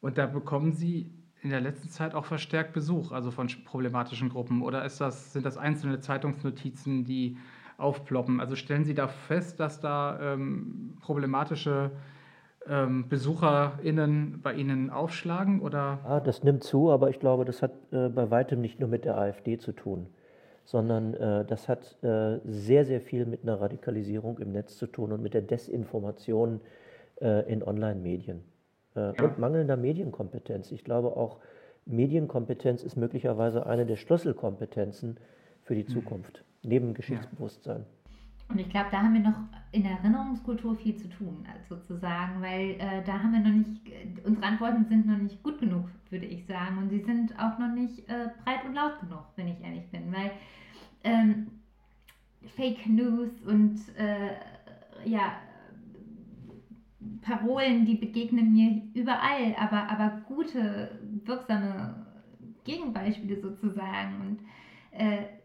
Und 0.00 0.18
da 0.18 0.26
bekommen 0.26 0.72
Sie 0.72 1.12
in 1.42 1.50
der 1.50 1.60
letzten 1.60 1.88
Zeit 1.88 2.14
auch 2.14 2.26
verstärkt 2.26 2.74
Besuch, 2.74 3.10
also 3.10 3.32
von 3.32 3.48
problematischen 3.64 4.28
Gruppen? 4.28 4.62
Oder 4.62 4.82
das, 4.82 5.32
sind 5.32 5.44
das 5.44 5.56
einzelne 5.56 5.98
Zeitungsnotizen, 5.98 7.04
die 7.04 7.36
aufploppen. 7.80 8.40
Also 8.40 8.56
stellen 8.56 8.84
Sie 8.84 8.94
da 8.94 9.08
fest, 9.08 9.60
dass 9.60 9.80
da 9.80 10.34
ähm, 10.34 10.96
problematische 11.00 11.90
ähm, 12.68 13.08
BesucherInnen 13.08 14.40
bei 14.42 14.54
Ihnen 14.54 14.90
aufschlagen? 14.90 15.60
Oder? 15.60 15.98
Ja, 16.04 16.20
das 16.20 16.42
nimmt 16.44 16.62
zu, 16.62 16.90
aber 16.90 17.10
ich 17.10 17.18
glaube, 17.18 17.44
das 17.44 17.62
hat 17.62 17.72
äh, 17.92 18.08
bei 18.08 18.30
weitem 18.30 18.60
nicht 18.60 18.80
nur 18.80 18.88
mit 18.88 19.04
der 19.04 19.18
AfD 19.18 19.58
zu 19.58 19.72
tun, 19.72 20.06
sondern 20.64 21.14
äh, 21.14 21.44
das 21.44 21.68
hat 21.68 21.96
äh, 22.02 22.38
sehr, 22.44 22.84
sehr 22.84 23.00
viel 23.00 23.26
mit 23.26 23.42
einer 23.42 23.60
Radikalisierung 23.60 24.38
im 24.38 24.52
Netz 24.52 24.76
zu 24.76 24.86
tun 24.86 25.12
und 25.12 25.22
mit 25.22 25.34
der 25.34 25.42
Desinformation 25.42 26.60
äh, 27.20 27.50
in 27.50 27.62
Online-Medien 27.62 28.42
äh, 28.94 29.00
ja. 29.00 29.24
und 29.24 29.38
mangelnder 29.38 29.76
Medienkompetenz. 29.76 30.70
Ich 30.72 30.84
glaube 30.84 31.16
auch, 31.16 31.38
Medienkompetenz 31.86 32.82
ist 32.82 32.96
möglicherweise 32.96 33.66
eine 33.66 33.86
der 33.86 33.96
Schlüsselkompetenzen 33.96 35.16
für 35.70 35.76
die 35.76 35.86
Zukunft, 35.86 36.42
neben 36.64 36.94
Geschichtsbewusstsein. 36.94 37.86
Und 38.48 38.58
ich 38.58 38.68
glaube, 38.70 38.88
da 38.90 39.02
haben 39.02 39.14
wir 39.14 39.20
noch 39.20 39.38
in 39.70 39.84
der 39.84 39.92
Erinnerungskultur 39.92 40.74
viel 40.74 40.96
zu 40.96 41.08
tun, 41.08 41.46
also 41.46 41.76
sozusagen, 41.76 42.42
weil 42.42 42.70
äh, 42.70 43.04
da 43.06 43.22
haben 43.22 43.32
wir 43.34 43.38
noch 43.38 43.56
nicht, 43.56 43.86
äh, 43.86 44.26
unsere 44.26 44.44
Antworten 44.44 44.84
sind 44.86 45.06
noch 45.06 45.18
nicht 45.18 45.40
gut 45.44 45.60
genug, 45.60 45.88
würde 46.10 46.26
ich 46.26 46.44
sagen. 46.46 46.76
Und 46.78 46.90
sie 46.90 46.98
sind 46.98 47.38
auch 47.38 47.56
noch 47.60 47.72
nicht 47.72 48.00
äh, 48.08 48.30
breit 48.42 48.64
und 48.64 48.74
laut 48.74 48.98
genug, 48.98 49.22
wenn 49.36 49.46
ich 49.46 49.60
ehrlich 49.60 49.88
bin. 49.92 50.12
Weil 50.12 50.32
ähm, 51.04 51.46
Fake 52.56 52.84
News 52.88 53.30
und 53.46 53.78
äh, 53.96 55.08
ja, 55.08 55.34
Parolen, 57.22 57.86
die 57.86 57.94
begegnen 57.94 58.52
mir 58.52 58.82
überall, 58.94 59.54
aber, 59.56 59.88
aber 59.88 60.20
gute, 60.26 60.98
wirksame 61.24 62.06
Gegenbeispiele 62.64 63.40
sozusagen. 63.40 64.20
Und 64.20 64.40
äh, 64.90 65.38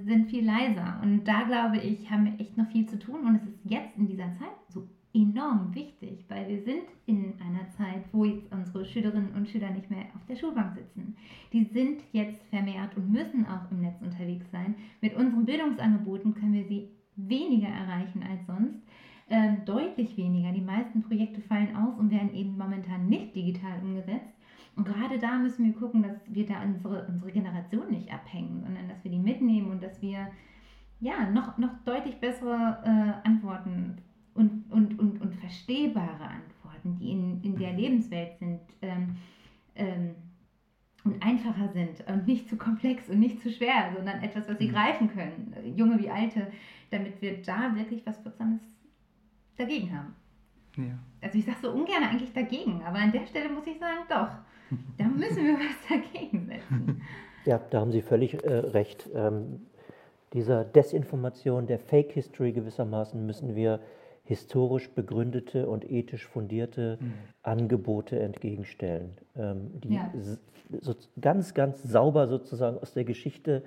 sind 0.00 0.30
viel 0.30 0.44
leiser. 0.44 1.00
Und 1.02 1.24
da 1.24 1.42
glaube 1.42 1.78
ich, 1.78 2.10
haben 2.10 2.24
wir 2.24 2.40
echt 2.40 2.56
noch 2.56 2.68
viel 2.70 2.86
zu 2.86 2.98
tun. 2.98 3.26
Und 3.26 3.36
es 3.36 3.42
ist 3.42 3.58
jetzt 3.64 3.96
in 3.96 4.06
dieser 4.06 4.32
Zeit 4.38 4.56
so 4.68 4.88
enorm 5.14 5.74
wichtig, 5.74 6.24
weil 6.28 6.48
wir 6.48 6.62
sind 6.62 6.84
in 7.06 7.34
einer 7.40 7.68
Zeit, 7.76 8.04
wo 8.12 8.24
jetzt 8.24 8.50
unsere 8.50 8.84
Schülerinnen 8.84 9.34
und 9.34 9.48
Schüler 9.48 9.70
nicht 9.70 9.90
mehr 9.90 10.06
auf 10.14 10.24
der 10.26 10.36
Schulbank 10.36 10.74
sitzen. 10.74 11.16
Die 11.52 11.64
sind 11.64 12.02
jetzt 12.12 12.42
vermehrt 12.48 12.96
und 12.96 13.12
müssen 13.12 13.46
auch 13.46 13.70
im 13.70 13.80
Netz 13.80 14.00
unterwegs 14.00 14.50
sein. 14.50 14.74
Mit 15.00 15.14
unseren 15.14 15.44
Bildungsangeboten 15.44 16.34
können 16.34 16.54
wir 16.54 16.64
sie 16.64 16.88
weniger 17.16 17.68
erreichen 17.68 18.22
als 18.22 18.46
sonst. 18.46 18.80
Ähm, 19.28 19.58
deutlich 19.66 20.16
weniger. 20.16 20.52
Die 20.52 20.60
meisten 20.60 21.02
Projekte 21.02 21.40
fallen 21.42 21.76
aus 21.76 21.98
und 21.98 22.10
werden 22.10 22.34
eben 22.34 22.56
momentan 22.56 23.08
nicht 23.08 23.34
digital 23.34 23.80
umgesetzt. 23.82 24.32
Und 24.74 24.86
gerade 24.86 25.18
da 25.18 25.38
müssen 25.38 25.64
wir 25.66 25.74
gucken, 25.74 26.02
dass 26.02 26.16
wir 26.26 26.46
da 26.46 26.62
unsere, 26.62 27.06
unsere 27.06 27.30
Generation 27.30 27.90
nicht 27.90 28.12
abhängen, 28.12 28.62
sondern 28.62 28.88
dass 28.88 29.04
wir 29.04 29.10
die 29.10 29.18
mitnehmen 29.18 29.70
und 29.70 29.82
dass 29.82 30.00
wir 30.00 30.28
ja 31.00 31.28
noch, 31.30 31.58
noch 31.58 31.72
deutlich 31.84 32.18
bessere 32.20 32.78
äh, 32.84 33.28
Antworten 33.28 33.98
und, 34.34 34.64
und, 34.70 34.98
und, 34.98 35.20
und 35.20 35.34
verstehbare 35.34 36.24
Antworten, 36.24 36.96
die 36.98 37.10
in, 37.10 37.42
in 37.42 37.56
der 37.56 37.72
Lebenswelt 37.74 38.38
sind, 38.38 38.60
ähm, 38.80 39.16
ähm, 39.74 40.14
und 41.04 41.20
einfacher 41.22 41.68
sind 41.72 42.06
und 42.06 42.26
nicht 42.26 42.48
zu 42.48 42.56
komplex 42.56 43.08
und 43.08 43.18
nicht 43.18 43.40
zu 43.40 43.50
schwer, 43.50 43.90
sondern 43.94 44.22
etwas, 44.22 44.48
was 44.48 44.58
sie 44.58 44.68
mhm. 44.68 44.72
greifen 44.72 45.08
können, 45.10 45.54
junge 45.76 45.98
wie 45.98 46.08
alte, 46.08 46.52
damit 46.90 47.20
wir 47.20 47.42
da 47.42 47.74
wirklich 47.74 48.06
was 48.06 48.24
Wirksames 48.24 48.60
dagegen 49.56 49.96
haben. 49.96 50.14
Ja. 50.76 50.98
Also 51.20 51.38
ich 51.38 51.44
sage 51.44 51.58
so 51.60 51.72
ungern 51.72 52.04
eigentlich 52.04 52.32
dagegen, 52.32 52.82
aber 52.84 52.98
an 52.98 53.12
der 53.12 53.26
Stelle 53.26 53.50
muss 53.50 53.66
ich 53.66 53.78
sagen, 53.78 54.02
doch. 54.08 54.30
Da 54.98 55.04
müssen 55.04 55.44
wir 55.44 55.54
was 55.54 55.76
dagegen 55.88 56.46
setzen. 56.46 57.02
Ja, 57.44 57.60
da 57.70 57.80
haben 57.80 57.92
Sie 57.92 58.02
völlig 58.02 58.42
äh, 58.44 58.52
recht. 58.52 59.08
Ähm, 59.14 59.66
dieser 60.32 60.64
Desinformation, 60.64 61.66
der 61.66 61.78
Fake 61.78 62.12
History 62.12 62.52
gewissermaßen 62.52 63.24
müssen 63.24 63.54
wir 63.54 63.80
historisch 64.24 64.88
begründete 64.90 65.68
und 65.68 65.90
ethisch 65.90 66.26
fundierte 66.26 66.98
mhm. 67.00 67.14
Angebote 67.42 68.18
entgegenstellen, 68.20 69.12
ähm, 69.36 69.72
die 69.80 69.94
ja. 69.94 70.10
so 70.80 70.94
ganz, 71.20 71.54
ganz 71.54 71.82
sauber 71.82 72.28
sozusagen 72.28 72.78
aus 72.78 72.94
der 72.94 73.04
Geschichte 73.04 73.62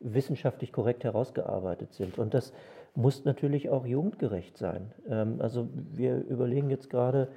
wissenschaftlich 0.00 0.72
korrekt 0.72 1.04
herausgearbeitet 1.04 1.92
sind. 1.92 2.18
Und 2.18 2.34
das 2.34 2.52
muss 2.94 3.24
natürlich 3.24 3.68
auch 3.68 3.86
jugendgerecht 3.86 4.56
sein. 4.56 4.92
Ähm, 5.08 5.36
also 5.40 5.68
wir 5.92 6.24
überlegen 6.26 6.70
jetzt 6.70 6.88
gerade, 6.90 7.28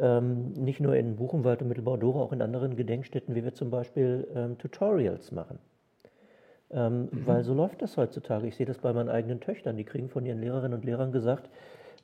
ähm, 0.00 0.52
nicht 0.54 0.80
nur 0.80 0.96
in 0.96 1.16
Buchenwald 1.16 1.62
und 1.62 1.68
Mittelbau-Dora, 1.68 2.20
auch 2.20 2.32
in 2.32 2.42
anderen 2.42 2.76
Gedenkstätten, 2.76 3.34
wie 3.34 3.44
wir 3.44 3.54
zum 3.54 3.70
Beispiel 3.70 4.26
ähm, 4.34 4.58
Tutorials 4.58 5.30
machen. 5.30 5.58
Ähm, 6.70 7.02
mhm. 7.02 7.26
Weil 7.26 7.44
so 7.44 7.54
läuft 7.54 7.82
das 7.82 7.96
heutzutage. 7.96 8.46
Ich 8.46 8.56
sehe 8.56 8.66
das 8.66 8.78
bei 8.78 8.92
meinen 8.92 9.08
eigenen 9.08 9.40
Töchtern. 9.40 9.76
Die 9.76 9.84
kriegen 9.84 10.08
von 10.08 10.24
ihren 10.24 10.40
Lehrerinnen 10.40 10.78
und 10.78 10.84
Lehrern 10.84 11.12
gesagt, 11.12 11.50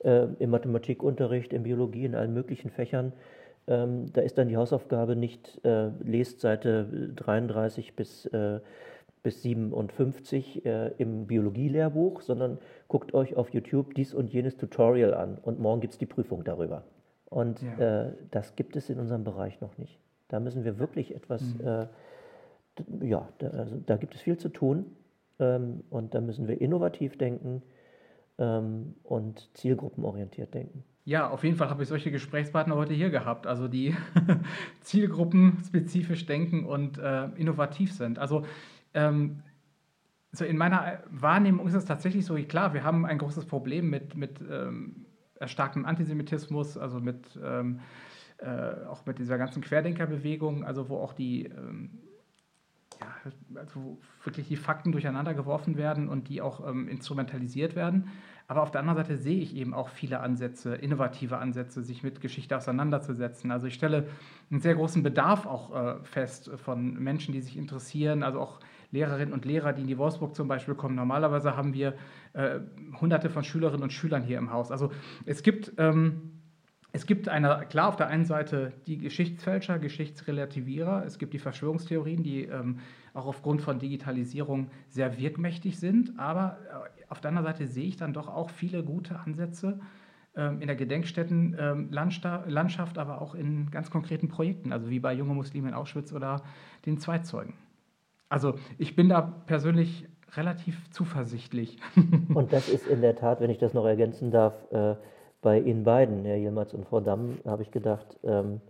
äh, 0.05 0.27
im 0.39 0.51
Mathematikunterricht, 0.51 1.53
in 1.53 1.63
Biologie, 1.63 2.05
in 2.05 2.15
allen 2.15 2.35
möglichen 2.35 2.71
Fächern, 2.71 3.13
ähm, 3.69 4.13
da 4.13 4.21
ist 4.21 4.39
dann 4.39 4.49
die 4.49 4.57
Hausaufgabe 4.57 5.17
nicht, 5.17 5.61
äh, 5.65 5.89
lest 6.05 6.41
Seite 6.41 7.11
33 7.17 7.97
bis, 7.97 8.27
äh, 8.27 8.61
bis 9.23 9.43
57 9.43 10.65
äh, 10.65 10.93
im 10.99 11.27
Biologielehrbuch, 11.27 12.21
sondern 12.21 12.59
guckt 12.87 13.13
euch 13.15 13.37
auf 13.37 13.51
YouTube 13.51 13.95
dies 13.95 14.15
und 14.15 14.33
jenes 14.33 14.57
Tutorial 14.57 15.15
an 15.15 15.39
und 15.43 15.59
morgen 15.59 15.81
gibt 15.81 15.95
es 15.95 15.99
die 15.99 16.07
Prüfung 16.07 16.45
darüber. 16.45 16.85
Und 17.27 17.61
ja. 17.63 18.07
äh, 18.07 18.13
das 18.31 18.57
gibt 18.57 18.77
es 18.77 18.89
in 18.89 18.99
unserem 18.99 19.25
Bereich 19.25 19.61
noch 19.61 19.79
nicht. 19.79 19.99
Da 20.29 20.41
müssen 20.41 20.65
wir 20.65 20.79
wirklich 20.79 21.15
etwas, 21.15 21.43
mhm. 21.55 21.67
äh, 21.67 23.07
ja, 23.07 23.29
da, 23.39 23.49
also, 23.49 23.77
da, 23.85 23.97
gibt 23.97 24.15
es 24.15 24.21
viel 24.21 24.39
zu 24.39 24.49
tun 24.49 24.87
ähm, 25.39 25.85
und 25.91 26.15
da 26.15 26.21
müssen 26.21 26.49
wir 26.49 26.61
innovativ 26.61 27.17
denken 27.19 27.63
ähm, 28.39 28.95
und 29.03 29.49
zielgruppenorientiert 29.55 30.55
denken. 30.55 30.85
Ja, 31.05 31.31
auf 31.31 31.45
jeden 31.45 31.57
Fall 31.57 31.71
habe 31.71 31.85
ich 31.85 31.89
solche 31.89 32.11
Gesprächspartner 32.11 32.75
heute 32.75 32.93
hier 32.93 33.11
gehabt, 33.11 33.47
also 33.47 33.69
die 33.69 33.95
zielgruppenspezifisch 34.81 36.27
denken 36.27 36.67
und 36.67 36.99
äh, 36.99 37.27
innovativ 37.37 37.93
sind. 37.93 38.19
Also 38.19 38.45
ähm, 38.93 39.43
so 40.33 40.45
in 40.45 40.57
meiner 40.57 41.05
Wahrnehmung 41.09 41.67
ist 41.69 41.75
es 41.75 41.85
tatsächlich 41.85 42.27
so, 42.27 42.35
klar, 42.35 42.75
wir 42.75 42.83
haben 42.83 43.07
ein 43.07 43.19
großes 43.19 43.47
Problem 43.47 43.89
mit, 43.89 44.17
mit 44.17 44.41
ähm, 44.51 45.06
erstarktem 45.41 45.85
Antisemitismus, 45.85 46.77
also 46.77 47.01
mit 47.01 47.39
ähm, 47.43 47.81
äh, 48.39 48.87
auch 48.87 49.07
mit 49.07 49.19
dieser 49.19 49.39
ganzen 49.39 49.63
Querdenkerbewegung, 49.63 50.65
also 50.65 50.89
wo 50.89 50.99
auch 50.99 51.13
die 51.13 51.47
ähm, 51.47 52.03
ja, 53.01 53.61
also 53.61 53.99
wirklich 54.25 54.49
die 54.49 54.57
Fakten 54.57 54.93
durcheinander 54.93 55.35
geworfen 55.35 55.77
werden 55.77 56.09
und 56.09 56.29
die 56.29 56.41
auch 56.41 56.67
ähm, 56.67 56.89
instrumentalisiert 56.89 57.77
werden. 57.77 58.09
Aber 58.49 58.63
auf 58.63 58.71
der 58.71 58.81
anderen 58.81 58.99
Seite 58.99 59.17
sehe 59.17 59.39
ich 59.39 59.57
eben 59.57 59.75
auch 59.75 59.89
viele 59.89 60.21
Ansätze, 60.21 60.77
innovative 60.77 61.39
Ansätze, 61.39 61.83
sich 61.83 62.03
mit 62.03 62.21
Geschichte 62.21 62.57
auseinanderzusetzen. 62.57 63.51
Also 63.51 63.67
ich 63.67 63.75
stelle 63.75 64.09
einen 64.51 64.61
sehr 64.61 64.77
großen 64.77 65.03
Bedarf 65.03 65.47
auch 65.47 65.75
äh, 65.75 66.05
fest 66.05 66.51
von 66.57 66.95
Menschen, 66.95 67.33
die 67.33 67.41
sich 67.41 67.57
interessieren, 67.57 68.23
also 68.23 68.41
auch 68.41 68.61
Lehrerinnen 68.97 69.35
und 69.35 69.45
Lehrer, 69.45 69.73
die 69.73 69.83
in 69.83 69.87
die 69.87 69.99
Wolfsburg 69.99 70.35
zum 70.35 70.49
Beispiel 70.49 70.75
kommen. 70.75 70.95
Normalerweise 70.95 71.57
haben 71.57 71.75
wir 71.75 71.95
äh, 72.33 72.61
hunderte 73.01 73.31
von 73.31 73.45
Schülerinnen 73.45 73.83
und 73.83 73.93
Schülern 73.93 74.23
hier 74.23 74.39
im 74.39 74.53
Haus. 74.53 74.71
Also 74.71 74.91
es 75.27 75.43
gibt, 75.43 75.73
ähm, 75.77 76.33
es 76.93 77.05
gibt 77.05 77.29
eine, 77.29 77.67
klar 77.69 77.89
auf 77.89 77.97
der 77.97 78.09
einen 78.09 78.25
Seite 78.25 78.73
die 78.87 78.97
Geschichtsfälscher, 78.97 79.79
Geschichtsrelativierer, 79.79 81.05
es 81.05 81.19
gibt 81.19 81.35
die 81.35 81.39
Verschwörungstheorien, 81.39 82.23
die 82.23 82.45
ähm, 82.45 82.79
auch 83.13 83.27
aufgrund 83.27 83.61
von 83.61 83.79
Digitalisierung 83.79 84.71
sehr 84.89 85.19
wirkmächtig 85.19 85.79
sind, 85.79 86.19
aber 86.19 86.59
äh, 86.71 87.05
auf 87.11 87.21
der 87.21 87.29
anderen 87.29 87.47
Seite 87.47 87.67
sehe 87.67 87.87
ich 87.87 87.97
dann 87.97 88.15
doch 88.15 88.29
auch 88.29 88.51
viele 88.51 88.83
gute 88.83 89.21
Ansätze 89.21 89.79
ähm, 90.37 90.61
in 90.61 90.67
der 90.67 90.77
Gedenkstättenlandschaft, 90.77 92.97
ähm, 92.97 93.01
aber 93.01 93.21
auch 93.21 93.35
in 93.35 93.71
ganz 93.71 93.91
konkreten 93.91 94.29
Projekten, 94.29 94.73
also 94.73 94.91
wie 94.91 95.01
bei 95.01 95.15
Junge 95.15 95.35
Muslime 95.35 95.69
in 95.69 95.75
Auschwitz 95.75 96.13
oder 96.13 96.43
den 96.85 96.99
Zweitzeugen. 96.99 97.55
Also 98.29 98.55
ich 98.79 98.97
bin 98.97 99.09
da 99.09 99.21
persönlich 99.21 100.09
relativ 100.35 100.91
zuversichtlich. 100.91 101.79
und 102.35 102.53
das 102.53 102.69
ist 102.69 102.87
in 102.87 103.01
der 103.01 103.17
Tat, 103.17 103.41
wenn 103.41 103.51
ich 103.51 103.59
das 103.59 103.75
noch 103.75 103.87
ergänzen 103.87 104.31
darf, 104.31 104.55
äh, 104.73 104.97
bei 105.43 105.61
Ihnen 105.61 105.85
beiden, 105.85 106.25
Herr 106.25 106.37
Yilmaz 106.37 106.75
und 106.75 106.87
Frau 106.87 107.01
Damm, 107.01 107.39
habe 107.45 107.63
ich 107.63 107.71
gedacht, 107.71 108.19
ähm, 108.25 108.61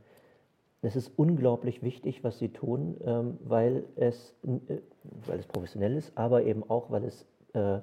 es 0.82 0.94
ist 0.94 1.10
unglaublich 1.16 1.82
wichtig, 1.82 2.22
was 2.22 2.38
Sie 2.38 2.50
tun, 2.50 2.96
ähm, 3.04 3.38
weil, 3.44 3.84
es, 3.96 4.36
äh, 4.44 4.78
weil 5.26 5.38
es 5.38 5.46
professionell 5.46 5.96
ist, 5.96 6.16
aber 6.16 6.42
eben 6.42 6.68
auch, 6.68 6.90
weil 6.90 7.04
es, 7.04 7.26
äh, 7.54 7.78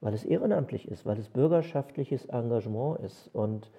weil 0.00 0.14
es 0.14 0.24
ehrenamtlich 0.24 0.88
ist, 0.88 1.04
weil 1.04 1.18
es 1.18 1.28
bürgerschaftliches 1.28 2.26
Engagement 2.26 3.00
ist. 3.00 3.28
Und 3.34 3.70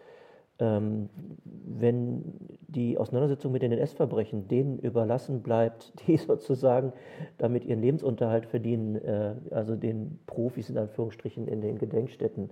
ähm, 0.62 1.09
wenn 1.43 2.24
die 2.68 2.97
Auseinandersetzung 2.97 3.51
mit 3.51 3.64
den 3.64 3.72
NS-Verbrechen 3.72 4.47
denen 4.47 4.80
überlassen 4.80 5.41
bleibt, 5.41 5.94
die 6.07 6.18
sozusagen 6.18 6.94
damit 7.38 7.65
ihren 7.65 7.81
Lebensunterhalt 7.81 8.45
verdienen, 8.45 8.95
äh, 8.95 9.35
also 9.49 9.76
den 9.76 10.19
Profis 10.27 10.69
in 10.69 10.77
Anführungsstrichen 10.77 11.48
in 11.48 11.61
den 11.61 11.80
Gedenkstätten, 11.80 12.52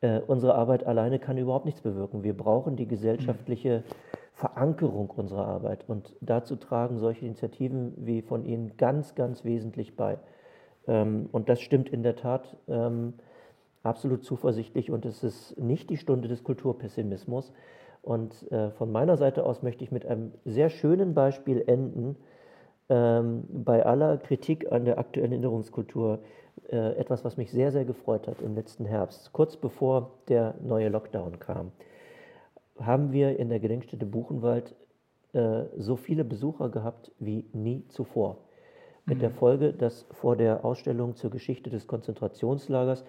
äh, 0.00 0.20
unsere 0.26 0.54
Arbeit 0.54 0.84
alleine 0.84 1.18
kann 1.18 1.38
überhaupt 1.38 1.64
nichts 1.64 1.80
bewirken. 1.80 2.22
Wir 2.22 2.36
brauchen 2.36 2.76
die 2.76 2.86
gesellschaftliche 2.86 3.84
Verankerung 4.32 5.10
unserer 5.10 5.46
Arbeit 5.46 5.88
und 5.88 6.14
dazu 6.20 6.56
tragen 6.56 6.98
solche 6.98 7.24
Initiativen 7.24 7.94
wie 7.96 8.22
von 8.22 8.44
Ihnen 8.44 8.76
ganz, 8.76 9.14
ganz 9.14 9.44
wesentlich 9.44 9.96
bei. 9.96 10.18
Ähm, 10.86 11.28
und 11.32 11.48
das 11.48 11.60
stimmt 11.60 11.88
in 11.88 12.02
der 12.02 12.16
Tat. 12.16 12.56
Ähm, 12.68 13.14
absolut 13.88 14.24
zuversichtlich 14.24 14.90
und 14.90 15.04
es 15.04 15.24
ist 15.24 15.58
nicht 15.58 15.90
die 15.90 15.96
Stunde 15.96 16.28
des 16.28 16.44
Kulturpessimismus. 16.44 17.52
Und 18.02 18.50
äh, 18.52 18.70
von 18.70 18.92
meiner 18.92 19.16
Seite 19.16 19.44
aus 19.44 19.62
möchte 19.62 19.84
ich 19.84 19.90
mit 19.90 20.06
einem 20.06 20.32
sehr 20.44 20.70
schönen 20.70 21.14
Beispiel 21.14 21.62
enden. 21.66 22.16
Ähm, 22.88 23.44
bei 23.50 23.84
aller 23.84 24.16
Kritik 24.18 24.70
an 24.72 24.84
der 24.84 24.98
aktuellen 24.98 25.32
Erinnerungskultur 25.32 26.20
äh, 26.70 26.96
etwas, 26.96 27.24
was 27.24 27.36
mich 27.36 27.50
sehr, 27.50 27.70
sehr 27.70 27.84
gefreut 27.84 28.26
hat 28.26 28.40
im 28.40 28.54
letzten 28.54 28.84
Herbst, 28.84 29.32
kurz 29.32 29.56
bevor 29.56 30.12
der 30.28 30.54
neue 30.62 30.88
Lockdown 30.88 31.38
kam, 31.38 31.72
haben 32.80 33.12
wir 33.12 33.38
in 33.38 33.48
der 33.48 33.60
Gedenkstätte 33.60 34.06
Buchenwald 34.06 34.74
äh, 35.32 35.64
so 35.76 35.96
viele 35.96 36.24
Besucher 36.24 36.68
gehabt 36.68 37.12
wie 37.18 37.44
nie 37.52 37.84
zuvor. 37.88 38.38
Mit 39.04 39.22
der 39.22 39.30
Folge, 39.30 39.72
dass 39.72 40.06
vor 40.10 40.36
der 40.36 40.64
Ausstellung 40.64 41.14
zur 41.16 41.30
Geschichte 41.30 41.70
des 41.70 41.86
Konzentrationslagers 41.86 43.04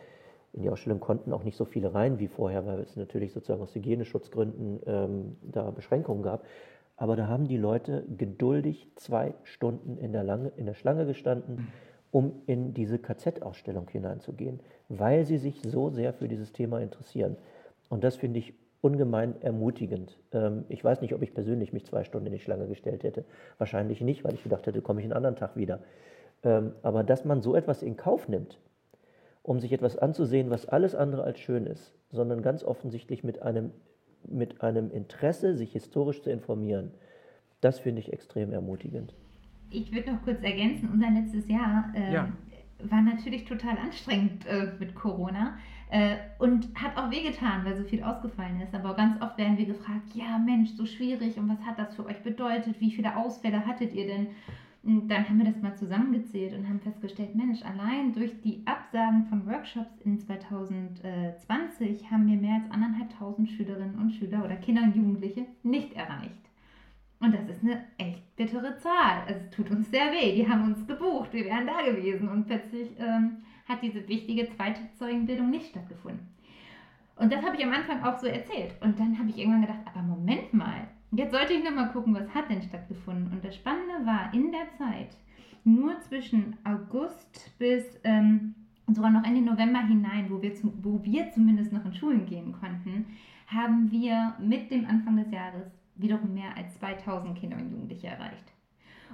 in 0.53 0.63
die 0.63 0.69
Ausstellung 0.69 0.99
konnten 0.99 1.31
auch 1.33 1.43
nicht 1.43 1.57
so 1.57 1.65
viele 1.65 1.93
rein 1.93 2.19
wie 2.19 2.27
vorher, 2.27 2.65
weil 2.65 2.79
es 2.79 2.95
natürlich 2.95 3.33
sozusagen 3.33 3.61
aus 3.61 3.75
Hygieneschutzgründen 3.75 4.79
ähm, 4.85 5.37
da 5.41 5.71
Beschränkungen 5.71 6.23
gab. 6.23 6.43
Aber 6.97 7.15
da 7.15 7.27
haben 7.27 7.47
die 7.47 7.57
Leute 7.57 8.03
geduldig 8.17 8.91
zwei 8.95 9.33
Stunden 9.43 9.97
in 9.97 10.11
der, 10.11 10.23
Lange, 10.23 10.51
in 10.57 10.65
der 10.65 10.73
Schlange 10.73 11.05
gestanden, 11.05 11.69
um 12.11 12.41
in 12.45 12.73
diese 12.73 12.99
KZ-Ausstellung 12.99 13.87
hineinzugehen, 13.89 14.59
weil 14.89 15.25
sie 15.25 15.37
sich 15.37 15.61
so 15.61 15.91
sehr 15.91 16.13
für 16.13 16.27
dieses 16.27 16.51
Thema 16.51 16.81
interessieren. 16.81 17.37
Und 17.89 18.03
das 18.03 18.15
finde 18.15 18.39
ich 18.39 18.53
ungemein 18.81 19.41
ermutigend. 19.41 20.17
Ähm, 20.31 20.65
ich 20.69 20.83
weiß 20.83 21.01
nicht, 21.01 21.13
ob 21.13 21.21
ich 21.21 21.33
persönlich 21.33 21.73
mich 21.73 21.85
zwei 21.85 22.03
Stunden 22.03 22.27
in 22.27 22.33
die 22.33 22.39
Schlange 22.39 22.67
gestellt 22.67 23.03
hätte. 23.03 23.25
Wahrscheinlich 23.57 24.01
nicht, 24.01 24.23
weil 24.23 24.33
ich 24.33 24.43
gedacht 24.43 24.67
hätte, 24.67 24.81
komme 24.81 25.01
ich 25.01 25.05
einen 25.05 25.13
anderen 25.13 25.35
Tag 25.35 25.55
wieder. 25.55 25.79
Ähm, 26.43 26.73
aber 26.81 27.03
dass 27.03 27.25
man 27.25 27.41
so 27.41 27.55
etwas 27.55 27.83
in 27.83 27.97
Kauf 27.97 28.27
nimmt, 28.27 28.59
um 29.43 29.59
sich 29.59 29.71
etwas 29.71 29.97
anzusehen, 29.97 30.49
was 30.49 30.65
alles 30.65 30.95
andere 30.95 31.23
als 31.23 31.39
schön 31.39 31.65
ist, 31.65 31.93
sondern 32.11 32.41
ganz 32.41 32.63
offensichtlich 32.63 33.23
mit 33.23 33.41
einem, 33.41 33.71
mit 34.27 34.61
einem 34.61 34.91
Interesse, 34.91 35.55
sich 35.55 35.73
historisch 35.73 36.21
zu 36.21 36.29
informieren, 36.29 36.91
das 37.61 37.79
finde 37.79 38.01
ich 38.01 38.13
extrem 38.13 38.53
ermutigend. 38.53 39.13
Ich 39.69 39.93
würde 39.93 40.13
noch 40.13 40.23
kurz 40.23 40.41
ergänzen, 40.43 40.89
unser 40.91 41.11
letztes 41.11 41.47
Jahr 41.47 41.91
äh, 41.95 42.13
ja. 42.13 42.31
war 42.79 43.01
natürlich 43.01 43.45
total 43.45 43.77
anstrengend 43.77 44.45
äh, 44.47 44.71
mit 44.79 44.95
Corona. 44.95 45.57
Äh, 45.91 46.17
und 46.37 46.67
hat 46.75 46.95
auch 46.97 47.09
wehgetan, 47.09 47.65
weil 47.65 47.75
so 47.75 47.83
viel 47.83 48.03
ausgefallen 48.03 48.61
ist. 48.61 48.75
Aber 48.75 48.95
ganz 48.95 49.19
oft 49.21 49.39
werden 49.39 49.57
wir 49.57 49.65
gefragt, 49.65 50.13
ja 50.13 50.37
Mensch, 50.37 50.69
so 50.71 50.85
schwierig 50.85 51.37
und 51.37 51.49
was 51.49 51.59
hat 51.65 51.79
das 51.79 51.95
für 51.95 52.05
euch 52.05 52.21
bedeutet? 52.21 52.79
Wie 52.79 52.91
viele 52.91 53.17
Ausfälle 53.17 53.65
hattet 53.65 53.93
ihr 53.95 54.05
denn? 54.05 54.27
Und 54.81 55.09
dann 55.09 55.27
haben 55.27 55.39
wir 55.39 55.51
das 55.51 55.61
mal 55.61 55.75
zusammengezählt 55.75 56.53
und 56.53 56.67
haben 56.67 56.79
festgestellt, 56.79 57.35
Mensch, 57.35 57.61
allein 57.63 58.13
durch 58.13 58.39
die 58.41 58.61
Absagen 58.65 59.25
von 59.25 59.45
Workshops 59.45 59.99
in 60.05 60.19
2020 60.19 62.09
haben 62.09 62.27
wir 62.27 62.37
mehr 62.37 62.55
als 62.55 62.71
anderthalbtausend 62.71 63.49
Schülerinnen 63.49 63.99
und 63.99 64.11
Schüler 64.11 64.45
oder 64.45 64.55
Kinder 64.55 64.83
und 64.83 64.95
Jugendliche 64.95 65.45
nicht 65.63 65.93
erreicht. 65.93 66.49
Und 67.19 67.35
das 67.35 67.49
ist 67.49 67.63
eine 67.63 67.83
echt 67.97 68.35
bittere 68.37 68.77
Zahl. 68.77 69.23
Also 69.27 69.41
es 69.41 69.49
tut 69.49 69.69
uns 69.69 69.91
sehr 69.91 70.13
weh. 70.13 70.35
Die 70.35 70.47
haben 70.47 70.63
uns 70.63 70.87
gebucht, 70.87 71.33
wir 71.33 71.43
wären 71.43 71.67
da 71.67 71.81
gewesen 71.81 72.29
und 72.29 72.47
plötzlich 72.47 72.89
ähm, 72.97 73.37
hat 73.67 73.81
diese 73.81 74.07
wichtige 74.07 74.49
zweite 74.55 74.81
Zeugenbildung 74.97 75.49
nicht 75.49 75.67
stattgefunden. 75.67 76.25
Und 77.17 77.33
das 77.33 77.43
habe 77.45 77.57
ich 77.57 77.65
am 77.65 77.73
Anfang 77.73 78.01
auch 78.03 78.17
so 78.17 78.27
erzählt. 78.27 78.73
Und 78.81 78.97
dann 78.97 79.19
habe 79.19 79.29
ich 79.29 79.37
irgendwann 79.37 79.61
gedacht, 79.61 79.81
aber 79.85 80.01
Moment 80.01 80.53
mal, 80.53 80.87
jetzt 81.11 81.31
sollte 81.31 81.53
ich 81.53 81.63
nochmal 81.63 81.91
gucken, 81.91 82.13
was 82.13 82.33
hat 82.33 82.49
denn 82.49 82.61
stattgefunden. 82.61 83.31
Und 83.31 83.43
das 83.43 83.55
Spannende 83.55 84.05
war, 84.05 84.33
in 84.33 84.51
der 84.51 84.69
Zeit, 84.77 85.17
nur 85.63 85.99
zwischen 86.01 86.55
August 86.63 87.51
bis 87.57 87.83
ähm, 88.03 88.55
sogar 88.87 89.11
noch 89.11 89.25
in 89.25 89.35
den 89.35 89.45
November 89.45 89.79
hinein, 89.79 90.29
wo 90.29 90.41
wir, 90.41 90.53
zu, 90.53 90.73
wo 90.81 91.03
wir 91.03 91.31
zumindest 91.31 91.71
noch 91.71 91.85
in 91.85 91.93
Schulen 91.93 92.25
gehen 92.25 92.53
konnten, 92.53 93.05
haben 93.47 93.91
wir 93.91 94.35
mit 94.39 94.71
dem 94.71 94.85
Anfang 94.85 95.17
des 95.17 95.31
Jahres 95.31 95.71
wiederum 95.95 96.33
mehr 96.33 96.55
als 96.55 96.77
2000 96.79 97.37
Kinder 97.37 97.57
und 97.57 97.71
Jugendliche 97.71 98.07
erreicht. 98.07 98.53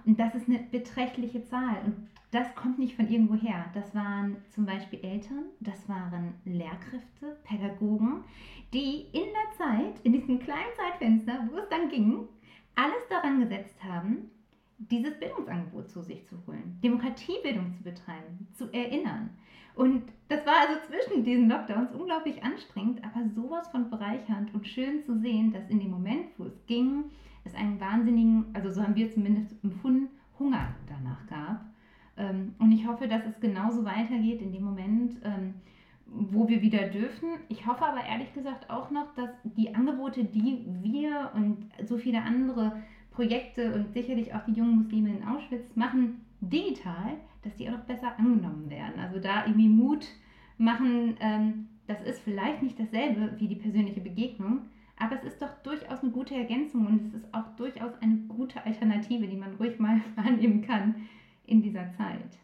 Und 0.05 0.19
das 0.19 0.35
ist 0.35 0.47
eine 0.47 0.59
beträchtliche 0.59 1.43
Zahl. 1.45 1.77
Und 1.85 1.95
das 2.31 2.53
kommt 2.55 2.79
nicht 2.79 2.95
von 2.95 3.07
irgendwo 3.07 3.35
her. 3.35 3.65
Das 3.73 3.93
waren 3.95 4.37
zum 4.49 4.65
Beispiel 4.65 4.99
Eltern, 5.03 5.45
das 5.59 5.87
waren 5.87 6.33
Lehrkräfte, 6.43 7.37
Pädagogen, 7.43 8.23
die 8.73 9.05
in 9.11 9.23
der 9.23 9.57
Zeit, 9.57 9.99
in 10.03 10.13
diesem 10.13 10.39
kleinen 10.39 10.73
Zeitfenster, 10.75 11.47
wo 11.51 11.57
es 11.57 11.69
dann 11.69 11.89
ging, 11.89 12.27
alles 12.75 13.07
daran 13.09 13.39
gesetzt 13.39 13.81
haben, 13.83 14.29
dieses 14.77 15.17
Bildungsangebot 15.17 15.89
zu 15.89 16.01
sich 16.01 16.25
zu 16.27 16.35
holen, 16.45 16.77
Demokratiebildung 16.83 17.73
zu 17.73 17.83
betreiben, 17.83 18.47
zu 18.53 18.69
erinnern. 18.73 19.29
Und 19.75 20.03
das 20.27 20.45
war 20.45 20.55
also 20.67 20.73
zwischen 20.87 21.23
diesen 21.23 21.49
Lockdowns 21.49 21.91
unglaublich 21.93 22.43
anstrengend, 22.43 23.03
aber 23.03 23.29
sowas 23.29 23.67
von 23.69 23.89
bereichernd 23.89 24.53
und 24.53 24.67
schön 24.67 25.03
zu 25.03 25.17
sehen, 25.19 25.53
dass 25.53 25.69
in 25.69 25.79
dem 25.79 25.91
Moment, 25.91 26.27
wo 26.37 26.45
es 26.45 26.65
ging, 26.65 27.05
es 27.43 27.53
einen 27.55 27.79
wahnsinnigen, 27.79 28.47
also 28.53 28.71
so 28.71 28.81
haben 28.81 28.95
wir 28.95 29.11
zumindest 29.11 29.55
empfunden, 29.63 30.09
Hunger 30.39 30.75
danach 30.87 31.25
gab 31.27 31.74
und 32.17 32.71
ich 32.71 32.87
hoffe, 32.87 33.07
dass 33.07 33.25
es 33.25 33.39
genauso 33.39 33.83
weitergeht 33.83 34.41
in 34.41 34.53
dem 34.53 34.63
Moment, 34.63 35.17
ähm, 35.23 35.55
wo 36.05 36.47
wir 36.47 36.61
wieder 36.61 36.87
dürfen. 36.87 37.29
Ich 37.49 37.65
hoffe 37.65 37.85
aber 37.85 38.05
ehrlich 38.05 38.33
gesagt 38.33 38.69
auch 38.69 38.89
noch, 38.89 39.13
dass 39.15 39.29
die 39.43 39.73
Angebote, 39.75 40.23
die 40.23 40.65
wir 40.81 41.31
und 41.33 41.67
so 41.83 41.97
viele 41.97 42.21
andere 42.21 42.81
Projekte 43.11 43.73
und 43.73 43.93
sicherlich 43.93 44.33
auch 44.33 44.45
die 44.45 44.53
jungen 44.53 44.77
Muslime 44.77 45.09
in 45.09 45.23
Auschwitz 45.23 45.75
machen, 45.75 46.21
digital, 46.41 47.17
dass 47.43 47.55
die 47.55 47.67
auch 47.69 47.73
noch 47.73 47.85
besser 47.85 48.17
angenommen 48.17 48.69
werden. 48.69 48.99
Also 48.99 49.19
da 49.19 49.45
irgendwie 49.45 49.69
Mut 49.69 50.05
machen, 50.57 51.17
ähm, 51.19 51.67
das 51.87 52.01
ist 52.03 52.21
vielleicht 52.21 52.63
nicht 52.63 52.79
dasselbe 52.79 53.33
wie 53.39 53.47
die 53.47 53.55
persönliche 53.55 54.01
Begegnung, 54.01 54.61
aber 54.97 55.15
es 55.15 55.23
ist 55.23 55.41
doch 55.41 55.53
durchaus 55.63 56.01
eine 56.01 56.11
gute 56.11 56.35
Ergänzung 56.35 56.87
und 56.87 57.01
es 57.01 57.13
ist 57.13 57.33
auch 57.33 57.55
durchaus 57.57 57.91
eine 58.01 58.15
gute 58.29 58.63
Alternative, 58.65 59.27
die 59.27 59.35
man 59.35 59.55
ruhig 59.55 59.79
mal 59.79 59.99
annehmen 60.15 60.61
kann 60.61 60.95
in 61.47 61.61
dieser 61.61 61.89
Zeit. 61.97 62.37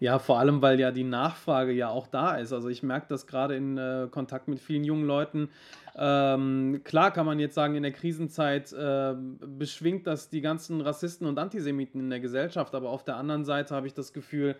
Ja, 0.00 0.18
vor 0.18 0.38
allem, 0.38 0.62
weil 0.62 0.80
ja 0.80 0.92
die 0.92 1.04
Nachfrage 1.04 1.72
ja 1.72 1.90
auch 1.90 2.06
da 2.06 2.36
ist. 2.36 2.54
Also 2.54 2.70
ich 2.70 2.82
merke 2.82 3.06
das 3.10 3.26
gerade 3.26 3.54
in 3.54 3.76
äh, 3.76 4.08
Kontakt 4.10 4.48
mit 4.48 4.58
vielen 4.58 4.82
jungen 4.82 5.04
Leuten. 5.04 5.50
Ähm, 5.94 6.80
klar 6.84 7.10
kann 7.10 7.26
man 7.26 7.38
jetzt 7.38 7.54
sagen, 7.54 7.74
in 7.74 7.82
der 7.82 7.92
Krisenzeit 7.92 8.72
äh, 8.72 9.14
beschwingt 9.58 10.06
das 10.06 10.30
die 10.30 10.40
ganzen 10.40 10.80
Rassisten 10.80 11.26
und 11.26 11.38
Antisemiten 11.38 12.00
in 12.00 12.08
der 12.08 12.20
Gesellschaft, 12.20 12.74
aber 12.74 12.88
auf 12.88 13.04
der 13.04 13.16
anderen 13.16 13.44
Seite 13.44 13.74
habe 13.74 13.86
ich 13.86 13.92
das 13.92 14.14
Gefühl, 14.14 14.56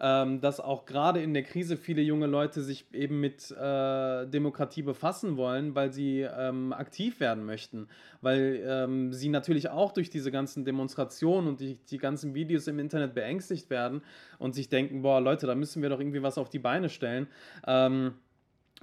ähm, 0.00 0.40
dass 0.40 0.60
auch 0.60 0.84
gerade 0.84 1.22
in 1.22 1.34
der 1.34 1.42
Krise 1.42 1.76
viele 1.76 2.02
junge 2.02 2.26
Leute 2.26 2.62
sich 2.62 2.86
eben 2.92 3.20
mit 3.20 3.50
äh, 3.50 4.26
Demokratie 4.26 4.82
befassen 4.82 5.36
wollen, 5.36 5.74
weil 5.74 5.92
sie 5.92 6.20
ähm, 6.20 6.72
aktiv 6.72 7.20
werden 7.20 7.44
möchten, 7.44 7.88
weil 8.20 8.62
ähm, 8.66 9.12
sie 9.12 9.28
natürlich 9.28 9.70
auch 9.70 9.92
durch 9.92 10.10
diese 10.10 10.30
ganzen 10.30 10.64
Demonstrationen 10.64 11.48
und 11.48 11.60
die, 11.60 11.76
die 11.90 11.98
ganzen 11.98 12.34
Videos 12.34 12.66
im 12.66 12.78
Internet 12.78 13.14
beängstigt 13.14 13.70
werden 13.70 14.02
und 14.38 14.54
sich 14.54 14.68
denken, 14.68 15.02
boah 15.02 15.20
Leute, 15.20 15.46
da 15.46 15.54
müssen 15.54 15.82
wir 15.82 15.88
doch 15.88 16.00
irgendwie 16.00 16.22
was 16.22 16.38
auf 16.38 16.48
die 16.48 16.58
Beine 16.58 16.88
stellen. 16.88 17.26
Ähm, 17.66 18.14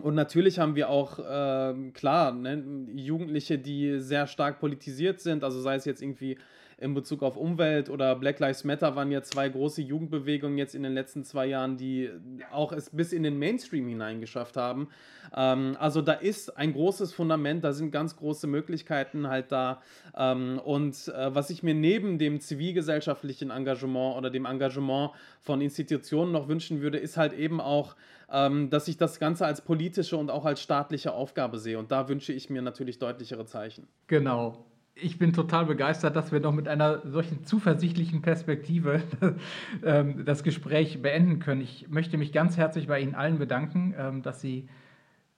und 0.02 0.16
natürlich 0.16 0.60
haben 0.60 0.76
wir 0.76 0.90
auch, 0.90 1.20
äh, 1.20 1.92
klar, 1.94 2.32
ne, 2.32 2.64
Jugendliche, 2.96 3.58
die 3.58 4.00
sehr 4.00 4.28
stark 4.28 4.60
politisiert 4.60 5.20
sind, 5.20 5.44
also 5.44 5.60
sei 5.60 5.76
es 5.76 5.86
jetzt 5.86 6.02
irgendwie 6.02 6.38
in 6.80 6.94
Bezug 6.94 7.24
auf 7.24 7.36
Umwelt 7.36 7.90
oder 7.90 8.16
Black 8.16 8.40
Lives 8.40 8.64
Matter 8.64 8.96
waren 8.96 9.12
ja 9.12 9.22
zwei 9.22 9.50
große 9.50 9.82
Jugendbewegungen 9.82 10.58
jetzt 10.58 10.76
in 10.76 10.84
den 10.84 10.94
letzten 10.94 11.24
zwei 11.24 11.46
Jahren, 11.46 11.78
die 11.78 12.10
auch 12.52 12.72
es 12.72 12.90
bis 12.90 13.12
in 13.12 13.24
den 13.24 13.38
Mainstream 13.38 13.88
hineingeschafft 13.88 14.56
haben. 14.56 14.88
Ähm, 15.36 15.76
also 15.80 16.02
da 16.02 16.14
ist 16.14 16.58
ein 16.58 16.74
großes 16.74 17.14
Fundament, 17.14 17.64
da 17.64 17.74
sind 17.74 17.92
ganz 17.92 18.16
große 18.16 18.48
Möglichkeiten 18.48 19.28
halt 19.28 19.52
da. 19.52 19.82
Ähm, 20.16 20.60
und 20.64 21.10
äh, 21.10 21.36
was 21.36 21.50
ich 21.50 21.64
mir 21.64 21.74
neben 21.74 22.18
dem 22.18 22.40
zivilgesellschaftlichen 22.40 23.52
Engagement 23.52 24.18
oder 24.18 24.30
dem 24.30 24.46
Engagement 24.46 25.12
von 25.42 25.60
Institutionen 25.62 26.32
noch 26.32 26.48
wünschen 26.48 26.82
würde, 26.82 26.98
ist 26.98 27.18
halt 27.18 27.34
eben 27.34 27.60
auch, 27.60 27.96
ähm, 28.32 28.70
dass 28.70 28.88
ich 28.88 28.98
das 28.98 29.20
Ganze 29.20 29.46
als 29.46 29.62
politische 29.62 30.16
und 30.16 30.32
auch 30.32 30.46
als 30.46 30.62
staatliche 30.62 31.12
Aufgabe 31.12 31.60
sehe. 31.60 31.78
Und 31.78 31.92
da 31.92 32.08
wünsche 32.08 32.32
ich 32.32 32.50
mir 32.50 32.62
natürlich 32.62 33.00
deutlichere 33.00 33.46
Zeichen. 33.46 33.88
Genau 34.08 34.69
ich 35.02 35.18
bin 35.18 35.34
total 35.34 35.66
begeistert, 35.66 36.16
dass 36.16 36.32
wir 36.32 36.40
noch 36.40 36.54
mit 36.54 36.68
einer 36.68 37.08
solchen 37.08 37.44
zuversichtlichen 37.44 38.22
Perspektive 38.22 39.02
ähm, 39.84 40.26
das 40.26 40.44
Gespräch 40.44 41.02
beenden 41.02 41.40
können. 41.40 41.62
Ich 41.62 41.90
möchte 41.90 42.18
mich 42.18 42.32
ganz 42.32 42.58
herzlich 42.58 42.88
bei 42.88 43.00
Ihnen 43.00 43.16
allen 43.16 43.40
bedanken, 43.40 43.94
ähm, 43.98 44.22
dass 44.22 44.42
Sie 44.42 44.68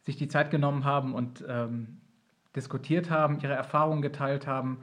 sich 0.03 0.17
die 0.17 0.27
Zeit 0.27 0.51
genommen 0.51 0.85
haben 0.85 1.13
und 1.13 1.45
ähm, 1.47 1.97
diskutiert 2.55 3.09
haben, 3.09 3.39
Ihre 3.41 3.53
Erfahrungen 3.53 4.01
geteilt 4.01 4.47
haben. 4.47 4.79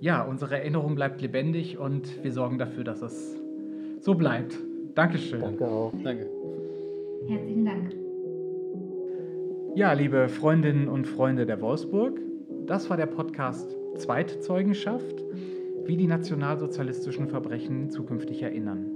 ja, 0.00 0.22
unsere 0.22 0.58
Erinnerung 0.58 0.96
bleibt 0.96 1.22
lebendig 1.22 1.78
und 1.78 2.22
wir 2.22 2.30
sorgen 2.30 2.58
dafür, 2.58 2.84
dass 2.84 3.00
es 3.00 3.40
so 4.00 4.14
bleibt. 4.14 4.54
Dankeschön. 4.94 5.40
Danke 5.40 5.66
auch. 5.66 5.94
Danke. 6.04 6.28
Herzlichen 7.26 7.64
Dank. 7.64 7.94
Ja, 9.76 9.92
liebe 9.92 10.28
Freundinnen 10.28 10.88
und 10.88 11.06
Freunde 11.06 11.46
der 11.46 11.60
Wolfsburg, 11.60 12.18
das 12.70 12.88
war 12.88 12.96
der 12.96 13.06
Podcast 13.06 13.76
Zweitzeugenschaft, 13.96 15.24
wie 15.86 15.96
die 15.96 16.06
nationalsozialistischen 16.06 17.26
Verbrechen 17.26 17.90
zukünftig 17.90 18.42
erinnern. 18.42 18.92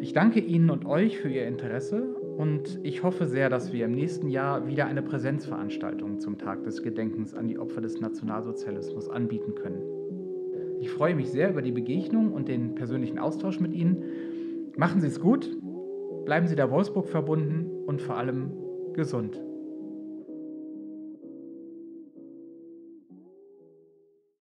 Ich 0.00 0.14
danke 0.14 0.40
Ihnen 0.40 0.70
und 0.70 0.86
euch 0.86 1.18
für 1.18 1.28
Ihr 1.28 1.46
Interesse 1.46 2.14
und 2.38 2.80
ich 2.82 3.02
hoffe 3.02 3.26
sehr, 3.26 3.50
dass 3.50 3.74
wir 3.74 3.84
im 3.84 3.92
nächsten 3.92 4.30
Jahr 4.30 4.66
wieder 4.66 4.86
eine 4.86 5.02
Präsenzveranstaltung 5.02 6.20
zum 6.20 6.38
Tag 6.38 6.64
des 6.64 6.82
Gedenkens 6.82 7.34
an 7.34 7.48
die 7.48 7.58
Opfer 7.58 7.82
des 7.82 8.00
Nationalsozialismus 8.00 9.10
anbieten 9.10 9.54
können. 9.54 9.82
Ich 10.80 10.88
freue 10.88 11.14
mich 11.14 11.30
sehr 11.30 11.50
über 11.50 11.60
die 11.60 11.72
Begegnung 11.72 12.32
und 12.32 12.48
den 12.48 12.74
persönlichen 12.74 13.18
Austausch 13.18 13.60
mit 13.60 13.74
Ihnen. 13.74 14.04
Machen 14.74 15.02
Sie 15.02 15.08
es 15.08 15.20
gut, 15.20 15.54
bleiben 16.24 16.46
Sie 16.46 16.56
der 16.56 16.70
Wolfsburg 16.70 17.08
verbunden 17.08 17.84
und 17.84 18.00
vor 18.00 18.16
allem 18.16 18.52
gesund. 18.94 19.38